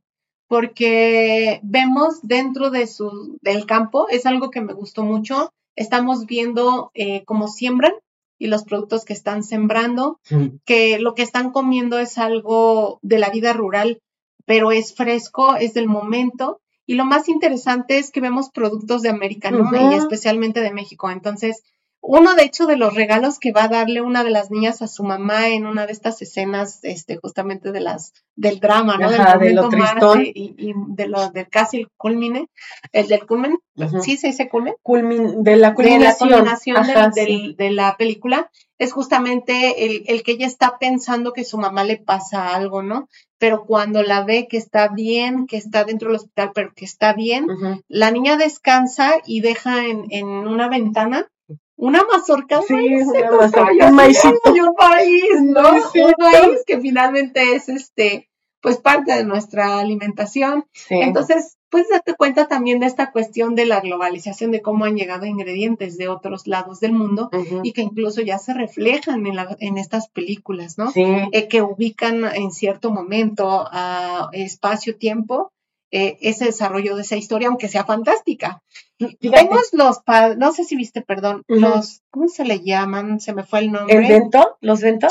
porque 0.48 1.60
vemos 1.62 2.22
dentro 2.22 2.70
de 2.70 2.86
su, 2.86 3.38
del 3.40 3.66
campo, 3.66 4.08
es 4.08 4.26
algo 4.26 4.50
que 4.50 4.60
me 4.60 4.72
gustó 4.72 5.04
mucho, 5.04 5.52
estamos 5.76 6.26
viendo 6.26 6.90
eh, 6.94 7.24
cómo 7.24 7.48
siembran 7.48 7.92
y 8.38 8.48
los 8.48 8.64
productos 8.64 9.04
que 9.04 9.12
están 9.12 9.44
sembrando, 9.44 10.20
que 10.64 10.98
lo 10.98 11.14
que 11.14 11.22
están 11.22 11.50
comiendo 11.50 11.98
es 11.98 12.18
algo 12.18 12.98
de 13.02 13.18
la 13.18 13.30
vida 13.30 13.52
rural, 13.52 14.00
pero 14.44 14.72
es 14.72 14.94
fresco, 14.94 15.56
es 15.56 15.72
del 15.72 15.88
momento. 15.88 16.60
Y 16.86 16.94
lo 16.94 17.04
más 17.06 17.28
interesante 17.28 17.98
es 17.98 18.10
que 18.10 18.20
vemos 18.20 18.50
productos 18.50 19.02
de 19.02 19.08
América. 19.08 19.50
Y 19.50 19.94
especialmente 19.94 20.60
de 20.60 20.72
México. 20.72 21.10
Entonces, 21.10 21.62
uno 22.06 22.34
de 22.34 22.42
hecho 22.44 22.66
de 22.66 22.76
los 22.76 22.94
regalos 22.94 23.38
que 23.38 23.50
va 23.52 23.64
a 23.64 23.68
darle 23.68 24.02
una 24.02 24.24
de 24.24 24.30
las 24.30 24.50
niñas 24.50 24.82
a 24.82 24.88
su 24.88 25.04
mamá 25.04 25.48
en 25.48 25.64
una 25.66 25.86
de 25.86 25.92
estas 25.92 26.20
escenas, 26.20 26.80
este, 26.82 27.16
justamente 27.16 27.72
de 27.72 27.80
las, 27.80 28.12
del 28.36 28.60
drama, 28.60 28.98
¿no? 28.98 29.08
Ajá, 29.08 29.38
de 29.38 29.46
del 29.46 29.54
momento 29.54 29.68
tristón. 29.70 30.18
Marte 30.18 30.32
y, 30.34 30.54
y 30.58 30.74
de 30.88 31.06
lo 31.08 31.30
del 31.30 31.48
casi 31.48 31.78
el 31.78 31.88
culmine, 31.96 32.48
el 32.92 33.08
del 33.08 33.24
culmen, 33.26 33.56
sí 34.02 34.16
se 34.18 34.26
dice 34.28 34.48
culmen 34.50 34.74
Culmin- 34.82 35.42
de 35.42 35.56
la 35.56 35.70
de 35.70 35.98
la 35.98 36.14
culminación, 36.16 36.74
del- 36.74 36.94
del- 37.14 37.26
sí. 37.26 37.54
de 37.56 37.70
la 37.70 37.96
película 37.96 38.50
es 38.76 38.92
justamente 38.92 39.86
el, 39.86 40.02
el 40.06 40.22
que 40.24 40.32
ella 40.32 40.46
está 40.46 40.78
pensando 40.78 41.32
que 41.32 41.44
su 41.44 41.56
mamá 41.58 41.84
le 41.84 41.96
pasa 41.96 42.54
algo, 42.54 42.82
¿no? 42.82 43.08
Pero 43.38 43.64
cuando 43.64 44.02
la 44.02 44.24
ve 44.24 44.46
que 44.48 44.56
está 44.56 44.88
bien, 44.88 45.46
que 45.46 45.56
está 45.56 45.84
dentro 45.84 46.08
del 46.08 46.16
hospital, 46.16 46.50
pero 46.54 46.72
que 46.74 46.84
está 46.84 47.12
bien, 47.14 47.46
la 47.88 48.10
niña 48.10 48.36
descansa 48.36 49.14
y 49.24 49.40
deja 49.40 49.86
en, 49.86 50.04
en 50.10 50.26
una 50.26 50.68
ventana 50.68 51.28
una 51.76 52.02
mazorca. 52.04 52.60
de 52.60 52.66
Sí, 52.66 52.72
maíz 52.74 53.06
una 53.08 53.30
mazorca, 53.30 53.86
un 53.88 53.94
maicito. 53.94 54.38
ay, 54.44 54.60
un 54.60 54.74
maíz, 54.78 55.42
¿no? 55.42 55.70
Un 55.72 56.14
maíz 56.18 56.62
que 56.66 56.80
finalmente 56.80 57.54
es 57.54 57.68
este, 57.68 58.28
pues 58.60 58.78
parte 58.78 59.12
de 59.14 59.24
nuestra 59.24 59.78
alimentación. 59.80 60.64
Sí. 60.72 60.94
Entonces, 60.96 61.56
pues 61.70 61.88
date 61.88 62.14
cuenta 62.14 62.46
también 62.46 62.78
de 62.78 62.86
esta 62.86 63.10
cuestión 63.10 63.56
de 63.56 63.66
la 63.66 63.80
globalización, 63.80 64.52
de 64.52 64.62
cómo 64.62 64.84
han 64.84 64.94
llegado 64.96 65.26
ingredientes 65.26 65.98
de 65.98 66.06
otros 66.06 66.46
lados 66.46 66.78
del 66.78 66.92
mundo 66.92 67.30
y 67.64 67.72
que 67.72 67.80
incluso 67.82 68.20
ya 68.22 68.38
se 68.38 68.54
reflejan 68.54 69.26
en, 69.26 69.34
la- 69.34 69.56
en 69.58 69.76
estas 69.76 70.08
películas, 70.08 70.78
¿no? 70.78 70.92
Sí. 70.92 71.02
Eh, 71.32 71.48
que 71.48 71.62
ubican 71.62 72.24
en 72.32 72.52
cierto 72.52 72.92
momento 72.92 73.66
a 73.72 74.28
espacio-tiempo 74.32 75.50
eh, 75.96 76.18
ese 76.20 76.46
desarrollo 76.46 76.96
de 76.96 77.02
esa 77.02 77.14
historia, 77.16 77.46
aunque 77.48 77.68
sea 77.68 77.84
fantástica. 77.84 78.62
Fíjate, 78.98 79.28
Vemos 79.30 79.68
los, 79.72 80.00
no 80.36 80.52
sé 80.52 80.64
si 80.64 80.74
viste, 80.76 81.02
perdón, 81.02 81.42
los, 81.46 82.00
¿cómo 82.10 82.28
se 82.28 82.44
le 82.44 82.60
llaman? 82.60 83.20
Se 83.20 83.32
me 83.32 83.44
fue 83.44 83.60
el 83.60 83.70
nombre. 83.72 83.94
¿El 83.96 84.08
vento? 84.08 84.56
¿Los 84.60 84.80
vento? 84.80 85.06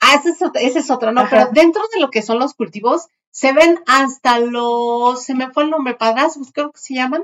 Ah, 0.00 0.14
ese 0.18 0.30
es, 0.30 0.42
otro- 0.42 0.60
ese 0.60 0.78
es 0.80 0.90
otro, 0.90 1.10
no, 1.12 1.22
Ajá. 1.22 1.30
pero 1.30 1.50
dentro 1.52 1.82
de 1.92 2.00
lo 2.00 2.10
que 2.10 2.22
son 2.22 2.38
los 2.38 2.54
cultivos, 2.54 3.06
se 3.32 3.52
ven 3.52 3.80
hasta 3.86 4.38
los, 4.38 5.22
se 5.24 5.34
me 5.34 5.50
fue 5.50 5.64
el 5.64 5.70
nombre, 5.70 5.94
padrazos, 5.94 6.50
creo 6.52 6.70
que 6.72 6.80
se 6.80 6.94
llaman, 6.94 7.22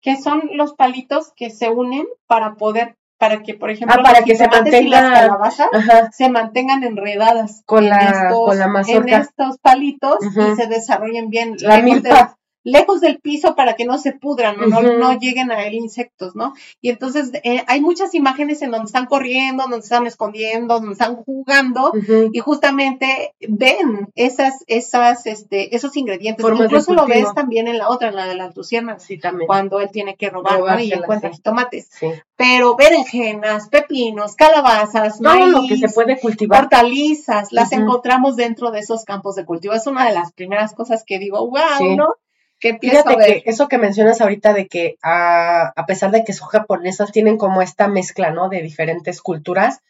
que 0.00 0.16
son 0.16 0.48
los 0.54 0.72
palitos 0.74 1.32
que 1.36 1.50
se 1.50 1.68
unen 1.68 2.06
para 2.26 2.54
poder, 2.54 2.96
para 3.20 3.42
que, 3.42 3.52
por 3.54 3.70
ejemplo, 3.70 3.96
Ah, 3.98 4.02
para 4.02 4.20
los 4.20 4.26
que 4.28 4.34
se 4.34 4.44
jitomates 4.44 4.80
y 4.82 4.88
las 4.88 5.02
mantenga- 5.02 5.20
calabazas 5.20 5.68
Ajá. 5.72 6.10
se 6.10 6.30
mantengan 6.30 6.82
enredadas 6.84 7.62
Con 7.66 7.84
en 7.84 7.90
la- 7.90 7.98
estos, 8.00 8.46
con 8.46 8.58
la 8.58 8.64
en 8.64 8.72
mazorca. 8.72 9.16
estos 9.18 9.58
palitos 9.58 10.16
y 10.24 10.56
se 10.56 10.66
desarrollen 10.66 11.28
bien 11.28 11.54
La 11.60 11.82
milpa. 11.82 12.38
Lejos 12.62 13.00
del 13.00 13.18
piso 13.20 13.54
para 13.54 13.74
que 13.74 13.84
no 13.84 13.96
se 13.98 14.12
pudran 14.12 14.60
o 14.60 14.66
no, 14.66 14.82
no 14.82 15.18
lleguen 15.18 15.50
a 15.50 15.64
él 15.66 15.74
insectos, 15.74 16.36
¿no? 16.36 16.52
Y 16.80 16.90
entonces 16.90 17.30
eh, 17.42 17.64
hay 17.66 17.80
muchas 17.80 18.14
imágenes 18.14 18.60
en 18.62 18.70
donde 18.70 18.86
están 18.86 19.06
corriendo, 19.06 19.62
donde 19.62 19.78
están 19.78 20.06
escondiendo, 20.06 20.74
donde 20.74 20.92
están 20.92 21.16
jugando 21.16 21.92
y 22.32 22.38
justamente 22.40 23.34
ven 23.48 24.08
esas, 24.14 24.64
esas, 24.66 25.26
este, 25.26 25.74
esos 25.74 25.96
ingredientes. 25.96 26.42
Formas 26.42 26.64
Incluso 26.66 26.94
lo 26.94 27.06
ves 27.06 27.32
también 27.34 27.66
en 27.68 27.78
la 27.78 27.88
otra, 27.88 28.08
en 28.08 28.16
la 28.16 28.26
de 28.26 28.34
las 28.34 28.54
luciérnagas, 28.56 29.02
Sí, 29.04 29.18
también. 29.18 29.46
cuando 29.46 29.80
él 29.80 29.88
tiene 29.90 30.16
que 30.16 30.28
robar 30.30 30.60
¿no? 30.60 30.80
y 30.80 30.92
encuentra 30.92 31.30
jitomates. 31.30 31.88
Sí. 31.90 32.08
Pero 32.36 32.76
berenjenas, 32.76 33.68
pepinos, 33.68 34.34
calabazas, 34.34 35.18
Todo 35.18 35.28
maíz, 35.38 35.52
lo 35.52 35.62
que 35.66 35.76
se 35.76 35.88
puede 35.88 36.18
cultivar. 36.20 36.64
hortalizas, 36.64 37.52
las 37.52 37.72
encontramos 37.72 38.36
dentro 38.36 38.70
de 38.70 38.80
esos 38.80 39.04
campos 39.04 39.34
de 39.36 39.44
cultivo. 39.44 39.74
Es 39.74 39.86
una 39.86 40.06
de 40.06 40.14
las 40.14 40.32
primeras 40.32 40.74
cosas 40.74 41.04
que 41.06 41.18
digo, 41.18 41.38
wow, 41.48 41.60
Sí. 41.78 41.96
¿no? 41.96 42.14
Empiezo 42.62 43.02
Fíjate 43.02 43.42
que 43.42 43.50
eso 43.50 43.68
que 43.68 43.78
mencionas 43.78 44.20
ahorita 44.20 44.52
de 44.52 44.66
que 44.66 44.96
a, 45.02 45.72
a 45.74 45.86
pesar 45.86 46.10
de 46.10 46.24
que 46.24 46.32
son 46.32 46.48
japonesas, 46.48 47.12
tienen 47.12 47.38
como 47.38 47.62
esta 47.62 47.88
mezcla, 47.88 48.30
¿no? 48.30 48.48
De 48.48 48.62
diferentes 48.62 49.22
culturas, 49.22 49.80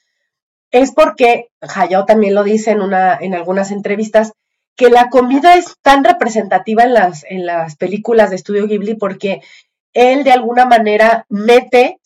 es 0.70 0.92
porque 0.92 1.48
Hayao 1.60 2.06
también 2.06 2.34
lo 2.34 2.44
dice 2.44 2.70
en, 2.70 2.80
una, 2.80 3.18
en 3.20 3.34
algunas 3.34 3.70
entrevistas, 3.70 4.32
que 4.76 4.88
la 4.88 5.10
comida 5.10 5.56
es 5.56 5.76
tan 5.82 6.04
representativa 6.04 6.84
en 6.84 6.94
las, 6.94 7.24
en 7.28 7.44
las 7.44 7.76
películas 7.76 8.30
de 8.30 8.36
Estudio 8.36 8.66
Ghibli 8.66 8.94
porque 8.94 9.42
él 9.92 10.24
de 10.24 10.32
alguna 10.32 10.64
manera 10.64 11.26
mete 11.28 11.98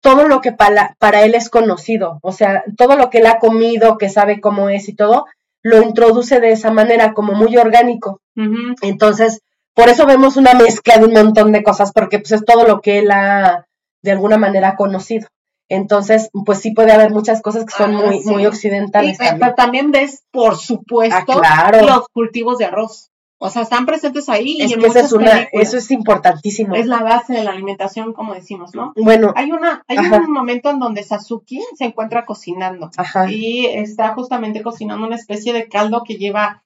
todo 0.00 0.28
lo 0.28 0.40
que 0.40 0.52
para, 0.52 0.94
para 0.98 1.22
él 1.22 1.34
es 1.34 1.48
conocido, 1.48 2.18
o 2.22 2.32
sea, 2.32 2.64
todo 2.76 2.96
lo 2.96 3.08
que 3.08 3.18
él 3.18 3.26
ha 3.26 3.38
comido, 3.38 3.98
que 3.98 4.08
sabe 4.08 4.40
cómo 4.40 4.68
es 4.68 4.88
y 4.88 4.94
todo, 4.94 5.26
lo 5.62 5.80
introduce 5.80 6.40
de 6.40 6.50
esa 6.50 6.72
manera, 6.72 7.14
como 7.14 7.32
muy 7.32 7.56
orgánico. 7.56 8.20
Entonces, 8.82 9.42
por 9.74 9.88
eso 9.88 10.06
vemos 10.06 10.36
una 10.36 10.54
mezcla 10.54 10.98
de 10.98 11.06
un 11.06 11.12
montón 11.12 11.52
de 11.52 11.62
cosas, 11.62 11.92
porque 11.92 12.18
pues 12.18 12.32
es 12.32 12.44
todo 12.44 12.66
lo 12.66 12.80
que 12.80 12.98
él 12.98 13.10
ha 13.10 13.66
de 14.02 14.10
alguna 14.12 14.36
manera 14.38 14.76
conocido. 14.76 15.28
Entonces, 15.68 16.28
pues 16.44 16.58
sí 16.60 16.72
puede 16.72 16.92
haber 16.92 17.10
muchas 17.10 17.40
cosas 17.40 17.64
que 17.64 17.72
son 17.72 17.94
Ah, 17.94 18.06
muy, 18.06 18.20
sí. 18.22 18.28
muy 18.28 18.42
Y, 18.42 18.46
occidentales 18.46 19.14
eh, 19.14 19.18
también. 19.18 19.38
pero 19.40 19.54
también 19.54 19.90
ves, 19.90 20.24
por 20.30 20.56
supuesto, 20.58 21.16
Ah, 21.16 21.24
claro. 21.70 21.86
los 21.86 22.08
cultivos 22.12 22.58
de 22.58 22.66
arroz. 22.66 23.08
O 23.44 23.48
sea, 23.50 23.62
están 23.62 23.86
presentes 23.86 24.28
ahí 24.28 24.58
y 24.58 24.62
Es 24.62 24.72
en 24.72 24.80
que 24.80 24.86
esa 24.86 25.00
es 25.00 25.12
una, 25.12 25.30
películas. 25.32 25.48
eso 25.66 25.76
es 25.78 25.90
importantísimo. 25.90 26.76
Es 26.76 26.86
la 26.86 27.02
base 27.02 27.32
de 27.32 27.42
la 27.42 27.50
alimentación, 27.52 28.12
como 28.12 28.34
decimos, 28.34 28.72
¿no? 28.74 28.92
Bueno, 28.96 29.32
Hay 29.34 29.50
una, 29.50 29.82
hay 29.88 29.96
Ajá. 29.96 30.18
un 30.18 30.30
momento 30.32 30.70
en 30.70 30.78
donde 30.78 31.02
Sasuke 31.02 31.58
se 31.76 31.84
encuentra 31.86 32.24
cocinando 32.24 32.90
ajá, 32.96 33.28
y 33.32 33.66
está 33.66 34.14
justamente 34.14 34.62
cocinando 34.62 35.06
una 35.06 35.16
especie 35.16 35.52
de 35.52 35.68
caldo 35.68 36.04
que 36.04 36.18
lleva 36.18 36.62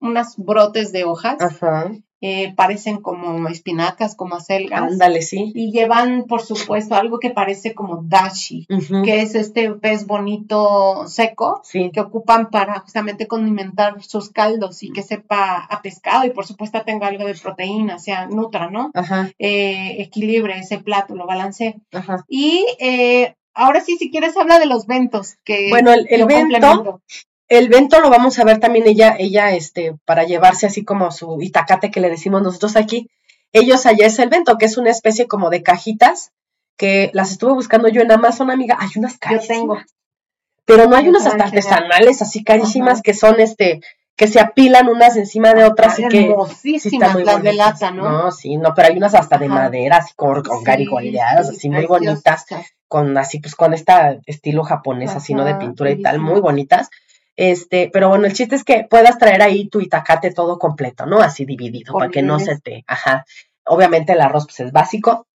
unas 0.00 0.34
brotes 0.36 0.92
de 0.92 1.04
hojas, 1.04 1.36
ajá, 1.40 1.90
eh, 2.20 2.52
parecen 2.54 3.00
como 3.00 3.48
espinacas, 3.48 4.14
como 4.14 4.36
acelgas, 4.36 4.92
ándale, 4.92 5.22
sí. 5.22 5.52
y 5.54 5.72
llevan, 5.72 6.24
por 6.24 6.42
supuesto, 6.42 6.94
algo 6.94 7.18
que 7.18 7.30
parece 7.30 7.74
como 7.74 8.02
dashi, 8.02 8.66
que 9.04 9.22
es 9.22 9.34
este 9.34 9.70
pez 9.72 10.06
bonito 10.06 11.06
seco 11.06 11.60
Sí, 11.64 11.90
que 11.92 12.00
ocupan 12.00 12.50
para 12.50 12.80
justamente 12.80 13.26
condimentar 13.26 14.02
sus 14.02 14.30
caldos 14.30 14.82
y 14.82 14.90
que 14.92 15.02
sepa 15.02 15.56
a 15.64 15.82
pescado 15.82 16.24
y 16.26 16.30
por 16.30 16.46
supuesto 16.46 16.82
tenga 16.84 17.06
algo 17.06 17.24
de 17.24 17.34
proteína, 17.34 17.98
sea 17.98 18.26
nutra, 18.26 18.70
¿no? 18.70 18.90
ajá, 18.94 19.30
Eh, 19.38 19.96
equilibre 20.02 20.58
ese 20.58 20.78
plato, 20.78 21.14
lo 21.14 21.26
balancee. 21.26 21.76
ajá. 21.92 22.24
Y 22.28 22.64
eh, 22.78 23.34
ahora 23.54 23.80
sí, 23.80 23.96
si 23.96 24.10
quieres, 24.10 24.36
habla 24.36 24.58
de 24.58 24.66
los 24.66 24.86
ventos. 24.86 25.36
Que 25.44 25.68
Bueno, 25.70 25.92
el, 25.92 26.06
el 26.10 26.26
vento. 26.26 27.00
El 27.50 27.68
vento 27.68 28.00
lo 28.00 28.08
vamos 28.10 28.38
a 28.38 28.44
ver 28.44 28.60
también 28.60 28.86
ella, 28.86 29.16
ella, 29.18 29.50
este, 29.54 29.94
para 30.06 30.22
llevarse 30.24 30.66
así 30.66 30.84
como 30.84 31.10
su 31.10 31.42
itacate 31.42 31.90
que 31.90 32.00
le 32.00 32.08
decimos 32.08 32.42
nosotros 32.42 32.76
aquí. 32.76 33.10
Ellos 33.52 33.84
allá 33.86 34.06
es 34.06 34.18
el 34.20 34.28
vento, 34.30 34.56
que 34.56 34.66
es 34.66 34.78
una 34.78 34.90
especie 34.90 35.26
como 35.26 35.50
de 35.50 35.62
cajitas 35.62 36.30
que 36.76 37.10
las 37.12 37.32
estuve 37.32 37.52
buscando 37.52 37.88
yo 37.88 38.00
en 38.02 38.12
Amazon, 38.12 38.50
amiga. 38.50 38.76
Hay 38.80 38.88
unas 38.96 39.14
Yo 39.14 39.18
carísimas. 39.20 39.48
tengo. 39.48 39.78
Pero 40.64 40.86
no 40.86 40.94
hay 40.96 41.08
unas 41.08 41.26
hasta 41.26 41.44
artesanales 41.44 42.22
así 42.22 42.44
carísimas 42.44 42.94
Ajá. 42.94 43.02
que 43.02 43.14
son 43.14 43.40
este, 43.40 43.80
que 44.14 44.28
se 44.28 44.38
apilan 44.38 44.88
unas 44.88 45.16
encima 45.16 45.52
de 45.52 45.64
otras 45.64 45.98
y 45.98 46.04
que 46.04 46.10
sí 46.10 46.26
hermosísimas 46.26 46.86
están 46.86 47.12
muy 47.14 47.24
las 47.24 47.42
de 47.42 47.52
lata, 47.54 47.90
¿no? 47.90 48.08
No, 48.08 48.30
sí, 48.30 48.56
no, 48.58 48.72
pero 48.74 48.88
hay 48.88 48.96
unas 48.96 49.14
hasta 49.16 49.38
de 49.38 49.46
Ajá. 49.46 49.54
madera, 49.54 49.96
así 49.96 50.12
con 50.14 50.44
Sí, 50.44 50.50
garigoleadas, 50.62 51.48
sí, 51.48 51.56
así 51.56 51.68
muy 51.68 51.86
bonitas, 51.86 52.46
con 52.86 53.18
así 53.18 53.40
pues 53.40 53.56
con 53.56 53.74
esta 53.74 54.18
estilo 54.26 54.62
japonés, 54.62 55.10
así, 55.16 55.34
¿no? 55.34 55.44
De 55.44 55.56
pintura 55.56 55.90
y 55.90 56.00
tal, 56.00 56.20
muy 56.20 56.40
bonitas. 56.40 56.88
Este, 57.40 57.88
pero 57.90 58.10
bueno, 58.10 58.26
el 58.26 58.34
chiste 58.34 58.54
es 58.54 58.64
que 58.64 58.86
puedas 58.90 59.16
traer 59.16 59.40
ahí 59.40 59.66
tu 59.70 59.80
itacate 59.80 60.30
todo 60.30 60.58
completo, 60.58 61.06
¿no? 61.06 61.20
Así 61.22 61.46
dividido, 61.46 61.94
para 61.94 62.10
que 62.10 62.20
no 62.20 62.38
se 62.38 62.58
te, 62.58 62.84
ajá. 62.86 63.24
Obviamente 63.64 64.12
el 64.12 64.20
arroz 64.20 64.44
pues 64.44 64.60
es 64.60 64.72
básico, 64.72 65.26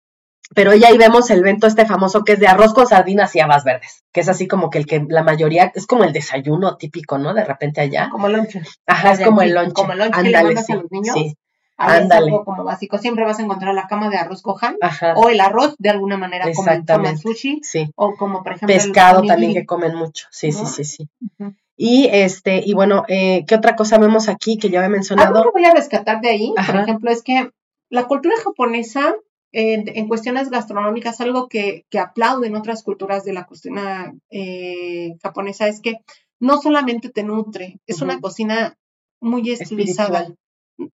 pero 0.54 0.76
ya 0.76 0.90
ahí 0.90 1.00
vemos 1.00 1.32
el 1.32 1.42
vento 1.42 1.66
este 1.66 1.88
famoso 1.88 2.24
que 2.24 2.34
es 2.34 2.40
de 2.40 2.46
arroz 2.46 2.76
con 2.76 2.86
sardinas 2.86 3.36
y 3.36 3.40
habas 3.40 3.64
verdes, 3.64 4.04
que 4.12 4.22
es 4.22 4.30
así 4.30 4.48
como 4.48 4.70
que 4.70 4.78
el 4.78 4.86
que 4.86 5.04
la 5.10 5.24
mayoría, 5.24 5.72
es 5.74 5.88
como 5.88 6.04
el 6.04 6.14
desayuno 6.14 6.78
típico, 6.78 7.18
¿no? 7.18 7.34
De 7.34 7.44
repente 7.44 7.82
allá. 7.82 8.10
Como 8.12 8.30
lonche. 8.30 8.62
Ajá, 8.86 9.14
es 9.14 9.22
como 9.22 9.42
el 9.42 9.56
lonche. 9.56 9.74
como 9.74 9.94
el 9.94 9.98
lonche 9.98 10.22
que 10.22 10.30
le 10.30 10.44
mandas 10.44 10.60
a 10.60 10.68
sí, 10.68 10.74
los 10.74 10.92
niños. 10.92 11.16
sí, 11.16 11.36
Ándale. 11.76 12.28
algo 12.28 12.46
como 12.46 12.64
básico. 12.64 13.00
Siempre 13.00 13.26
vas 13.26 13.40
a 13.40 13.42
encontrar 13.42 13.74
la 13.74 13.88
cama 13.88 14.12
de 14.12 14.18
arroz 14.18 14.44
cojan 14.44 14.76
ajá, 14.80 15.16
o 15.16 15.30
el 15.30 15.42
arroz 15.42 15.74
de 15.80 15.90
alguna 15.90 16.18
manera 16.18 16.46
como 16.54 16.70
Exactamente. 16.70 17.24
sushi 17.24 17.62
sí. 17.64 17.92
o 17.96 18.16
como 18.16 18.44
por 18.44 18.54
ejemplo 18.54 18.76
el 18.76 18.80
Pescado 18.80 19.24
también 19.24 19.54
que 19.54 19.66
comen 19.66 19.96
mucho, 19.96 20.28
sí, 20.30 20.52
sí, 20.52 20.62
¿no? 20.62 20.70
sí, 20.70 20.84
sí. 20.84 21.10
Ujú. 21.40 21.56
Y 21.78 22.08
este, 22.12 22.62
y 22.66 22.74
bueno, 22.74 23.04
eh, 23.08 23.44
¿qué 23.48 23.56
otra 23.56 23.76
cosa 23.76 23.98
vemos 23.98 24.30
aquí 24.30 24.58
que 24.58 24.70
ya 24.70 24.80
había 24.80 24.88
Algo 24.88 24.98
mencionado? 24.98 25.44
que 25.44 25.60
voy 25.60 25.66
a 25.66 25.74
rescatar 25.74 26.22
de 26.22 26.30
ahí, 26.30 26.54
por 26.66 26.76
ejemplo, 26.78 27.12
es 27.12 27.22
que 27.22 27.50
la 27.90 28.06
cultura 28.06 28.36
japonesa 28.44 29.16
eh, 29.52 29.84
en 29.86 30.08
cuestiones 30.08 30.50
gastronómicas, 30.50 31.22
algo 31.22 31.48
que, 31.48 31.86
que 31.90 32.00
aplauden 32.00 32.56
otras 32.56 32.84
culturas 32.84 33.24
de 33.24 33.34
la 33.34 33.46
cocina 33.46 34.14
eh, 34.30 35.16
japonesa 35.22 35.68
es 35.68 35.80
que 35.82 36.00
no 36.42 36.62
solamente 36.62 37.10
te 37.10 37.24
nutre, 37.24 37.80
es 37.88 38.02
una 38.02 38.20
cocina 38.20 38.78
muy 39.22 39.50
estilizada. 39.50 40.20
Espiritual. 40.20 40.38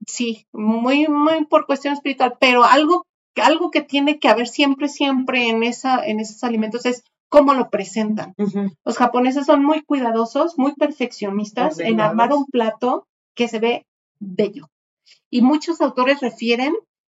Sí, 0.06 0.46
muy, 0.52 1.08
muy 1.08 1.46
por 1.46 1.66
cuestión 1.66 1.96
espiritual, 1.96 2.38
pero 2.40 2.64
algo, 2.64 3.08
algo 3.36 3.72
que 3.72 3.82
tiene 3.82 4.20
que 4.20 4.30
haber 4.30 4.48
siempre, 4.48 4.90
siempre 4.90 5.50
en, 5.50 5.64
esa, 5.64 6.06
en 6.06 6.20
esos 6.20 6.44
alimentos 6.44 6.86
es 6.86 7.04
cómo 7.32 7.54
lo 7.54 7.70
presentan. 7.70 8.36
Los 8.84 8.98
japoneses 8.98 9.46
son 9.46 9.64
muy 9.64 9.84
cuidadosos, 9.84 10.58
muy 10.58 10.74
perfeccionistas 10.74 11.80
en 11.80 12.02
armar 12.02 12.34
un 12.34 12.46
plato 12.46 13.08
que 13.36 13.48
se 13.48 13.60
ve 13.60 13.86
bello. 14.20 14.70
Y 15.30 15.42
muchos 15.42 15.80
autores 15.80 16.20
refieren 16.20 16.74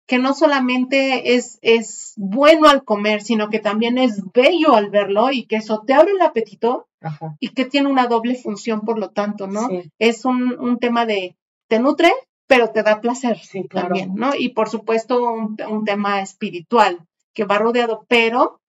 que 0.08 0.18
no 0.18 0.34
solamente 0.34 1.36
es, 1.36 1.60
es 1.62 2.14
bueno 2.16 2.70
al 2.70 2.86
comer, 2.86 3.24
sino 3.24 3.50
que 3.50 3.60
también 3.60 3.98
es 3.98 4.24
bello 4.32 4.74
al 4.74 4.90
verlo 4.90 5.32
y 5.32 5.48
que 5.48 5.58
eso 5.58 5.84
te 5.86 5.94
abre 5.94 6.12
el 6.14 6.22
apetito 6.22 6.88
Ajá, 7.02 7.36
y 7.42 7.50
que 7.50 7.66
tiene 7.66 7.90
una 7.90 8.08
doble 8.08 8.36
función, 8.36 8.82
por 8.82 8.98
lo 8.98 9.10
tanto, 9.10 9.48
¿no? 9.48 9.68
sí, 9.68 9.92
Es 10.00 10.24
un, 10.24 10.58
un 10.60 10.80
tema 10.80 11.06
de, 11.06 11.36
te 11.68 11.80
nutre, 11.80 12.12
pero 12.48 12.70
te 12.70 12.84
da 12.84 13.02
placer 13.02 13.38
sí, 13.40 13.68
claro. 13.68 13.88
también, 13.88 14.16
¿no? 14.16 14.34
Y 14.34 14.50
por 14.50 14.70
supuesto 14.70 15.30
un, 15.30 15.58
un 15.70 15.84
tema 15.84 16.22
espiritual 16.22 17.06
que 17.34 17.44
va 17.44 17.58
rodeado, 17.58 18.06
pero 18.08 18.62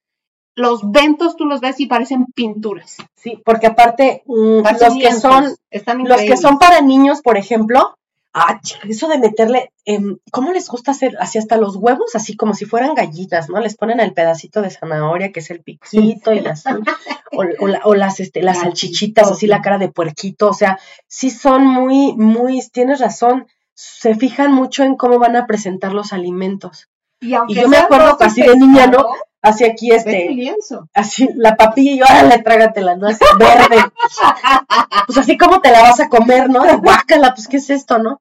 los 0.57 0.91
ventos 0.91 1.37
tú 1.37 1.45
los 1.45 1.61
ves 1.61 1.79
y 1.81 1.87
parecen 1.87 2.27
pinturas. 2.35 2.97
Sí, 3.15 3.41
porque 3.45 3.69
aparte, 3.69 4.23
mm, 4.27 4.63
los 4.81 4.95
que 4.95 5.13
son, 5.21 5.55
están 5.71 5.99
los 6.09 6.17
que 6.23 6.37
son 6.37 6.59
para 6.59 6.81
niños, 6.81 7.21
por 7.23 7.37
ejemplo, 7.37 7.95
ah, 8.33 8.59
eso 8.89 9.07
de 9.09 9.19
meterle, 9.19 9.71
em, 9.85 10.17
¿cómo 10.33 10.53
les 10.53 10.69
gusta 10.69 10.91
hacer? 10.93 11.17
Así 11.21 11.39
hasta 11.39 11.57
los 11.57 11.77
huevos, 11.77 12.15
así 12.15 12.37
como 12.37 12.55
si 12.55 12.65
fueran 12.65 12.95
gallinas, 12.95 13.49
¿no? 13.49 13.61
Les 13.61 13.77
ponen 13.77 14.01
el 14.01 14.13
pedacito 14.15 14.63
de 14.63 14.71
zanahoria, 14.71 15.31
que 15.31 15.41
es 15.41 15.51
el 15.51 15.61
piquito 15.63 16.33
y 16.33 16.41
las, 16.41 16.65
o, 16.67 17.43
o 17.61 17.67
la- 17.69 17.81
o 17.85 17.95
las, 17.95 18.19
este, 18.21 18.43
las 18.43 18.59
salchichitas, 18.61 19.31
así 19.31 19.47
la 19.47 19.63
cara 19.63 19.79
de 19.79 19.89
puerquito, 19.91 20.49
o 20.49 20.55
sea, 20.55 20.79
sí 21.07 21.31
son 21.31 21.67
muy, 21.67 22.15
muy, 22.17 22.61
tienes 22.73 23.01
razón, 23.01 23.47
se 23.75 24.15
fijan 24.15 24.53
mucho 24.53 24.85
en 24.85 24.97
cómo 24.97 25.19
van 25.19 25.37
a 25.37 25.47
presentar 25.47 25.93
los 25.93 26.13
alimentos. 26.15 26.89
Y, 27.21 27.35
y 27.49 27.55
yo 27.55 27.69
me 27.69 27.77
acuerdo 27.77 28.17
y 28.21 28.25
así 28.25 28.41
de 28.43 28.57
niña, 28.57 28.87
¿no? 28.87 29.07
Así 29.49 29.65
aquí, 29.65 29.91
este, 29.93 30.29
lienzo. 30.31 30.89
así, 30.95 31.29
la 31.37 31.57
papilla 31.57 31.93
y 31.93 32.03
órale, 32.03 32.43
trágatela, 32.43 32.97
¿no? 32.97 33.07
Así, 33.09 33.25
verde. 33.39 33.77
Pues 35.07 35.19
así 35.19 35.37
como 35.39 35.61
te 35.61 35.71
la 35.71 35.83
vas 35.83 36.01
a 36.01 36.09
comer, 36.09 36.51
¿no? 36.51 36.63
De 36.65 36.75
guácala, 36.77 37.33
pues, 37.35 37.47
¿qué 37.49 37.59
es 37.59 37.71
esto, 37.71 37.99
no? 37.99 38.21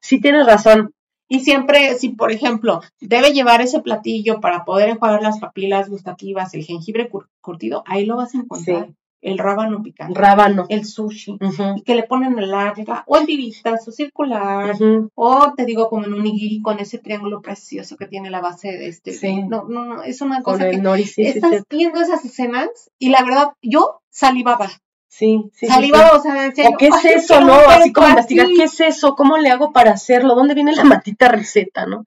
Sí 0.00 0.20
tienes 0.20 0.46
razón. 0.46 0.92
Y 1.28 1.40
siempre, 1.40 1.94
si 1.96 2.10
por 2.10 2.32
ejemplo, 2.32 2.80
debe 3.00 3.32
llevar 3.32 3.60
ese 3.60 3.80
platillo 3.80 4.40
para 4.40 4.64
poder 4.64 4.88
enjuagar 4.90 5.22
las 5.22 5.38
papilas 5.38 5.88
gustativas, 5.88 6.52
el 6.54 6.64
jengibre 6.64 7.08
cur- 7.10 7.28
curtido, 7.40 7.82
ahí 7.86 8.04
lo 8.04 8.16
vas 8.16 8.34
a 8.34 8.38
encontrar. 8.38 8.88
El 9.24 9.38
rábano 9.38 9.82
picante, 9.82 10.20
Rábano. 10.20 10.66
el 10.68 10.84
sushi, 10.84 11.38
y 11.76 11.82
que 11.82 11.94
le 11.94 12.02
ponen 12.04 12.38
el 12.38 12.50
larga, 12.50 13.02
o 13.06 13.16
en 13.16 13.26
tiritas, 13.26 13.88
o 13.88 13.90
circular, 13.90 14.76
o 15.14 15.52
te 15.56 15.64
digo 15.64 15.88
como 15.88 16.04
en 16.04 16.12
un 16.12 16.22
nigiri 16.22 16.60
con 16.60 16.78
ese 16.78 16.98
triángulo 16.98 17.40
precioso 17.40 17.96
que 17.96 18.06
tiene 18.06 18.30
la 18.30 18.40
base 18.40 18.68
de 18.68 18.86
este. 18.88 19.12
Sí. 19.12 19.42
No, 19.42 19.64
no, 19.68 19.84
no, 19.86 20.02
es 20.02 20.20
una 20.20 20.42
Con 20.42 20.54
cosa 20.54 20.68
que 20.70 20.76
el 20.76 20.82
nori, 20.82 21.04
sí, 21.04 21.24
sí, 21.24 21.26
estás 21.26 21.50
sí. 21.52 21.58
viendo 21.70 22.00
esas 22.00 22.24
escenas 22.24 22.68
y 22.98 23.08
la 23.08 23.22
verdad, 23.24 23.48
yo 23.62 24.00
salivaba, 24.10 24.70
Sí, 25.08 25.48
sí, 25.54 25.68
salivaba, 25.68 26.10
sí. 26.10 26.16
o 26.18 26.22
sea, 26.22 26.34
decía 26.42 26.68
¿O 26.68 26.76
qué 26.76 26.88
es 26.88 26.94
"Ay, 26.96 27.02
yo 27.04 27.10
eso, 27.18 27.40
no? 27.40 27.54
Así 27.54 27.92
como 27.92 28.08
investigar, 28.08 28.46
así". 28.46 28.56
¿qué 28.56 28.64
es 28.64 28.80
eso? 28.80 29.14
¿Cómo 29.14 29.38
le 29.38 29.48
hago 29.50 29.72
para 29.72 29.92
hacerlo? 29.92 30.34
¿Dónde 30.34 30.54
viene 30.54 30.72
la 30.74 30.84
matita 30.84 31.28
receta, 31.28 31.86
no? 31.86 32.04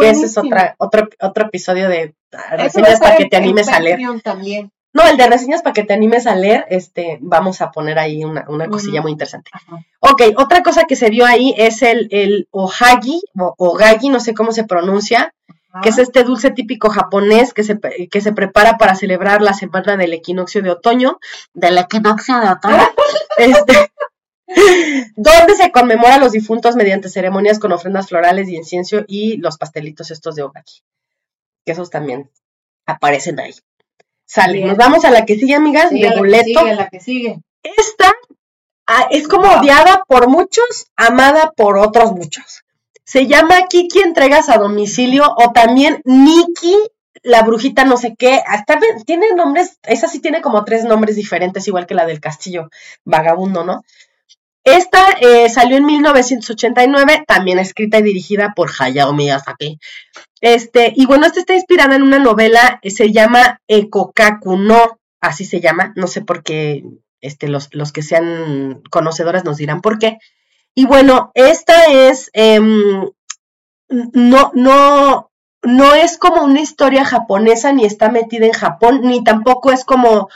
Que 0.00 0.08
ese 0.10 0.24
es 0.26 0.36
otra, 0.38 0.74
otro, 0.78 1.06
otro 1.20 1.44
episodio 1.46 1.88
de 1.88 2.14
ah, 2.32 2.56
reseñas 2.56 2.98
para 2.98 3.18
que 3.18 3.26
te 3.26 3.36
animes 3.36 3.68
a 3.68 3.78
leer. 3.78 4.00
También. 4.22 4.72
No, 4.96 5.06
el 5.06 5.18
de 5.18 5.26
reseñas 5.26 5.60
para 5.60 5.74
que 5.74 5.82
te 5.82 5.92
animes 5.92 6.26
a 6.26 6.34
leer, 6.34 6.64
este, 6.70 7.18
vamos 7.20 7.60
a 7.60 7.70
poner 7.70 7.98
ahí 7.98 8.24
una, 8.24 8.46
una 8.48 8.66
cosilla 8.66 9.02
muy 9.02 9.12
interesante. 9.12 9.50
Ajá. 9.52 9.84
Ok, 10.00 10.22
otra 10.38 10.62
cosa 10.62 10.84
que 10.84 10.96
se 10.96 11.10
vio 11.10 11.26
ahí 11.26 11.52
es 11.58 11.82
el, 11.82 12.08
el 12.10 12.48
ohagi, 12.50 13.20
o 13.38 13.54
ogagi, 13.58 14.08
no 14.08 14.20
sé 14.20 14.32
cómo 14.32 14.52
se 14.52 14.64
pronuncia, 14.64 15.34
que 15.82 15.90
es 15.90 15.98
este 15.98 16.24
dulce 16.24 16.50
típico 16.50 16.88
japonés 16.88 17.52
que 17.52 17.62
se, 17.62 17.78
que 17.78 18.20
se 18.22 18.32
prepara 18.32 18.78
para 18.78 18.94
celebrar 18.94 19.42
la 19.42 19.52
semana 19.52 19.98
del 19.98 20.14
equinoccio 20.14 20.62
de 20.62 20.70
otoño, 20.70 21.20
del 21.52 21.76
equinoccio 21.76 22.40
de 22.40 22.48
otoño, 22.48 22.88
este, 23.36 23.92
donde 25.14 25.56
se 25.56 25.72
conmemora 25.72 26.14
a 26.14 26.20
los 26.20 26.32
difuntos 26.32 26.74
mediante 26.74 27.10
ceremonias 27.10 27.58
con 27.58 27.70
ofrendas 27.70 28.08
florales 28.08 28.48
y 28.48 28.56
incienso 28.56 29.04
y 29.06 29.36
los 29.36 29.58
pastelitos 29.58 30.10
estos 30.10 30.36
de 30.36 30.42
ogagi, 30.44 30.80
que 31.66 31.72
esos 31.72 31.90
también 31.90 32.30
aparecen 32.86 33.38
ahí. 33.40 33.52
Sale, 34.26 34.54
Bien. 34.54 34.68
nos 34.68 34.76
vamos 34.76 35.04
a 35.04 35.10
la 35.10 35.24
que 35.24 35.36
sigue, 35.36 35.54
amigas, 35.54 35.88
Sí, 35.90 36.00
de 36.00 36.06
a 36.08 36.10
la 36.10 36.14
que 36.14 36.18
boleto. 36.20 36.44
sigue, 36.60 36.70
a 36.70 36.74
la 36.74 36.88
que 36.88 37.00
sigue. 37.00 37.40
Esta 37.62 38.12
ah, 38.86 39.06
es 39.10 39.28
como 39.28 39.48
odiada 39.48 40.04
por 40.06 40.28
muchos, 40.28 40.86
amada 40.96 41.52
por 41.56 41.78
otros 41.78 42.12
muchos. 42.12 42.62
Se 43.04 43.26
llama 43.26 43.66
Kiki 43.68 44.00
Entregas 44.00 44.48
a 44.48 44.58
Domicilio 44.58 45.24
o 45.36 45.52
también 45.52 46.02
Nikki, 46.04 46.74
la 47.22 47.42
brujita 47.42 47.84
no 47.84 47.96
sé 47.96 48.14
qué. 48.18 48.42
Hasta 48.46 48.78
tiene 49.04 49.32
nombres, 49.36 49.78
esa 49.84 50.08
sí 50.08 50.20
tiene 50.20 50.42
como 50.42 50.64
tres 50.64 50.84
nombres 50.84 51.14
diferentes, 51.16 51.66
igual 51.68 51.86
que 51.86 51.94
la 51.94 52.04
del 52.06 52.20
castillo 52.20 52.68
vagabundo, 53.04 53.64
¿no? 53.64 53.84
Esta 54.66 55.12
eh, 55.20 55.48
salió 55.48 55.76
en 55.76 55.86
1989, 55.86 57.22
también 57.28 57.60
escrita 57.60 58.00
y 58.00 58.02
dirigida 58.02 58.52
por 58.56 58.68
Hayao 58.76 59.12
Miyazaki. 59.12 59.78
Este, 60.40 60.92
y 60.96 61.06
bueno, 61.06 61.24
esta 61.26 61.38
está 61.38 61.54
inspirada 61.54 61.94
en 61.94 62.02
una 62.02 62.18
novela, 62.18 62.80
eh, 62.82 62.90
se 62.90 63.12
llama 63.12 63.60
Ekokaku 63.68 64.56
no, 64.56 64.98
así 65.20 65.44
se 65.44 65.60
llama, 65.60 65.92
no 65.94 66.08
sé 66.08 66.22
por 66.22 66.42
qué, 66.42 66.82
este, 67.20 67.46
los, 67.46 67.68
los 67.70 67.92
que 67.92 68.02
sean 68.02 68.82
conocedoras 68.90 69.44
nos 69.44 69.56
dirán 69.56 69.82
por 69.82 70.00
qué. 70.00 70.18
Y 70.74 70.84
bueno, 70.84 71.30
esta 71.34 71.84
es, 71.84 72.30
em, 72.32 73.08
no, 73.88 74.50
no, 74.52 75.30
no 75.62 75.94
es 75.94 76.18
como 76.18 76.42
una 76.42 76.60
historia 76.60 77.04
japonesa, 77.04 77.72
ni 77.72 77.84
está 77.84 78.10
metida 78.10 78.46
en 78.46 78.52
Japón, 78.52 79.02
ni 79.04 79.22
tampoco 79.22 79.70
es 79.70 79.84
como 79.84 80.28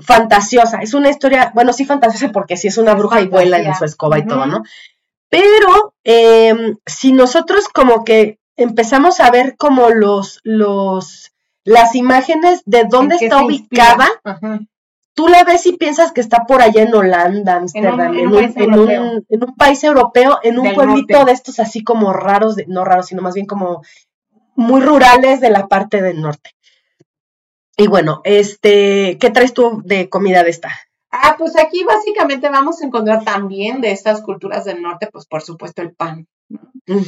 fantasiosa. 0.00 0.78
Es 0.78 0.94
una 0.94 1.10
historia, 1.10 1.50
bueno, 1.54 1.72
sí 1.72 1.84
fantasiosa 1.84 2.30
porque 2.32 2.56
sí 2.56 2.68
es 2.68 2.78
una 2.78 2.94
bruja 2.94 3.20
y 3.20 3.26
vuela 3.28 3.58
en 3.58 3.74
su 3.74 3.84
escoba 3.84 4.18
y 4.18 4.26
todo. 4.26 4.46
¿no? 4.46 4.62
Pero 5.28 5.94
em, 6.04 6.76
si 6.86 7.12
nosotros 7.12 7.68
como 7.68 8.04
que 8.04 8.38
empezamos 8.56 9.20
a 9.20 9.30
ver 9.30 9.56
como 9.56 9.90
los, 9.90 10.40
los, 10.42 11.32
las 11.64 11.94
imágenes 11.94 12.62
de 12.64 12.84
dónde 12.84 13.14
¿En 13.16 13.18
qué 13.20 13.24
está 13.26 13.44
ubicada, 13.44 14.08
tú 15.14 15.28
la 15.28 15.44
ves 15.44 15.66
y 15.66 15.72
piensas 15.76 16.12
que 16.12 16.20
está 16.20 16.44
por 16.46 16.62
allá 16.62 16.82
en 16.82 16.94
Holanda, 16.94 17.56
Ámsterdam, 17.56 18.14
en 18.14 18.20
en, 18.20 18.26
un 18.28 18.32
país 18.34 18.56
en 18.56 18.62
europeo. 18.74 19.02
un- 19.02 19.26
en 19.28 19.44
un 19.44 19.54
país 19.56 19.84
europeo, 19.84 20.38
en 20.42 20.58
un 20.58 20.64
Del 20.64 20.74
pueblito 20.74 21.12
norte. 21.18 21.26
de 21.26 21.32
estos 21.32 21.58
así 21.60 21.82
como 21.84 22.12
raros, 22.12 22.56
de- 22.56 22.66
no 22.68 22.84
raros, 22.84 23.06
sino 23.06 23.20
más 23.22 23.34
bien 23.34 23.46
como 23.46 23.82
muy 24.56 24.80
rurales 24.80 25.40
de 25.40 25.50
la 25.50 25.66
parte 25.68 26.02
del 26.02 26.20
norte. 26.20 26.50
Y 27.80 27.86
bueno, 27.86 28.22
este, 28.24 29.18
¿qué 29.20 29.30
traes 29.30 29.54
tú 29.54 29.82
de 29.84 30.08
comida 30.08 30.42
de 30.42 30.50
esta? 30.50 30.68
Ah, 31.12 31.36
pues 31.38 31.56
aquí 31.56 31.84
básicamente 31.84 32.48
vamos 32.48 32.82
a 32.82 32.86
encontrar 32.86 33.24
también 33.24 33.80
de 33.80 33.92
estas 33.92 34.20
culturas 34.20 34.64
del 34.64 34.82
norte, 34.82 35.08
pues 35.12 35.26
por 35.26 35.42
supuesto 35.42 35.80
el 35.80 35.94
pan. 35.94 36.26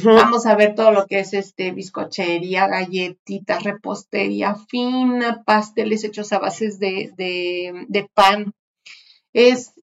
Vamos 0.05 0.45
a 0.45 0.55
ver 0.55 0.73
todo 0.73 0.91
lo 0.91 1.07
que 1.07 1.19
es 1.19 1.33
este 1.33 1.71
bizcochería, 1.71 2.67
galletitas, 2.67 3.63
repostería 3.63 4.55
fina, 4.69 5.43
pasteles 5.45 6.05
hechos 6.05 6.31
a 6.31 6.39
bases 6.39 6.79
de, 6.79 7.11
de, 7.17 7.85
de 7.89 8.09
pan. 8.13 8.53
Es, 9.33 9.73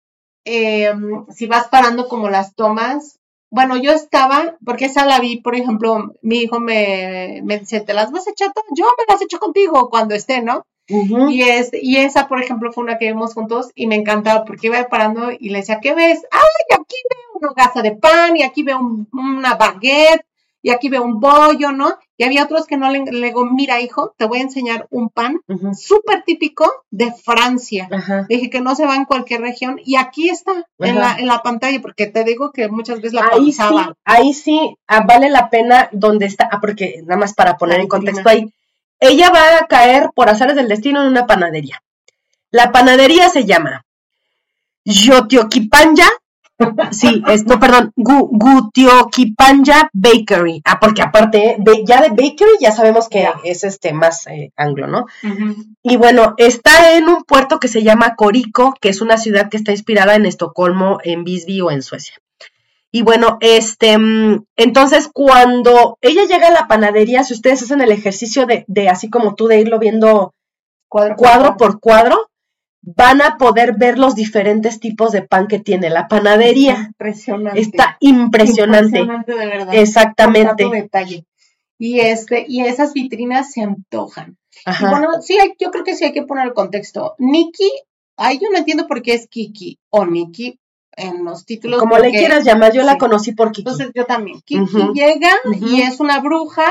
eh, 0.46 0.94
si 1.28 1.46
vas 1.46 1.68
parando 1.68 2.08
como 2.08 2.30
las 2.30 2.54
tomas, 2.54 3.18
bueno, 3.50 3.76
yo 3.76 3.92
estaba, 3.92 4.56
porque 4.64 4.86
esa 4.86 5.04
la 5.04 5.20
vi, 5.20 5.42
por 5.42 5.54
ejemplo, 5.54 6.14
mi 6.22 6.38
hijo 6.38 6.60
me, 6.60 7.42
me 7.44 7.58
dice, 7.58 7.82
¿te 7.82 7.92
las 7.92 8.10
vas 8.10 8.26
a 8.26 8.30
echar 8.30 8.54
todas? 8.54 8.70
Yo 8.74 8.86
me 8.96 9.12
las 9.12 9.20
echo 9.20 9.38
contigo 9.38 9.90
cuando 9.90 10.14
esté, 10.14 10.40
¿no? 10.40 10.64
Y, 11.30 11.42
es, 11.42 11.70
y 11.72 11.96
esa, 11.98 12.28
por 12.28 12.40
ejemplo, 12.42 12.72
fue 12.72 12.84
una 12.84 12.98
que 12.98 13.06
vimos 13.06 13.34
juntos 13.34 13.70
y 13.74 13.86
me 13.86 13.96
encantaba 13.96 14.44
porque 14.44 14.68
iba 14.68 14.82
parando 14.88 15.30
y 15.38 15.50
le 15.50 15.58
decía, 15.58 15.80
¿qué 15.80 15.94
ves? 15.94 16.20
¡Ay, 16.30 16.78
aquí 16.80 16.96
veo 17.10 17.40
una 17.40 17.50
hogaza 17.50 17.82
de 17.82 17.92
pan 17.96 18.36
y 18.36 18.42
aquí 18.42 18.62
veo 18.62 18.78
un- 18.78 19.08
una 19.12 19.54
baguette 19.56 20.24
y 20.62 20.70
aquí 20.70 20.88
veo 20.88 21.02
un 21.04 21.20
bollo, 21.20 21.70
¿no? 21.72 21.94
Y 22.16 22.24
había 22.24 22.42
otros 22.42 22.66
que 22.66 22.76
no 22.76 22.90
le, 22.90 23.04
le 23.04 23.26
digo, 23.28 23.44
mira, 23.46 23.80
hijo, 23.80 24.12
te 24.16 24.24
voy 24.26 24.38
a 24.38 24.42
enseñar 24.42 24.86
un 24.90 25.08
pan 25.08 25.40
Ujú, 25.46 25.72
súper 25.74 26.24
típico 26.24 26.68
de 26.90 27.12
Francia. 27.12 27.86
Le 28.28 28.36
dije 28.36 28.50
que 28.50 28.60
no 28.60 28.74
se 28.74 28.84
va 28.86 28.96
en 28.96 29.04
cualquier 29.04 29.40
región 29.42 29.78
y 29.84 29.96
aquí 29.96 30.28
está 30.28 30.66
en 30.80 30.96
la, 30.98 31.16
en 31.16 31.26
la 31.28 31.42
pantalla 31.42 31.80
porque 31.80 32.06
te 32.06 32.24
digo 32.24 32.50
que 32.50 32.68
muchas 32.68 32.96
veces 32.96 33.12
la 33.12 33.28
Ahí 33.30 33.52
sí, 33.52 33.62
ahí 34.04 34.34
sí 34.34 34.76
ah, 34.88 35.04
vale 35.06 35.28
la 35.30 35.48
pena 35.48 35.88
donde 35.92 36.26
está, 36.26 36.48
ah, 36.50 36.58
porque 36.60 37.02
nada 37.04 37.20
más 37.20 37.34
para 37.34 37.56
poner 37.56 37.76
La 37.76 37.82
en 37.84 37.88
contexto 37.88 38.28
ahí, 38.28 38.52
ella 39.00 39.30
va 39.30 39.58
a 39.58 39.66
caer 39.66 40.10
por 40.14 40.28
azares 40.28 40.56
del 40.56 40.68
destino 40.68 41.02
en 41.02 41.08
una 41.08 41.26
panadería. 41.26 41.82
La 42.50 42.72
panadería 42.72 43.28
se 43.30 43.44
llama 43.44 43.84
Yotioquipanya, 44.84 46.06
sí, 46.90 47.22
es, 47.28 47.44
no, 47.46 47.60
perdón, 47.60 47.92
Gu- 47.96 48.28
Gutioquipanya 48.32 49.90
Bakery. 49.92 50.62
Ah, 50.64 50.80
porque 50.80 51.02
aparte, 51.02 51.56
de- 51.58 51.84
ya 51.84 52.00
de 52.00 52.08
bakery 52.08 52.52
ya 52.60 52.72
sabemos 52.72 53.08
que 53.08 53.28
es 53.44 53.64
este 53.64 53.92
más 53.92 54.26
eh, 54.26 54.50
anglo, 54.56 54.86
¿no? 54.86 55.06
Y 55.82 55.96
bueno, 55.96 56.34
está 56.38 56.96
en 56.96 57.08
un 57.08 57.22
puerto 57.24 57.58
que 57.60 57.68
se 57.68 57.82
llama 57.82 58.14
Corico, 58.16 58.74
que 58.80 58.88
es 58.88 59.00
una 59.00 59.18
ciudad 59.18 59.48
que 59.50 59.56
está 59.58 59.72
inspirada 59.72 60.14
en 60.16 60.26
Estocolmo, 60.26 60.98
en 61.04 61.22
Visby 61.22 61.60
o 61.60 61.70
en 61.70 61.82
Suecia. 61.82 62.14
Y 62.90 63.02
bueno, 63.02 63.36
este, 63.40 63.98
mm, 63.98 64.44
entonces 64.56 65.10
cuando 65.12 65.98
ella 66.00 66.24
llega 66.24 66.48
a 66.48 66.52
la 66.52 66.68
panadería, 66.68 67.22
si 67.22 67.34
ustedes 67.34 67.62
hacen 67.62 67.80
el 67.80 67.92
ejercicio 67.92 68.46
de, 68.46 68.64
de 68.66 68.88
así 68.88 69.10
como 69.10 69.34
tú, 69.34 69.46
de 69.46 69.60
irlo 69.60 69.78
viendo 69.78 70.34
Cuadro, 70.88 71.16
cuadro 71.16 71.56
por 71.58 71.80
cuadro, 71.80 72.30
van 72.80 73.20
a 73.20 73.36
poder 73.36 73.76
ver 73.76 73.98
los 73.98 74.14
diferentes 74.14 74.80
tipos 74.80 75.12
de 75.12 75.22
pan 75.22 75.46
que 75.46 75.58
tiene 75.58 75.90
la 75.90 76.08
panadería. 76.08 76.86
Impresionante. 76.86 77.60
Está 77.60 77.96
impresionante. 78.00 79.00
Impresionante 79.00 79.34
de 79.34 79.46
verdad. 79.46 79.74
Exactamente. 79.74 80.64
Con 80.64 80.72
tanto 80.72 80.82
detalle. 80.82 81.26
Y 81.76 82.00
este, 82.00 82.46
y 82.48 82.62
esas 82.62 82.94
vitrinas 82.94 83.52
se 83.52 83.62
antojan. 83.62 84.38
Y 84.66 84.70
Ajá. 84.70 84.90
bueno, 84.90 85.20
sí, 85.20 85.36
yo 85.60 85.70
creo 85.70 85.84
que 85.84 85.94
sí 85.94 86.06
hay 86.06 86.12
que 86.12 86.24
poner 86.24 86.46
el 86.46 86.54
contexto. 86.54 87.14
Nikki, 87.18 87.70
ahí 88.16 88.38
yo 88.38 88.48
no 88.50 88.58
entiendo 88.58 88.86
por 88.86 89.02
qué 89.02 89.14
es 89.14 89.28
Kiki 89.28 89.78
o 89.90 90.06
Nikki 90.06 90.58
en 90.98 91.24
los 91.24 91.44
títulos. 91.46 91.80
Como 91.80 91.98
le 91.98 92.10
quieras 92.10 92.44
llamar, 92.44 92.72
yo 92.72 92.82
la 92.82 92.98
conocí 92.98 93.32
por 93.32 93.52
Kiki. 93.52 93.68
Entonces 93.68 93.92
yo 93.94 94.04
también. 94.04 94.40
Kiki 94.44 94.66
llega 94.94 95.30
y 95.60 95.80
es 95.82 96.00
una 96.00 96.20
bruja. 96.20 96.64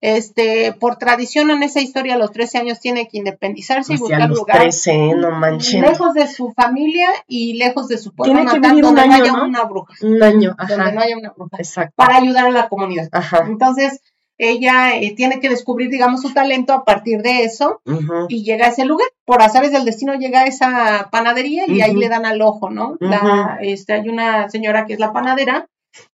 Este, 0.00 0.74
por 0.78 0.96
tradición 0.96 1.50
en 1.50 1.62
esa 1.62 1.80
historia, 1.80 2.16
a 2.16 2.18
los 2.18 2.30
13 2.30 2.58
años 2.58 2.78
tiene 2.78 3.08
que 3.08 3.16
independizarse 3.16 3.94
y 3.94 3.96
buscar 3.96 4.28
los 4.28 4.38
lugar 4.38 4.58
13, 4.60 5.14
no 5.14 5.30
manchen. 5.30 5.80
lejos 5.80 6.12
de 6.12 6.26
su 6.28 6.52
familia 6.52 7.08
y 7.26 7.54
lejos 7.54 7.88
de 7.88 7.96
su 7.96 8.14
pueblo 8.14 8.34
natal, 8.44 8.60
vivir 8.60 8.84
un 8.84 8.94
donde 8.94 9.06
no 9.06 9.14
año, 9.14 9.22
haya 9.24 9.32
¿no? 9.32 9.44
una 9.46 9.64
bruja. 9.64 9.94
Un 10.02 10.22
año, 10.22 10.54
Donde 10.58 10.74
ajá. 10.74 10.92
no 10.92 11.00
haya 11.00 11.16
una 11.16 11.30
bruja. 11.30 11.56
Exacto. 11.56 11.94
Para 11.96 12.16
ayudar 12.18 12.44
a 12.44 12.50
la 12.50 12.68
comunidad. 12.68 13.08
Ajá. 13.12 13.44
Entonces, 13.46 14.02
ella 14.38 14.96
eh, 14.96 15.14
tiene 15.14 15.40
que 15.40 15.48
descubrir, 15.48 15.90
digamos, 15.90 16.22
su 16.22 16.32
talento 16.32 16.72
a 16.72 16.84
partir 16.84 17.22
de 17.22 17.44
eso 17.44 17.80
y 18.28 18.44
llega 18.44 18.66
a 18.66 18.70
ese 18.70 18.84
lugar. 18.84 19.06
Por 19.24 19.42
azares 19.42 19.72
del 19.72 19.84
destino 19.84 20.14
llega 20.14 20.40
a 20.40 20.46
esa 20.46 21.08
panadería 21.10 21.64
y 21.66 21.80
ahí 21.80 21.94
le 21.94 22.08
dan 22.08 22.26
al 22.26 22.42
ojo, 22.42 22.70
¿no? 22.70 22.96
La, 23.00 23.58
este, 23.60 23.92
hay 23.92 24.08
una 24.08 24.48
señora 24.50 24.86
que 24.86 24.94
es 24.94 24.98
la 24.98 25.12
panadera, 25.12 25.68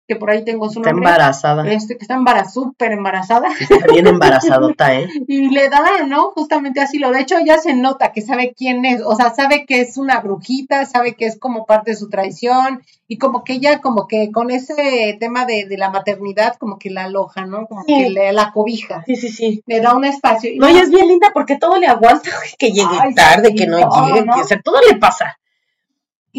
que 0.08 0.16
por 0.16 0.30
ahí 0.32 0.45
tengo 0.45 0.70
su 0.70 0.80
Está 0.80 0.91
nombre. 0.91 1.10
embarazada. 1.10 1.70
Este, 1.72 1.97
que 1.97 2.03
está 2.03 2.16
embarazada, 2.16 2.49
súper 2.51 2.91
embarazada, 2.93 3.49
Está 3.60 3.88
bien 3.91 4.08
embarazadota, 4.08 4.93
¿eh? 4.99 5.08
y 5.28 5.49
le 5.49 5.70
da, 5.70 5.84
¿no? 6.08 6.32
Justamente 6.32 6.80
así 6.80 6.97
lo. 6.97 7.12
De 7.12 7.22
hecho, 7.22 7.36
ya 7.45 7.58
se 7.58 7.74
nota 7.74 8.12
que 8.14 8.22
sabe 8.22 8.53
quién 8.58 8.86
es, 8.86 9.01
o 9.05 9.16
sea, 9.16 9.34
sabe 9.34 9.66
que 9.66 9.82
es 9.82 9.97
una 9.97 10.20
brujita, 10.22 10.86
sabe 10.86 11.16
que 11.16 11.26
es 11.26 11.38
como 11.38 11.66
parte 11.66 11.91
de 11.91 11.97
su 11.97 12.10
traición, 12.10 12.82
y 13.10 13.18
como 13.18 13.43
que 13.43 13.53
ella, 13.53 13.80
como 13.82 14.08
que 14.08 14.32
con 14.32 14.51
ese 14.51 15.18
tema 15.20 15.45
de, 15.45 15.66
de 15.66 15.78
la 15.78 15.89
maternidad, 15.89 16.55
como 16.58 16.78
que 16.78 16.89
la 16.89 17.05
aloja, 17.05 17.45
¿no? 17.45 17.66
Como 17.68 17.84
Sí. 17.84 17.93
que 18.03 18.10
le, 18.10 18.32
la 18.34 18.51
cobija, 18.51 19.03
Sí, 19.05 19.16
sí, 19.16 19.30
sí. 19.30 19.64
le 19.66 19.80
da 19.82 19.93
un 19.95 20.03
espacio. 20.05 20.51
Y 20.51 20.58
No, 20.58 20.70
y 20.70 20.78
es 20.78 20.89
bien 20.89 21.08
linda 21.08 21.30
porque 21.34 21.58
todo 21.58 21.78
le 21.78 21.88
aguanta, 21.88 22.30
que 22.60 22.72
llegue 22.72 22.97
Ay, 22.99 23.14
tarde, 23.14 23.49
sí, 23.49 23.55
que 23.55 23.68
no 23.68 23.78
llegue, 23.78 24.26
¿no? 24.26 24.36
que, 24.36 24.41
o 24.41 24.43
sea, 24.45 24.62
todo 24.62 24.78
le 24.89 24.95
pasa. 24.97 25.38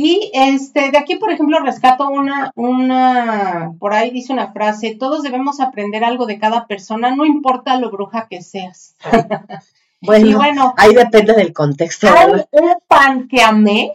Y 0.01 0.31
este, 0.33 0.93
de 0.93 0.99
aquí, 0.99 1.17
por 1.17 1.33
ejemplo, 1.33 1.59
rescato 1.59 2.09
una, 2.09 2.53
una, 2.55 3.73
por 3.81 3.95
ahí 3.95 4.13
dice 4.13 4.33
una 4.33 4.53
frase, 4.53 4.95
todos 4.95 5.25
debemos 5.25 5.59
aprender 5.59 6.05
algo 6.05 6.25
de 6.25 6.39
cada 6.39 6.69
persona, 6.69 7.17
no 7.17 7.27
importa 7.27 7.81
lo 7.81 7.91
bruja 7.91 8.29
que 8.31 8.41
seas. 8.41 8.95
Bueno, 10.01 10.27
Y 10.29 10.35
bueno, 10.35 10.75
ahí 10.77 10.95
depende 10.95 11.33
del 11.33 11.53
contexto. 11.53 12.07
hay 12.07 12.45
un 12.53 12.75
pan 12.87 13.27
que 13.27 13.43
amé, 13.43 13.95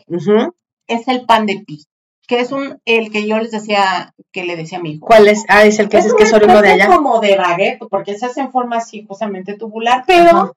es 0.85 1.07
el 1.07 1.23
pan 1.25 1.45
de 1.45 1.63
pi, 1.65 1.85
que 2.27 2.41
es 2.41 2.51
un, 2.51 2.81
el 2.83 3.09
que 3.09 3.25
yo 3.25 3.37
les 3.37 3.51
decía, 3.51 4.13
que 4.33 4.43
le 4.43 4.57
decía 4.57 4.79
a 4.79 4.81
mi 4.81 4.95
hijo. 4.95 5.05
¿Cuál 5.05 5.29
es? 5.29 5.45
Ah, 5.47 5.63
es 5.63 5.79
el 5.79 5.87
que 5.87 5.99
es, 5.99 6.13
que 6.13 6.23
es 6.23 6.33
una 6.33 6.39
oriundo 6.39 6.61
de 6.61 6.73
allá. 6.73 6.87
como 6.87 7.21
de 7.21 7.37
baguette, 7.37 7.87
porque 7.89 8.17
se 8.17 8.25
hace 8.25 8.41
en 8.41 8.51
forma 8.51 8.75
así 8.75 9.05
justamente 9.07 9.53
tubular, 9.53 10.03
pero. 10.05 10.53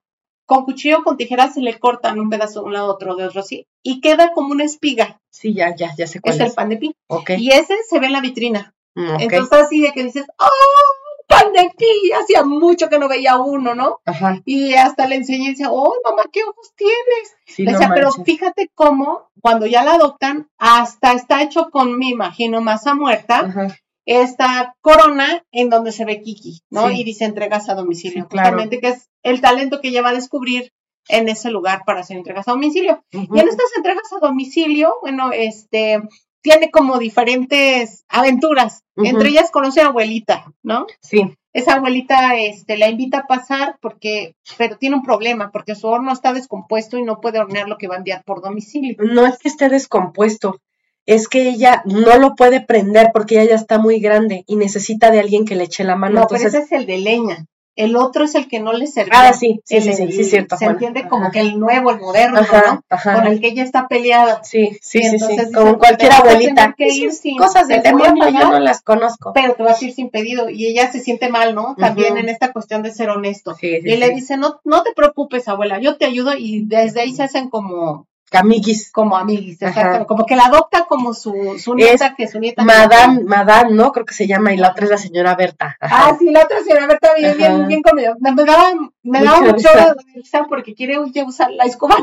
Con 0.47 0.65
cuchillo 0.65 0.99
o 0.99 1.03
con 1.03 1.17
tijeras 1.17 1.55
se 1.55 1.61
le 1.61 1.79
cortan 1.79 2.19
un 2.19 2.31
pedazo 2.31 2.61
de 2.61 2.67
un 2.67 2.73
lado, 2.73 2.93
otro 2.93 3.17
de 3.17 3.27
otro 3.27 3.41
así, 3.41 3.67
y 3.83 4.01
queda 4.01 4.33
como 4.33 4.53
una 4.53 4.65
espiga. 4.65 5.21
Sí, 5.31 5.53
ya, 5.55 5.75
ya, 5.77 5.93
ya 5.97 6.07
sé 6.07 6.21
cuál 6.21 6.35
Es 6.35 6.41
es. 6.41 6.47
el 6.49 6.55
pan 6.55 6.69
de 6.71 6.77
pi. 6.79 6.95
Ok. 7.09 7.31
Y 7.39 7.51
ese 7.51 7.75
se 7.89 7.99
ve 7.99 8.07
en 8.07 8.13
la 8.13 8.21
vitrina. 8.21 8.75
Mm, 8.95 9.15
ok. 9.17 9.21
Entonces 9.21 9.59
así 9.61 9.81
de 9.83 9.93
que 9.93 10.05
dices, 10.05 10.25
¡oh, 10.39 11.27
pan 11.27 11.53
de 11.53 11.71
pi! 11.77 12.13
Hacía 12.13 12.45
mucho 12.45 12.89
que 12.89 12.99
no 12.99 13.09
veía 13.09 13.37
uno, 13.37 13.75
¿no? 13.75 14.01
Ajá. 14.07 14.41
Y 14.45 14.75
hasta 14.75 15.07
le 15.07 15.17
enseñé 15.17 15.47
y 15.47 15.51
decía, 15.51 15.71
¡oh, 15.71 15.93
mamá, 16.05 16.23
qué 16.33 16.43
ojos 16.45 16.73
tienes! 16.77 17.37
Sí, 17.47 17.65
Le 17.65 17.73
no 17.73 17.79
pero 17.95 18.13
fíjate 18.13 18.71
cómo 18.75 19.29
cuando 19.43 19.67
ya 19.67 19.85
la 19.85 19.95
adoptan, 19.95 20.49
hasta 20.59 21.13
está 21.13 21.43
hecho 21.43 21.71
con, 21.71 21.99
me 21.99 22.09
imagino, 22.09 22.61
masa 22.61 22.95
muerta, 22.95 23.41
Ajá. 23.41 23.77
Esta 24.07 24.75
corona 24.81 25.45
en 25.53 25.69
donde 25.69 25.93
se 25.93 26.05
ve 26.05 26.23
Kiki, 26.23 26.61
¿no? 26.71 26.89
Sí. 26.89 27.01
Y 27.01 27.05
dice 27.05 27.25
entregas 27.25 27.69
a 27.69 27.75
domicilio, 27.75 28.23
Sí, 28.23 28.29
claro. 28.29 28.51
justamente 28.51 28.81
que 28.81 28.89
es 28.89 29.09
el 29.23 29.41
talento 29.41 29.81
que 29.81 29.89
ella 29.89 30.03
va 30.03 30.11
a 30.11 30.15
descubrir 30.15 30.73
en 31.09 31.29
ese 31.29 31.51
lugar 31.51 31.83
para 31.85 32.01
hacer 32.01 32.17
entregas 32.17 32.49
a 32.49 32.53
domicilio. 32.53 33.05
Y 33.11 33.19
en 33.19 33.49
estas 33.49 33.71
entregas 33.77 34.13
a 34.13 34.25
domicilio, 34.25 34.95
bueno, 35.03 35.31
este, 35.33 36.03
tiene 36.43 36.71
como 36.71 36.99
diferentes 36.99 38.05
aventuras. 38.09 38.83
Entre 38.97 39.29
ellas 39.29 39.51
conoce 39.51 39.83
a 39.83 39.89
abuelita, 39.89 40.47
¿no? 40.63 40.87
Sí. 41.03 41.35
Esa 41.53 41.75
abuelita, 41.75 42.37
este, 42.37 42.77
la 42.77 42.89
invita 42.89 43.19
a 43.19 43.27
pasar 43.27 43.79
porque, 43.81 44.35
pero 44.57 44.77
tiene 44.79 44.97
un 44.97 45.03
problema, 45.03 45.51
porque 45.51 45.75
su 45.75 45.87
horno 45.87 46.13
está 46.13 46.33
descompuesto 46.33 46.99
y 46.99 47.03
no 47.03 47.21
puede 47.21 47.41
hornear 47.41 47.69
lo 47.69 47.79
que 47.79 47.89
va 47.89 47.95
a 47.95 47.99
enviar 47.99 48.23
por 48.25 48.43
domicilio. 48.43 48.97
No 48.99 49.27
es 49.27 49.39
que 49.39 49.49
esté 49.49 49.69
descompuesto, 49.69 50.61
es 51.07 51.29
que 51.29 51.49
ella 51.49 51.83
no 51.85 52.19
lo 52.19 52.35
puede 52.35 52.61
prender 52.61 53.11
porque 53.15 53.41
ella 53.41 53.51
ya 53.51 53.57
está 53.57 53.79
muy 53.79 54.01
grande 54.01 54.45
y 54.47 54.57
necesita 54.57 55.11
de 55.11 55.21
alguien 55.21 55.45
que 55.45 55.55
le 55.57 55.65
eche 55.65 55.85
la 55.85 55.97
mano. 55.97 56.21
No, 56.21 56.27
pero 56.29 56.47
ese 56.47 56.59
es 56.59 56.73
el 56.73 56.85
de 56.87 56.99
leña. 56.99 57.47
El 57.77 57.95
otro 57.95 58.25
es 58.25 58.35
el 58.35 58.49
que 58.49 58.59
no 58.59 58.73
le 58.73 58.87
servía. 58.87 59.13
Ah, 59.15 59.33
sí, 59.35 59.61
sí, 59.67 59.77
El- 59.77 59.83
sí, 59.83 59.93
sí, 59.93 60.11
sí, 60.11 60.25
cierto, 60.25 60.57
Se 60.57 60.65
Juan. 60.65 60.77
entiende 60.77 61.07
como 61.09 61.31
que 61.31 61.41
el 61.41 61.61
nuevo, 61.61 61.91
el 61.91 62.01
moderno, 62.01 62.39
ajá, 62.41 62.63
¿no? 62.67 62.73
Con 62.73 62.83
ajá. 62.89 63.29
el 63.29 63.39
que 63.39 63.49
ella 63.49 63.63
está 63.65 63.87
peleada. 63.87 64.43
Sí, 64.45 64.79
sí, 64.81 65.03
sí, 65.03 65.19
sí. 65.19 65.53
Como 65.53 65.77
cualquier 65.77 65.99
"Te 65.99 66.17
vas 66.17 66.21
a 66.21 66.23
abuelita. 66.23 66.55
tener 66.55 66.75
que 66.75 66.89
ir 66.89 67.09
Esas 67.09 67.21
sin- 67.21 67.37
cosas 67.37 67.69
del 67.69 67.83
demonio 67.83 68.15
yo 68.15 68.33
pagar". 68.33 68.49
no 68.51 68.61
las 68.61 68.81
conozco. 68.81 69.33
Pero 69.35 69.53
te 69.57 69.63
vas 69.63 69.83
a 69.83 69.85
ir 69.85 69.93
sin 69.93 70.09
pedido. 70.09 70.49
Y 70.49 70.67
ella 70.69 70.91
se 70.91 71.01
siente 71.01 71.29
mal, 71.29 71.55
¿no? 71.55 71.75
También 71.79 72.17
en 72.17 72.31
esta 72.31 72.51
cuestión 72.55 72.83
de 72.83 72.93
ser 72.93 73.11
honesto. 73.11 73.55
Sí, 73.61 73.83
sí, 73.83 73.91
Y 73.91 73.97
le 73.99 74.09
dice, 74.09 74.39
no, 74.39 74.59
no 74.65 74.83
te 74.83 74.93
preocupes, 74.95 75.47
abuela, 75.47 75.79
yo 75.79 75.99
te 75.99 76.07
ayudo. 76.07 76.33
Y 76.35 76.65
desde 76.65 77.03
ahí 77.03 77.13
se 77.13 77.25
hacen 77.25 77.51
como, 77.51 78.07
Camiguis. 78.31 78.91
como 78.93 79.17
amiguis, 79.17 79.61
exacto. 79.63 80.07
Como 80.07 80.27
que 80.27 80.35
la 80.37 80.47
adopta 80.47 80.87
como 80.87 81.15
su, 81.15 81.59
su 81.59 81.75
nieta, 81.75 82.15
que 82.17 82.27
su 82.27 82.39
nieta. 82.41 82.65
Madame, 82.65 83.23
Madame, 83.25 83.71
¿no? 83.73 83.93
Creo 83.93 84.05
que 84.05 84.15
se 84.15 84.27
llama, 84.27 84.53
y 84.53 84.57
la 84.57 84.71
otra 84.71 84.85
es 84.85 84.91
la 84.91 84.99
señora 84.99 85.35
Berta. 85.37 85.77
Ajá. 85.81 86.09
Ah, 86.09 86.17
sí, 86.19 86.31
la 86.31 86.45
otra 86.45 86.61
señora 86.63 86.87
Berta 86.87 87.15
bien, 87.15 87.31
Ajá. 87.31 87.37
bien, 87.37 87.67
bien 87.69 87.83
comida. 87.83 88.17
Me, 88.21 88.33
me 88.33 88.45
daba, 88.45 88.73
me 89.03 89.23
daba 89.23 89.41
mucho 89.41 89.69
risa. 90.15 90.45
porque 90.49 90.75
quiere 90.75 90.99
usar 90.99 91.51
la 91.53 91.65
escoba. 91.65 91.97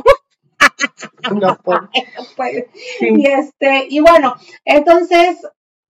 No, 1.33 1.57
pues, 1.63 1.79
No 2.17 2.23
puede. 2.35 2.69
sí. 2.99 3.09
Y 3.17 3.27
este, 3.27 3.87
y 3.89 3.99
bueno, 3.99 4.35
entonces 4.65 5.37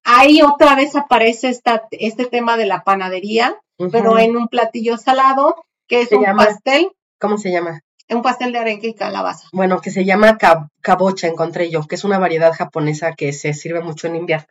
ahí 0.04 0.42
otra 0.42 0.76
vez 0.76 0.96
aparece 0.96 1.50
esta, 1.50 1.84
este 1.92 2.26
tema 2.26 2.58
de 2.58 2.66
la 2.66 2.84
panadería, 2.84 3.56
pero 3.92 4.18
en 4.18 4.36
un 4.36 4.48
platillo 4.48 4.98
salado, 4.98 5.56
que 5.88 6.02
es 6.02 6.10
Se 6.10 6.16
un 6.16 6.24
llama- 6.26 6.46
pastel, 6.46 6.92
¿Cómo 7.20 7.38
se 7.38 7.52
llama? 7.52 7.80
Un 8.16 8.22
pastel 8.22 8.52
de 8.52 8.60
arenque 8.60 8.88
y 8.88 8.94
calabaza. 8.94 9.48
Bueno, 9.52 9.80
que 9.82 9.92
se 9.92 10.06
llama 10.06 10.38
cab- 10.38 10.70
cabocha, 10.82 11.28
encontré 11.28 11.70
yo, 11.70 11.84
que 11.88 11.96
es 11.96 12.04
una 12.04 12.20
variedad 12.20 12.54
japonesa 12.54 13.14
que 13.14 13.34
se 13.34 13.54
sirve 13.54 13.82
mucho 13.82 14.08
en 14.08 14.16
invierno. 14.16 14.48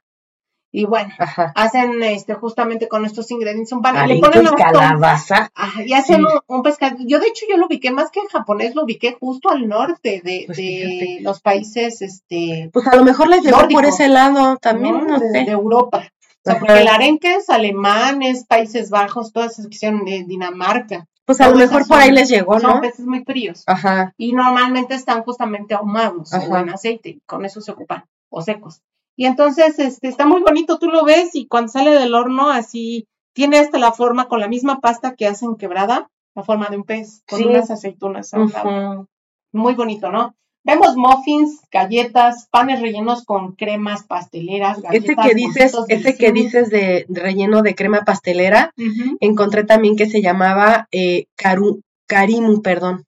Y 0.75 0.87
bueno, 0.87 1.13
Ajá. 1.19 1.53
hacen 1.55 2.03
este 2.03 2.33
justamente 2.33 2.89
con 2.89 3.05
estos 3.05 3.31
ingredientes 3.31 3.73
un 3.73 3.83
pan. 3.83 4.09
le 4.09 4.19
ponen 4.21 4.45
y 4.47 4.57
calabaza. 4.57 5.51
Ajá, 5.55 5.83
y 5.85 5.93
hacen 5.93 6.17
Sí. 6.17 6.23
un, 6.23 6.57
un 6.57 6.63
pescado. 6.63 6.97
Yo 7.01 7.19
de 7.21 7.27
hecho 7.27 7.45
yo 7.51 7.59
lo 7.59 7.67
ubiqué 7.67 7.91
más 7.91 8.11
que 8.11 8.21
en 8.21 8.27
japonés, 8.29 8.75
lo 8.75 8.85
ubiqué 8.85 9.15
justo 9.21 9.51
al 9.51 9.69
norte 9.69 10.23
de, 10.25 10.45
Pues 10.47 10.57
de 10.57 11.19
los 11.21 11.43
países 11.43 12.01
este 12.01 12.71
Pues 12.73 12.87
a 12.87 12.97
lo 12.97 13.05
mejor 13.05 13.29
les 13.29 13.43
llegó 13.43 13.69
por 13.69 13.85
ese 13.85 14.09
lado 14.09 14.57
también, 14.57 15.07
no 15.07 15.19
de, 15.21 15.31
sé. 15.31 15.45
de 15.45 15.51
Europa. 15.51 16.09
O 16.45 16.51
sea, 16.51 16.59
porque 16.59 16.81
el 16.81 16.89
arenque 16.89 17.35
es 17.35 17.51
alemanes, 17.51 18.47
Países 18.47 18.89
Bajos, 18.89 19.31
todas 19.33 19.59
esas 19.59 19.69
que 19.69 19.91
de 19.93 20.25
Dinamarca. 20.25 21.07
Pues 21.25 21.41
a 21.41 21.49
lo 21.51 21.57
mejor 21.57 21.87
por 21.87 21.99
ahí 21.99 22.07
son- 22.09 22.15
les 22.17 22.29
llegó, 22.29 22.59
Son 22.61 22.75
¿no? 22.77 22.81
peces 22.81 23.07
muy 23.07 23.25
fríos. 23.25 23.63
Ajá. 23.67 24.13
Y 24.17 24.33
normalmente 24.33 24.95
están 24.95 25.23
justamente 25.23 25.75
ahumados 25.75 26.33
o 26.33 26.57
en 26.57 26.71
aceite, 26.71 27.21
con 27.27 27.45
eso 27.45 27.61
se 27.61 27.71
ocupan, 27.73 28.05
o 28.31 28.43
secos. 28.43 28.83
Y 29.17 29.27
entonces 29.27 29.79
este 29.79 30.09
está 30.09 30.27
muy 30.27 30.41
bonito, 30.43 30.79
tú 30.79 30.89
lo 30.91 31.05
ves 31.05 31.35
y 31.35 31.47
cuando 31.47 31.69
sale 31.71 31.91
del 31.93 32.15
horno 32.15 32.51
así 32.51 33.07
tiene 33.35 33.59
hasta 33.59 33.79
la 33.79 33.93
forma 33.93 34.27
con 34.27 34.41
la 34.41 34.49
misma 34.49 34.81
pasta 34.81 35.15
que 35.15 35.27
hacen 35.27 35.57
quebrada, 35.57 36.11
la 36.35 36.43
forma 36.43 36.69
de 36.69 36.77
un 36.79 36.85
pez, 36.85 37.23
con 37.29 37.39
Sí. 37.39 37.45
unas 37.45 37.71
aceitunas 37.71 38.33
a 38.35 38.39
un 38.41 38.51
lado. 38.51 38.69
Ujú. 38.93 39.07
Muy 39.53 39.75
bonito, 39.75 40.11
¿no? 40.11 40.35
Vemos 40.65 40.97
muffins, 40.97 41.61
galletas, 41.73 42.47
panes 42.51 42.81
rellenos 42.81 43.25
con 43.25 43.53
cremas 43.57 44.05
pasteleras, 44.05 44.81
galletas, 44.81 45.05
Ese 45.11 45.17
que 45.29 45.35
dices, 45.35 45.77
ese 45.89 46.17
que 46.17 46.31
dices 46.33 46.71
de, 46.71 47.05
relleno 47.09 47.63
de 47.63 47.75
crema 47.75 48.03
pastelera, 48.05 48.73
encontré 49.21 49.65
también 49.65 49.97
que 49.97 50.09
se 50.09 50.23
llamaba 50.23 50.87
eh, 50.93 51.25
caru- 51.37 51.83
carimu, 52.07 52.63
perdón, 52.63 53.05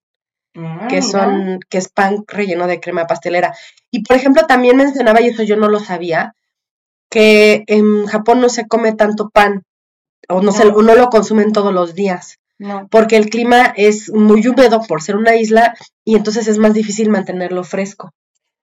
Ah, 0.57 0.87
que 0.89 1.01
mira. 1.01 1.09
son, 1.09 1.61
que 1.69 1.79
es 1.79 1.89
pan 1.89 2.25
relleno 2.29 2.67
de 2.69 2.79
crema 2.81 3.07
pastelera. 3.07 3.55
Y 3.91 4.03
por 4.05 4.17
ejemplo, 4.17 4.47
también 4.47 4.77
mencionaba, 4.77 5.21
y 5.21 5.27
eso 5.29 5.43
yo 5.43 5.57
no 5.57 5.69
lo 5.69 5.81
sabía, 5.81 6.35
que 7.11 7.65
en 7.67 8.07
Japón 8.07 8.41
no 8.41 8.49
se 8.49 8.67
come 8.67 8.93
tanto 8.93 9.31
pan, 9.31 9.63
o 10.29 10.41
no, 10.43 10.53
se, 10.53 10.67
o 10.67 10.83
no 10.83 10.95
lo 10.95 11.09
consumen 11.11 11.53
todos 11.53 11.73
los 11.73 11.95
días, 11.95 12.39
No. 12.59 12.87
porque 12.91 13.17
el 13.17 13.31
clima 13.31 13.73
es 13.77 14.13
muy 14.13 14.47
húmedo 14.47 14.81
por 14.87 15.03
ser 15.03 15.17
una 15.17 15.37
isla, 15.37 15.75
y 16.05 16.17
entonces 16.17 16.47
es 16.47 16.59
más 16.59 16.73
difícil 16.75 17.11
mantenerlo 17.11 17.65
fresco. 17.65 18.13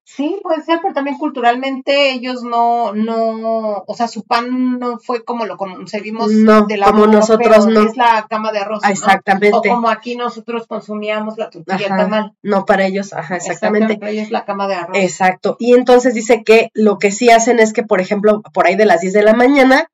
Sí, 0.03 0.39
puede 0.43 0.61
ser, 0.63 0.79
pero 0.81 0.93
también 0.93 1.17
culturalmente 1.17 2.11
ellos 2.11 2.43
no, 2.43 2.91
no, 2.93 3.83
o 3.87 3.95
sea, 3.95 4.09
su 4.09 4.23
pan 4.23 4.77
no 4.77 4.99
fue 4.99 5.23
como 5.23 5.45
lo 5.45 5.55
concebimos 5.55 6.31
No, 6.31 6.65
del 6.65 6.81
como 6.83 7.07
nosotros 7.07 7.67
no. 7.67 7.83
Es 7.87 7.95
la 7.95 8.25
cama 8.29 8.51
de 8.51 8.59
arroz, 8.59 8.81
¿no? 8.83 8.89
O 8.89 8.91
Exactamente. 8.91 9.69
como 9.69 9.89
aquí 9.89 10.17
nosotros 10.17 10.67
consumíamos 10.67 11.37
la 11.37 11.49
tortilla 11.49 11.87
tamal. 11.87 12.33
No 12.41 12.65
para 12.65 12.87
ellos, 12.87 13.13
ajá, 13.13 13.37
exactamente. 13.37 13.97
Pero 13.97 14.11
ella 14.11 14.23
es 14.23 14.31
la 14.31 14.43
cama 14.43 14.67
de 14.67 14.75
arroz. 14.75 14.97
Exacto. 14.97 15.55
Y 15.59 15.75
entonces 15.75 16.13
dice 16.13 16.43
que 16.43 16.71
lo 16.73 16.97
que 16.97 17.11
sí 17.11 17.29
hacen 17.29 17.59
es 17.59 17.71
que, 17.71 17.83
por 17.83 18.01
ejemplo, 18.01 18.41
por 18.53 18.67
ahí 18.67 18.75
de 18.75 18.85
las 18.85 18.99
10 18.99 19.13
de 19.13 19.23
la 19.23 19.33
mañana, 19.33 19.87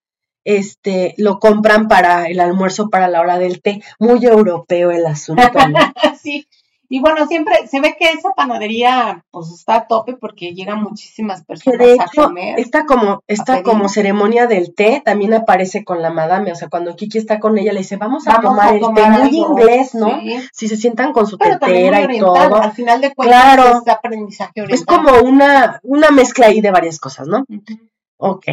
este, 0.48 1.14
lo 1.18 1.40
compran 1.40 1.90
para 1.90 2.28
el 2.28 2.40
almuerzo, 2.40 2.90
para 2.90 3.10
la 3.10 3.20
hora 3.20 3.38
del 3.38 3.62
té. 3.62 3.84
Muy 4.00 4.26
europeo 4.26 4.92
el 4.92 5.06
asunto, 5.06 5.44
¿no? 5.70 5.78
sí. 6.22 6.48
Y 6.90 7.02
bueno, 7.02 7.28
siempre 7.28 7.68
se 7.68 7.82
ve 7.82 7.98
que 8.00 8.10
esa 8.12 8.30
panadería 8.34 9.26
pues 9.30 9.52
está 9.52 9.76
a 9.76 9.88
tope 9.88 10.14
porque 10.14 10.54
llegan 10.54 10.82
muchísimas 10.82 11.44
personas 11.44 11.80
de 11.86 11.98
a 12.00 12.06
comer. 12.16 12.58
esta 12.60 12.86
como, 12.86 13.24
esta 13.28 13.62
como 13.62 13.90
ceremonia 13.90 14.48
del 14.48 14.74
té 14.74 15.02
también 15.04 15.34
aparece 15.34 15.84
con 15.84 16.02
la 16.02 16.12
madame. 16.12 16.54
O 16.54 16.56
sea, 16.56 16.70
cuando 16.70 16.96
Kiki 16.96 17.18
está 17.18 17.42
con 17.42 17.58
ella, 17.58 17.74
le 17.74 17.80
dice, 17.80 17.98
vamos 17.98 18.26
a 18.30 18.38
Vamos 18.38 18.52
tomar 18.52 18.70
a 18.70 18.76
el 18.76 18.80
té 18.80 19.10
muy 19.22 19.38
inglés, 19.38 19.96
¿no? 19.96 20.18
Sí. 20.22 20.38
Si 20.54 20.70
se 20.70 20.78
sientan 20.78 21.12
con 21.12 21.28
su 21.28 21.38
Pero 21.38 21.60
tetera 21.60 22.04
y 22.14 22.20
todo. 22.20 22.56
al 22.56 22.72
final 22.72 23.02
de 23.02 23.14
cuentas 23.14 23.42
Claro. 23.56 23.82
es 23.86 23.88
aprendizaje 23.94 24.62
oriental. 24.62 24.74
Es 24.80 24.86
como 24.86 25.28
una, 25.30 25.82
una 25.84 26.12
mezcla 26.12 26.46
ahí 26.46 26.62
de 26.62 26.72
varias 26.72 27.00
cosas, 27.02 27.28
¿no? 27.28 27.40
Ujú. 27.50 27.82
Ok. 28.16 28.46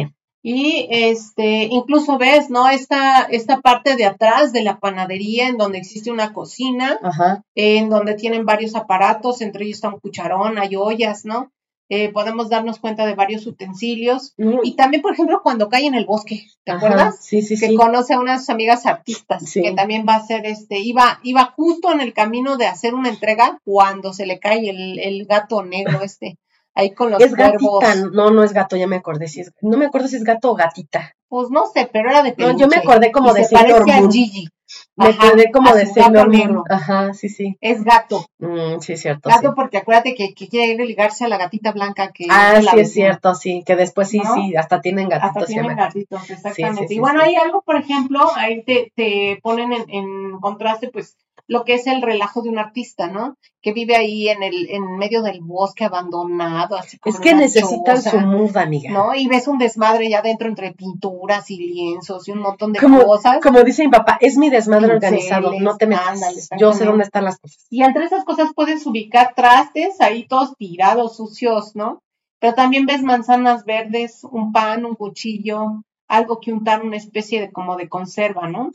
Y 0.47 0.85
este, 0.91 1.63
incluso 1.71 2.19
ves, 2.19 2.51
¿no? 2.51 2.69
Esta, 2.69 3.21
esta 3.23 3.61
parte 3.61 3.95
de 3.95 4.05
atrás 4.05 4.53
de 4.53 4.61
la 4.61 4.79
panadería, 4.79 5.47
en 5.47 5.57
donde 5.57 5.79
existe 5.79 6.11
una 6.11 6.33
cocina, 6.33 6.99
Ajá. 7.01 7.41
en 7.55 7.89
donde 7.89 8.13
tienen 8.13 8.45
varios 8.45 8.75
aparatos, 8.75 9.41
entre 9.41 9.65
ellos 9.65 9.77
está 9.77 9.89
un 9.89 9.99
cucharón, 9.99 10.59
hay 10.59 10.75
ollas, 10.75 11.25
¿no? 11.25 11.51
Eh, 11.89 12.09
podemos 12.09 12.49
darnos 12.49 12.77
cuenta 12.77 13.07
de 13.07 13.15
varios 13.15 13.47
utensilios. 13.47 14.35
Y 14.63 14.75
también, 14.75 15.01
por 15.01 15.13
ejemplo, 15.13 15.41
cuando 15.41 15.67
cae 15.67 15.87
en 15.87 15.95
el 15.95 16.05
bosque, 16.05 16.45
¿te 16.63 16.71
Ajá, 16.71 16.77
acuerdas? 16.85 17.17
Sí, 17.21 17.41
sí, 17.41 17.59
que 17.59 17.69
sí. 17.69 17.75
conoce 17.75 18.13
a 18.13 18.19
unas 18.19 18.47
amigas 18.49 18.85
artistas, 18.85 19.49
Sí. 19.49 19.63
que 19.63 19.71
también 19.71 20.05
va 20.07 20.13
a 20.13 20.17
hacer 20.17 20.45
este, 20.45 20.77
iba, 20.77 21.19
iba 21.23 21.53
justo 21.55 21.91
en 21.91 22.01
el 22.01 22.13
camino 22.13 22.57
de 22.57 22.67
hacer 22.67 22.93
una 22.93 23.09
entrega 23.09 23.59
cuando 23.63 24.13
se 24.13 24.27
le 24.27 24.37
cae 24.39 24.69
el, 24.69 24.99
el 24.99 25.25
gato 25.25 25.63
negro 25.63 26.01
este, 26.03 26.37
ahí 26.75 26.93
con 26.93 27.09
los 27.11 27.21
Es 27.21 27.35
cuervos. 27.35 27.79
gatita, 27.81 28.09
no, 28.13 28.29
no 28.31 28.43
es 28.43 28.53
gato, 28.53 28.75
ya 28.75 28.87
me 28.87 28.97
acordé. 28.97 29.27
Si 29.27 29.41
es, 29.41 29.51
no 29.61 29.77
me 29.77 29.85
acuerdo 29.87 30.07
si 30.07 30.17
es 30.17 30.23
gato 30.23 30.51
o 30.51 30.55
gatita. 30.55 31.13
Pues 31.27 31.49
no 31.49 31.65
sé, 31.65 31.89
pero 31.91 32.09
era 32.11 32.21
de 32.21 32.29
No, 32.29 32.35
peluche. 32.35 32.57
yo 32.59 32.67
me 32.67 32.77
acordé 32.77 33.11
como 33.11 33.31
y 33.31 33.33
de 33.35 33.43
se 33.45 33.55
Sailor 33.55 33.89
a. 33.89 34.09
Gigi. 34.11 34.47
Me 34.95 35.09
Ajá, 35.09 35.31
quedé 35.31 35.51
como 35.51 35.73
de 35.73 35.85
Sailor 35.85 36.29
Moon. 36.31 36.63
Ajá, 36.69 37.13
sí, 37.13 37.29
sí. 37.29 37.55
Es 37.61 37.83
gato. 37.83 38.25
Mm, 38.39 38.79
sí, 38.79 38.97
cierto. 38.97 39.29
Gato 39.29 39.49
sí. 39.49 39.53
porque 39.55 39.77
acuérdate 39.77 40.15
que, 40.15 40.33
que 40.33 40.47
quiere 40.47 40.73
ir 40.73 40.81
a 40.81 40.85
ligarse 40.85 41.23
a 41.25 41.27
la 41.27 41.37
gatita 41.37 41.71
blanca 41.71 42.11
que 42.11 42.25
Ah, 42.29 42.61
sí, 42.61 42.79
es 42.79 42.91
cierto, 42.93 43.35
sí. 43.35 43.63
Que 43.65 43.75
después 43.75 44.09
sí, 44.09 44.19
¿No? 44.19 44.33
sí, 44.33 44.55
hasta 44.55 44.81
tienen 44.81 45.11
Hasta 45.13 45.27
gatitos. 45.27 45.47
tienen 45.47 45.65
siempre. 45.65 45.85
gatitos, 45.85 46.29
exactamente. 46.31 46.87
sí, 46.87 46.95
y 46.95 46.99
bueno, 46.99 47.21
sí. 47.21 47.27
hay 47.27 47.35
algo, 47.35 47.61
por 47.61 47.75
ejemplo, 47.77 48.21
ahí 48.35 48.63
te, 48.63 48.91
te 48.95 49.39
ponen 49.43 49.71
en, 49.73 49.83
en 49.89 50.39
contraste, 50.39 50.89
pues, 50.89 51.15
lo 51.47 51.63
que 51.63 51.75
es 51.75 51.85
el 51.87 52.01
relajo 52.01 52.41
de 52.41 52.49
un 52.49 52.57
artista, 52.57 53.07
¿no? 53.07 53.35
Que 53.61 53.71
vive 53.73 53.95
ahí 53.95 54.29
en 54.29 54.41
el, 54.43 54.69
en 54.69 54.97
medio 54.97 55.21
del 55.21 55.41
bosque 55.41 55.85
abandonado, 55.85 56.75
así 56.75 56.97
como 56.97 57.13
Es 57.15 57.21
que 57.21 57.35
necesitan 57.35 58.01
su 58.01 58.19
mood, 58.19 58.57
amiga. 58.57 58.91
¿no? 58.91 59.13
Y 59.15 59.27
ves 59.27 59.47
un 59.47 59.57
desmadre 59.57 60.09
ya 60.09 60.21
dentro 60.21 60.47
entre 60.47 60.73
pinturas 60.73 61.49
y 61.51 61.57
lienzos 61.57 62.27
y 62.27 62.31
un 62.31 62.39
montón 62.39 62.73
de 62.73 62.79
Como, 62.79 63.03
cosas. 63.05 63.39
como 63.43 63.61
dice 63.63 63.83
mi 63.85 63.91
papá, 63.91 64.17
es 64.21 64.37
mi 64.37 64.49
desmadre 64.49 64.89
Pinceles, 64.99 65.31
organizado, 65.31 65.59
no 65.59 65.77
te 65.77 65.87
metas. 65.87 66.07
ándale, 66.07 66.41
Yo 66.59 66.73
sé 66.73 66.85
dónde 66.85 67.03
están 67.03 67.25
las 67.25 67.37
cosas. 67.39 67.65
Y 67.69 67.83
entre 67.83 68.05
esas 68.05 68.23
cosas 68.25 68.49
puedes 68.55 68.85
ubicar 68.85 69.33
trastes 69.35 70.01
ahí 70.01 70.27
todos 70.27 70.55
tirados, 70.57 71.17
sucios, 71.17 71.75
¿no? 71.75 71.99
Pero 72.39 72.53
también 72.53 72.85
ves 72.85 73.01
manzanas 73.03 73.65
verdes, 73.65 74.23
un 74.23 74.51
pan, 74.51 74.85
un 74.85 74.95
cuchillo, 74.95 75.83
algo 76.07 76.39
que 76.39 76.53
untar, 76.53 76.83
una 76.83 76.97
especie 76.97 77.41
de 77.41 77.51
como 77.51 77.75
de 77.75 77.89
conserva, 77.89 78.47
¿no? 78.47 78.71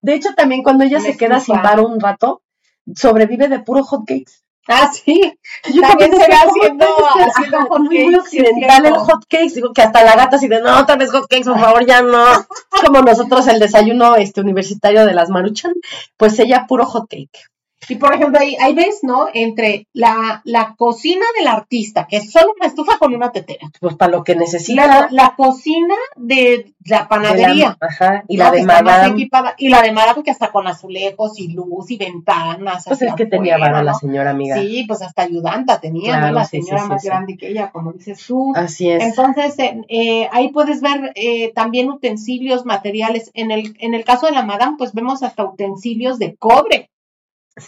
De 0.00 0.14
hecho, 0.14 0.34
también 0.34 0.62
cuando 0.62 0.84
ella 0.84 0.98
Una 0.98 1.06
se 1.06 1.16
queda 1.16 1.40
sin 1.40 1.56
bar 1.62 1.80
un 1.80 2.00
rato, 2.00 2.42
sobrevive 2.94 3.48
de 3.48 3.60
puro 3.60 3.82
hot 3.84 4.04
cakes. 4.06 4.44
Ah, 4.66 4.90
sí. 4.90 5.38
Yo 5.72 5.82
También 5.82 6.10
se 6.12 6.26
va 6.26 6.38
¿cómo 6.44 6.52
haciendo, 6.52 6.86
haciendo 7.26 7.58
hot 7.66 7.78
muy, 7.80 7.98
muy 7.98 8.14
cakes, 8.14 8.18
occidental 8.18 8.86
el 8.86 8.92
cierto. 8.92 9.04
hot 9.04 9.24
cakes. 9.28 9.54
Digo 9.54 9.72
que 9.74 9.82
hasta 9.82 10.04
la 10.04 10.16
gata 10.16 10.36
así 10.36 10.48
de, 10.48 10.62
no, 10.62 10.80
otra 10.80 10.96
vez 10.96 11.10
hot 11.10 11.26
cakes, 11.28 11.44
por 11.44 11.60
favor, 11.60 11.84
ya 11.86 12.00
no. 12.02 12.24
Como 12.84 13.02
nosotros 13.02 13.46
el 13.48 13.60
desayuno 13.60 14.16
este 14.16 14.40
universitario 14.40 15.04
de 15.04 15.12
las 15.12 15.28
Maruchan, 15.28 15.74
pues 16.16 16.38
ella 16.38 16.64
puro 16.66 16.86
hot 16.86 17.08
cake. 17.10 17.50
Y 17.88 17.96
por 17.96 18.14
ejemplo, 18.14 18.38
ahí, 18.40 18.56
ahí 18.60 18.74
ves, 18.74 19.00
¿no? 19.02 19.26
Entre 19.32 19.86
la, 19.92 20.40
la 20.44 20.74
cocina 20.76 21.24
del 21.38 21.48
artista, 21.48 22.06
que 22.08 22.16
es 22.18 22.30
solo 22.30 22.52
una 22.58 22.66
estufa 22.68 22.98
con 22.98 23.14
una 23.14 23.32
tetera. 23.32 23.70
Pues 23.80 23.94
para 23.96 24.12
lo 24.12 24.24
que 24.24 24.36
necesita. 24.36 24.86
La, 24.86 25.08
la 25.10 25.34
cocina 25.36 25.94
de 26.16 26.74
la 26.84 26.98
de 26.98 27.02
la- 27.02 27.08
panadería. 27.08 27.76
ajá, 27.80 28.24
y 28.28 28.36
¿no? 28.36 28.44
la 28.44 28.50
de 28.50 28.62
Madame. 28.64 29.08
equipada. 29.12 29.54
Y 29.58 29.68
la 29.68 29.82
de 29.82 29.92
Madame, 29.92 30.22
que 30.22 30.30
hasta 30.30 30.50
con 30.52 30.66
azulejos 30.66 31.38
y 31.38 31.48
luz 31.48 31.90
y 31.90 31.96
ventanas. 31.96 32.84
Pues 32.86 33.02
es 33.02 33.14
que 33.14 33.26
tenía 33.26 33.58
vara 33.58 33.82
la 33.82 33.94
señora 33.94 34.30
amiga. 34.30 34.56
Sí, 34.56 34.84
pues 34.86 35.02
hasta 35.02 35.22
ayudanta 35.22 35.80
tenía, 35.80 36.12
Claro, 36.18 36.26
¿no? 36.28 36.32
La 36.34 36.44
sí, 36.44 36.60
señora 36.62 36.82
sí, 36.84 36.88
más 36.88 37.04
grande 37.04 37.36
que 37.36 37.48
ella, 37.48 37.70
como 37.70 37.92
dices 37.92 38.22
tú. 38.26 38.52
Así 38.54 38.90
es. 38.90 39.02
Entonces, 39.02 39.58
eh, 39.58 39.80
eh, 39.88 40.28
ahí 40.32 40.48
puedes 40.48 40.80
ver 40.80 41.12
eh, 41.14 41.52
también 41.54 41.88
utensilios, 41.90 42.64
materiales. 42.66 43.30
En 43.34 43.50
el, 43.50 43.76
en 43.80 43.94
el 43.94 44.04
caso 44.04 44.26
de 44.26 44.32
la 44.32 44.42
Madame, 44.44 44.76
pues 44.78 44.92
vemos 44.92 45.22
hasta 45.22 45.44
utensilios 45.44 46.18
de 46.18 46.36
cobre, 46.36 46.90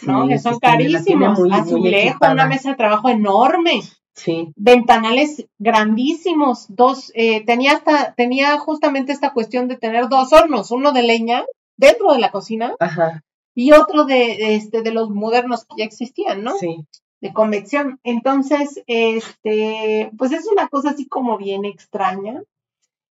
¿no? 0.03 0.27
Que 0.27 0.39
son 0.39 0.59
carísimos. 0.59 1.39
muy- 1.39 1.49
muy 1.49 1.59
Azulejo, 1.59 2.09
equipada. 2.09 2.33
una 2.33 2.45
mesa 2.47 2.69
de 2.69 2.75
trabajo 2.75 3.09
enorme, 3.09 3.81
Sí, 4.15 4.51
ventanales 4.55 5.45
grandísimos, 5.59 6.65
dos, 6.69 7.11
eh, 7.13 7.45
tenía 7.45 7.73
hasta, 7.73 8.13
tenía 8.15 8.57
justamente 8.57 9.11
esta 9.11 9.31
cuestión 9.31 9.67
de 9.67 9.77
tener 9.77 10.09
dos 10.09 10.33
hornos, 10.33 10.71
uno 10.71 10.91
de 10.91 11.03
leña 11.03 11.43
dentro 11.77 12.11
de 12.13 12.19
la 12.19 12.31
cocina 12.31 12.73
ajá, 12.79 13.21
y 13.53 13.73
otro 13.73 14.05
de, 14.05 14.55
este, 14.55 14.81
de 14.81 14.91
los 14.91 15.11
modernos 15.11 15.65
que 15.65 15.75
ya 15.77 15.85
existían, 15.85 16.43
¿no? 16.43 16.57
sí. 16.57 16.83
de 17.21 17.31
convección. 17.33 17.99
Entonces, 18.03 18.83
este, 18.87 20.11
pues 20.17 20.31
es 20.31 20.47
una 20.47 20.67
cosa 20.67 20.91
así 20.91 21.07
como 21.07 21.37
bien 21.37 21.65
extraña. 21.65 22.41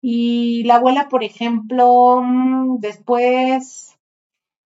Y 0.02 0.64
la 0.66 0.76
abuela, 0.76 1.08
por 1.08 1.24
ejemplo, 1.24 2.22
mm, 2.22 2.80
después 2.80 3.98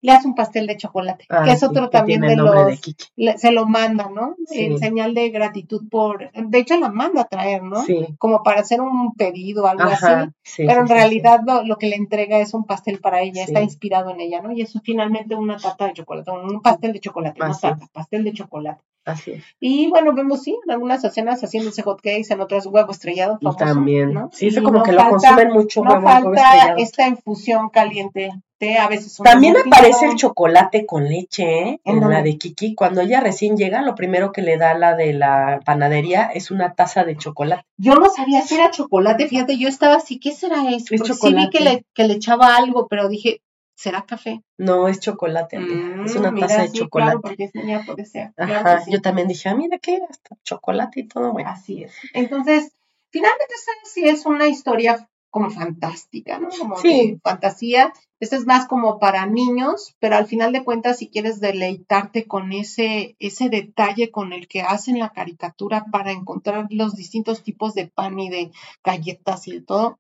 le 0.02 0.11
hace 0.11 0.28
un 0.28 0.36
pastel 0.36 0.65
de 0.68 0.78
chocolate, 0.78 1.26
Ah, 1.30 1.44
que 1.45 1.52
es 1.52 1.60
sí, 1.60 1.65
otro 1.65 1.90
que 1.90 1.98
también 1.98 2.22
de 2.22 2.36
los, 2.36 2.82
le- 3.15 3.38
se 3.38 3.52
lo 3.52 3.65
manda, 3.68 4.10
¿no? 4.10 4.36
Sí. 4.48 4.61
En 4.65 4.80
señal 4.80 5.14
de 5.14 5.30
gratitud 5.30 5.88
por, 5.90 6.32
de 6.32 6.57
hecho 6.57 6.78
la 6.80 6.90
manda 6.90 7.22
a 7.22 7.26
traer, 7.26 7.61
¿no? 7.64 7.82
Sí, 7.84 8.07
Como 8.18 8.41
para 8.44 8.61
hacer 8.61 8.82
un 8.82 9.14
pedido, 9.14 9.68
algo 9.68 9.84
así. 9.84 10.06
ajá. 10.06 10.32
Pero 10.57 10.82
en 10.82 10.88
realidad 10.88 11.41
lo, 11.45 11.64
lo 11.64 11.78
que 11.78 11.88
le 11.88 11.95
entrega 11.95 12.40
es 12.40 12.53
un 12.53 12.65
pastel 12.65 12.99
para 12.99 13.22
ella, 13.22 13.44
está 13.44 13.61
inspirado 13.61 14.10
en 14.10 14.22
ella, 14.22 14.41
¿no? 14.41 14.52
Y 14.52 14.61
es 14.61 14.73
finalmente 14.84 15.36
una 15.36 15.57
tarta 15.57 15.86
de 15.88 15.94
chocolate, 15.94 16.32
un 16.32 16.61
pastel 16.61 16.94
de 16.94 16.99
chocolate, 16.99 17.40
no 17.40 17.45
Así 17.45 17.61
tarta, 17.61 17.88
pastel 17.94 18.23
de 18.23 18.34
chocolate. 18.34 18.82
Sí, 19.06 19.11
Así 19.11 19.32
es. 19.32 19.44
Y 19.60 19.90
bueno, 19.90 20.14
vemos, 20.14 20.44
sí, 20.44 20.57
en 20.65 20.72
algunas 20.72 21.03
escenas 21.03 21.41
haciéndose 21.41 21.82
hot 21.82 22.02
cakes, 22.02 22.32
en 22.34 22.41
otras 22.41 22.65
huevo 22.65 22.91
estrellado. 22.91 23.40
Famoso, 23.40 23.57
también. 23.57 24.14
¿no? 24.14 24.30
Sí, 24.32 24.48
eso 24.48 24.64
como 24.64 24.80
no 24.80 24.84
que 24.84 24.91
lo 24.91 25.10
consumen 25.10 25.52
mucho 25.52 25.84
No 25.84 25.91
huevo, 25.91 26.06
huevo 26.06 26.23
falta 26.23 26.41
estrellado. 26.41 26.78
esta 26.80 27.07
infusión 27.07 27.69
caliente, 27.69 28.32
té, 28.57 28.78
a 28.78 28.88
veces 28.88 29.18
También 29.23 29.56
aparece 29.57 30.06
el 30.06 30.15
chocolate 30.15 30.86
con 30.86 31.07
leche, 31.10 31.44
¿eh? 31.44 31.82
¿En 31.84 31.99
la 31.99 32.22
de 32.22 32.38
Kiki. 32.38 32.76
Cuando 32.76 33.02
ella 33.02 33.19
recién 33.19 33.57
llega, 33.57 33.82
lo 33.82 33.95
primero 33.95 34.32
que 34.32 34.41
le 34.41 34.57
da 34.57 34.73
la 34.76 34.95
de 34.95 35.14
la 35.14 35.60
panadería 35.65 36.26
es 36.26 36.52
una 36.52 36.73
taza 36.73 37.03
de 37.03 37.18
chocolate. 37.18 37.64
Yo 37.78 37.95
no 37.95 38.10
sabía 38.10 38.41
si 38.41 38.56
era 38.56 38.72
chocolate, 38.72 39.28
fíjate, 39.28 39.57
yo 39.57 39.68
estaba 39.68 39.95
así, 39.95 40.19
¿qué 40.19 40.32
será 40.32 40.69
eso? 40.69 40.94
Es 40.94 41.02
Porque 41.02 41.14
sí 41.15 41.34
vi 41.34 41.49
que 41.49 41.61
le, 41.61 41.86
que 41.94 42.03
le 42.03 42.14
echaba 42.14 42.56
algo, 42.56 42.88
pero 42.88 43.10
dije, 43.10 43.41
¿será 43.81 44.05
café? 44.05 44.43
No, 44.57 44.87
es 44.87 44.99
chocolate, 44.99 45.57
amiga. 45.57 46.03
es 46.05 46.15
Mm, 46.15 46.19
una 46.19 46.31
mira, 46.31 46.47
taza 46.47 46.61
de 46.61 46.67
sí, 46.69 46.77
chocolate. 46.77 47.11
Claro, 47.11 47.21
porque 47.21 47.43
es 47.45 47.55
niña, 47.55 47.83
puede 47.85 48.05
ser. 48.05 48.31
claro 48.35 48.53
Ajá, 48.53 48.77
que 48.79 48.85
sí. 48.85 48.91
yo 48.91 49.01
también 49.01 49.27
dije, 49.27 49.49
ah, 49.49 49.55
mira 49.55 49.79
qué, 49.79 49.99
hasta 50.09 50.35
chocolate 50.43 50.99
y 51.01 51.07
todo, 51.07 51.31
bueno. 51.33 51.49
Así 51.49 51.83
es. 51.83 51.93
Entonces, 52.13 52.73
finalmente 53.09 53.53
sí 53.85 54.07
es 54.07 54.25
una 54.25 54.47
historia 54.47 55.07
como 55.31 55.49
fantástica, 55.49 56.37
¿no? 56.39 56.49
Como 56.59 56.75
Sí. 56.77 57.11
de 57.13 57.19
fantasía. 57.23 57.93
Esta 58.19 58.35
es 58.35 58.45
más 58.45 58.67
como 58.67 58.99
para 58.99 59.25
niños, 59.25 59.95
pero 59.99 60.15
al 60.17 60.27
final 60.27 60.51
de 60.51 60.63
cuentas, 60.63 60.97
si 60.99 61.07
quieres 61.09 61.39
deleitarte 61.39 62.27
con 62.27 62.51
ese, 62.51 63.15
ese 63.19 63.49
detalle 63.49 64.11
con 64.11 64.31
el 64.33 64.47
que 64.47 64.61
hacen 64.61 64.99
la 64.99 65.09
caricatura 65.09 65.85
para 65.91 66.11
encontrar 66.11 66.67
los 66.69 66.95
distintos 66.95 67.41
tipos 67.43 67.73
de 67.73 67.87
pan 67.87 68.19
y 68.19 68.29
de 68.29 68.51
galletas 68.83 69.47
y 69.47 69.53
de 69.53 69.61
todo, 69.61 69.97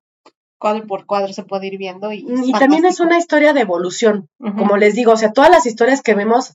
cuadro 0.61 0.85
por 0.87 1.05
cuadro 1.07 1.33
se 1.33 1.43
puede 1.43 1.67
ir 1.67 1.77
viendo. 1.77 2.13
Y, 2.13 2.25
Y 2.45 2.51
también 2.53 2.85
es 2.85 2.99
una 2.99 3.17
historia 3.17 3.51
de 3.53 3.61
evolución. 3.61 4.29
Como 4.39 4.77
les 4.77 4.93
digo, 4.95 5.11
o 5.13 5.17
sea, 5.17 5.33
todas 5.33 5.49
las 5.49 5.65
historias 5.65 6.01
que 6.03 6.13
vemos, 6.13 6.53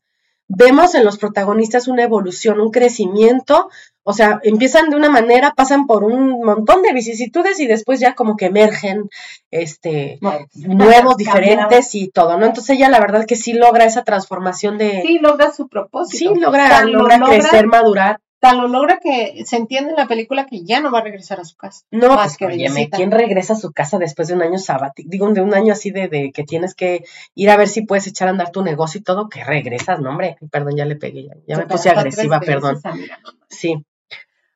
vemos 0.48 0.94
en 0.94 1.04
los 1.04 1.18
protagonistas 1.18 1.88
una 1.88 2.04
evolución, 2.04 2.60
un 2.60 2.70
crecimiento. 2.70 3.68
O 4.08 4.12
sea, 4.12 4.38
empiezan 4.44 4.88
de 4.90 4.94
una 4.96 5.10
manera, 5.10 5.52
pasan 5.56 5.86
por 5.88 6.04
un 6.04 6.40
montón 6.44 6.82
de 6.82 6.92
vicisitudes 6.92 7.58
y 7.58 7.66
después 7.66 7.98
ya 7.98 8.14
como 8.14 8.36
que 8.36 8.46
emergen, 8.46 9.08
este, 9.50 10.20
Nuevos. 10.54 11.16
diferentes 11.16 11.92
y 11.96 12.08
todo, 12.08 12.38
¿no? 12.38 12.46
Entonces 12.46 12.76
ella 12.76 12.88
la 12.88 13.00
verdad 13.00 13.26
que 13.26 13.34
sí 13.34 13.52
logra 13.54 13.84
esa 13.84 14.04
transformación 14.04 14.78
de, 14.78 15.02
Sí, 15.04 15.18
logra 15.18 15.52
su 15.52 15.66
propósito. 15.66 16.34
sí, 16.34 16.40
logra, 16.40 16.84
logra 16.84 17.18
logra- 17.18 17.26
crecer, 17.28 17.66
madurar. 17.66 18.20
Tan 18.38 18.58
lo 18.58 18.68
logra 18.68 18.98
que 19.02 19.44
se 19.46 19.56
entiende 19.56 19.90
en 19.90 19.96
la 19.96 20.06
película 20.06 20.44
que 20.46 20.62
ya 20.62 20.80
no 20.80 20.90
va 20.90 20.98
a 20.98 21.02
regresar 21.02 21.40
a 21.40 21.44
su 21.44 21.56
casa. 21.56 21.84
No, 21.90 22.08
Más 22.08 22.18
pues, 22.18 22.36
que 22.36 22.46
óyeme. 22.46 22.90
¿quién 22.90 23.10
regresa 23.10 23.54
a 23.54 23.56
su 23.56 23.72
casa 23.72 23.98
después 23.98 24.28
de 24.28 24.34
un 24.34 24.42
año 24.42 24.58
sabático? 24.58 25.08
Digo, 25.10 25.28
de 25.32 25.40
un 25.40 25.54
año 25.54 25.72
así 25.72 25.90
de, 25.90 26.08
de 26.08 26.32
que 26.32 26.44
tienes 26.44 26.74
que 26.74 27.04
ir 27.34 27.48
a 27.50 27.56
ver 27.56 27.68
si 27.68 27.82
puedes 27.82 28.06
echar 28.06 28.28
a 28.28 28.32
andar 28.32 28.50
tu 28.52 28.62
negocio 28.62 29.00
y 29.00 29.04
todo, 29.04 29.28
que 29.30 29.42
regresas, 29.42 30.00
no, 30.00 30.10
hombre, 30.10 30.36
perdón, 30.50 30.76
ya 30.76 30.84
le 30.84 30.96
pegué, 30.96 31.24
ya, 31.24 31.34
ya 31.48 31.56
me 31.56 31.62
Se 31.62 31.68
puse 31.68 31.90
agresiva, 31.90 32.38
perdón. 32.40 32.78
amiga. 32.84 33.18
Sí. 33.48 33.82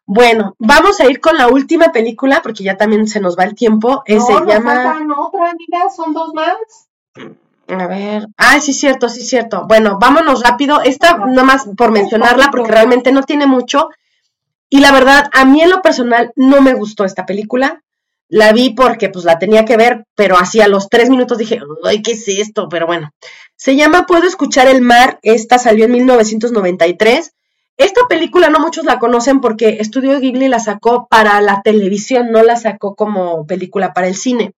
Bueno, 0.04 0.56
vamos 0.58 1.00
a 1.00 1.08
ir 1.08 1.20
con 1.20 1.36
la 1.36 1.48
última 1.48 1.92
película, 1.92 2.40
porque 2.42 2.64
ya 2.64 2.76
también 2.76 3.06
se 3.06 3.20
nos 3.20 3.38
va 3.38 3.44
el 3.44 3.54
tiempo. 3.54 4.02
Eh, 4.06 4.16
No, 4.16 4.26
se 4.26 4.32
nos 4.34 4.46
llama. 4.46 4.74
faltan 4.74 5.10
otra, 5.12 5.50
amiga, 5.52 5.88
son 5.94 6.12
dos 6.12 6.34
más. 6.34 6.56
A 7.70 7.86
ver. 7.86 8.26
Ah, 8.36 8.60
sí, 8.60 8.72
cierto, 8.72 9.08
sí, 9.08 9.22
cierto. 9.22 9.66
Bueno, 9.68 9.98
vámonos 10.00 10.42
rápido. 10.42 10.80
Esta, 10.82 11.16
nomás 11.16 11.68
por 11.76 11.92
mencionarla, 11.92 12.48
porque 12.50 12.70
realmente 12.70 13.12
no 13.12 13.22
tiene 13.22 13.46
mucho. 13.46 13.88
Y 14.68 14.80
la 14.80 14.92
verdad, 14.92 15.28
a 15.32 15.44
mí 15.44 15.62
en 15.62 15.70
lo 15.70 15.82
personal 15.82 16.32
no 16.36 16.60
me 16.60 16.74
gustó 16.74 17.04
esta 17.04 17.26
película. 17.26 17.82
La 18.28 18.52
vi 18.52 18.70
porque 18.70 19.08
pues 19.08 19.24
la 19.24 19.40
tenía 19.40 19.64
que 19.64 19.76
ver, 19.76 20.04
pero 20.14 20.36
así 20.38 20.60
a 20.60 20.68
los 20.68 20.88
tres 20.88 21.10
minutos 21.10 21.38
dije, 21.38 21.60
ay, 21.84 22.00
¿qué 22.02 22.12
es 22.12 22.28
esto? 22.28 22.68
Pero 22.68 22.86
bueno, 22.86 23.10
se 23.56 23.74
llama 23.74 24.06
Puedo 24.06 24.26
escuchar 24.26 24.68
el 24.68 24.82
mar. 24.82 25.18
Esta 25.22 25.58
salió 25.58 25.86
en 25.86 25.92
1993. 25.92 27.32
Esta 27.76 28.02
película 28.08 28.50
no 28.50 28.60
muchos 28.60 28.84
la 28.84 28.98
conocen 28.98 29.40
porque 29.40 29.78
Estudio 29.80 30.20
Ghibli 30.20 30.48
la 30.48 30.60
sacó 30.60 31.08
para 31.08 31.40
la 31.40 31.62
televisión, 31.62 32.30
no 32.30 32.42
la 32.42 32.56
sacó 32.56 32.94
como 32.94 33.46
película 33.46 33.92
para 33.92 34.06
el 34.06 34.14
cine. 34.14 34.52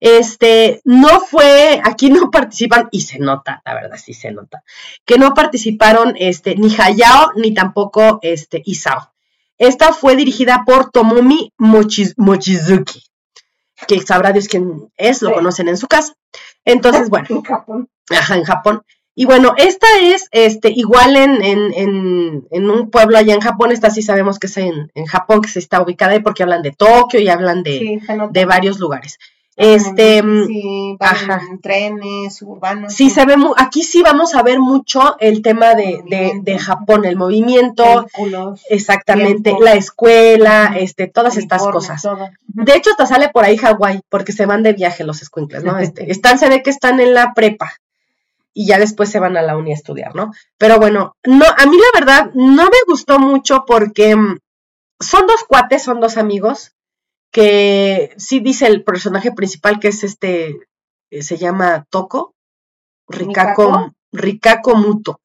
Este, 0.00 0.80
no 0.84 1.20
fue, 1.20 1.80
aquí 1.84 2.10
no 2.10 2.30
participan, 2.30 2.88
y 2.92 3.00
se 3.02 3.18
nota, 3.18 3.62
la 3.64 3.74
verdad, 3.74 3.96
sí 4.02 4.14
se 4.14 4.30
nota, 4.30 4.62
que 5.04 5.18
no 5.18 5.34
participaron 5.34 6.14
este, 6.18 6.54
ni 6.56 6.74
Hayao 6.78 7.32
ni 7.36 7.52
tampoco 7.54 8.18
este, 8.22 8.62
Isao. 8.64 9.12
Esta 9.58 9.92
fue 9.92 10.14
dirigida 10.14 10.62
por 10.64 10.90
Tomomi 10.90 11.52
Mochi- 11.58 12.14
Mochizuki, 12.16 13.02
que 13.88 14.00
sabrá 14.00 14.32
Dios 14.32 14.46
quién 14.48 14.88
es, 14.96 15.20
lo 15.22 15.30
Sí. 15.30 15.34
conocen 15.34 15.68
en 15.68 15.76
su 15.76 15.88
casa. 15.88 16.14
Entonces, 16.64 17.08
bueno, 17.10 17.26
En 17.30 17.42
Japón. 17.42 17.88
Ajá, 18.10 18.36
en 18.36 18.44
Japón. 18.44 18.82
Y 19.16 19.24
bueno, 19.24 19.54
esta 19.56 19.88
es 20.00 20.28
este, 20.30 20.70
igual 20.70 21.16
en, 21.16 21.42
en, 21.42 21.74
en, 21.74 22.46
en 22.52 22.70
un 22.70 22.88
pueblo 22.88 23.18
allá 23.18 23.34
en 23.34 23.40
Japón, 23.40 23.72
esta 23.72 23.90
sí 23.90 24.00
sabemos 24.00 24.38
que 24.38 24.46
es 24.46 24.56
en, 24.58 24.92
en 24.94 25.06
Japón, 25.06 25.42
que 25.42 25.48
se 25.48 25.58
está 25.58 25.82
ubicada 25.82 26.12
ahí 26.12 26.20
porque 26.20 26.44
hablan 26.44 26.62
de 26.62 26.70
Tokio 26.70 27.18
y 27.18 27.28
hablan 27.28 27.64
de, 27.64 27.78
Sí, 27.80 27.98
de 28.30 28.44
varios 28.44 28.78
lugares. 28.78 29.18
Este, 29.60 30.22
sí, 30.46 30.96
van 31.00 31.14
ajá. 31.14 31.40
en 31.50 31.60
trenes, 31.60 32.36
suburbanos. 32.36 32.94
Sí, 32.94 33.10
se 33.10 33.26
ve, 33.26 33.34
aquí 33.56 33.82
sí 33.82 34.02
vamos 34.02 34.36
a 34.36 34.44
ver 34.44 34.60
mucho 34.60 35.16
el 35.18 35.42
tema 35.42 35.74
de, 35.74 36.00
de, 36.06 36.38
de 36.40 36.58
Japón, 36.60 37.04
el 37.04 37.16
movimiento, 37.16 38.06
exactamente, 38.70 39.50
tiempo. 39.50 39.64
la 39.64 39.74
escuela, 39.74 40.74
este, 40.78 41.08
todas 41.08 41.36
estas 41.36 41.64
cosas. 41.64 42.00
todo. 42.00 42.30
De 42.46 42.76
hecho, 42.76 42.90
hasta 42.90 43.06
sale 43.06 43.30
por 43.30 43.44
ahí 43.44 43.56
Hawái, 43.56 44.00
porque 44.08 44.30
se 44.30 44.46
van 44.46 44.62
de 44.62 44.74
viaje 44.74 45.02
los 45.02 45.22
escuincles, 45.22 45.64
¿no? 45.64 45.76
Este, 45.88 46.08
están, 46.12 46.38
se 46.38 46.48
ve 46.48 46.62
que 46.62 46.70
están 46.70 47.00
en 47.00 47.12
la 47.12 47.34
prepa 47.34 47.72
y 48.54 48.66
ya 48.66 48.78
después 48.78 49.10
se 49.10 49.18
van 49.18 49.36
a 49.36 49.42
la 49.42 49.56
uni 49.56 49.72
a 49.72 49.74
estudiar, 49.74 50.14
¿no? 50.14 50.32
Pero 50.56 50.78
bueno, 50.78 51.16
no, 51.24 51.44
a 51.44 51.66
mí 51.66 51.76
la 51.76 51.98
verdad 51.98 52.30
no 52.34 52.64
me 52.66 52.78
gustó 52.86 53.18
mucho 53.18 53.64
porque 53.66 54.14
mm, 54.14 54.38
son 55.00 55.26
dos 55.26 55.42
cuates, 55.48 55.82
son 55.82 55.98
dos 55.98 56.16
amigos, 56.16 56.76
que 57.30 58.14
sí 58.16 58.40
dice 58.40 58.66
el 58.66 58.84
personaje 58.84 59.32
principal 59.32 59.78
que 59.80 59.88
es 59.88 60.04
este, 60.04 60.58
eh, 61.10 61.22
se 61.22 61.36
llama 61.36 61.86
Toko, 61.90 62.34
Rikako, 63.08 63.70
¿Mikako? 63.70 63.94
Rikako 64.12 64.74
Muto. 64.76 65.20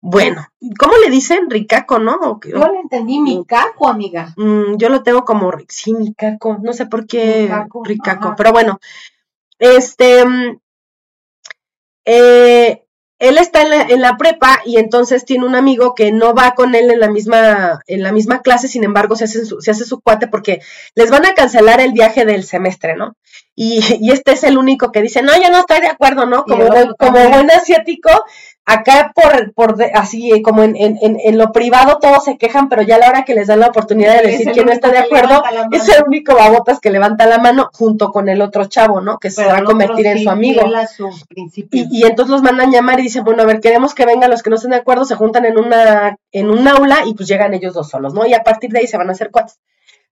Bueno, 0.00 0.46
¿cómo 0.78 0.96
le 1.02 1.10
dicen? 1.10 1.50
Rikako, 1.50 1.98
¿no? 1.98 2.40
Yo 2.44 2.72
le 2.72 2.80
entendí 2.80 3.20
mi 3.20 3.44
caco, 3.44 3.88
amiga. 3.88 4.32
Mm, 4.36 4.76
yo 4.76 4.88
lo 4.90 5.02
tengo 5.02 5.24
como, 5.24 5.52
sí, 5.68 5.92
Mikako, 5.92 6.58
no 6.62 6.72
sé 6.72 6.86
por 6.86 7.06
qué 7.06 7.42
Mikako, 7.42 7.84
Rikako, 7.84 8.28
ajá. 8.28 8.36
pero 8.36 8.52
bueno, 8.52 8.78
este, 9.58 10.24
mm, 10.24 10.60
eh, 12.04 12.86
él 13.18 13.38
está 13.38 13.62
en 13.62 13.70
la, 13.70 13.82
en 13.82 14.00
la 14.00 14.16
prepa 14.16 14.60
y 14.64 14.76
entonces 14.78 15.24
tiene 15.24 15.44
un 15.46 15.54
amigo 15.56 15.94
que 15.94 16.12
no 16.12 16.34
va 16.34 16.52
con 16.54 16.74
él 16.74 16.90
en 16.90 17.00
la 17.00 17.08
misma, 17.10 17.80
en 17.86 18.02
la 18.02 18.12
misma 18.12 18.42
clase, 18.42 18.68
sin 18.68 18.84
embargo 18.84 19.16
se 19.16 19.24
hace, 19.24 19.44
su, 19.44 19.60
se 19.60 19.70
hace 19.72 19.84
su 19.84 20.00
cuate 20.00 20.28
porque 20.28 20.60
les 20.94 21.10
van 21.10 21.26
a 21.26 21.34
cancelar 21.34 21.80
el 21.80 21.92
viaje 21.92 22.24
del 22.24 22.44
semestre, 22.44 22.96
¿no? 22.96 23.16
Y, 23.54 23.80
y 24.00 24.12
este 24.12 24.32
es 24.32 24.44
el 24.44 24.56
único 24.58 24.92
que 24.92 25.02
dice, 25.02 25.22
no, 25.22 25.32
yo 25.40 25.50
no 25.50 25.58
estoy 25.60 25.80
de 25.80 25.88
acuerdo, 25.88 26.26
¿no? 26.26 26.44
Como, 26.44 26.66
buen- 26.68 26.94
como 26.98 27.28
buen 27.30 27.50
asiático, 27.50 28.10
acá 28.68 29.12
por, 29.14 29.52
por 29.54 29.76
de- 29.76 29.90
así 29.94 30.30
eh, 30.30 30.42
como 30.42 30.62
en, 30.62 30.76
en, 30.76 30.98
en, 31.00 31.16
en 31.24 31.38
lo 31.38 31.52
privado 31.52 31.98
todos 32.00 32.24
se 32.24 32.36
quejan, 32.36 32.68
pero 32.68 32.82
ya 32.82 32.96
a 32.96 32.98
la 32.98 33.08
hora 33.08 33.24
que 33.24 33.34
les 33.34 33.46
dan 33.46 33.60
la 33.60 33.68
oportunidad 33.68 34.16
de 34.16 34.28
decir 34.30 34.46
quién 34.52 34.66
no 34.66 34.72
está 34.72 34.90
de 34.90 34.98
acuerdo, 34.98 35.42
es 35.72 35.88
el 35.88 36.04
único 36.06 36.34
babotas 36.34 36.78
que 36.78 36.90
levanta 36.90 37.26
la 37.26 37.38
mano 37.38 37.70
junto 37.72 38.10
con 38.12 38.28
el 38.28 38.42
otro 38.42 38.66
chavo, 38.66 39.00
¿no? 39.00 39.18
Que 39.18 39.30
se 39.30 39.42
Pero 39.42 39.48
va 39.54 39.54
a 39.54 39.60
convertir 39.64 40.06
en 40.06 40.12
su 40.24 40.30
amigo. 40.30 40.60
y 41.90 42.04
entonces 42.04 42.30
los 42.30 42.42
mandan 42.42 42.70
llamar 42.70 43.00
y 43.00 43.04
dicen, 43.04 43.24
bueno, 43.24 43.42
a 43.42 43.46
ver, 43.46 43.60
queremos 43.60 43.94
que 43.94 44.04
vengan 44.04 44.30
los 44.30 44.42
que 44.42 44.50
no 44.50 44.56
estén 44.56 44.72
de 44.72 44.76
acuerdo, 44.76 45.04
se 45.06 45.14
juntan 45.14 45.46
en 45.46 45.58
una, 45.58 46.16
en 46.32 46.50
un 46.50 46.68
aula 46.68 46.98
y 47.06 47.14
pues 47.14 47.28
llegan 47.28 47.54
ellos 47.54 47.72
dos 47.74 47.88
solos, 47.88 48.12
¿no? 48.14 48.26
Y 48.26 48.34
a 48.34 48.42
partir 48.42 48.70
de 48.70 48.80
ahí 48.80 48.86
se 48.86 48.98
van 48.98 49.08
a 49.08 49.12
hacer 49.12 49.30
cuates. 49.30 49.58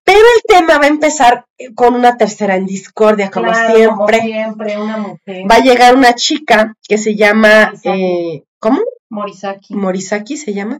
Pero 0.07 0.21
el 0.21 0.43
tema 0.47 0.79
va 0.79 0.85
a 0.85 0.89
empezar 0.89 1.47
con 1.75 1.95
una 1.97 2.17
tercera 2.17 2.55
en 2.55 2.65
discordia, 2.65 3.29
como 3.29 3.51
Claro, 3.51 3.75
siempre. 3.75 4.19
Como 4.19 4.29
siempre, 4.31 4.79
una 4.79 4.97
mujer. 4.99 5.51
Va 5.51 5.57
a 5.57 5.61
llegar 5.65 5.97
una 5.97 6.15
chica 6.15 6.77
que 6.87 6.97
se 6.97 7.17
llama, 7.17 7.73
Morisaki. 7.73 7.89
eh, 8.03 8.45
¿cómo? 8.61 8.81
Morisaki. 9.11 9.75
Morisaki 9.75 10.37
se 10.37 10.55
llama. 10.55 10.79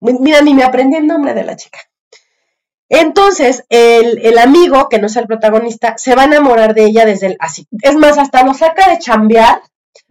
Mira, 0.00 0.40
ni 0.42 0.54
me 0.54 0.64
aprendí 0.64 0.96
el 0.96 1.06
nombre 1.06 1.34
de 1.34 1.44
la 1.44 1.54
chica. 1.54 1.78
Entonces, 2.88 3.64
el, 3.68 4.18
el 4.26 4.38
amigo, 4.38 4.88
que 4.88 4.98
no 4.98 5.06
es 5.06 5.16
el 5.16 5.26
protagonista, 5.28 5.94
se 5.96 6.14
va 6.16 6.22
a 6.22 6.26
enamorar 6.26 6.74
de 6.74 6.84
ella 6.86 7.06
desde 7.06 7.28
el 7.28 7.36
así. 7.38 7.66
Es 7.80 7.94
más, 7.96 8.18
hasta 8.18 8.44
lo 8.44 8.54
saca 8.54 8.90
de 8.90 8.98
chambear, 8.98 9.62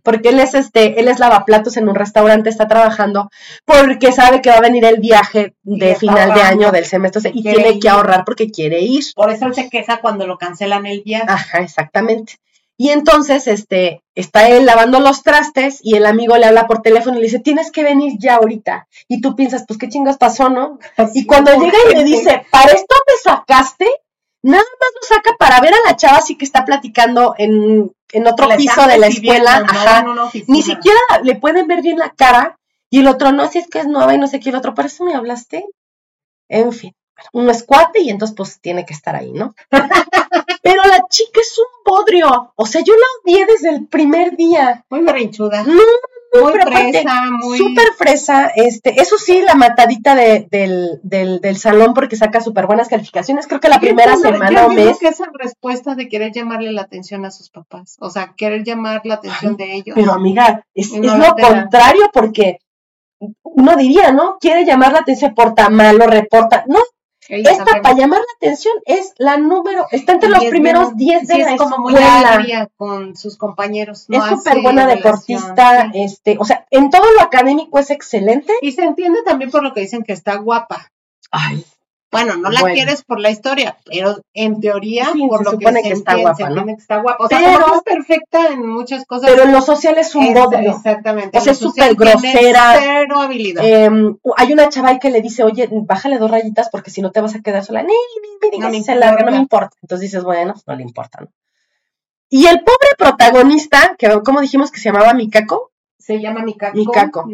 porque 0.04 0.30
él 0.30 0.40
es 0.40 0.54
este, 0.54 1.00
él 1.00 1.08
es 1.08 1.20
lavaplatos 1.20 1.78
en 1.78 1.90
un 1.90 1.96
restaurante, 1.96 2.50
está 2.50 2.68
trabajando, 2.68 3.30
porque 3.66 4.12
sabe 4.12 4.42
que 4.42 4.50
va 4.50 4.58
a 4.58 4.62
venir 4.62 4.86
el 4.86 5.00
viaje 5.00 5.56
de 5.64 5.96
final 5.96 6.34
de 6.34 6.42
año 6.42 6.72
del 6.72 6.86
semestre 6.86 7.32
y 7.34 7.44
tiene 7.44 7.80
que 7.80 7.90
ahorrar 7.90 8.26
porque 8.26 8.50
quiere 8.50 8.82
ir. 8.82 9.04
Por 9.16 9.30
eso 9.30 9.46
él 9.46 9.56
se 9.56 9.70
queja 9.70 10.00
cuando 10.02 10.28
lo 10.28 10.38
cancelan 10.38 10.86
el 10.86 11.02
viaje. 11.04 11.26
Ajá, 11.28 11.60
exactamente. 11.60 12.40
Y 12.76 12.90
entonces, 12.90 13.48
este, 13.48 14.04
está 14.16 14.50
él 14.50 14.66
lavando 14.66 15.00
los 15.00 15.24
trastes 15.24 15.80
y 15.84 15.96
el 15.96 16.06
amigo 16.06 16.38
le 16.38 16.48
habla 16.48 16.68
por 16.68 16.82
teléfono 16.82 17.18
y 17.18 17.20
le 17.20 17.28
dice, 17.28 17.40
tienes 17.40 17.72
que 17.72 17.84
venir 17.84 18.14
ya 18.20 18.36
ahorita. 18.36 18.88
Y 19.08 19.22
tú 19.22 19.36
piensas, 19.36 19.66
pues 19.68 19.78
qué 19.78 19.90
chingas 19.90 20.18
pasó, 20.18 20.50
¿no? 20.50 20.80
Y 21.14 21.26
cuando 21.26 21.52
llega 21.54 21.78
y 21.92 21.96
le 21.96 22.04
dice, 22.04 22.46
¿para 22.52 22.72
esto 22.72 22.96
me 23.08 23.32
sacaste? 23.32 23.88
Nada 24.42 24.64
más 24.64 24.90
lo 24.96 25.16
saca 25.16 25.32
para 25.38 25.62
ver 25.62 25.74
a 25.74 25.90
la 25.90 25.96
chava 25.96 26.18
así 26.18 26.36
que 26.36 26.46
está 26.46 26.66
platicando 26.66 27.36
en, 27.38 27.92
en 28.14 28.28
otro 28.28 28.48
piso 28.56 28.88
de 28.88 28.98
la 28.98 29.08
escuela. 29.08 29.66
Ajá. 29.68 30.06
Ni 30.48 30.62
siquiera 30.62 31.00
le 31.24 31.36
pueden 31.36 31.68
ver 31.68 31.82
bien 31.82 31.98
la 31.98 32.12
cara. 32.12 32.58
Y 32.90 33.00
el 33.00 33.08
otro, 33.08 33.32
no, 33.32 33.50
si 33.50 33.58
es 33.58 33.68
que 33.68 33.80
es 33.80 33.88
nueva 33.88 34.14
y 34.14 34.20
no 34.20 34.28
sé 34.28 34.40
qué. 34.40 34.50
El 34.50 34.56
otro, 34.56 34.76
¿para 34.76 34.88
eso 34.88 35.04
me 35.04 35.16
hablaste? 35.16 35.66
En 36.48 36.72
fin, 36.72 36.96
uno 37.32 37.52
es 37.52 37.64
cuate 37.64 38.02
y 38.02 38.10
entonces 38.10 38.36
pues 38.36 38.60
tiene 38.62 38.86
que 38.86 38.94
estar 38.94 39.16
ahí, 39.16 39.32
¿no? 39.32 39.56
Pero 40.62 40.84
la 40.84 41.04
chica 41.10 41.42
es 41.42 41.58
un 41.58 41.84
bodrio. 41.84 42.54
O 42.56 42.66
sea, 42.66 42.82
yo 42.82 42.94
la 42.94 43.06
odié 43.24 43.46
desde 43.46 43.70
el 43.70 43.88
primer 43.88 44.36
día. 44.38 44.86
Muy 44.90 45.02
berrinchuda. 45.02 45.64
No, 45.64 45.82
Muy 46.42 46.52
fresa, 46.54 47.22
muy... 47.32 47.58
Súper 47.58 47.86
fresa, 47.98 48.48
este, 48.56 49.00
eso 49.02 49.18
sí, 49.18 49.42
la 49.42 49.56
matadita 49.56 50.16
de, 50.16 50.48
del, 50.50 51.00
del, 51.04 51.40
del 51.42 51.58
salón 51.58 51.94
porque 51.94 52.16
saca 52.16 52.42
súper 52.42 52.66
buenas 52.66 52.88
calificaciones. 52.90 53.46
Creo 53.48 53.60
que 53.60 53.70
la 53.70 53.80
primera 53.80 54.14
entiendo- 54.14 54.38
semana 54.40 54.62
yo 54.62 54.68
o 54.68 54.70
mes. 54.72 54.98
que 55.00 55.10
es 55.10 55.20
en 55.20 55.34
respuesta 55.34 55.96
de 55.96 56.10
querer 56.10 56.32
llamarle 56.32 56.72
la 56.72 56.82
atención 56.82 57.24
a 57.26 57.32
sus 57.32 57.50
papás. 57.50 57.98
O 58.00 58.10
sea, 58.10 58.34
querer 58.36 58.64
llamar 58.64 59.02
la 59.06 59.16
atención 59.16 59.56
de 59.58 59.74
ellos. 59.76 59.94
Pero 59.96 60.12
amiga, 60.12 60.66
es, 60.74 60.90
Y 60.92 60.96
es 60.96 61.02
no 61.02 61.18
lo 61.18 61.36
contrario 61.36 62.10
porque 62.12 62.58
uno 63.44 63.76
diría, 63.76 64.12
¿no? 64.12 64.38
Quiere 64.40 64.66
llamar 64.66 64.92
la 64.94 65.00
atención, 65.00 65.34
porta 65.36 65.70
mal, 65.70 65.98
lo 65.98 66.08
reporta. 66.08 66.64
No, 66.68 66.80
esta 67.30 67.66
para 67.82 67.96
llamar 67.96 68.20
la 68.20 68.26
atención 68.38 68.74
es 68.86 69.14
la 69.18 69.38
número, 69.38 69.88
está 69.92 70.14
entre 70.14 70.30
los 70.30 70.44
es 70.44 70.50
primeros 70.50 70.96
bien- 70.96 71.20
10 71.26 71.28
de 71.28 71.34
sí, 71.36 71.42
la 71.42 71.52
es 71.54 71.58
como 71.58 71.90
escuela. 71.90 72.70
con 72.78 73.16
sus 73.16 73.38
compañeros. 73.38 74.06
no 74.10 74.24
es 74.24 74.30
súper 74.30 74.62
buena 74.62 74.88
deportista, 74.88 75.92
sí. 75.92 76.02
este, 76.04 76.38
o 76.40 76.46
sea, 76.46 76.66
en 76.72 76.90
todo 76.90 77.06
lo 77.14 77.22
académico 77.22 77.80
es 77.80 77.90
excelente. 77.92 78.54
Y 78.62 78.72
se 78.74 78.84
entiende 78.84 79.20
también 79.24 79.52
por 79.52 79.64
lo 79.64 79.74
que 79.74 79.82
dicen 79.82 80.04
que 80.04 80.14
está 80.14 80.36
guapa. 80.36 80.92
Ay, 81.32 81.66
Bueno, 82.14 82.38
no 82.38 82.50
la 82.50 82.62
Bueno. 82.62 82.76
quieres 82.76 83.04
por 83.04 83.20
la 83.20 83.30
historia, 83.30 83.78
pero 83.86 84.18
en 84.34 84.62
teoría, 84.62 85.10
Sí, 85.12 85.26
por 85.28 85.40
se 85.40 85.44
lo 85.44 85.52
supone 85.52 85.82
que, 85.82 85.90
que 85.90 85.96
se 85.96 86.00
está 86.00 86.12
entiende, 86.14 86.32
guapa, 86.32 86.48
se 86.54 86.60
¿no? 86.62 86.66
que 86.66 86.72
está 86.72 86.98
guapa. 87.02 87.24
O 87.26 87.28
sea, 87.28 87.40
Pero- 87.40 87.76
es 87.76 87.82
perfecta 87.84 88.48
en 88.48 88.66
muchas 88.68 89.06
cosas. 89.06 89.30
pero 89.30 89.44
en 89.44 89.52
lo 89.52 89.62
social 89.62 89.98
es 89.98 90.16
un 90.16 90.34
bodrio. 90.34 90.72
Exactamente. 90.72 91.38
O 91.38 91.42
sea, 91.42 91.52
es 91.52 91.60
súper 91.60 91.96
grosera. 91.96 92.76
Cero 92.80 93.20
habilidad. 93.20 93.64
Em, 93.66 94.18
hay 94.38 94.54
una 94.54 94.70
chava 94.70 94.90
ahí 94.90 95.00
que 95.00 95.10
le 95.10 95.22
dice, 95.22 95.44
oye, 95.44 95.68
bájale 95.72 96.18
dos 96.20 96.32
rayitas 96.32 96.70
porque 96.70 96.90
si 96.92 97.02
no 97.02 97.12
te 97.12 97.20
vas 97.22 97.36
a 97.36 97.42
quedar 97.42 97.66
sola. 97.66 97.82
Ni, 97.84 97.90
ni, 97.90 98.50
ni 98.50 98.58
digas 98.58 98.72
No 98.72 98.84
se 98.84 98.96
larga, 98.96 99.12
no 99.12 99.20
importa. 99.20 99.32
me 99.32 99.38
importa. 99.42 99.78
Entonces 99.82 100.02
dices, 100.12 100.24
bueno, 100.24 100.54
no 100.66 100.76
le 100.76 100.84
importa, 100.84 101.20
¿no? 101.22 101.28
Y 102.30 102.48
el 102.48 102.60
pobre 102.64 102.88
protagonista, 102.98 103.96
que 103.98 104.10
como 104.24 104.42
dijimos 104.42 104.72
que 104.72 104.80
se 104.80 104.90
llamaba 104.92 105.14
Mikako, 105.14 105.72
se 106.00 106.20
llama 106.20 106.42
Mikako. 106.44 106.76
Mikako. 106.78 107.30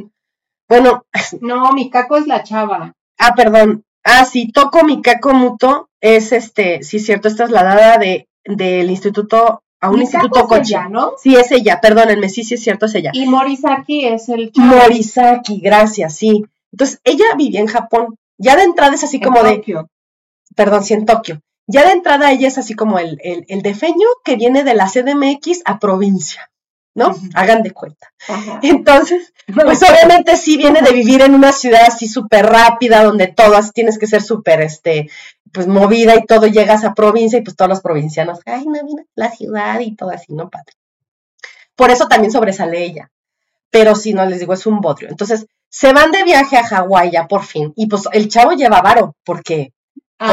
bueno, 0.67 1.05
No, 1.41 1.71
Mikako 1.71 2.17
es 2.17 2.27
la 2.27 2.43
chava. 2.43 2.93
ah, 3.17 3.33
perdón, 3.35 3.83
ah, 4.03 4.25
sí, 4.25 4.51
Toko 4.51 4.83
Mikako 4.83 5.33
Muto 5.33 5.89
es 6.01 6.31
este, 6.31 6.83
sí, 6.83 6.99
cierto, 6.99 7.27
es 7.27 7.35
trasladada 7.35 7.97
de, 7.97 8.27
del 8.45 8.89
instituto 8.89 9.63
a 9.81 9.89
un 9.89 9.99
Mikako 9.99 10.25
instituto 10.25 10.47
coche. 10.47 10.73
ella, 10.75 10.89
¿no? 10.89 11.13
Sí, 11.17 11.35
es 11.35 11.51
ella, 11.51 11.79
perdónenme, 11.81 12.29
sí, 12.29 12.43
sí, 12.43 12.55
es 12.55 12.63
cierto, 12.63 12.85
es 12.87 12.95
ella. 12.95 13.11
Y 13.13 13.25
Morisaki 13.27 14.05
es 14.07 14.29
el 14.29 14.51
chavo. 14.51 14.67
Morisaki, 14.67 15.59
gracias, 15.61 16.15
sí. 16.15 16.45
Entonces, 16.71 16.99
ella 17.03 17.25
vivía 17.37 17.59
en 17.61 17.67
Japón. 17.67 18.15
Ya 18.37 18.55
de 18.55 18.63
entrada 18.63 18.93
es 18.95 19.03
así 19.03 19.17
en 19.17 19.23
como 19.23 19.43
de, 19.43 19.55
Tokio. 19.57 19.89
perdón, 20.55 20.83
sí, 20.83 20.93
en 20.93 21.05
Tokio. 21.05 21.41
Ya 21.67 21.85
de 21.85 21.91
entrada 21.91 22.31
ella 22.31 22.47
es 22.47 22.57
así 22.57 22.73
como 22.73 22.99
el, 22.99 23.19
el, 23.23 23.45
el 23.47 23.61
defeño 23.61 24.07
que 24.23 24.35
viene 24.35 24.63
de 24.63 24.73
la 24.73 24.87
CDMX 24.87 25.61
a 25.65 25.79
provincia, 25.79 26.49
¿no? 26.99 27.15
Hagan 27.33 27.63
de 27.63 27.71
cuenta. 27.71 28.11
Ajá. 28.27 28.59
Entonces, 28.61 29.33
pues 29.53 29.81
obviamente 29.81 30.37
sí 30.37 30.57
viene 30.57 30.81
de 30.81 30.91
vivir 30.91 31.21
en 31.21 31.33
una 31.33 31.51
ciudad 31.53 31.83
así 31.87 32.07
súper 32.07 32.45
rápida, 32.45 33.03
donde 33.03 33.27
todo 33.27 33.55
así 33.55 33.71
tienes 33.71 33.97
que 33.97 34.05
ser 34.05 34.21
súper, 34.21 34.61
este, 34.61 35.09
pues 35.53 35.65
movida 35.65 36.15
y 36.15 36.25
todo, 36.25 36.45
llegas 36.45 36.83
a 36.83 36.93
provincia 36.93 37.39
y 37.39 37.41
pues 37.41 37.55
todos 37.55 37.69
los 37.69 37.81
provincianos, 37.81 38.39
ay, 38.45 38.65
no, 38.65 38.83
mira, 38.83 39.03
la 39.15 39.31
ciudad 39.31 39.79
y 39.79 39.95
todo 39.95 40.11
así, 40.11 40.33
¿no, 40.33 40.49
padre? 40.49 40.73
Por 41.75 41.89
eso 41.89 42.07
también 42.07 42.31
sobresale 42.31 42.83
ella. 42.83 43.09
Pero 43.71 43.95
si 43.95 44.13
no, 44.13 44.25
les 44.25 44.39
digo, 44.39 44.53
es 44.53 44.65
un 44.65 44.81
bodrio. 44.81 45.09
Entonces, 45.09 45.45
se 45.69 45.93
van 45.93 46.11
de 46.11 46.23
viaje 46.23 46.57
a 46.57 46.63
Hawái 46.63 47.11
ya 47.11 47.27
por 47.27 47.43
fin. 47.43 47.71
Y 47.75 47.87
pues 47.87 48.03
el 48.11 48.27
chavo 48.27 48.51
lleva 48.53 48.81
varo, 48.81 49.15
porque 49.23 49.73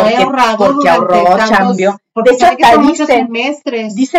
porque- 0.02 0.16
ahorrado 0.16 0.56
porque 0.58 0.88
ahorró, 0.88 1.24
tantos- 1.36 1.76
porque 2.12 2.30
De 2.30 2.36
hecho, 2.36 2.46
hasta 2.46 2.56
dice- 2.56 2.76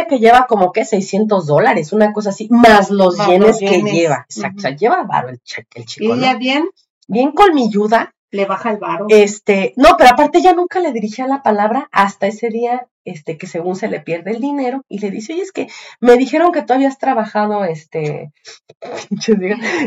que 0.07 0.19
lleva 0.19 0.45
como 0.47 0.71
que 0.71 0.85
600 0.85 1.45
dólares, 1.47 1.91
una 1.93 2.13
cosa 2.13 2.29
así, 2.29 2.47
más 2.49 2.89
los 2.89 3.17
Más 3.17 3.27
yenes 3.27 3.47
los 3.47 3.59
que 3.59 3.81
lleva. 3.91 4.25
Exacto, 4.29 4.57
o 4.57 4.61
sea, 4.61 4.69
Ujú. 4.71 4.79
lleva 4.79 5.03
varo 5.03 5.29
el, 5.29 5.41
el 5.75 5.81
y 5.81 5.85
chico, 5.85 6.15
¿no? 6.15 6.21
ella 6.21 6.35
bien 6.35 6.69
Bien 7.09 7.31
colmilluda. 7.31 8.13
Le 8.31 8.45
baja 8.45 8.71
el 8.71 8.77
varo. 8.77 9.05
Este, 9.09 9.73
no, 9.75 9.95
pero 9.97 10.11
aparte 10.11 10.39
ella 10.39 10.53
nunca 10.53 10.79
le 10.79 10.91
dirigía 10.91 11.27
la 11.27 11.43
palabra 11.43 11.87
hasta 11.91 12.27
ese 12.27 12.49
día, 12.49 12.87
este, 13.05 13.37
que 13.37 13.47
según 13.47 13.75
se 13.75 13.87
le 13.87 13.99
pierde 13.99 14.31
el 14.31 14.41
dinero, 14.41 14.83
y 14.89 14.99
le 14.99 15.11
dice, 15.11 15.33
oye, 15.33 15.41
es 15.41 15.51
que 15.51 15.67
me 15.99 16.17
dijeron 16.17 16.51
que 16.51 16.61
tú 16.61 16.73
habías 16.73 16.97
trabajado, 16.97 17.63
este, 17.65 18.31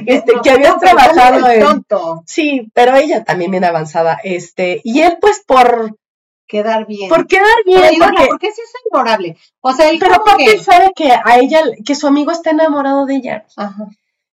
este, 0.06 0.32
No, 0.34 0.42
que 0.42 0.50
habías 0.50 0.74
no, 0.74 0.80
trabajado 0.80 1.50
en, 1.50 1.60
tonto. 1.60 2.22
sí, 2.26 2.70
pero 2.72 2.96
ella 2.96 3.24
también 3.24 3.50
bien 3.50 3.64
avanzada, 3.64 4.18
este, 4.24 4.80
y 4.84 5.00
él 5.00 5.18
pues 5.20 5.42
por, 5.46 5.96
quedar 6.46 6.86
bien. 6.86 7.08
Por 7.08 7.26
quedar 7.26 7.64
bien, 7.64 7.80
Pero 7.80 8.06
porque, 8.06 8.26
porque 8.26 8.52
sí 8.52 8.60
es 8.62 8.72
adorable. 8.92 9.36
O 9.60 9.72
sea, 9.72 9.88
él 9.88 9.98
pero 10.00 10.16
como 10.16 10.22
aparte 10.22 10.44
que... 10.44 10.52
él 10.52 10.60
sabe 10.60 10.92
que 10.96 11.12
a 11.12 11.38
ella, 11.38 11.62
que 11.84 11.94
su 11.94 12.06
amigo 12.06 12.32
está 12.32 12.50
enamorado 12.50 13.06
de 13.06 13.16
ella. 13.16 13.46
Ajá. 13.56 13.86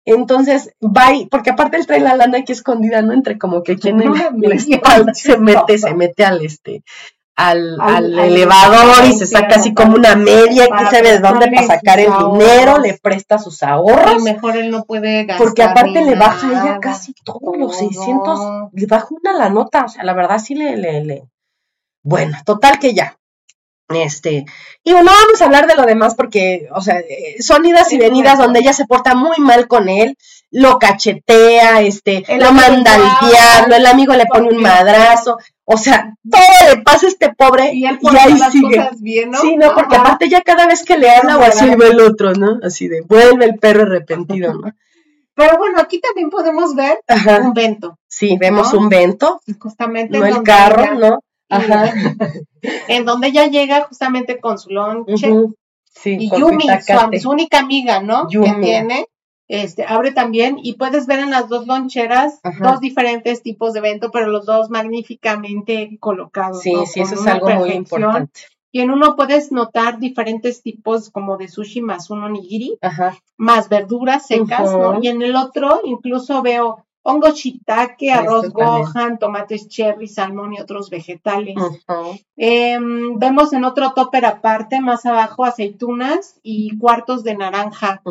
Entonces, 0.09 0.71
va 0.81 1.13
y, 1.13 1.25
porque 1.25 1.49
aparte 1.49 1.75
él 1.77 1.85
trae 1.85 1.99
la 1.99 2.15
lana 2.15 2.37
aquí 2.39 2.53
escondida, 2.53 3.01
¿no? 3.01 3.11
Entre 3.13 3.37
como 3.37 3.61
que 3.61 3.75
quien 3.77 3.99
espalda 4.55 5.13
se 5.13 5.37
mete, 5.37 5.77
se 5.77 5.93
mete 5.93 6.23
al 6.23 6.41
este, 6.45 6.81
al, 7.35 7.79
Al- 7.81 7.95
al 8.13 8.19
al 8.19 8.25
elevador 8.29 9.05
y 9.05 9.13
se 9.13 9.27
saca 9.27 9.55
así 9.57 9.73
como 9.73 9.95
una 9.95 10.15
media, 10.15 10.65
y 10.65 10.69
para 10.69 10.89
sabe 10.89 11.11
de 11.11 11.19
dónde 11.19 11.51
para 11.51 11.67
sacar 11.67 11.99
el 11.99 12.11
dinero, 12.31 12.77
le 12.79 12.97
presta 12.97 13.37
sus 13.37 13.61
A 13.63 13.73
ahorros. 13.73 14.15
lo 14.15 14.19
mejor 14.21 14.55
él 14.57 14.71
no 14.71 14.85
puede 14.85 15.25
gastar. 15.25 15.45
Porque 15.45 15.61
aparte 15.61 16.01
le 16.03 16.15
baja 16.15 16.47
ella 16.49 16.79
casi 16.79 17.13
todos 17.25 17.57
los 17.57 17.77
todo. 17.77 17.89
600, 17.89 18.39
le 18.71 18.85
baja 18.87 19.07
una 19.11 19.33
la 19.33 19.49
nota, 19.49 19.83
o 19.85 19.89
sea, 19.89 20.03
la 20.05 20.13
verdad 20.13 20.39
sí 20.39 20.55
le, 20.55 20.77
le, 20.77 21.03
le. 21.03 21.23
Bueno, 22.01 22.37
total 22.45 22.79
que 22.79 22.93
ya. 22.93 23.17
Este, 23.89 24.45
y 24.83 24.91
no 24.91 24.97
vamos 24.97 25.41
a 25.41 25.45
hablar 25.45 25.65
de 25.65 25.75
lo 25.75 25.83
demás 25.83 26.15
porque, 26.15 26.67
o 26.75 26.81
sea, 26.81 26.99
eh, 26.99 27.41
son 27.41 27.65
idas 27.65 27.91
y 27.93 27.97
venidas 27.97 28.37
donde 28.37 28.59
ella 28.59 28.73
se 28.73 28.85
porta 28.85 29.15
muy 29.15 29.37
mal 29.37 29.67
con 29.67 29.87
él, 29.87 30.17
lo 30.51 30.77
cachetea, 30.77 31.81
este, 31.81 32.23
El 32.27 32.39
lo 32.39 32.51
manda 32.51 32.95
al 32.95 33.29
diablo, 33.29 33.75
el 33.75 33.85
amigo 33.85 34.13
le 34.13 34.25
pone 34.25 34.49
un 34.49 34.61
madrazo, 34.61 35.37
o 35.63 35.77
sea, 35.77 36.13
todo 36.29 36.41
le 36.75 36.81
pasa 36.81 37.05
a 37.05 37.09
este 37.09 37.33
pobre 37.33 37.73
Y 37.73 37.85
él 37.85 37.97
y 38.01 38.05
pone 38.05 38.19
ahí 38.19 38.37
las 38.37 38.51
sigue. 38.51 38.75
cosas 38.77 39.01
bien, 39.01 39.31
¿no? 39.31 39.39
Sí, 39.39 39.55
no, 39.55 39.73
porque 39.73 39.95
Ajá. 39.95 40.03
aparte 40.05 40.27
ya 40.29 40.41
cada 40.41 40.67
vez 40.67 40.83
que 40.83 40.97
le 40.97 41.09
habla 41.09 41.37
o 41.37 41.41
así 41.43 41.69
ve 41.75 41.87
el 41.87 42.01
otro, 42.01 42.33
¿no? 42.33 42.59
Así 42.63 42.89
de, 42.89 43.01
vuelve 43.01 43.45
el 43.45 43.55
perro 43.57 43.83
arrepentido, 43.83 44.53
¿no? 44.53 44.71
Pero 45.35 45.57
bueno, 45.59 45.79
aquí 45.79 46.01
también 46.01 46.29
podemos 46.29 46.75
ver 46.75 46.99
Ajá. 47.07 47.37
un 47.41 47.53
vento, 47.53 47.99
Sí, 48.07 48.37
vemos 48.39 48.73
¿No? 48.73 48.79
un 48.79 48.89
vento, 48.89 49.39
justamente 49.59 50.17
no 50.17 50.25
el 50.25 50.41
carro, 50.43 50.95
¿no? 50.95 51.19
Ajá. 51.49 51.93
en 52.87 53.05
donde 53.05 53.27
ella 53.27 53.47
llega 53.47 53.85
justamente 53.85 54.39
con 54.39 54.57
su 54.57 54.69
lonche. 54.69 55.31
Sí, 55.89 56.17
y 56.19 56.29
Yumi, 56.29 56.65
su, 57.19 57.29
única 57.29 57.59
amiga, 57.59 58.01
¿no? 58.01 58.29
Yumi. 58.29 58.45
Que 58.45 58.61
tiene, 58.61 59.07
este, 59.47 59.83
abre 59.85 60.11
también 60.11 60.57
y 60.61 60.73
puedes 60.73 61.07
ver 61.07 61.19
en 61.19 61.31
las 61.31 61.49
dos 61.49 61.65
loncheras 61.65 62.39
Ajá. 62.43 62.71
dos 62.71 62.79
diferentes 62.81 63.41
tipos 63.41 63.73
de 63.73 63.79
evento, 63.79 64.11
pero 64.11 64.27
los 64.27 64.45
dos 64.45 64.69
magníficamente 64.69 65.97
colocados. 65.99 66.61
Sí, 66.61 66.73
¿no? 66.73 66.85
sí, 66.85 66.99
Con 67.01 67.11
eso 67.11 67.21
es 67.21 67.27
algo 67.27 67.49
muy 67.49 67.71
importante. 67.71 68.41
Y 68.71 68.81
en 68.81 68.91
uno 68.91 69.15
puedes 69.15 69.51
notar 69.51 69.97
diferentes 69.97 70.61
tipos 70.61 71.09
como 71.09 71.37
de 71.37 71.47
sushi 71.47 71.81
más 71.81 72.09
un 72.11 72.23
onigiri, 72.23 72.77
Ajá. 72.81 73.17
más 73.37 73.69
verduras 73.69 74.27
secas, 74.27 74.71
¿no? 74.71 74.99
Y 75.01 75.07
en 75.07 75.21
el 75.21 75.35
otro 75.35 75.81
incluso 75.85 76.41
veo 76.41 76.85
hongo 77.07 77.31
shiitake, 77.31 78.11
arroz 78.11 78.51
gohan, 78.51 79.17
tomates 79.17 79.69
cherry, 79.69 80.09
salmón 80.09 80.53
y 80.53 80.59
otros 80.59 80.89
vegetales. 80.89 81.55
Em, 82.35 83.17
vemos 83.17 83.53
en 83.53 83.63
otro 83.63 83.93
topper 83.93 84.25
aparte, 84.25 84.81
más 84.81 85.05
abajo, 85.05 85.45
aceitunas 85.45 86.37
y 86.43 86.77
cuartos 86.77 87.23
de 87.23 87.37
naranja. 87.37 88.01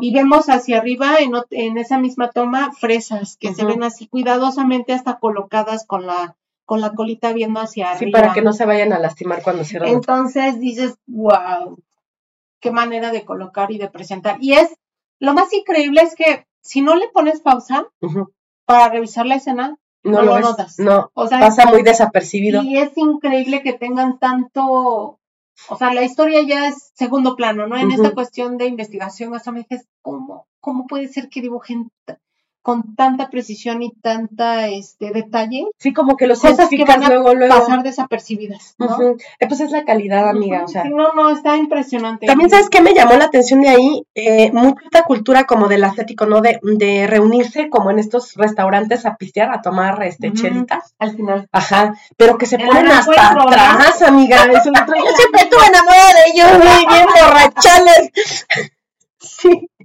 Y 0.00 0.12
vemos 0.12 0.48
hacia 0.48 0.78
arriba, 0.78 1.18
en, 1.50 1.78
esa 1.78 1.98
misma 1.98 2.30
toma, 2.30 2.72
fresas 2.72 3.36
que 3.36 3.54
se 3.54 3.64
ven 3.64 3.84
así 3.84 4.08
cuidadosamente 4.08 4.94
hasta 4.94 5.20
colocadas 5.20 5.86
con 5.86 6.06
la, 6.06 6.36
con 6.64 6.80
la 6.80 6.92
colita 6.92 7.32
viendo 7.32 7.60
hacia 7.60 7.96
Sí, 7.96 8.04
arriba. 8.04 8.20
para 8.20 8.32
que 8.32 8.42
no 8.42 8.52
se 8.52 8.66
vayan 8.66 8.92
a 8.92 8.98
lastimar 8.98 9.44
cuando 9.44 9.62
cierran. 9.62 9.90
Entonces 9.90 10.58
dices, 10.58 10.96
wow, 11.06 11.78
qué 12.58 12.72
manera 12.72 13.12
de 13.12 13.24
colocar 13.24 13.70
y 13.70 13.78
de 13.78 13.88
presentar. 13.88 14.38
Y 14.40 14.54
es, 14.54 14.76
lo 15.20 15.34
más 15.34 15.52
increíble 15.52 16.00
es 16.02 16.16
que 16.16 16.48
si 16.60 16.80
no 16.82 16.96
le 16.96 17.08
pones 17.08 17.40
pausa. 17.40 17.86
Para 18.70 18.88
revisar 18.88 19.26
la 19.26 19.34
escena, 19.36 19.76
No, 20.02 20.12
no 20.12 20.22
lo 20.22 20.34
ves. 20.34 20.42
notas. 20.44 20.78
No, 20.78 21.10
o 21.14 21.26
sea, 21.26 21.40
pasa 21.40 21.66
muy 21.66 21.82
desapercibido. 21.82 22.62
y 22.62 22.78
es 22.78 22.96
increíble 22.96 23.62
que 23.62 23.72
tengan 23.72 24.18
tanto, 24.18 24.62
o 25.68 25.76
sea, 25.78 25.92
la 25.92 26.02
historia 26.02 26.40
ya 26.42 26.68
es 26.68 26.90
segundo 26.94 27.36
plano, 27.36 27.66
¿no? 27.66 27.76
En 27.76 27.90
esta 27.90 28.12
cuestión 28.12 28.56
de 28.56 28.66
investigación, 28.66 29.34
hasta 29.34 29.52
me 29.52 29.60
dices, 29.60 29.86
¿cómo, 30.02 30.46
¿cómo 30.60 30.86
puede 30.86 31.08
ser 31.08 31.28
que 31.28 31.42
dibujen 31.42 31.90
con 32.62 32.94
tanta 32.94 33.30
precisión 33.30 33.82
y 33.82 33.90
tanta 33.92 34.68
este 34.68 35.10
detalle 35.12 35.66
Sí, 35.78 35.92
como 35.94 36.16
que 36.16 36.26
los 36.26 36.40
cosas 36.40 36.68
que 36.68 36.76
identificas 36.76 36.96
van 37.00 37.04
a 37.04 37.08
luego, 37.14 37.34
luego. 37.34 37.58
pasar 37.58 37.82
desapercibidas, 37.82 38.74
¿no? 38.78 38.86
Ujú. 38.86 39.16
Eh, 39.38 39.46
Pues 39.48 39.60
es 39.60 39.70
la 39.70 39.84
calidad, 39.84 40.28
amiga, 40.28 40.58
o 40.60 40.64
Ujú, 40.64 40.72
sea. 40.72 40.82
sí, 40.82 40.90
no, 40.90 41.12
no, 41.14 41.30
está 41.30 41.56
impresionante. 41.56 42.26
También, 42.26 42.50
¿sabes 42.50 42.68
qué 42.68 42.80
me 42.82 42.92
llamó 42.94 43.16
la 43.16 43.24
atención 43.24 43.60
de 43.62 43.68
ahí? 43.70 44.02
Eh, 44.14 44.50
mucha 44.52 45.02
cultura 45.06 45.44
como 45.44 45.68
del 45.68 45.84
asiático, 45.84 46.26
¿no? 46.26 46.40
De, 46.42 46.60
de 46.62 47.06
reunirse 47.06 47.70
como 47.70 47.90
en 47.90 47.98
estos 47.98 48.34
restaurantes 48.34 49.06
a 49.06 49.16
pistear, 49.16 49.50
a 49.52 49.62
tomar 49.62 50.02
este 50.02 50.28
Ujú. 50.28 50.36
chelitas. 50.42 50.94
Al 50.98 51.16
final. 51.16 51.48
Ajá, 51.52 51.94
pero 52.16 52.36
que 52.36 52.46
se 52.46 52.56
El 52.56 52.66
ponen 52.66 52.86
hasta 52.88 53.32
atrás, 53.32 54.02
amiga. 54.02 54.36
Yo 54.52 54.60
siempre 54.62 55.42
estuve 55.42 55.66
enamorada 55.66 56.12
de 56.12 56.30
ellos, 56.32 56.58
muy 56.58 56.86
bien 56.86 57.06
borrachales. 57.06 58.46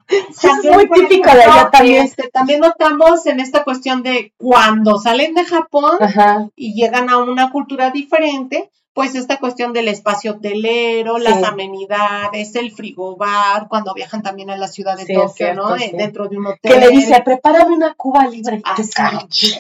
Es 0.07 0.37
También, 0.37 0.75
muy 0.75 1.07
típico 1.07 1.31
de 1.31 1.43
allá 1.43 1.69
también. 1.71 2.03
este, 2.05 2.29
también 2.29 2.59
notamos 2.59 3.25
en 3.25 3.39
esta 3.39 3.63
cuestión 3.63 4.03
de 4.03 4.33
cuando 4.37 4.99
salen 4.99 5.33
de 5.33 5.45
Japón 5.45 5.97
Ajá, 5.99 6.47
y 6.55 6.73
llegan 6.73 7.09
a 7.09 7.17
una 7.17 7.49
cultura 7.49 7.89
diferente, 7.89 8.69
pues 8.95 9.13
esta 9.13 9.37
cuestión 9.39 9.73
del 9.73 9.89
espacio 9.89 10.31
hotelero, 10.31 11.17
las 11.17 11.43
amenidades, 11.43 12.55
el 12.55 12.71
frigobar, 12.71 13.67
cuando 13.67 13.93
viajan 13.93 14.21
también 14.23 14.49
a 14.49 14.55
la 14.57 14.69
ciudad 14.69 14.95
de 14.97 15.03
Sí, 15.05 15.13
Tokio, 15.13 15.29
cierto, 15.35 15.69
¿no? 15.69 15.77
sí. 15.77 15.91
Dentro 15.93 16.29
de 16.29 16.37
un 16.37 16.47
hotel. 16.47 16.71
que 16.71 16.79
le 16.79 16.89
dice, 16.91 17.21
prepárame 17.23 17.75
una 17.75 17.93
cuba 17.95 18.25
libre. 18.27 18.61
Así, 18.63 19.53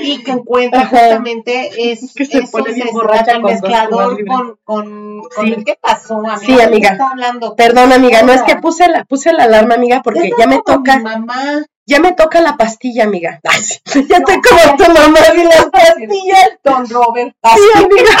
y 0.00 0.22
que 0.24 0.30
encuentra 0.30 0.80
Ajá. 0.80 0.98
justamente 0.98 1.92
es, 1.92 2.12
Que 2.16 2.24
se 2.24 2.38
esos, 2.38 2.50
pone 2.50 2.72
bien 2.72 2.88
borracha 2.90 3.32
el 3.32 3.42
con 3.42 3.50
mezclador 3.52 4.24
con, 4.26 4.56
con, 4.64 5.22
con 5.28 5.46
el- 5.46 5.62
¿qué 5.64 5.76
pasó, 5.80 6.16
amiga? 6.18 6.38
Sí, 6.38 6.52
¿De 6.52 6.56
qué 6.58 6.64
amiga. 6.64 6.88
está 6.92 7.10
hablando? 7.10 7.54
Perdón, 7.56 7.92
amiga, 7.92 8.22
no 8.22 8.32
es 8.32 8.42
que 8.42 8.56
puse 8.56 8.88
la, 8.88 9.04
puse 9.04 9.32
la 9.34 9.44
alarma, 9.44 9.74
amiga, 9.74 10.00
porque 10.02 10.30
ya 10.38 10.46
me 10.46 10.62
toca, 10.64 10.96
mi 10.96 11.02
mamá. 11.04 11.66
ya 11.86 12.00
me 12.00 12.12
toca 12.14 12.40
la 12.40 12.56
pastilla, 12.56 13.04
amiga. 13.04 13.40
Ay, 13.44 13.60
ya 14.08 14.16
estoy 14.16 14.40
como 14.40 14.76
tu 14.78 14.84
mamá 14.90 15.18
y 15.36 15.44
las 15.44 15.66
pastillas. 15.70 16.50
Don 16.64 16.88
Robert. 16.88 17.34
Sí, 17.54 17.62
amiga. 17.84 18.16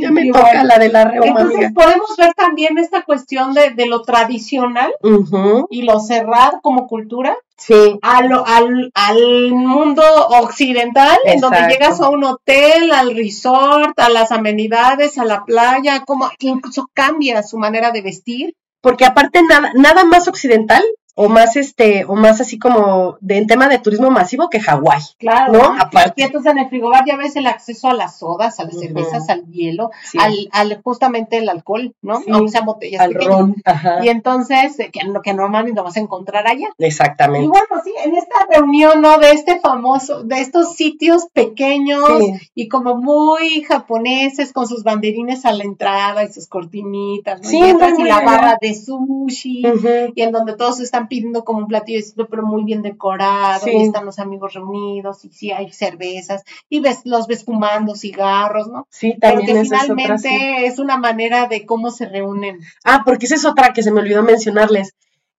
Ya 0.00 0.10
me 0.10 0.26
toca 0.26 0.40
bueno, 0.42 0.64
la 0.64 0.78
de 0.78 0.88
la 0.90 1.04
reuma, 1.06 1.26
Entonces 1.40 1.72
podemos 1.74 2.14
ver 2.18 2.34
también 2.34 2.76
esta 2.78 3.02
cuestión 3.02 3.54
de, 3.54 3.70
de 3.70 3.86
lo 3.86 4.02
tradicional 4.02 4.92
Ujú, 5.02 5.66
y 5.70 5.82
lo 5.82 5.98
cerrado 6.00 6.60
como 6.62 6.86
cultura 6.86 7.36
Sí, 7.56 7.98
a 8.02 8.22
lo- 8.22 8.44
al, 8.46 8.90
al 8.94 9.52
mundo 9.52 10.02
occidental, 10.30 11.16
en 11.24 11.40
donde 11.40 11.58
Exacto. 11.58 11.72
llegas 11.74 12.00
a 12.00 12.08
un 12.08 12.24
hotel, 12.24 12.90
al 12.92 13.14
resort, 13.14 13.98
a 14.00 14.08
las 14.08 14.32
amenidades, 14.32 15.16
a 15.16 15.24
la 15.24 15.44
playa, 15.44 16.00
como 16.04 16.28
incluso 16.40 16.88
cambia 16.92 17.42
su 17.44 17.58
manera 17.58 17.92
de 17.92 18.02
vestir. 18.02 18.54
porque 18.80 19.04
aparte 19.04 19.40
nada, 19.48 19.70
nada 19.74 20.04
más 20.04 20.26
occidental 20.26 20.82
o 21.14 21.28
más 21.28 21.56
este, 21.56 22.04
o 22.06 22.14
más 22.14 22.40
así 22.40 22.58
como 22.58 23.18
de 23.20 23.36
en 23.38 23.46
tema 23.46 23.68
de 23.68 23.78
turismo 23.78 24.10
masivo 24.10 24.48
que 24.48 24.60
Hawái, 24.60 25.00
Claro. 25.18 25.52
¿no? 25.52 25.76
Aparte. 25.78 26.14
Y 26.22 26.24
entonces 26.24 26.52
en 26.52 26.58
el 26.58 26.68
frigobar 26.68 27.04
ya 27.06 27.16
ves 27.16 27.36
el 27.36 27.46
acceso 27.46 27.88
a 27.88 27.94
las 27.94 28.18
sodas, 28.18 28.58
a 28.60 28.64
las 28.64 28.78
cervezas, 28.78 29.28
al 29.28 29.44
hielo, 29.50 29.90
Sí, 30.04 30.18
al, 30.20 30.48
al 30.52 30.80
justamente 30.82 31.36
el 31.38 31.48
alcohol, 31.48 31.94
¿no? 32.02 32.20
Sí. 32.20 32.32
Sean 32.48 32.64
botellas 32.64 33.00
al 33.02 33.12
pequeñas. 33.12 33.38
ron, 33.38 33.54
ajá, 33.64 34.04
Y 34.04 34.08
entonces, 34.08 34.78
eh, 34.80 34.90
que, 34.92 35.00
que 35.22 35.34
normalmente 35.34 35.78
lo 35.80 35.84
vas 35.84 35.96
a 35.96 36.00
encontrar 36.00 36.46
allá. 36.46 36.68
Y 36.78 36.84
exactamente. 36.84 37.46
bueno, 37.48 37.66
sí, 37.84 37.92
en 38.04 38.14
esta 38.16 38.46
reunión, 38.50 39.00
¿no? 39.02 39.18
De 39.18 39.32
este 39.32 39.60
famoso, 39.60 40.22
de 40.24 40.40
estos 40.40 40.74
sitios 40.76 41.26
pequeños 41.32 42.02
Sí. 42.18 42.50
y 42.54 42.68
como 42.68 42.96
muy 42.96 43.62
japoneses 43.62 44.52
con 44.52 44.66
sus 44.66 44.82
banderines 44.82 45.44
a 45.44 45.52
la 45.52 45.64
entrada 45.64 46.24
y 46.24 46.32
sus 46.32 46.46
cortinitas, 46.46 47.42
¿no? 47.42 47.48
Sí, 47.48 47.58
y, 47.58 48.00
y 48.00 48.04
la 48.04 48.20
barra 48.20 48.58
de 48.60 48.74
sushi. 48.74 49.62
Y 50.14 50.22
en 50.22 50.32
donde 50.32 50.54
todos 50.54 50.80
están 50.80 51.01
pidiendo 51.08 51.44
como 51.44 51.60
un 51.60 51.66
platillo 51.68 51.98
distinto, 51.98 52.28
pero 52.28 52.42
muy 52.44 52.64
bien 52.64 52.82
decorado, 52.82 53.64
Sí. 53.64 53.70
y 53.70 53.82
están 53.84 54.04
los 54.04 54.18
amigos 54.18 54.54
reunidos, 54.54 55.24
y 55.24 55.30
sí 55.30 55.50
hay 55.52 55.70
cervezas, 55.72 56.42
y 56.68 56.80
ves, 56.80 57.00
los 57.04 57.26
ves 57.26 57.44
fumando 57.44 57.94
cigarros, 57.94 58.68
¿no? 58.68 58.86
Sí, 58.90 59.16
Pero 59.20 59.38
también 59.38 59.56
que 59.56 59.62
esa 59.62 59.76
es 59.76 59.82
otra, 59.82 59.94
finalmente 59.94 60.28
sí. 60.28 60.64
es 60.64 60.78
una 60.78 60.96
manera 60.98 61.46
de 61.48 61.64
cómo 61.66 61.90
se 61.90 62.06
reúnen. 62.06 62.60
Ah, 62.84 63.02
porque 63.04 63.26
esa 63.26 63.34
es 63.36 63.44
otra 63.44 63.72
que 63.72 63.82
se 63.82 63.90
me 63.90 64.00
olvidó 64.00 64.22
mencionarles. 64.22 64.94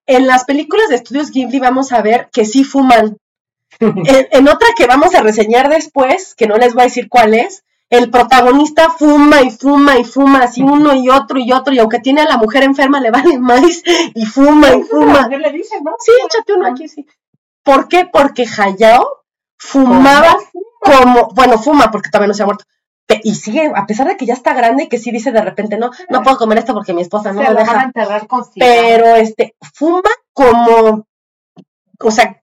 En 0.06 0.28
las 0.28 0.44
películas 0.46 0.90
de 0.90 0.96
estudios 0.96 1.32
Ghibli 1.32 1.60
vamos 1.60 1.92
a 1.94 2.02
ver 2.02 2.30
que 2.34 2.46
sí 2.46 2.64
fuman. 2.64 3.18
En, 3.80 4.28
en 4.32 4.48
otra 4.48 4.68
que 4.78 4.86
vamos 4.86 5.16
a 5.16 5.22
reseñar 5.24 5.68
después, 5.70 6.36
que 6.36 6.46
no 6.48 6.58
les 6.58 6.74
voy 6.74 6.82
a 6.82 6.86
decir 6.86 7.10
cuál 7.10 7.34
es, 7.34 7.64
el 7.94 8.10
protagonista 8.10 8.90
fuma 8.90 9.44
y 9.44 9.52
fuma 9.52 10.00
y 10.00 10.04
fuma, 10.04 10.40
así 10.40 10.64
uno 10.64 10.96
y 10.96 11.10
otro 11.10 11.38
y 11.38 11.52
otro, 11.52 11.76
y 11.76 11.78
aunque 11.78 12.00
tiene 12.00 12.22
a 12.22 12.26
la 12.26 12.38
mujer 12.38 12.64
enferma, 12.64 13.00
le 13.00 13.12
vale 13.12 13.38
más 13.38 13.62
y 14.16 14.26
fuma 14.26 14.70
y 14.74 14.82
fuma. 14.82 15.30
Sí, 16.00 16.12
échate 16.26 16.54
uno 16.54 16.68
aquí, 16.68 16.88
sí. 16.88 17.06
¿Por 17.64 17.88
qué? 17.88 18.10
Porque 18.12 18.48
Hayao 18.48 19.08
fumaba 19.60 20.36
como, 20.80 21.30
bueno, 21.36 21.60
fuma 21.60 21.92
porque 21.92 22.10
todavía 22.10 22.30
no 22.30 22.34
se 22.34 22.42
ha 22.42 22.48
muerto. 22.48 22.66
Y 23.22 23.36
sigue, 23.36 23.72
a 23.76 23.86
pesar 23.86 24.08
de 24.08 24.18
que 24.18 24.26
ya 24.26 24.34
está 24.34 24.56
grande, 24.56 24.90
que 24.90 24.98
sí 24.98 25.12
dice 25.12 25.32
de 25.32 25.42
repente, 25.42 25.78
no, 25.78 25.92
no 26.10 26.24
puedo 26.24 26.38
comer 26.38 26.58
esto 26.58 26.74
porque 26.74 26.96
mi 26.96 27.04
esposa 27.04 27.32
no 27.32 27.44
se 27.44 27.48
me 27.48 27.54
lo 27.54 27.60
van 27.60 27.70
a 27.70 27.74
deja. 27.74 27.86
enterrar 27.86 28.26
con. 28.26 28.44
Pero 28.56 29.16
este, 29.18 29.56
fuma 29.72 30.10
como, 30.34 31.06
o 32.00 32.12
sea, 32.12 32.42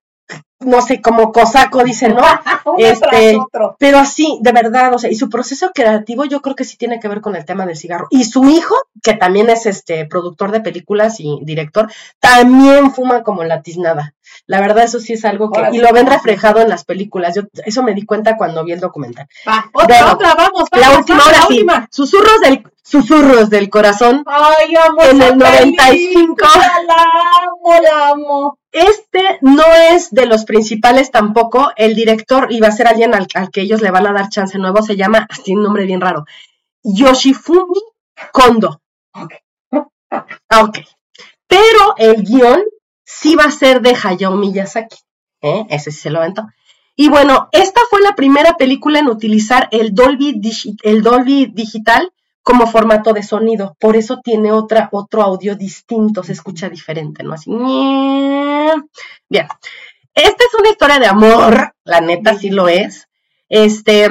no 0.61 0.83
sé, 0.83 1.01
como 1.01 1.33
cosaco, 1.33 1.83
dicen, 1.85 2.15
¿no? 2.15 2.23
Este, 2.79 3.37
otro. 3.37 3.77
Pero 3.79 3.99
así, 3.99 4.39
de 4.43 4.53
verdad, 4.53 4.95
o 4.95 4.99
sea, 4.99 5.11
y 5.11 5.15
su 5.15 5.29
proceso 5.29 5.71
creativo 5.75 6.25
yo 6.25 6.41
creo 6.41 6.55
que 6.55 6.65
sí 6.65 6.77
tiene 6.77 7.01
que 7.01 7.09
ver 7.09 7.21
con 7.21 7.35
el 7.35 7.45
tema 7.45 7.67
del 7.67 7.77
cigarro. 7.77 8.07
Y 8.11 8.25
su 8.25 8.49
hijo, 8.49 8.75
que 9.03 9.15
también 9.15 9.51
es 9.51 9.67
este 9.67 10.07
productor 10.07 10.53
de 10.53 10.61
películas 10.61 11.19
y 11.19 11.41
director, 11.43 11.91
también 12.21 12.93
fuma 12.93 13.23
como 13.23 13.45
la 13.45 13.63
tiznada. 13.63 14.15
La 14.47 14.61
verdad, 14.61 14.85
eso 14.85 15.01
sí 15.01 15.13
es 15.15 15.25
algo 15.25 15.51
que, 15.51 15.59
Ahora 15.59 15.75
y 15.75 15.79
lo 15.79 15.93
ven 15.93 16.07
reflejado 16.07 16.61
en 16.61 16.69
las 16.69 16.85
películas. 16.85 17.35
Yo 17.35 17.43
eso 17.65 17.83
me 17.83 17.95
di 17.95 18.05
cuenta 18.05 18.37
cuando 18.37 18.65
vi 18.65 18.73
el 18.73 18.81
documental. 18.81 19.27
Va, 19.47 19.71
otra, 19.73 20.13
otra, 20.13 20.35
vamos, 20.35 20.69
La 20.73 20.99
última, 20.99 21.23
ahora 21.23 21.37
la 21.39 21.47
sí. 21.47 21.53
última. 21.55 21.89
Susurros 21.91 22.41
del, 22.41 22.63
susurros 22.83 23.51
del 23.51 23.71
corazón. 23.71 24.23
Ay, 24.27 24.75
amo 24.77 25.03
En 25.03 25.23
el 25.23 25.39
95. 25.39 26.37
película, 26.37 26.83
La 26.87 27.03
amo, 27.45 27.83
la 27.83 28.09
amo. 28.09 28.59
Este 28.73 29.39
no 29.41 29.65
es 29.91 30.11
de 30.11 30.27
los 30.27 30.45
principales 30.45 31.11
tampoco. 31.11 31.73
El 31.77 31.95
director 31.95 32.47
iba 32.51 32.69
a 32.69 32.73
ser 32.73 32.87
alguien 32.89 33.15
al, 33.15 33.27
al 33.35 33.51
que 33.51 33.63
ellos 33.63 33.81
le 33.83 33.91
van 33.91 34.07
a 34.07 34.13
dar 34.13 34.29
chance 34.29 34.59
nuevo. 34.59 34.83
Se 34.83 34.97
llama, 34.97 35.27
tiene 35.45 35.59
un 35.61 35.65
nombre 35.65 35.87
bien 35.87 36.01
raro, 36.01 36.25
Yoshifumi 36.83 37.81
Kondo. 38.33 38.81
Ok. 39.15 39.35
Ah, 40.49 40.63
ok. 40.63 40.79
Pero 41.47 41.95
el 41.97 42.23
guion 42.23 42.63
sí 43.11 43.35
va 43.35 43.45
a 43.45 43.51
ser 43.51 43.81
de 43.81 43.97
Hayao 44.03 44.37
Miyazaki. 44.37 44.99
¿eh? 45.43 45.67
Ese 45.69 45.91
sí 45.91 46.01
se 46.01 46.11
lo 46.11 46.19
aventó. 46.21 46.47
Y 46.97 47.09
bueno, 47.09 47.49
esta 47.53 47.81
fue 47.89 48.03
la 48.03 48.15
primera 48.15 48.55
película 48.57 48.99
en 48.99 49.09
utilizar 49.09 49.69
el 49.73 49.95
Dolby, 49.95 50.33
digital 51.53 52.13
como 52.43 52.67
formato 52.67 53.13
de 53.13 53.23
sonido. 53.23 53.77
Por 53.79 53.97
eso 53.97 54.21
tiene 54.23 54.53
otro 54.53 55.23
audio 55.23 55.57
distinto, 55.57 56.23
se 56.23 56.33
escucha 56.33 56.69
diferente, 56.69 57.23
¿no? 57.23 57.35
Así. 57.35 57.51
Bien. 59.29 59.49
Esta 60.15 60.45
es 60.45 60.55
una 60.59 60.71
historia 60.71 60.99
de 60.99 61.07
amor, 61.07 61.75
la 61.85 62.01
neta 62.01 62.35
sí 62.35 62.51
lo 62.51 62.69
es. 62.69 63.09
Este, 63.49 64.11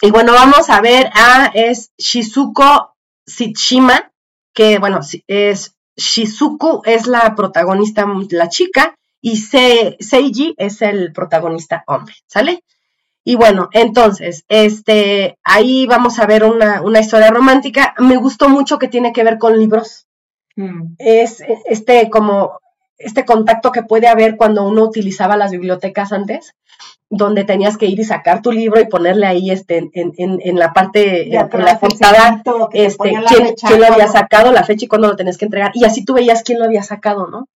y 0.00 0.10
bueno, 0.10 0.32
vamos 0.32 0.70
a 0.70 0.80
ver 0.80 1.10
a 1.14 1.52
es 1.54 1.92
Shizuko 1.96 2.96
Tsushima, 3.24 4.10
que 4.52 4.78
bueno, 4.78 5.00
es 5.28 5.76
Shizuku 6.00 6.82
es 6.84 7.06
la 7.06 7.34
protagonista, 7.34 8.06
la 8.30 8.48
chica, 8.48 8.94
y 9.20 9.36
Se- 9.36 9.96
Seiji 10.00 10.54
es 10.56 10.80
el 10.82 11.12
protagonista 11.12 11.84
hombre, 11.86 12.14
¿sale? 12.26 12.64
Y 13.22 13.34
bueno, 13.36 13.68
entonces, 13.72 14.44
este, 14.48 15.38
ahí 15.44 15.86
vamos 15.86 16.18
a 16.18 16.26
ver 16.26 16.42
una, 16.44 16.80
una 16.82 17.00
historia 17.00 17.30
romántica. 17.30 17.94
Me 17.98 18.16
gustó 18.16 18.48
mucho 18.48 18.78
que 18.78 18.88
tiene 18.88 19.12
que 19.12 19.22
ver 19.24 19.36
con 19.38 19.58
libros. 19.58 20.06
Mm. 20.56 20.94
Es 20.98 21.42
este 21.66 22.08
como 22.08 22.58
este 23.00 23.24
contacto 23.24 23.72
que 23.72 23.82
puede 23.82 24.06
haber 24.08 24.36
cuando 24.36 24.62
uno 24.66 24.84
utilizaba 24.84 25.36
las 25.36 25.50
bibliotecas 25.50 26.12
antes, 26.12 26.54
donde 27.08 27.42
tenías 27.44 27.76
que 27.76 27.86
ir 27.86 27.98
y 27.98 28.04
sacar 28.04 28.40
tu 28.40 28.52
libro 28.52 28.80
y 28.80 28.86
ponerle 28.86 29.26
ahí 29.26 29.50
este 29.50 29.78
en, 29.78 29.90
en, 29.94 30.38
en 30.42 30.58
la 30.58 30.72
parte, 30.72 31.26
en, 31.26 31.32
la 31.64 31.78
portada, 31.80 32.42
este, 32.72 33.12
la 33.12 33.22
quién, 33.28 33.80
lo 33.80 33.86
había 33.86 34.06
sacado, 34.06 34.52
la 34.52 34.62
fecha 34.62 34.84
y 34.84 34.88
cuándo 34.88 35.08
lo 35.08 35.16
tenías 35.16 35.36
que 35.36 35.46
entregar. 35.46 35.72
Y 35.74 35.84
así 35.84 36.04
tú 36.04 36.14
veías 36.14 36.44
quién 36.44 36.60
lo 36.60 36.66
había 36.66 36.84
sacado, 36.84 37.26
¿no? 37.26 37.48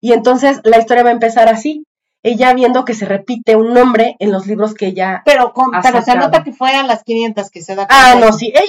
Y 0.00 0.12
entonces 0.12 0.60
la 0.64 0.78
historia 0.78 1.02
va 1.02 1.10
a 1.10 1.14
empezar 1.14 1.48
así. 1.48 1.84
Ella 2.22 2.54
viendo 2.54 2.86
que 2.86 2.94
se 2.94 3.04
repite 3.04 3.54
un 3.56 3.74
nombre 3.74 4.16
en 4.18 4.32
los 4.32 4.46
libros 4.46 4.72
que 4.72 4.86
ella... 4.86 5.20
Pero, 5.26 5.52
con, 5.52 5.74
Ha 5.74 5.82
pero 5.82 6.00
se 6.00 6.14
nota 6.14 6.42
que 6.42 6.52
fue 6.52 6.70
a 6.70 6.82
las 6.82 7.04
500 7.04 7.50
que 7.50 7.60
se 7.60 7.74
da 7.74 7.86
Ah, 7.90 8.12
cuenta 8.12 8.26
no, 8.26 8.32
de- 8.32 8.38
sí, 8.38 8.46
ella 8.54 8.62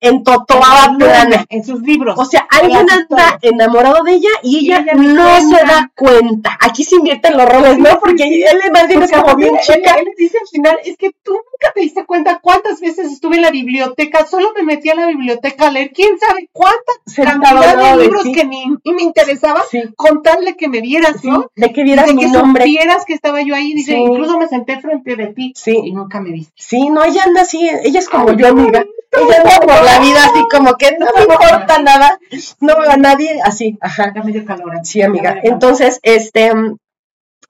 en 0.00 0.22
Totoaba 0.24 0.94
plana. 0.98 1.44
en 1.48 1.64
sus 1.64 1.80
libros. 1.82 2.18
O 2.18 2.24
sea, 2.24 2.46
en 2.52 2.64
alguien 2.66 2.86
anda 2.90 3.38
enamorado 3.42 4.02
de 4.04 4.12
ella 4.12 4.28
y 4.42 4.58
Y 4.58 4.66
ella, 4.66 4.78
ella 4.80 4.94
ni 4.94 5.08
no 5.08 5.40
se 5.40 5.64
da 5.64 5.90
cuenta. 5.96 6.56
Aquí 6.60 6.84
se 6.84 6.96
invierten 6.96 7.36
los 7.36 7.48
roles, 7.48 7.78
¿no? 7.78 7.98
Porque 7.98 8.24
él 8.24 8.60
es 8.64 8.70
más 8.72 8.86
bien 8.88 9.02
es 9.02 9.12
como 9.12 9.34
bien 9.36 9.56
chica. 9.60 9.94
Él, 9.94 10.06
él 10.08 10.14
dice 10.16 10.38
al 10.40 10.48
final, 10.48 10.78
es 10.84 10.96
que 10.96 11.10
tú 11.22 11.32
nunca 11.32 11.72
te 11.74 11.80
diste 11.80 12.04
cuenta 12.06 12.38
cuántas 12.40 12.80
veces 12.80 13.12
estuve 13.12 13.36
en 13.36 13.42
la 13.42 13.50
biblioteca, 13.50 14.26
solo 14.26 14.52
me 14.56 14.62
metí 14.62 14.88
a 14.90 14.94
la 14.94 15.06
biblioteca 15.06 15.68
a 15.68 15.70
leer, 15.70 15.90
quién 15.92 16.18
sabe 16.18 16.48
cuánta 16.52 16.78
Sentado 17.06 17.60
cantidad 17.60 17.96
de 17.96 18.02
libros 18.02 18.24
que 18.24 18.44
ni, 18.44 18.64
ni 18.84 18.92
me 18.92 19.02
interesaban, 19.02 19.62
Sí, 19.70 19.82
contarle 19.96 20.56
que 20.56 20.68
me 20.68 20.80
vieras, 20.80 21.16
sí, 21.20 21.28
¿no? 21.30 21.50
de 21.56 21.72
que 21.72 21.80
Y 21.80 21.84
vieras 21.84 22.06
de 22.06 22.14
mi 22.14 22.22
que 22.22 22.28
nombre. 22.28 22.64
supieras 22.64 23.04
que 23.04 23.14
estaba 23.14 23.42
yo 23.42 23.54
ahí, 23.54 23.74
dice, 23.74 23.92
Sí. 23.92 23.98
incluso 23.98 24.38
me 24.38 24.46
senté 24.48 24.80
frente 24.80 25.16
de 25.16 25.26
ti 25.28 25.52
y 25.54 25.58
Sí, 25.58 25.92
nunca 25.92 26.20
me 26.20 26.30
viste. 26.30 26.52
sí, 26.56 26.88
no, 26.90 27.02
ella 27.04 27.22
anda 27.24 27.42
así, 27.42 27.68
ella 27.82 27.98
es 27.98 28.08
como 28.08 28.28
Ay, 28.30 28.36
yo, 28.38 28.48
amiga. 28.48 28.84
Ella 29.10 29.36
anda 29.38 29.60
por 29.60 29.84
la 29.92 30.00
vida 30.00 30.24
así 30.24 30.44
como 30.50 30.74
que 30.74 30.96
no 30.98 31.06
me 31.16 31.22
importa 31.22 31.78
nada, 31.82 32.18
no 32.60 32.78
veo 32.78 32.90
a 32.90 32.96
nadie, 32.96 33.40
así, 33.42 33.78
ajá. 33.80 34.12
Calor. 34.46 34.80
Sí, 34.82 35.02
amiga. 35.02 35.38
Entonces, 35.42 36.00
este, 36.02 36.54
mm, 36.54 36.76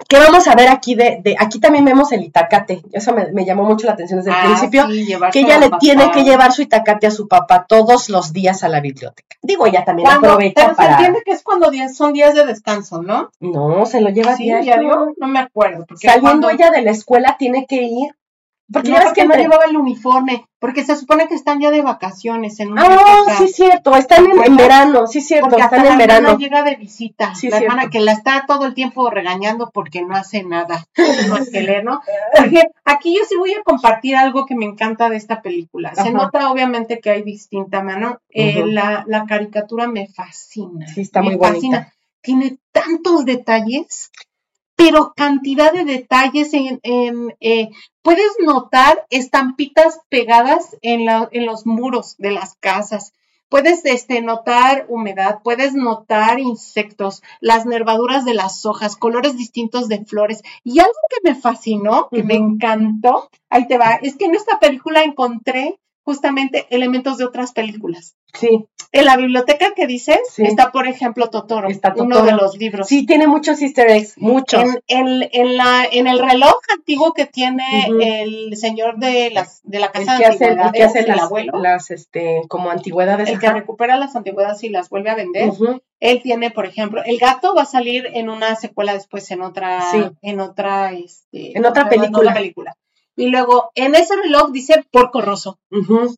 ¿qué 0.08 0.18
vamos 0.18 0.46
a 0.48 0.54
ver 0.54 0.68
aquí 0.68 0.94
de, 0.94 1.20
de 1.22 1.34
aquí 1.38 1.58
también 1.60 1.84
vemos 1.84 2.12
el 2.12 2.22
itacate. 2.22 2.82
Eso 2.92 3.12
me, 3.12 3.32
me 3.32 3.44
llamó 3.44 3.64
mucho 3.64 3.86
la 3.86 3.92
atención 3.94 4.20
desde 4.20 4.30
el 4.30 4.36
Ah, 4.36 4.44
principio. 4.44 4.86
sí, 4.88 5.06
que 5.32 5.40
ella 5.40 5.58
le 5.58 5.66
papá. 5.70 5.78
tiene 5.80 6.10
que 6.12 6.22
llevar 6.24 6.52
su 6.52 6.62
itacate 6.62 7.06
a 7.06 7.10
su 7.10 7.26
papá 7.28 7.66
todos 7.68 8.08
los 8.08 8.32
días 8.32 8.62
a 8.62 8.68
la 8.68 8.80
biblioteca. 8.80 9.36
Digo, 9.42 9.66
ella 9.66 9.84
también 9.84 10.06
Cuando, 10.08 10.28
aprovecha 10.32 10.54
pero 10.56 10.68
se 10.70 10.74
para... 10.76 10.92
entiende 10.92 11.22
que 11.24 11.32
es 11.32 11.42
cuando 11.42 11.70
son 11.94 12.12
días 12.12 12.34
de 12.34 12.44
descanso, 12.46 13.02
¿no? 13.02 13.30
No, 13.40 13.86
se 13.86 14.00
lo 14.00 14.10
lleva 14.10 14.36
Sí, 14.36 14.44
diario. 14.44 14.64
diario, 14.64 15.14
no 15.16 15.26
me 15.28 15.38
acuerdo. 15.40 15.84
Porque 15.88 16.06
Saliendo 16.06 16.46
cuando- 16.46 16.50
ella 16.50 16.70
de 16.70 16.82
la 16.82 16.90
escuela 16.90 17.36
tiene 17.38 17.66
que 17.68 17.82
ir. 17.82 18.10
Porque 18.70 18.90
no, 18.90 18.96
ya 18.96 19.00
ves 19.00 19.08
porque 19.08 19.20
que 19.22 19.26
no 19.26 19.32
entre- 19.34 19.42
llevaba 19.44 19.64
el 19.64 19.76
uniforme, 19.78 20.44
porque 20.58 20.84
se 20.84 20.94
supone 20.94 21.26
que 21.26 21.34
están 21.34 21.58
ya 21.58 21.70
de 21.70 21.80
vacaciones 21.80 22.60
en 22.60 22.72
una 22.72 22.82
Ah, 22.84 23.34
sí, 23.38 23.48
cierto. 23.48 23.96
Están 23.96 24.26
en, 24.26 24.44
en 24.44 24.56
verano, 24.56 25.06
sí, 25.06 25.22
cierto. 25.22 25.48
porque 25.48 25.62
hasta 25.62 25.76
Están 25.76 25.88
la 25.88 25.94
en 25.94 26.00
hermana 26.10 26.20
verano. 26.28 26.38
llega 26.38 26.62
de 26.64 26.76
visita, 26.76 27.34
Sí, 27.34 27.48
la 27.48 27.58
hermana 27.58 27.88
que 27.88 28.00
la 28.00 28.12
está 28.12 28.44
todo 28.46 28.66
el 28.66 28.74
tiempo 28.74 29.08
regañando 29.08 29.70
porque 29.72 30.02
no 30.02 30.14
hace 30.14 30.42
nada 30.42 30.84
más 31.30 31.48
que 31.50 31.62
leer, 31.62 31.82
¿no? 31.84 32.02
Porque 32.36 32.64
aquí 32.84 33.16
yo 33.16 33.22
sí 33.26 33.36
voy 33.36 33.54
a 33.54 33.62
compartir 33.62 34.16
algo 34.16 34.44
que 34.44 34.54
me 34.54 34.66
encanta 34.66 35.08
de 35.08 35.16
esta 35.16 35.40
película. 35.40 35.94
Se 35.94 36.00
Ajá. 36.02 36.10
nota 36.10 36.50
obviamente 36.50 37.00
que 37.00 37.08
hay 37.10 37.22
distinta 37.22 37.82
mano. 37.82 38.18
Eh, 38.28 38.64
la, 38.66 39.04
la 39.06 39.24
caricatura 39.24 39.86
me 39.88 40.08
fascina. 40.08 40.86
Sí, 40.88 41.00
está 41.00 41.20
me 41.20 41.28
muy 41.28 41.36
bonita. 41.36 41.54
fascina. 41.54 41.92
Tiene 42.20 42.58
tantos 42.72 43.24
detalles, 43.24 44.10
pero 44.78 45.12
cantidad 45.16 45.72
de 45.72 45.84
detalles 45.84 46.54
en, 46.54 46.78
en, 46.84 47.34
eh, 47.40 47.68
puedes 48.02 48.30
notar 48.40 49.04
estampitas 49.10 49.98
pegadas 50.08 50.76
en, 50.82 51.04
la- 51.04 51.28
en 51.32 51.46
los 51.46 51.66
muros 51.66 52.14
de 52.18 52.30
las 52.30 52.54
casas. 52.60 53.12
Puedes 53.48 53.84
este, 53.86 54.20
notar 54.22 54.86
humedad, 54.88 55.40
puedes 55.42 55.74
notar 55.74 56.38
insectos, 56.38 57.22
las 57.40 57.66
nervaduras 57.66 58.24
de 58.24 58.34
las 58.34 58.64
hojas, 58.66 58.94
colores 58.96 59.36
distintos 59.36 59.88
de 59.88 60.04
flores. 60.04 60.42
Y 60.64 60.78
algo 60.78 60.92
que 61.10 61.28
me 61.28 61.34
fascinó, 61.34 62.08
que 62.12 62.22
me 62.22 62.34
encantó, 62.34 63.30
ahí 63.50 63.66
te 63.66 63.78
va, 63.78 63.98
es 64.02 64.16
que 64.16 64.26
en 64.26 64.36
esta 64.36 64.60
película 64.60 65.02
encontré 65.02 65.80
justamente 66.04 66.66
elementos 66.70 67.18
de 67.18 67.24
otras 67.24 67.52
películas. 67.52 68.14
Sí, 68.34 68.66
En 68.90 69.04
la 69.04 69.16
biblioteca 69.18 69.74
que 69.76 69.86
dices 69.86 70.18
Sí. 70.30 70.44
está, 70.44 70.70
por 70.72 70.86
ejemplo, 70.86 71.28
Totoro, 71.28 71.68
Está 71.68 71.92
uno 71.96 72.22
de 72.22 72.32
los 72.32 72.56
libros. 72.56 72.88
sí, 72.88 73.04
tiene 73.04 73.26
muchos 73.26 73.60
easter 73.60 73.90
eggs, 73.90 74.14
muchos. 74.16 74.62
En, 74.62 74.80
en- 74.86 75.28
en 75.32 75.56
la, 75.58 75.84
en 75.90 76.06
el 76.06 76.18
reloj 76.18 76.54
antiguo 76.74 77.12
que 77.12 77.26
tiene 77.26 77.64
el 78.00 78.56
señor 78.56 78.96
de, 78.98 79.30
las, 79.30 79.60
de 79.64 79.80
la 79.80 79.86
el 79.86 79.92
casa 79.92 80.16
que 80.16 80.24
de 80.24 80.24
hace, 80.30 80.44
el 80.46 80.54
que 80.56 80.60
antigüedades, 80.62 80.86
hace 80.86 80.98
el 81.00 81.06
las, 81.16 81.20
abuelo, 81.22 81.52
las, 81.60 81.90
este, 81.90 82.40
como 82.48 82.70
antigüedades. 82.70 83.28
el 83.28 83.38
que 83.38 83.52
recupera 83.52 83.96
las 83.98 84.16
antigüedades 84.16 84.62
y 84.64 84.70
las 84.70 84.88
vuelve 84.88 85.10
a 85.10 85.14
vender. 85.16 85.50
Él 86.00 86.22
tiene, 86.22 86.50
por 86.50 86.64
ejemplo, 86.64 87.02
el 87.04 87.18
gato 87.18 87.54
va 87.54 87.62
a 87.62 87.66
salir 87.66 88.06
en 88.14 88.30
una 88.30 88.54
secuela 88.56 88.94
después 88.94 89.30
en 89.30 89.42
otra, 89.42 89.90
Sí. 89.90 90.02
en 90.22 90.40
otra, 90.40 90.92
este, 90.92 91.56
En 91.58 91.66
otra 91.66 91.88
película. 91.90 92.34
Y 93.18 93.30
luego 93.30 93.72
en 93.74 93.96
ese 93.96 94.14
reloj 94.14 94.52
dice 94.52 94.84
Porco 94.92 95.20
Rosso. 95.20 95.58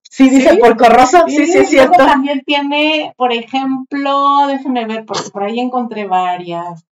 Sí, 0.02 0.28
dice 0.28 0.50
¿Sí? 0.50 0.56
por 0.58 0.76
corroso, 0.76 1.24
sí, 1.28 1.46
sí, 1.46 1.58
Y 1.58 1.60
es 1.62 1.70
cierto. 1.70 1.96
también 1.96 2.42
tiene, 2.44 3.14
por 3.16 3.32
ejemplo, 3.32 4.46
déjenme 4.48 4.84
ver, 4.84 5.06
porque 5.06 5.30
por 5.30 5.44
ahí 5.44 5.58
encontré 5.60 6.06
varias. 6.06 6.84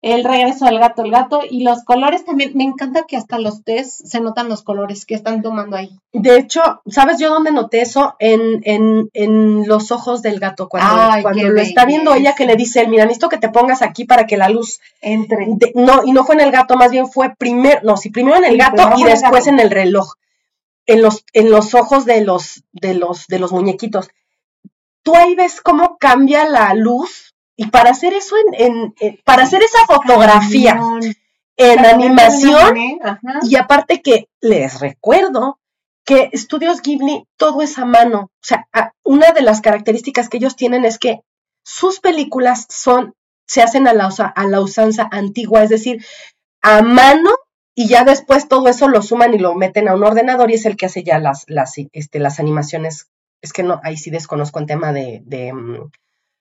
El 0.00 0.22
regreso 0.22 0.66
del 0.66 0.78
gato, 0.78 1.02
el 1.02 1.10
gato 1.10 1.40
y 1.50 1.64
los 1.64 1.82
colores 1.82 2.24
también. 2.24 2.52
Me 2.54 2.62
encanta 2.62 3.04
que 3.08 3.16
hasta 3.16 3.36
los 3.38 3.64
test 3.64 4.00
se 4.04 4.20
notan 4.20 4.48
los 4.48 4.62
colores 4.62 5.04
que 5.04 5.16
están 5.16 5.42
tomando 5.42 5.76
ahí. 5.76 5.90
De 6.12 6.36
hecho, 6.36 6.82
¿sabes 6.86 7.18
yo 7.18 7.30
dónde 7.30 7.50
noté 7.50 7.80
eso? 7.80 8.14
En, 8.20 8.60
en, 8.62 9.10
en 9.12 9.66
los 9.66 9.90
ojos 9.90 10.22
del 10.22 10.38
gato, 10.38 10.68
cuando, 10.68 10.94
Ay, 10.94 11.22
cuando 11.22 11.48
lo 11.48 11.60
está 11.60 11.84
viendo 11.84 12.14
ella 12.14 12.36
que 12.36 12.46
le 12.46 12.54
dice, 12.54 12.86
mira, 12.86 13.04
necesito 13.06 13.28
que 13.28 13.38
te 13.38 13.48
pongas 13.48 13.82
aquí 13.82 14.04
para 14.04 14.26
que 14.28 14.36
la 14.36 14.48
luz... 14.48 14.78
Entre. 15.00 15.46
de- 15.48 15.72
no, 15.74 16.02
y 16.04 16.12
no 16.12 16.24
fue 16.24 16.36
en 16.36 16.42
el 16.42 16.52
gato, 16.52 16.76
más 16.76 16.92
bien 16.92 17.08
fue 17.08 17.34
primero, 17.36 17.80
no, 17.82 17.96
sí, 17.96 18.10
primero 18.10 18.36
en 18.36 18.44
el 18.44 18.56
gato 18.56 18.90
y 18.98 19.02
después 19.02 19.46
gato. 19.46 19.50
en 19.50 19.58
el 19.58 19.70
reloj, 19.70 20.12
en 20.86 21.02
los, 21.02 21.24
en 21.32 21.50
los 21.50 21.74
ojos 21.74 22.04
de 22.04 22.20
los, 22.24 22.62
de 22.70 22.94
los, 22.94 23.26
de 23.26 23.40
los 23.40 23.50
muñequitos. 23.50 24.08
Tú 25.02 25.16
ahí 25.16 25.34
ves 25.34 25.60
cómo 25.60 25.96
cambia 25.98 26.48
la 26.48 26.72
luz 26.74 27.27
y 27.60 27.66
para 27.66 27.90
hacer 27.90 28.14
eso 28.14 28.36
en, 28.38 28.54
en- 28.66 28.94
en- 29.00 29.20
para 29.24 29.42
hacer 29.42 29.62
esa 29.62 29.84
fotografía 29.86 30.80
en 31.58 31.78
animación, 31.84 32.74
y 33.42 33.56
aparte 33.56 34.00
que 34.00 34.28
les 34.40 34.78
recuerdo 34.80 35.58
que 36.06 36.30
Estudios 36.32 36.80
Ghibli 36.82 37.24
todo 37.36 37.60
es 37.62 37.76
a 37.78 37.84
mano. 37.84 38.30
O 38.32 38.46
sea, 38.50 38.66
una 39.02 39.32
de 39.32 39.42
las 39.42 39.60
características 39.60 40.28
que 40.28 40.36
ellos 40.38 40.56
tienen 40.56 40.84
es 40.84 40.98
que 40.98 41.20
sus 41.64 42.00
películas 42.00 42.64
son, 42.70 43.12
se 43.46 43.60
hacen 43.62 43.88
a 43.88 43.92
la, 43.92 44.06
a 44.34 44.46
la 44.46 44.60
usanza 44.60 45.08
antigua, 45.10 45.62
es 45.64 45.68
decir, 45.68 46.02
a 46.62 46.80
mano 46.82 47.30
y 47.74 47.88
ya 47.88 48.04
después 48.04 48.48
todo 48.48 48.68
eso 48.68 48.88
lo 48.88 49.02
suman 49.02 49.34
y 49.34 49.38
lo 49.38 49.54
meten 49.54 49.88
a 49.88 49.94
un 49.94 50.04
ordenador 50.04 50.50
y 50.50 50.54
es 50.54 50.64
el 50.64 50.76
que 50.76 50.86
hace 50.86 51.02
ya 51.02 51.18
las, 51.18 51.44
las, 51.48 51.74
este, 51.92 52.20
las 52.20 52.38
animaciones. 52.40 53.08
Es 53.42 53.52
que 53.52 53.62
no, 53.64 53.80
ahí 53.84 53.96
sí 53.96 54.10
desconozco 54.10 54.60
el 54.60 54.66
tema 54.66 54.92
de, 54.92 55.22
de, 55.26 55.52
mm, 55.52 55.90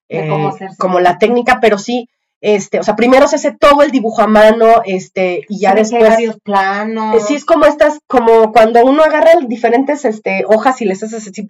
eh, 0.09 0.29
como 0.77 0.99
la 0.99 1.17
técnica, 1.17 1.59
pero 1.61 1.77
sí, 1.77 2.09
este, 2.39 2.79
o 2.79 2.83
sea, 2.83 2.95
primero 2.95 3.27
se 3.27 3.37
hace 3.37 3.51
todo 3.51 3.81
el 3.81 3.91
dibujo 3.91 4.21
a 4.21 4.27
mano, 4.27 4.81
este, 4.85 5.45
y 5.49 5.59
ya 5.59 5.73
después. 5.73 6.07
varios 6.07 6.39
planos. 6.39 7.25
Sí, 7.25 7.35
es 7.35 7.45
como 7.45 7.65
estas, 7.65 7.99
como 8.07 8.51
cuando 8.51 8.83
uno 8.85 9.03
agarra 9.03 9.31
diferentes 9.47 10.05
este, 10.05 10.43
hojas 10.47 10.81
y 10.81 10.85
les 10.85 11.01
haces 11.01 11.27
así, 11.27 11.47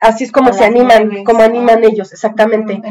así 0.00 0.24
es 0.24 0.32
como 0.32 0.52
se 0.52 0.64
animan, 0.64 1.24
como 1.24 1.42
animan 1.42 1.84
ellos, 1.84 2.12
exactamente. 2.12 2.82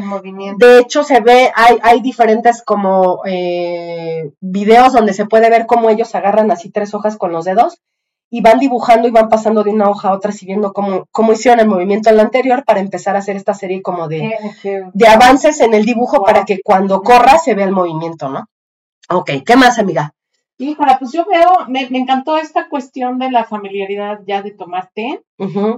De 0.56 0.78
hecho, 0.78 1.04
se 1.04 1.20
ve, 1.20 1.52
hay, 1.54 1.78
hay 1.82 2.00
diferentes 2.00 2.62
como 2.62 3.20
eh, 3.26 4.30
videos 4.40 4.94
donde 4.94 5.12
se 5.12 5.26
puede 5.26 5.50
ver 5.50 5.66
cómo 5.66 5.90
ellos 5.90 6.14
agarran 6.14 6.50
así 6.50 6.70
tres 6.70 6.94
hojas 6.94 7.18
con 7.18 7.32
los 7.32 7.44
dedos 7.44 7.80
y 8.34 8.40
van 8.40 8.58
dibujando 8.58 9.06
y 9.06 9.10
van 9.10 9.28
pasando 9.28 9.62
de 9.62 9.70
una 9.70 9.90
hoja 9.90 10.08
a 10.08 10.14
otra, 10.14 10.32
siguiendo 10.32 10.72
cómo, 10.72 11.06
cómo 11.10 11.34
hicieron 11.34 11.60
el 11.60 11.68
movimiento 11.68 12.08
en 12.08 12.16
la 12.16 12.22
anterior 12.22 12.64
para 12.64 12.80
empezar 12.80 13.14
a 13.14 13.18
hacer 13.18 13.36
esta 13.36 13.52
serie 13.52 13.82
como 13.82 14.08
de, 14.08 14.34
de 14.94 15.06
avances 15.06 15.60
en 15.60 15.74
el 15.74 15.84
dibujo 15.84 16.24
para 16.24 16.46
que 16.46 16.62
cuando 16.64 17.02
corra 17.02 17.36
se 17.36 17.54
vea 17.54 17.66
el 17.66 17.72
movimiento, 17.72 18.30
¿no? 18.30 18.48
Ok, 19.10 19.32
¿qué 19.44 19.54
más, 19.54 19.78
amiga? 19.78 20.14
Híjole, 20.56 20.96
pues 20.98 21.12
yo 21.12 21.26
veo, 21.30 21.66
me, 21.68 21.82
encantó 21.98 22.38
esta 22.38 22.70
cuestión 22.70 23.18
de 23.18 23.30
la 23.30 23.44
familiaridad 23.44 24.20
ya 24.26 24.40
de 24.40 24.52
tomar 24.52 24.90
té, 24.94 25.20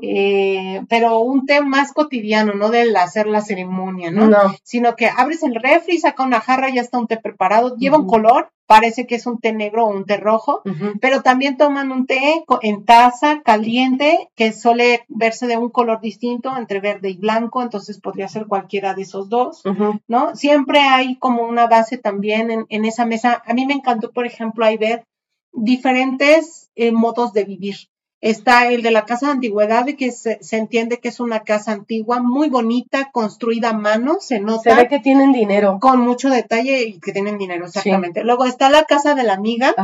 eh, 0.02 0.82
pero 0.88 1.18
un 1.20 1.46
té 1.46 1.60
más 1.60 1.92
cotidiano, 1.92 2.52
no 2.52 2.70
del 2.70 2.94
hacer 2.96 3.26
la 3.26 3.40
ceremonia, 3.40 4.12
¿no? 4.12 4.30
Sino 4.62 4.94
que 4.94 5.08
abres 5.08 5.42
el 5.42 5.56
refri, 5.56 5.98
saca 5.98 6.22
una 6.22 6.40
jarra, 6.40 6.68
ya 6.70 6.82
está 6.82 6.98
un 6.98 7.08
té 7.08 7.16
preparado, 7.16 7.76
lleva 7.76 7.98
un 7.98 8.06
color, 8.06 8.52
parece 8.66 9.06
que 9.06 9.16
es 9.16 9.26
un 9.26 9.38
té 9.38 9.52
negro 9.52 9.86
o 9.86 9.90
un 9.90 10.04
té 10.04 10.16
rojo, 10.16 10.62
pero 11.00 11.22
también 11.22 11.56
toman 11.56 11.92
un 11.92 12.06
té 12.06 12.44
en 12.62 12.84
taza 12.84 13.42
caliente 13.42 14.30
que 14.34 14.52
suele 14.52 15.04
verse 15.08 15.46
de 15.46 15.56
un 15.56 15.68
color 15.68 16.00
distinto 16.00 16.56
entre 16.56 16.80
verde 16.80 17.10
y 17.10 17.16
blanco, 17.16 17.62
entonces 17.62 18.00
podría 18.00 18.28
ser 18.28 18.46
cualquiera 18.46 18.94
de 18.94 19.02
esos 19.02 19.28
dos, 19.28 19.62
¿no? 20.08 20.34
Siempre 20.36 20.80
hay 20.80 21.16
como 21.16 21.42
una 21.42 21.66
base 21.66 21.98
también 21.98 22.50
en, 22.50 22.66
en, 22.68 22.84
esa 22.84 23.04
mesa. 23.04 23.42
A 23.46 23.54
mí 23.54 23.66
me 23.66 23.74
encantó, 23.74 24.12
por 24.12 24.26
ejemplo, 24.26 24.64
ahí 24.64 24.76
ver 24.76 25.04
diferentes 25.52 26.70
eh, 26.74 26.92
modos 26.92 27.32
de 27.32 27.44
vivir. 27.44 27.76
Está 28.24 28.68
el 28.68 28.80
de 28.80 28.90
la 28.90 29.04
casa 29.04 29.26
de 29.26 29.32
antigüedad, 29.32 29.84
que 29.98 30.10
se, 30.10 30.38
entiende 30.52 30.98
que 30.98 31.08
es 31.08 31.20
una 31.20 31.40
casa 31.40 31.72
antigua, 31.72 32.20
muy 32.20 32.48
bonita, 32.48 33.10
construida 33.12 33.68
a 33.68 33.72
mano, 33.74 34.16
se 34.18 34.40
nota. 34.40 34.70
Se 34.70 34.74
ve 34.74 34.88
que 34.88 34.98
tienen 34.98 35.34
dinero. 35.34 35.76
Con 35.78 36.00
mucho 36.00 36.30
detalle 36.30 36.84
y 36.84 37.00
que 37.00 37.12
tienen 37.12 37.36
dinero, 37.36 37.66
exactamente. 37.66 38.24
Luego 38.24 38.46
está 38.46 38.70
la 38.70 38.84
casa 38.84 39.14
de 39.14 39.24
la 39.24 39.34
amiga, 39.34 39.74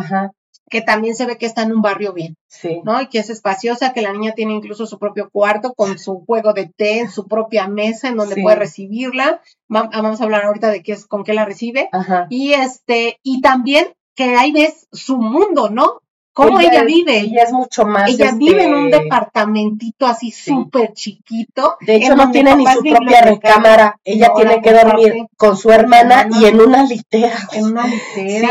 que 0.70 0.80
también 0.80 1.14
se 1.16 1.26
ve 1.26 1.36
que 1.36 1.44
está 1.44 1.64
en 1.64 1.72
un 1.72 1.82
barrio 1.82 2.14
bien, 2.14 2.34
sí. 2.48 2.80
¿no? 2.82 3.02
Y 3.02 3.08
que 3.08 3.18
es 3.18 3.28
espaciosa, 3.28 3.92
que 3.92 4.00
la 4.00 4.14
niña 4.14 4.32
tiene 4.32 4.54
incluso 4.54 4.86
su 4.86 4.98
propio 4.98 5.28
cuarto 5.30 5.74
con 5.74 5.98
su 5.98 6.24
juego 6.24 6.54
de 6.54 6.72
té, 6.74 7.00
en 7.00 7.10
su 7.10 7.28
propia 7.28 7.68
mesa 7.68 8.08
en 8.08 8.16
donde 8.16 8.40
puede 8.40 8.56
recibirla. 8.56 9.42
Vamos 9.68 10.18
a 10.18 10.24
hablar 10.24 10.46
ahorita 10.46 10.70
de 10.70 10.82
qué 10.82 10.92
es, 10.92 11.06
con 11.06 11.24
qué 11.24 11.34
la 11.34 11.44
recibe. 11.44 11.90
Y 12.30 12.54
este, 12.54 13.18
y 13.22 13.42
también 13.42 13.92
que 14.14 14.36
ahí 14.36 14.52
ves 14.52 14.88
su 14.92 15.18
mundo, 15.18 15.68
¿no? 15.68 15.99
Cómo 16.32 16.60
ella, 16.60 16.84
vive. 16.84 17.18
Ella 17.18 17.42
es 17.42 17.52
mucho 17.52 17.84
más. 17.84 18.10
Ella 18.10 18.32
vive 18.36 18.64
en 18.64 18.74
un 18.74 18.86
este, 18.86 19.02
departamentito 19.02 20.06
así 20.06 20.30
súper 20.30 20.92
chiquito. 20.92 21.76
De 21.80 21.96
hecho, 21.96 22.16
no 22.16 22.30
tiene 22.30 22.56
ni 22.56 22.66
su 22.66 22.82
propia 22.82 23.22
recámara. 23.22 23.98
Ella 24.04 24.32
tiene 24.34 24.60
que 24.60 24.72
dormir 24.72 25.26
con 25.36 25.56
su 25.56 25.70
hermana 25.70 26.28
y 26.40 26.46
en 26.46 26.60
una 26.60 26.84
litera. 26.84 27.36
En 27.52 27.66
una 27.66 27.86
litera. 27.86 28.48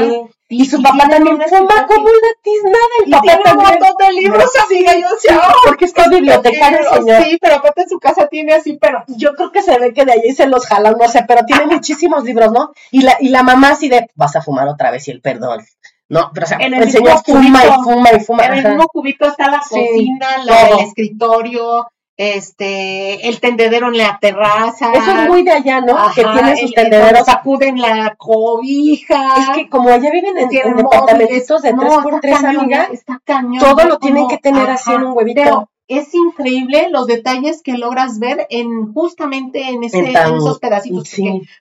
Y, 0.51 0.65
su 0.65 0.81
papá 0.81 1.07
también 1.07 1.37
fuma 1.37 1.85
como 1.85 2.05
una 2.05 2.31
tiznada. 2.41 2.79
El 3.05 3.11
papá 3.11 3.21
tiene 3.21 3.51
un 3.51 3.63
montón 3.63 3.93
de 3.99 4.13
libros 4.13 4.51
así. 4.65 4.83
Yo 4.83 5.09
decía, 5.13 5.41
oh, 5.47 5.53
porque 5.63 5.85
es 5.85 5.93
bibliotecario, 6.09 6.79
señor. 6.91 7.23
Sí, 7.23 7.37
pero 7.39 7.55
aparte 7.57 7.85
su 7.87 7.99
casa 7.99 8.27
tiene 8.27 8.53
así, 8.53 8.79
pero 8.81 9.03
yo 9.09 9.35
creo 9.35 9.51
que 9.51 9.61
se 9.61 9.77
ve 9.77 9.93
que 9.93 10.05
de 10.05 10.13
allí 10.13 10.33
se 10.33 10.47
los 10.47 10.65
jalan, 10.65 10.95
no 10.99 11.07
sé, 11.07 11.23
pero 11.27 11.45
tiene 11.45 11.67
muchísimos 11.67 12.23
libros, 12.23 12.51
¿no? 12.51 12.71
Y 12.89 13.03
la, 13.03 13.17
y 13.19 13.29
la 13.29 13.43
mamá 13.43 13.71
así 13.71 13.89
de, 13.89 14.09
vas 14.15 14.35
a 14.35 14.41
fumar 14.41 14.67
otra 14.67 14.89
vez 14.89 15.07
y 15.07 15.11
el 15.11 15.21
perdón. 15.21 15.63
No, 16.09 16.31
pero 16.33 16.45
o 16.45 16.47
sea, 16.49 16.57
en 16.57 16.73
el, 16.73 16.89
señor 16.89 17.21
fuma 17.23 17.63
y 17.65 17.83
fuma 17.83 18.09
y 18.11 18.19
fuma. 18.19 18.45
En 18.45 18.53
el 18.55 18.67
mismo 18.69 18.87
cubito 18.87 19.27
está 19.27 19.49
la 19.49 19.59
cocina, 19.59 20.27
el 20.41 20.79
escritorio, 20.79 21.87
este, 22.17 23.29
el 23.29 23.39
tendedero 23.39 23.87
en 23.89 23.97
la 23.99 24.17
terraza. 24.19 24.91
Eso 24.91 25.11
es 25.11 25.29
muy 25.29 25.43
de 25.43 25.51
allá, 25.51 25.81
¿no? 25.81 25.95
que 26.15 26.23
tienen 26.23 26.57
sus 26.57 26.73
tendederos. 26.73 27.25
Sacuden 27.25 27.79
la 27.79 28.15
cobija. 28.17 29.35
Es 29.39 29.49
que 29.49 29.69
como 29.69 29.89
allá 29.89 30.09
viven 30.11 30.37
en, 30.37 30.49
en 30.51 30.75
departamentitos 30.77 31.61
de 31.61 31.73
tres 31.73 31.93
por 32.01 32.19
tres, 32.19 32.43
amiga, 32.43 32.89
está 32.91 33.21
cañón, 33.23 33.59
todo 33.59 33.87
lo 33.87 33.99
tienen 33.99 34.27
que 34.27 34.39
tener 34.39 34.69
así 34.69 34.91
en 34.91 35.03
un 35.03 35.15
huevito 35.15 35.69
es 35.89 36.13
increíble 36.13 36.87
los 36.91 37.07
detalles 37.07 37.63
que 37.63 37.75
logras 37.75 38.19
ver 38.19 38.45
en 38.51 38.93
justamente 38.93 39.69
en, 39.69 39.83
ese, 39.83 40.11
esos 40.11 40.59
pedacitos. 40.59 41.09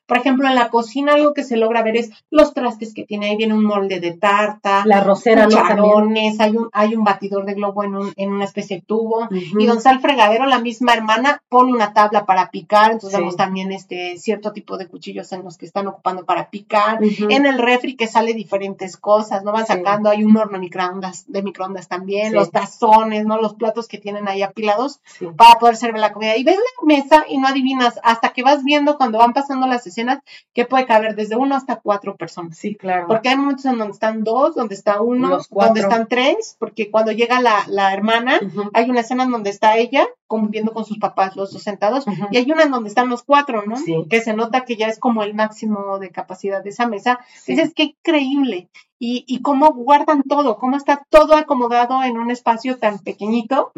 por 0.06 0.18
ejemplo, 0.18 0.46
en 0.46 0.54
la 0.54 0.68
cocina 0.68 1.14
algo 1.14 1.32
que 1.32 1.44
se 1.44 1.56
logra 1.56 1.82
ver 1.82 1.96
es 1.96 2.10
los 2.30 2.52
trastes 2.52 2.92
que 2.92 3.04
tiene. 3.04 3.30
Ahí 3.30 3.36
viene 3.36 3.54
un 3.54 3.64
molde 3.64 4.00
de 4.00 4.12
tarta, 4.12 4.82
la 4.84 5.02
rosera, 5.02 5.46
cucharones, 5.46 6.38
hay 6.40 6.56
un, 6.58 6.68
hay 6.72 6.94
un 6.94 7.04
batidor 7.04 7.46
de 7.46 7.54
globo 7.54 7.84
en, 7.84 7.96
un, 7.96 8.12
en 8.16 8.30
una 8.30 8.44
especie 8.44 8.76
de 8.76 8.82
tubo. 8.82 9.28
Y 9.58 9.64
don 9.64 9.80
Sal 9.80 10.00
Fregadero, 10.00 10.44
la 10.44 10.60
misma 10.60 10.92
hermana, 10.92 11.42
pone 11.48 11.72
una 11.72 11.94
tabla 11.94 12.26
para 12.26 12.50
picar. 12.50 12.92
Entonces 12.92 13.18
vemos 13.18 13.36
también 13.36 13.72
este 13.72 14.18
cierto 14.18 14.52
tipo 14.52 14.76
de 14.76 14.88
cuchillos 14.88 15.32
en 15.32 15.42
los 15.42 15.56
que 15.56 15.64
están 15.64 15.86
ocupando 15.86 16.26
para 16.26 16.50
picar. 16.50 16.98
En 17.30 17.46
el 17.46 17.58
refri 17.58 17.96
que 17.96 18.06
sale 18.06 18.34
diferentes 18.34 18.98
cosas, 18.98 19.42
¿no? 19.42 19.52
Van 19.52 19.66
sacando, 19.66 20.10
hay 20.10 20.22
un 20.22 20.36
horno 20.36 20.58
microondas, 20.58 21.24
de 21.28 21.42
microondas 21.42 21.88
también, 21.88 22.34
los 22.34 22.50
tazones, 22.50 23.24
¿no? 23.24 23.40
Los 23.40 23.54
platos 23.54 23.88
que 23.88 23.96
tienen 23.96 24.17
ahí 24.26 24.42
apilados 24.42 25.00
para 25.36 25.58
poder 25.60 25.76
servir 25.76 26.00
la 26.00 26.12
comida. 26.12 26.36
Y 26.36 26.44
ves 26.44 26.56
la 26.56 26.86
mesa 26.86 27.24
y 27.28 27.38
no 27.38 27.46
adivinas 27.46 28.00
hasta 28.02 28.30
que 28.30 28.42
vas 28.42 28.64
viendo 28.64 28.96
cuando 28.96 29.18
van 29.18 29.32
pasando 29.32 29.66
las 29.66 29.86
escenas 29.86 30.20
que 30.54 30.64
puede 30.64 30.86
caber 30.86 31.14
desde 31.14 31.36
uno 31.36 31.54
hasta 31.54 31.76
cuatro 31.76 32.16
personas. 32.16 32.56
Sí, 32.56 32.74
claro. 32.74 33.06
Porque 33.06 33.28
hay 33.28 33.36
momentos 33.36 33.66
en 33.66 33.78
donde 33.78 33.92
están 33.92 34.24
dos, 34.24 34.54
donde 34.54 34.74
está 34.74 35.00
uno, 35.00 35.38
donde 35.50 35.80
están 35.80 36.08
tres, 36.08 36.56
porque 36.58 36.90
cuando 36.90 37.12
llega 37.12 37.40
la, 37.40 37.64
la 37.68 37.92
hermana, 37.92 38.40
hay 38.72 38.90
una 38.90 39.00
escena 39.00 39.24
en 39.24 39.30
donde 39.30 39.50
está 39.50 39.76
ella 39.76 40.06
conviviendo 40.26 40.72
con 40.72 40.84
sus 40.84 40.98
papás, 40.98 41.36
los 41.36 41.52
dos 41.52 41.62
sentados, 41.62 42.04
y 42.30 42.36
hay 42.36 42.50
una 42.52 42.64
en 42.64 42.70
donde 42.70 42.88
están 42.88 43.08
los 43.08 43.22
cuatro, 43.22 43.64
¿no? 43.66 43.76
Que 44.08 44.20
se 44.20 44.34
nota 44.34 44.64
que 44.64 44.76
ya 44.76 44.88
es 44.88 44.98
como 44.98 45.22
el 45.22 45.34
máximo 45.34 45.98
de 45.98 46.10
capacidad 46.10 46.62
de 46.62 46.70
esa 46.70 46.86
mesa. 46.86 47.18
Dices, 47.46 47.72
qué 47.74 47.84
increíble. 47.84 48.68
Y, 49.00 49.24
y 49.28 49.42
cómo 49.42 49.72
guardan 49.72 50.22
todo, 50.22 50.58
cómo 50.58 50.76
está 50.76 51.06
todo 51.08 51.36
acomodado 51.36 52.02
en 52.02 52.18
un 52.18 52.30
espacio 52.30 52.78
tan 52.78 52.98
pequeñito. 52.98 53.72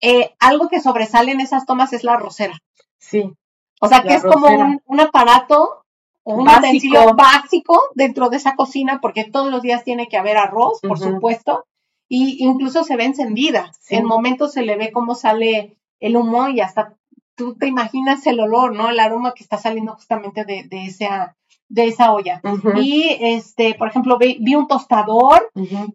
Eh, 0.00 0.34
algo 0.38 0.68
que 0.68 0.80
sobresale 0.80 1.32
en 1.32 1.40
esas 1.40 1.66
tomas 1.66 1.92
es 1.92 2.04
la 2.04 2.16
rosera. 2.16 2.58
Sí. 2.98 3.32
O 3.80 3.88
sea, 3.88 4.02
que 4.02 4.14
es 4.14 4.22
como 4.22 4.46
un, 4.86 5.00
aparato 5.00 5.84
un 6.24 6.48
utensilio 6.48 7.14
básico 7.14 7.78
dentro 7.94 8.30
de 8.30 8.38
esa 8.38 8.54
cocina, 8.54 9.00
porque 9.02 9.24
todos 9.24 9.50
los 9.50 9.60
días 9.60 9.84
tiene 9.84 10.08
que 10.08 10.16
haber 10.16 10.38
arroz, 10.38 10.80
por 10.80 10.98
supuesto, 10.98 11.66
y 12.08 12.42
incluso 12.44 12.84
se 12.84 12.96
ve 12.96 13.04
encendida. 13.04 13.72
En 13.90 14.06
momentos 14.06 14.52
se 14.52 14.62
le 14.62 14.76
ve 14.76 14.90
cómo 14.90 15.14
sale 15.14 15.76
el 16.00 16.16
humo 16.16 16.48
y 16.48 16.60
hasta 16.60 16.94
tú 17.34 17.56
te 17.56 17.66
imaginas 17.66 18.26
el 18.26 18.40
olor, 18.40 18.74
¿no? 18.74 18.88
El 18.88 19.00
aroma 19.00 19.34
que 19.34 19.42
está 19.42 19.58
saliendo 19.58 19.94
justamente 19.94 20.44
de, 20.44 20.64
de 20.64 20.86
esa 20.86 21.36
de 21.68 21.86
esa 21.86 22.12
olla. 22.12 22.40
Y 22.76 23.16
este, 23.20 23.74
por 23.74 23.88
ejemplo, 23.88 24.18
vi, 24.18 24.54
un 24.54 24.68
tostador, 24.68 25.50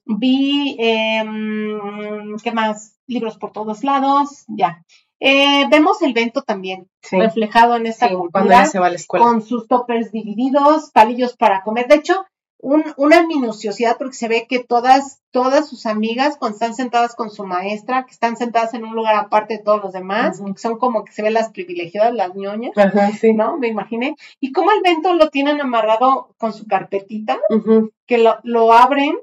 vi 0.05 0.75
em, 0.79 2.37
¿qué 2.43 2.51
más? 2.51 2.95
Libros 3.07 3.37
por 3.37 3.51
todos 3.51 3.83
lados, 3.83 4.45
ya. 4.47 4.83
Eh, 5.21 5.67
vemos 5.69 6.01
el 6.01 6.13
vento 6.13 6.43
también 6.43 6.87
reflejado 7.11 7.75
en 7.75 7.87
esta 7.87 8.09
cultura, 8.09 8.65
se 8.65 8.79
va 8.79 8.87
a 8.87 8.89
la 8.89 8.95
escuela. 8.95 9.25
con 9.25 9.41
sus 9.41 9.67
toppers 9.67 10.13
divididos, 10.13 10.91
palillos 10.91 11.35
para 11.35 11.61
comer. 11.61 11.87
De 11.87 11.95
hecho, 11.95 12.25
una 12.61 13.25
minuciosidad 13.25 13.97
porque 13.97 14.15
se 14.15 14.27
ve 14.27 14.45
que 14.49 14.59
todas, 14.59 15.21
todas 15.31 15.69
sus 15.69 15.85
amigas, 15.85 16.35
cuando 16.37 16.55
están 16.55 16.75
sentadas 16.75 17.15
con 17.15 17.29
su 17.29 17.45
maestra, 17.45 18.05
que 18.05 18.11
están 18.11 18.35
sentadas 18.35 18.73
en 18.73 18.83
un 18.83 18.95
lugar 18.95 19.15
aparte 19.15 19.57
de 19.57 19.63
todos 19.63 19.81
los 19.81 19.93
demás, 19.93 20.41
son 20.57 20.77
como 20.77 21.05
que 21.05 21.13
se 21.13 21.21
ven 21.21 21.33
las 21.33 21.51
privilegiadas, 21.51 22.13
las 22.13 22.35
ñoñas, 22.35 22.73
¿no? 23.35 23.57
Me 23.57 23.69
imaginé. 23.69 24.15
Y 24.39 24.51
como 24.51 24.71
el 24.71 24.81
vento 24.83 25.13
lo 25.13 25.29
tienen 25.29 25.61
amarrado 25.61 26.35
con 26.37 26.53
su 26.53 26.67
carpetita, 26.67 27.39
que 28.05 28.17
lo, 28.17 28.39
lo 28.43 28.73
abren 28.73 29.17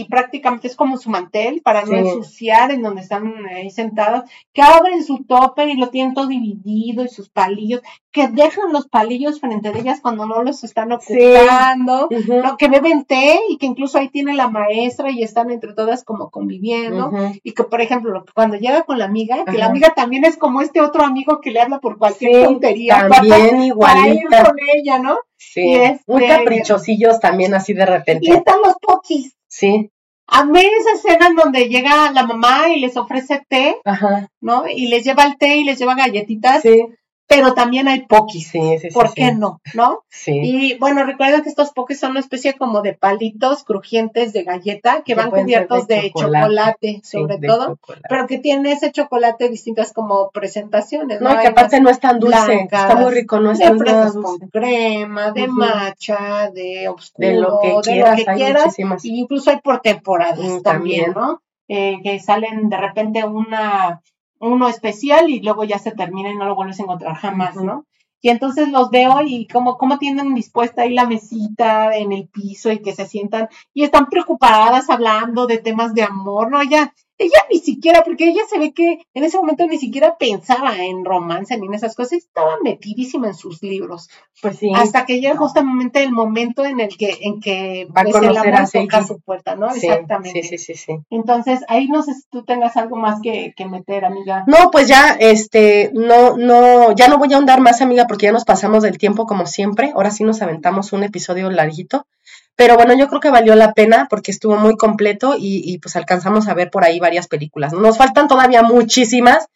y 0.00 0.04
prácticamente 0.06 0.66
es 0.66 0.76
como 0.76 0.96
su 0.98 1.08
mantel 1.10 1.60
para 1.62 1.82
no 1.82 1.88
Sí. 1.88 1.94
ensuciar 1.98 2.70
en 2.70 2.82
donde 2.82 3.02
están 3.02 3.32
ahí 3.46 3.70
sentados, 3.70 4.24
que 4.52 4.62
abren 4.62 5.04
su 5.04 5.24
tope 5.24 5.66
y 5.68 5.76
lo 5.76 5.90
tienen 5.90 6.14
todo 6.14 6.26
dividido 6.26 7.04
y 7.04 7.08
sus 7.08 7.28
palillos, 7.30 7.80
que 8.10 8.28
dejan 8.28 8.72
los 8.72 8.88
palillos 8.88 9.40
frente 9.40 9.70
de 9.72 9.80
ellas 9.80 10.00
cuando 10.00 10.26
no 10.26 10.42
los 10.42 10.64
están 10.64 10.88
Sí. 11.00 11.14
ocupando, 11.14 12.08
¿no? 12.42 12.56
que 12.56 12.68
beben 12.68 13.04
té 13.04 13.38
y 13.48 13.56
que 13.58 13.66
incluso 13.66 13.98
ahí 13.98 14.08
tiene 14.08 14.34
la 14.34 14.48
maestra 14.48 15.10
y 15.10 15.22
están 15.22 15.50
entre 15.50 15.72
todas 15.74 16.02
como 16.04 16.30
conviviendo. 16.30 17.10
Y 17.42 17.52
que, 17.52 17.64
por 17.64 17.80
ejemplo, 17.80 18.24
cuando 18.34 18.56
llega 18.56 18.82
con 18.82 18.98
la 18.98 19.04
amiga, 19.04 19.44
que 19.44 19.58
la 19.58 19.66
amiga 19.66 19.92
también 19.94 20.24
es 20.24 20.36
como 20.36 20.60
este 20.60 20.80
otro 20.80 21.04
amigo 21.04 21.40
que 21.40 21.50
le 21.50 21.60
habla 21.60 21.78
por 21.80 21.98
cualquier 21.98 22.32
Sí, 22.34 22.42
tontería 22.44 23.08
también 23.08 23.74
para, 23.78 23.94
para 24.04 24.08
ir 24.08 24.22
con 24.28 24.56
ella, 24.76 24.98
¿no? 24.98 25.18
Sí, 25.52 25.60
y 25.68 25.74
este- 25.74 26.00
muy 26.06 26.26
caprichosillos 26.26 27.20
también 27.20 27.54
así 27.54 27.72
de 27.74 27.82
Y 27.82 27.86
repente. 27.86 28.28
están 28.32 28.56
los 28.64 28.74
poquis. 28.80 29.34
Sí, 29.48 29.90
Amé 30.26 30.62
esa 30.62 30.92
escena 30.94 31.26
en 31.26 31.36
donde 31.36 31.68
llega 31.68 32.10
la 32.12 32.26
mamá 32.26 32.70
y 32.74 32.80
les 32.80 32.96
ofrece 32.96 33.42
té, 33.46 33.76
ajá, 33.84 34.28
¿no? 34.40 34.64
Y 34.66 34.86
les 34.88 35.04
lleva 35.04 35.24
el 35.24 35.36
té 35.36 35.56
y 35.58 35.64
les 35.64 35.78
lleva 35.78 35.94
galletitas, 35.94 36.62
sí, 36.62 36.86
pero 37.26 37.54
también 37.54 37.88
hay 37.88 38.02
poquis. 38.02 38.48
sí, 38.48 38.60
sí, 38.78 38.88
sí. 38.90 38.94
¿Por 38.94 39.08
sí. 39.08 39.14
qué 39.16 39.32
no? 39.32 39.60
¿No? 39.72 40.04
Sí. 40.10 40.32
Y 40.42 40.78
bueno, 40.78 41.04
recuerden 41.04 41.42
que 41.42 41.48
estos 41.48 41.70
pokés 41.72 41.98
son 41.98 42.12
una 42.12 42.20
especie 42.20 42.54
como 42.54 42.82
de 42.82 42.92
palitos 42.92 43.64
crujientes 43.64 44.32
de 44.32 44.42
galleta 44.44 44.96
que 44.98 45.02
Que 45.02 45.14
van 45.14 45.30
cubiertos 45.30 45.86
de 45.86 45.96
de, 46.02 46.12
chocolate. 46.14 47.00
sobre 47.02 47.38
todo, 47.38 47.66
chocolate. 47.76 48.06
pero 48.08 48.26
que 48.26 48.38
tiene 48.38 48.72
ese 48.72 48.92
chocolate 48.92 49.48
distintas 49.48 49.92
como 49.92 50.30
presentaciones, 50.30 51.20
¿no? 51.20 51.30
No, 51.30 51.36
y 51.36 51.38
que 51.40 51.48
aparte 51.48 51.80
no 51.80 51.90
es 51.90 51.98
tan 51.98 52.18
dulce, 52.20 52.44
blancas, 52.44 52.82
está 52.90 52.96
muy 53.00 53.12
rico, 53.14 53.40
no 53.40 53.52
es 53.52 53.58
de 53.58 53.64
tan 53.64 53.78
dulce. 53.78 54.12
con 54.20 54.38
crema, 54.50 55.30
de 55.32 55.42
Ujú. 55.44 55.52
matcha, 55.52 56.50
de 56.52 56.88
oscuro, 56.88 57.28
De 57.28 57.34
lo 57.34 57.58
que 57.60 57.68
de 57.68 57.80
quieras, 57.82 58.18
lo 58.20 58.24
que 58.26 58.34
quieras, 58.34 58.76
incluso 59.04 59.50
hay 59.50 59.60
por 59.60 59.80
temporadas 59.80 60.38
Mm, 60.38 60.62
también, 60.62 61.04
también. 61.06 61.12
¿no? 61.14 61.42
Eh, 61.68 61.96
que 62.02 62.20
salen 62.20 62.68
de 62.68 62.76
repente 62.76 63.24
una 63.24 64.02
uno 64.44 64.68
especial 64.68 65.30
y 65.30 65.40
luego 65.40 65.64
ya 65.64 65.78
se 65.78 65.92
termina 65.92 66.30
y 66.30 66.36
no 66.36 66.46
lo 66.46 66.54
vuelves 66.54 66.80
a 66.80 66.84
encontrar 66.84 67.16
jamás. 67.16 67.56
¿no? 67.56 67.86
Y 68.24 68.30
entonces 68.30 68.70
los 68.70 68.88
veo 68.90 69.20
y 69.22 69.46
cómo, 69.46 69.76
cómo 69.76 69.98
tienen 69.98 70.34
dispuesta 70.34 70.80
ahí 70.80 70.94
la 70.94 71.06
mesita 71.06 71.94
en 71.94 72.10
el 72.10 72.26
piso 72.28 72.72
y 72.72 72.80
que 72.80 72.94
se 72.94 73.06
sientan 73.06 73.48
y 73.74 73.84
están 73.84 74.06
preocupadas 74.06 74.88
hablando 74.88 75.46
de 75.46 75.58
temas 75.58 75.92
de 75.92 76.04
amor, 76.04 76.50
¿no? 76.50 76.62
Ella, 76.62 76.94
ella 77.18 77.38
ni 77.50 77.58
siquiera, 77.58 78.02
porque 78.02 78.28
ella 78.28 78.42
se 78.48 78.58
ve 78.58 78.72
que 78.72 78.98
en 79.14 79.24
ese 79.24 79.36
momento 79.36 79.66
ni 79.66 79.78
siquiera 79.78 80.16
pensaba 80.18 80.76
en 80.84 81.04
romance 81.04 81.56
ni 81.56 81.66
en 81.66 81.74
esas 81.74 81.94
cosas, 81.94 82.14
estaba 82.14 82.58
metidísima 82.62 83.28
en 83.28 83.34
sus 83.34 83.62
libros. 83.62 84.08
Pues 84.42 84.58
sí. 84.58 84.70
Hasta 84.74 85.06
que 85.06 85.20
llega 85.20 85.36
justamente 85.36 86.02
el 86.02 86.12
momento 86.12 86.64
en 86.64 86.80
el 86.80 86.96
que, 86.96 87.18
en 87.20 87.40
que 87.40 87.86
Va 87.96 88.00
a 88.00 88.04
pues, 88.04 88.16
conocer 88.16 88.54
a 88.54 88.66
toca 88.66 89.06
su 89.06 89.20
puerta, 89.20 89.54
¿no? 89.54 89.72
Sí, 89.72 89.86
Exactamente. 89.86 90.42
Sí, 90.42 90.58
sí, 90.58 90.58
sí, 90.58 90.74
sí. 90.74 90.98
Entonces, 91.10 91.60
ahí 91.68 91.88
no 91.88 92.02
sé 92.02 92.14
si 92.14 92.22
tú 92.30 92.44
tengas 92.44 92.76
algo 92.76 92.96
más 92.96 93.20
que, 93.22 93.54
que 93.56 93.66
meter, 93.66 94.04
amiga. 94.04 94.44
No, 94.46 94.70
pues 94.70 94.88
ya, 94.88 95.16
este, 95.18 95.90
no, 95.94 96.36
no, 96.36 96.94
ya 96.94 97.08
no 97.08 97.18
voy 97.18 97.32
a 97.32 97.36
ahondar 97.36 97.60
más, 97.60 97.80
amiga, 97.80 98.06
porque 98.06 98.26
ya 98.26 98.32
nos 98.32 98.44
pasamos 98.44 98.82
del 98.82 98.98
tiempo 98.98 99.26
como 99.26 99.46
siempre. 99.46 99.92
Ahora 99.94 100.10
sí 100.10 100.24
nos 100.24 100.42
aventamos 100.42 100.92
un 100.92 101.04
episodio 101.04 101.50
larguito. 101.50 102.06
Pero 102.56 102.76
bueno, 102.76 102.94
yo 102.96 103.08
creo 103.08 103.20
que 103.20 103.30
valió 103.30 103.54
la 103.56 103.72
pena 103.74 104.06
porque 104.08 104.30
estuvo 104.30 104.56
muy 104.56 104.76
completo 104.76 105.34
y, 105.36 105.62
y 105.64 105.78
pues 105.78 105.96
alcanzamos 105.96 106.46
a 106.48 106.54
ver 106.54 106.70
por 106.70 106.84
ahí 106.84 107.00
varias 107.00 107.26
películas. 107.26 107.72
Nos 107.72 107.98
faltan 107.98 108.28
todavía 108.28 108.62
muchísimas. 108.62 109.48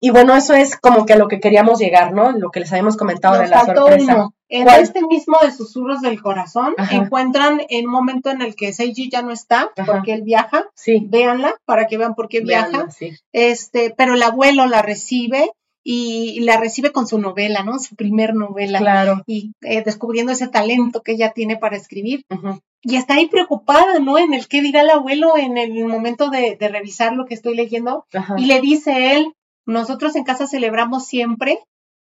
Y 0.00 0.10
bueno, 0.10 0.36
eso 0.36 0.52
es 0.52 0.76
como 0.76 1.06
que 1.06 1.14
a 1.14 1.16
lo 1.16 1.28
que 1.28 1.40
queríamos 1.40 1.78
llegar, 1.78 2.12
¿no? 2.12 2.32
Lo 2.32 2.50
que 2.50 2.60
les 2.60 2.70
habíamos 2.72 2.98
comentado 2.98 3.38
de 3.40 3.48
la 3.48 3.60
faltó 3.64 3.82
sorpresa. 3.86 4.14
uno. 4.16 4.34
En 4.50 4.64
¿Cuál? 4.64 4.82
este 4.82 5.00
mismo 5.06 5.38
de 5.40 5.50
Susurros 5.50 6.02
del 6.02 6.20
Corazón, 6.20 6.74
Ajá. 6.76 6.94
encuentran 6.94 7.62
en 7.70 7.86
un 7.86 7.92
momento 7.92 8.28
en 8.30 8.42
el 8.42 8.54
que 8.54 8.74
Seiji 8.74 9.08
ya 9.10 9.22
no 9.22 9.30
está, 9.32 9.70
Ajá. 9.74 9.86
porque 9.90 10.12
él 10.12 10.20
viaja. 10.22 10.66
Sí, 10.74 11.06
Véanla 11.08 11.54
para 11.64 11.86
que 11.86 11.96
vean 11.96 12.14
por 12.14 12.28
qué 12.28 12.40
viaja. 12.40 12.90
sí. 12.90 13.12
Este, 13.32 13.94
pero 13.96 14.12
el 14.14 14.22
abuelo 14.22 14.66
la 14.66 14.82
recibe 14.82 15.50
y 15.86 16.40
la 16.40 16.56
recibe 16.58 16.90
con 16.92 17.06
su 17.06 17.18
novela, 17.18 17.62
¿no? 17.62 17.78
Su 17.78 17.94
primer 17.94 18.34
novela. 18.34 18.78
Claro. 18.78 19.22
Y 19.26 19.52
eh, 19.60 19.82
descubriendo 19.84 20.32
ese 20.32 20.48
talento 20.48 21.02
que 21.02 21.12
ella 21.12 21.32
tiene 21.34 21.58
para 21.58 21.76
escribir. 21.76 22.24
Y 22.82 22.96
está 22.96 23.14
ahí 23.14 23.26
preocupada, 23.28 23.98
¿no? 24.00 24.18
En 24.18 24.32
el 24.34 24.48
qué 24.48 24.62
dirá 24.62 24.80
el 24.80 24.90
abuelo 24.90 25.36
en 25.36 25.58
el 25.58 25.84
momento 25.86 26.30
de, 26.30 26.56
de 26.58 26.68
revisar 26.68 27.12
lo 27.14 27.26
que 27.26 27.34
estoy 27.34 27.54
leyendo. 27.54 28.06
Y 28.36 28.46
le 28.46 28.60
dice 28.60 29.16
él, 29.16 29.34
nosotros 29.66 30.16
en 30.16 30.24
casa 30.24 30.46
celebramos 30.46 31.06
siempre 31.06 31.58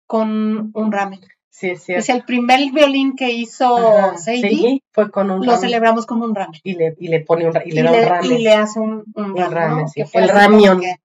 con 0.06 0.70
un 0.74 0.92
ramen. 0.92 1.20
Sí, 1.50 1.70
es 1.70 1.84
cierto. 1.84 2.00
Es 2.00 2.08
el 2.10 2.22
primer 2.24 2.60
violín 2.70 3.16
que 3.16 3.30
hizo 3.32 3.76
Ajá, 3.78 4.18
Seiji, 4.18 4.42
Seiji 4.42 4.82
fue 4.92 5.10
con 5.10 5.30
un 5.30 5.38
lo 5.40 5.46
ramen. 5.52 5.60
celebramos 5.60 6.04
con 6.04 6.20
un 6.22 6.34
ramen. 6.34 6.60
y 6.62 6.74
le, 6.74 6.94
y 6.98 7.08
le 7.08 7.20
pone 7.20 7.46
un, 7.48 7.54
y 7.64 7.70
le 7.72 7.80
y, 7.80 7.82
da 7.82 7.90
le, 7.92 7.98
un 8.02 8.08
ramen. 8.08 8.32
y 8.32 8.38
le 8.42 8.52
hace 8.52 8.78
un, 8.80 9.04
un 9.14 9.36
ramen, 9.36 9.52
ramen, 9.52 9.78
¿no? 9.84 9.88
sí. 9.88 10.02
El 10.12 10.28
ramión. 10.28 10.80
Que. 10.80 10.96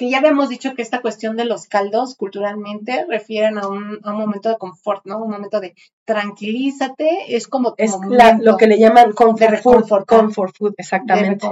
Que 0.00 0.08
ya 0.08 0.16
habíamos 0.18 0.48
dicho 0.48 0.74
que 0.74 0.80
esta 0.80 1.02
cuestión 1.02 1.36
de 1.36 1.44
los 1.44 1.66
caldos 1.66 2.14
culturalmente 2.16 3.04
refieren 3.06 3.58
a 3.58 3.68
un, 3.68 4.00
a 4.02 4.12
un 4.12 4.18
momento 4.18 4.48
de 4.48 4.56
confort, 4.56 5.02
¿no? 5.04 5.18
Un 5.18 5.30
momento 5.30 5.60
de 5.60 5.74
tranquilízate, 6.06 7.36
es 7.36 7.46
como 7.46 7.74
Es 7.76 7.92
la- 8.08 8.38
lo 8.40 8.56
que 8.56 8.66
le 8.66 8.78
llaman 8.78 9.12
comfort 9.12 9.50
de 9.50 9.56
food, 9.58 10.04
comfort 10.06 10.56
food, 10.56 10.70
de 10.70 10.74
exactamente. 10.78 11.46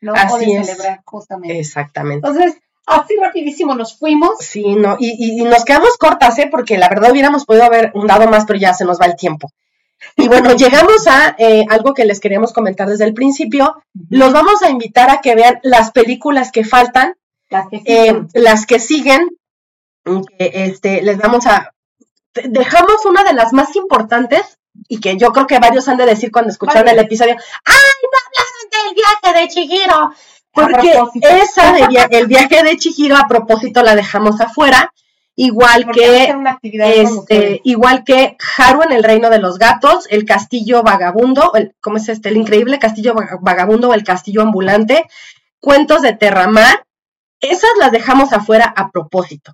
¿no? 0.00 0.12
Así 0.14 0.34
o 0.34 0.38
de 0.38 0.56
es. 0.58 0.66
celebrar, 0.66 1.00
justamente. 1.04 1.58
Exactamente. 1.60 2.26
Entonces, 2.26 2.56
así 2.86 3.14
rapidísimo 3.20 3.74
nos 3.74 3.96
fuimos. 3.98 4.30
Sí, 4.40 4.74
no, 4.74 4.96
y, 4.98 5.10
y- 5.18 5.40
y 5.40 5.44
nos 5.44 5.64
quedamos 5.64 5.96
cortas, 5.96 6.38
¿eh? 6.38 6.48
Porque 6.50 6.78
la 6.78 6.88
verdad 6.88 7.12
hubiéramos 7.12 7.44
podido 7.44 7.64
haber 7.64 7.92
dado 8.06 8.28
más, 8.28 8.44
pero 8.46 8.58
ya 8.58 8.74
se 8.74 8.84
nos 8.84 9.00
va 9.00 9.06
el 9.06 9.16
tiempo. 9.16 9.50
Y 10.16 10.28
bueno, 10.28 10.50
llegamos 10.56 11.06
a 11.06 11.36
eh, 11.38 11.64
algo 11.70 11.94
que 11.94 12.04
les 12.04 12.20
queríamos 12.20 12.52
comentar 12.52 12.88
desde 12.88 13.04
el 13.04 13.14
principio. 13.14 13.76
Los 14.10 14.32
vamos 14.32 14.62
a 14.62 14.70
invitar 14.70 15.08
a 15.10 15.20
que 15.20 15.34
vean 15.34 15.60
las 15.62 15.92
películas 15.92 16.50
que 16.52 16.64
faltan, 16.64 17.14
Las 17.48 17.68
que 17.68 17.76
eh, 17.76 17.82
siguen. 17.84 18.28
las 18.34 18.66
que 18.66 18.78
siguen. 18.80 19.28
que, 20.04 20.50
este, 20.54 21.02
les 21.02 21.18
vamos 21.18 21.46
a. 21.46 21.72
de- 22.34 22.48
Dejamos 22.48 23.04
una 23.06 23.22
de 23.24 23.32
las 23.32 23.52
más 23.52 23.74
importantes 23.76 24.58
y 24.88 25.00
que 25.00 25.16
yo 25.16 25.32
creo 25.32 25.46
que 25.46 25.58
varios 25.58 25.88
han 25.88 25.96
de 25.96 26.06
decir 26.06 26.30
cuando 26.30 26.50
escucharon 26.50 26.88
el 26.88 26.98
episodio. 26.98 27.34
¡Ay, 27.64 27.74
no 28.02 28.18
hablaron 28.26 28.94
del 28.94 28.94
viaje 28.94 29.40
de 29.40 29.48
Chihiro! 29.48 30.10
Porque 30.52 30.98
esa 31.22 31.72
de 31.72 31.86
via- 31.88 32.08
el 32.10 32.26
viaje 32.26 32.62
de 32.62 32.76
Chihiro 32.78 33.16
a 33.16 33.26
propósito 33.28 33.82
la 33.82 33.94
dejamos 33.94 34.40
afuera, 34.40 34.90
igual 35.34 35.84
Porque 35.84 36.00
que 36.00 37.00
este, 37.02 37.60
igual 37.64 38.04
que 38.04 38.36
Haru 38.56 38.82
en 38.82 38.92
el 38.92 39.04
reino 39.04 39.28
de 39.28 39.38
los 39.38 39.58
gatos, 39.58 40.06
el 40.08 40.24
castillo 40.24 40.82
vagabundo, 40.82 41.52
el, 41.54 41.74
¿cómo 41.82 41.98
es 41.98 42.08
este? 42.08 42.30
El 42.30 42.38
increíble 42.38 42.78
castillo 42.78 43.12
vaga- 43.14 43.38
vagabundo 43.42 43.90
o 43.90 43.94
el 43.94 44.02
castillo 44.04 44.40
ambulante, 44.40 45.04
cuentos 45.60 46.00
de 46.00 46.14
Terramar, 46.14 46.85
esas 47.50 47.70
las 47.78 47.92
dejamos 47.92 48.32
afuera 48.32 48.72
a 48.76 48.90
propósito. 48.90 49.52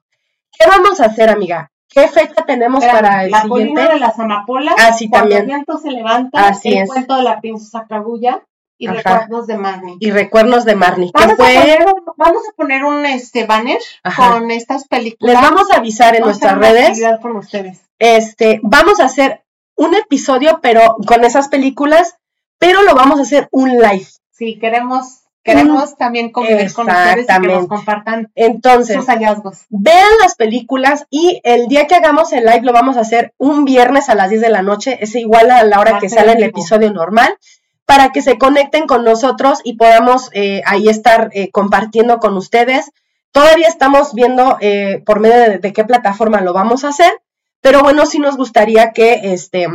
¿Qué 0.59 0.67
vamos 0.69 1.01
a 1.01 1.07
hacer, 1.07 1.31
amiga? 1.31 1.71
¿Qué 1.89 2.09
fecha 2.09 2.45
tenemos 2.47 2.83
Espérame, 2.83 3.03
para 3.03 3.25
el 3.25 3.31
la 3.31 3.43
siguiente? 3.43 3.73
colina 3.75 3.93
de 3.95 4.01
las 4.01 4.19
amapolas. 4.19 4.75
Ah, 4.79 4.93
sí, 4.93 5.09
cuando 5.09 5.29
también. 5.31 5.41
el 5.43 5.47
viento 5.47 5.79
se 5.79 5.91
levanta. 5.91 6.49
Así 6.49 6.71
el 6.73 6.85
es. 6.85 6.89
cuento 6.89 7.17
de 7.17 7.23
la 7.23 7.41
princesa 7.41 7.85
Kaguya 7.89 8.43
y 8.79 8.87
Ajá. 8.87 8.97
recuerdos 8.97 9.47
de 9.47 9.57
Marnie. 9.59 9.97
Y 10.01 10.11
recuerdos 10.11 10.65
de 10.65 10.75
Marnie, 10.75 11.11
Vamos, 11.13 11.37
fue, 11.37 11.57
a 11.57 11.61
poner, 11.61 11.87
un- 11.87 12.05
vamos 12.17 12.43
a 12.49 12.53
poner 12.57 12.85
un 12.85 13.05
este 13.05 13.45
banner 13.47 13.79
Ajá. 14.03 14.33
con 14.33 14.51
estas 14.51 14.89
películas. 14.89 15.35
les 15.35 15.43
vamos 15.43 15.71
a 15.71 15.77
avisar 15.77 16.15
en 16.17 16.23
Vamos 16.23 16.41
nuestras 16.41 16.59
redes. 16.59 17.01
con 17.21 17.37
ustedes. 17.37 17.81
este, 17.99 18.61
vamos 18.63 18.99
a 19.01 19.05
hacer 19.05 19.45
un 19.77 19.95
episodio, 19.95 20.61
pero 20.63 20.97
con 21.07 21.25
esas 21.25 21.49
películas, 21.49 22.17
pero 22.59 22.83
lo 22.83 22.95
vamos 22.95 23.19
a 23.19 23.23
hacer 23.23 23.49
un 23.53 23.71
live. 23.71 24.07
Sí, 24.31 24.59
queremos, 24.59 25.22
queremos 25.43 25.97
también 25.97 26.31
convivir 26.31 26.73
con 26.73 26.89
ustedes 26.89 27.27
y 27.29 27.41
que 27.41 27.49
nos 27.49 27.67
compartan 27.67 28.31
Entonces, 28.35 28.97
sus 28.97 29.07
hallazgos. 29.07 29.67
vean 29.71 30.09
las 30.21 30.35
películas 30.37 31.07
y 31.11 31.41
el 31.45 31.67
día 31.69 31.87
que 31.87 31.95
hagamos 31.95 32.33
el 32.33 32.45
live 32.45 32.63
lo 32.63 32.73
vamos 32.73 32.97
a 32.97 33.01
hacer 33.01 33.35
un 33.39 33.65
viernes 33.65 34.09
a 34.09 34.15
las 34.15 34.31
10 34.31 34.41
de 34.41 34.51
la 34.51 34.63
noche, 34.63 34.99
es 35.01 35.15
igual 35.15 35.51
a 35.51 35.65
la 35.65 35.81
hora 35.81 35.93
Va 35.93 35.99
que 35.99 36.09
sale 36.09 36.33
el 36.33 36.43
episodio 36.43 36.93
normal, 36.93 37.37
para 37.85 38.11
que 38.11 38.23
se 38.23 38.39
conecten 38.39 38.87
con 38.87 39.05
nosotros 39.05 39.61
y 39.65 39.75
podamos 39.75 40.31
eh, 40.33 40.63
ahí 40.65 40.89
estar 40.89 41.31
eh, 41.33 41.51
compartiendo 41.51 42.19
con 42.19 42.37
ustedes. 42.37 42.91
Todavía 43.33 43.67
estamos 43.69 44.15
viendo 44.15 44.57
eh, 44.61 45.03
por 45.05 45.21
medio 45.21 45.37
de, 45.37 45.59
de 45.59 45.73
qué 45.73 45.85
plataforma 45.85 46.41
lo 46.41 46.53
vamos 46.53 46.85
a 46.85 46.89
hacer, 46.89 47.13
pero 47.61 47.83
bueno, 47.83 48.07
sí 48.07 48.19
nos 48.19 48.37
gustaría 48.37 48.93
que 48.93 49.33
este 49.35 49.67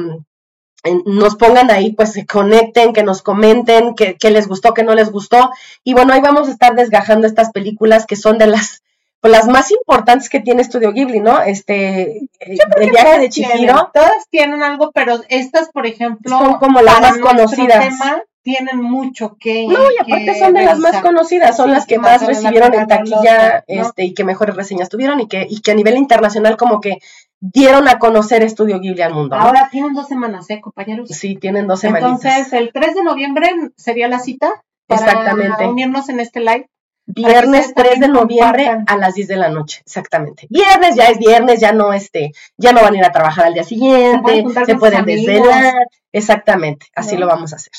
nos 1.05 1.35
pongan 1.35 1.71
ahí, 1.71 1.91
pues 1.93 2.13
se 2.13 2.25
conecten, 2.25 2.93
que 2.93 3.03
nos 3.03 3.21
comenten 3.21 3.95
qué 3.95 4.15
qué 4.19 4.29
les 4.31 4.47
gustó, 4.47 4.73
qué 4.73 4.83
no 4.83 4.95
les 4.95 5.11
gustó. 5.11 5.51
Y 5.83 5.93
bueno, 5.93 6.13
ahí 6.13 6.21
vamos 6.21 6.47
a 6.47 6.51
estar 6.51 6.75
desgajando 6.75 7.27
estas 7.27 7.51
películas 7.51 8.05
que 8.05 8.15
son 8.15 8.37
de 8.37 8.47
las, 8.47 8.81
pues, 9.21 9.31
las 9.31 9.47
más 9.47 9.71
importantes 9.71 10.29
que 10.29 10.39
tiene 10.39 10.61
Estudio 10.61 10.91
Ghibli, 10.93 11.19
¿no? 11.19 11.41
Este, 11.41 12.17
eh, 12.39 12.57
el 12.79 12.89
viaje 12.89 13.19
de 13.19 13.29
tienen- 13.29 13.57
Chihiro 13.57 13.91
Todas 13.93 14.27
tienen 14.29 14.63
algo, 14.63 14.91
pero 14.93 15.21
estas, 15.29 15.69
por 15.69 15.85
ejemplo, 15.85 16.37
son 16.37 16.53
como 16.59 16.81
las 16.81 17.01
más 17.01 17.17
conocidas. 17.19 17.89
tema, 17.89 18.21
tienen 18.47 18.81
mucho 18.81 19.35
que. 19.37 19.67
No, 19.67 19.91
y 19.91 20.01
aparte 20.01 20.39
son 20.39 20.53
de 20.53 20.63
las 20.63 20.79
más 20.79 21.01
conocidas, 21.01 21.57
son 21.57 21.69
las 21.69 21.85
que 21.85 21.99
más 21.99 22.25
recibieron 22.25 22.73
en 22.73 22.87
taquilla 22.87 23.65
este, 23.67 24.05
y 24.05 24.13
que 24.13 24.23
mejores 24.23 24.55
reseñas 24.55 24.87
tuvieron 24.87 25.19
y 25.19 25.27
que, 25.27 25.45
y 25.49 25.59
que 25.59 25.71
a 25.71 25.75
nivel 25.75 25.97
internacional 25.97 26.55
como 26.55 26.79
que 26.79 26.99
dieron 27.41 27.89
a 27.89 27.99
conocer 27.99 28.43
Estudio 28.43 28.79
Ghibli 28.79 29.01
al 29.01 29.13
mundo. 29.13 29.35
Ahora 29.35 29.67
tienen 29.69 29.93
dos 29.93 30.07
semanas, 30.07 30.49
¿eh, 30.49 30.61
compañeros? 30.61 31.09
Sí, 31.09 31.35
tienen 31.35 31.67
dos 31.67 31.81
semanas. 31.81 32.23
Entonces, 32.23 32.53
el 32.53 32.71
3 32.71 32.95
de 32.95 33.03
noviembre 33.03 33.49
sería 33.75 34.07
la 34.07 34.19
cita 34.19 34.63
para 34.87 35.01
Exactamente. 35.01 35.67
unirnos 35.67 36.07
en 36.07 36.21
este 36.21 36.39
live. 36.39 36.69
Viernes 37.05 37.73
3 37.75 37.99
de 37.99 38.07
noviembre 38.07 38.69
a 38.85 38.95
las 38.95 39.13
10 39.13 39.27
de 39.27 39.35
la 39.35 39.49
noche, 39.49 39.81
exactamente. 39.85 40.47
Viernes 40.49 40.95
ya 40.95 41.05
es 41.07 41.19
viernes, 41.19 41.59
ya 41.59 41.73
no 41.73 41.91
este, 41.91 42.31
ya 42.55 42.71
no 42.71 42.81
van 42.81 42.95
a 42.95 42.97
ir 42.97 43.03
a 43.03 43.11
trabajar 43.11 43.45
al 43.45 43.53
día 43.53 43.63
siguiente, 43.65 44.45
se 44.65 44.75
pueden, 44.75 45.05
desvelar, 45.05 45.73
exactamente, 46.13 46.87
así 46.95 47.15
lo 47.15 47.27
vamos 47.27 47.53
a 47.53 47.57
hacer. 47.57 47.71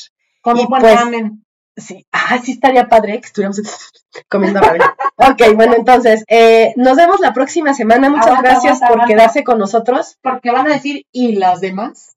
Buen 0.43 0.67
pues, 0.69 0.95
ramen. 0.95 1.45
Sí, 1.77 2.07
ah, 2.11 2.39
sí 2.43 2.53
estaría 2.53 2.89
padre 2.89 3.21
que 3.21 3.27
estuviéramos 3.27 3.61
comiendo 4.29 4.61
ramen. 4.61 4.83
ok, 5.17 5.55
bueno, 5.55 5.75
entonces, 5.75 6.25
eh, 6.29 6.73
nos 6.77 6.97
vemos 6.97 7.21
la 7.21 7.33
próxima 7.33 7.75
semana. 7.75 8.11
Muchas 8.11 8.27
Aguanta, 8.27 8.51
gracias 8.51 8.77
aguanta, 8.77 8.87
por 8.89 8.97
aguanta. 8.97 9.15
quedarse 9.15 9.45
con 9.45 9.59
nosotros. 9.59 10.19
Porque 10.23 10.51
van 10.51 10.67
a 10.67 10.75
decir, 10.75 11.07
¿y 11.13 11.37
las 11.37 11.61
demás? 11.61 12.17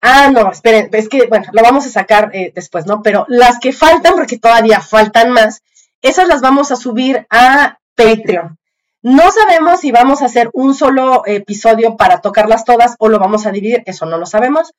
Ah, 0.00 0.30
no, 0.30 0.50
esperen, 0.50 0.90
es 0.92 1.08
que, 1.08 1.26
bueno, 1.28 1.46
lo 1.52 1.62
vamos 1.62 1.86
a 1.86 1.88
sacar 1.88 2.30
eh, 2.34 2.52
después, 2.54 2.86
¿no? 2.86 3.02
Pero 3.02 3.24
las 3.28 3.58
que 3.58 3.72
faltan, 3.72 4.14
porque 4.14 4.38
todavía 4.38 4.80
faltan 4.80 5.30
más, 5.30 5.62
esas 6.02 6.28
las 6.28 6.42
vamos 6.42 6.70
a 6.70 6.76
subir 6.76 7.26
a 7.30 7.78
Patreon. 7.94 8.58
No 9.00 9.30
sabemos 9.30 9.80
si 9.80 9.92
vamos 9.92 10.20
a 10.20 10.26
hacer 10.26 10.50
un 10.52 10.74
solo 10.74 11.22
episodio 11.26 11.96
para 11.96 12.20
tocarlas 12.20 12.64
todas 12.64 12.96
o 12.98 13.08
lo 13.08 13.18
vamos 13.18 13.46
a 13.46 13.50
dividir, 13.50 13.82
eso 13.86 14.04
no 14.04 14.18
lo 14.18 14.26
sabemos. 14.26 14.74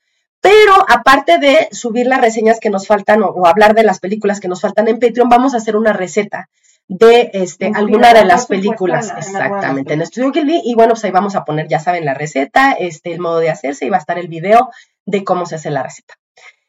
Pero 0.50 0.74
aparte 0.88 1.38
de 1.40 1.68
subir 1.72 2.08
las 2.08 2.22
reseñas 2.22 2.60
que 2.60 2.70
nos 2.70 2.88
faltan 2.88 3.24
o, 3.24 3.28
o 3.28 3.46
hablar 3.48 3.74
de 3.74 3.84
las 3.84 4.00
películas 4.00 4.40
que 4.40 4.48
nos 4.48 4.62
faltan 4.62 4.88
en 4.88 5.00
Patreon, 5.00 5.28
vamos 5.30 5.54
a 5.54 5.58
hacer 5.58 5.76
una 5.76 5.92
receta 5.94 6.50
de 6.88 7.32
este, 7.34 7.66
Inspirada, 7.68 7.80
alguna 7.80 8.14
de 8.14 8.26
las 8.26 8.46
películas. 8.46 9.06
en 9.10 9.14
la- 9.16 9.16
en 9.16 9.20
Exactamente, 9.46 9.94
en 9.94 10.02
Estudio 10.04 10.32
Ghibli. 10.32 10.62
Y 10.64 10.76
bueno, 10.76 10.94
pues 10.94 11.04
ahí 11.06 11.12
vamos 11.12 11.36
a 11.36 11.44
poner, 11.46 11.68
ya 11.68 11.80
saben, 11.80 12.06
la 12.06 12.14
receta, 12.14 12.74
este, 12.74 13.12
el 13.14 13.20
modo 13.20 13.40
de 13.40 13.50
hacerse 13.50 13.86
y 13.86 13.90
va 13.90 13.98
a 13.98 14.00
estar 14.02 14.20
el 14.20 14.28
video 14.28 14.70
de 15.06 15.24
cómo 15.24 15.46
se 15.48 15.56
hace 15.56 15.72
la 15.72 15.82
receta. 15.84 16.14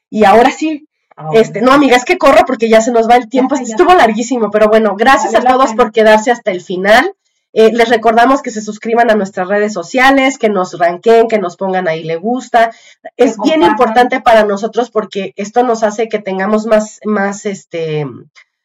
Y 0.08 0.24
ahora 0.24 0.50
sí, 0.50 0.88
este, 1.34 1.60
no, 1.60 1.72
amiga, 1.72 1.96
es 1.96 2.04
que 2.04 2.16
corro 2.18 2.44
porque 2.46 2.68
ya 2.70 2.80
se 2.80 2.92
nos 2.92 3.08
va 3.10 3.16
el 3.16 3.28
tiempo. 3.28 3.56
Ya, 3.56 3.62
ya. 3.62 3.70
Estuvo 3.72 3.92
larguísimo, 3.94 4.50
pero 4.50 4.68
bueno, 4.68 4.96
gracias 4.96 5.34
a 5.34 5.40
todos 5.40 5.74
por 5.74 5.92
quedarse 5.92 6.30
hasta 6.30 6.50
el 6.50 6.60
final. 6.62 7.12
Eh, 7.58 7.72
les 7.72 7.88
recordamos 7.88 8.42
que 8.42 8.50
se 8.50 8.60
suscriban 8.60 9.10
a 9.10 9.14
nuestras 9.14 9.48
redes 9.48 9.72
sociales, 9.72 10.36
que 10.36 10.50
nos 10.50 10.78
ranqueen, 10.78 11.26
que 11.26 11.38
nos 11.38 11.56
pongan 11.56 11.88
ahí 11.88 12.04
le 12.04 12.16
gusta. 12.16 12.70
Es 13.16 13.38
bien 13.38 13.62
importante 13.62 14.20
para 14.20 14.44
nosotros 14.44 14.90
porque 14.90 15.32
esto 15.36 15.62
nos 15.62 15.82
hace 15.82 16.10
que 16.10 16.18
tengamos 16.18 16.66
más, 16.66 17.00
más, 17.06 17.46
este, 17.46 18.04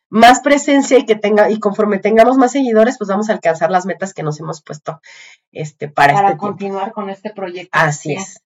más 0.10 0.42
presencia 0.42 0.98
y 0.98 1.06
que 1.06 1.16
tenga, 1.16 1.50
y 1.50 1.58
conforme 1.58 2.00
tengamos 2.00 2.36
más 2.36 2.52
seguidores, 2.52 2.98
pues 2.98 3.10
vamos 3.10 3.30
a 3.30 3.34
alcanzar 3.34 3.72
las 3.72 3.86
metas 3.86 4.14
que 4.14 4.24
nos 4.24 4.38
hemos 4.42 4.62
puesto, 4.62 5.00
este, 5.54 5.88
para, 5.88 6.14
Para 6.14 6.28
este 6.28 6.32
tiempo. 6.32 6.48
continuar 6.48 6.92
con 6.92 7.10
este 7.10 7.30
proyecto. 7.30 7.70
Así 7.72 8.16
es. 8.16 8.42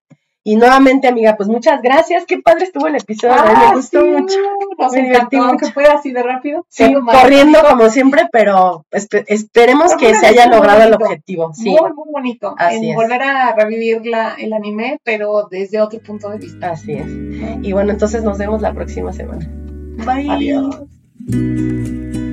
Y 0.48 0.54
nuevamente, 0.54 1.08
amiga, 1.08 1.36
pues 1.36 1.48
muchas 1.48 1.82
gracias. 1.82 2.24
Qué 2.24 2.38
padre 2.38 2.66
estuvo 2.66 2.86
el 2.86 2.94
episodio. 2.94 3.34
¿eh? 3.34 3.38
Ah, 3.48 3.66
me 3.70 3.76
gustó 3.78 4.00
sí, 4.00 4.06
mucho. 4.10 4.36
Nos 4.78 4.92
Me 4.92 5.00
encantó, 5.08 5.36
divertí 5.36 5.36
mucho. 5.38 5.72
fue 5.74 5.84
así 5.86 6.12
de 6.12 6.22
rápido. 6.22 6.64
Sí, 6.68 6.94
corriendo 6.94 7.58
como 7.68 7.90
siempre, 7.90 8.28
pero 8.30 8.86
espe- 8.92 9.24
esperemos 9.26 9.96
que 9.96 10.14
se 10.14 10.24
haya 10.24 10.46
logrado 10.46 10.84
el 10.84 10.94
objetivo. 10.94 11.52
Sí, 11.52 11.70
Muy, 11.70 11.92
muy 11.92 12.12
bonito. 12.12 12.54
Así 12.58 12.90
en 12.90 12.94
volver 12.94 13.22
a 13.24 13.56
revivir 13.56 14.06
la, 14.06 14.34
el 14.38 14.52
anime, 14.52 15.00
pero 15.02 15.48
desde 15.50 15.80
otro 15.80 15.98
punto 15.98 16.30
de 16.30 16.38
vista. 16.38 16.70
así 16.70 16.92
es. 16.92 17.06
Y 17.62 17.72
bueno, 17.72 17.90
entonces 17.90 18.22
nos 18.22 18.38
vemos 18.38 18.62
la 18.62 18.72
próxima 18.72 19.12
semana. 19.12 19.44
Bye. 20.06 20.30
Adiós. 20.30 22.25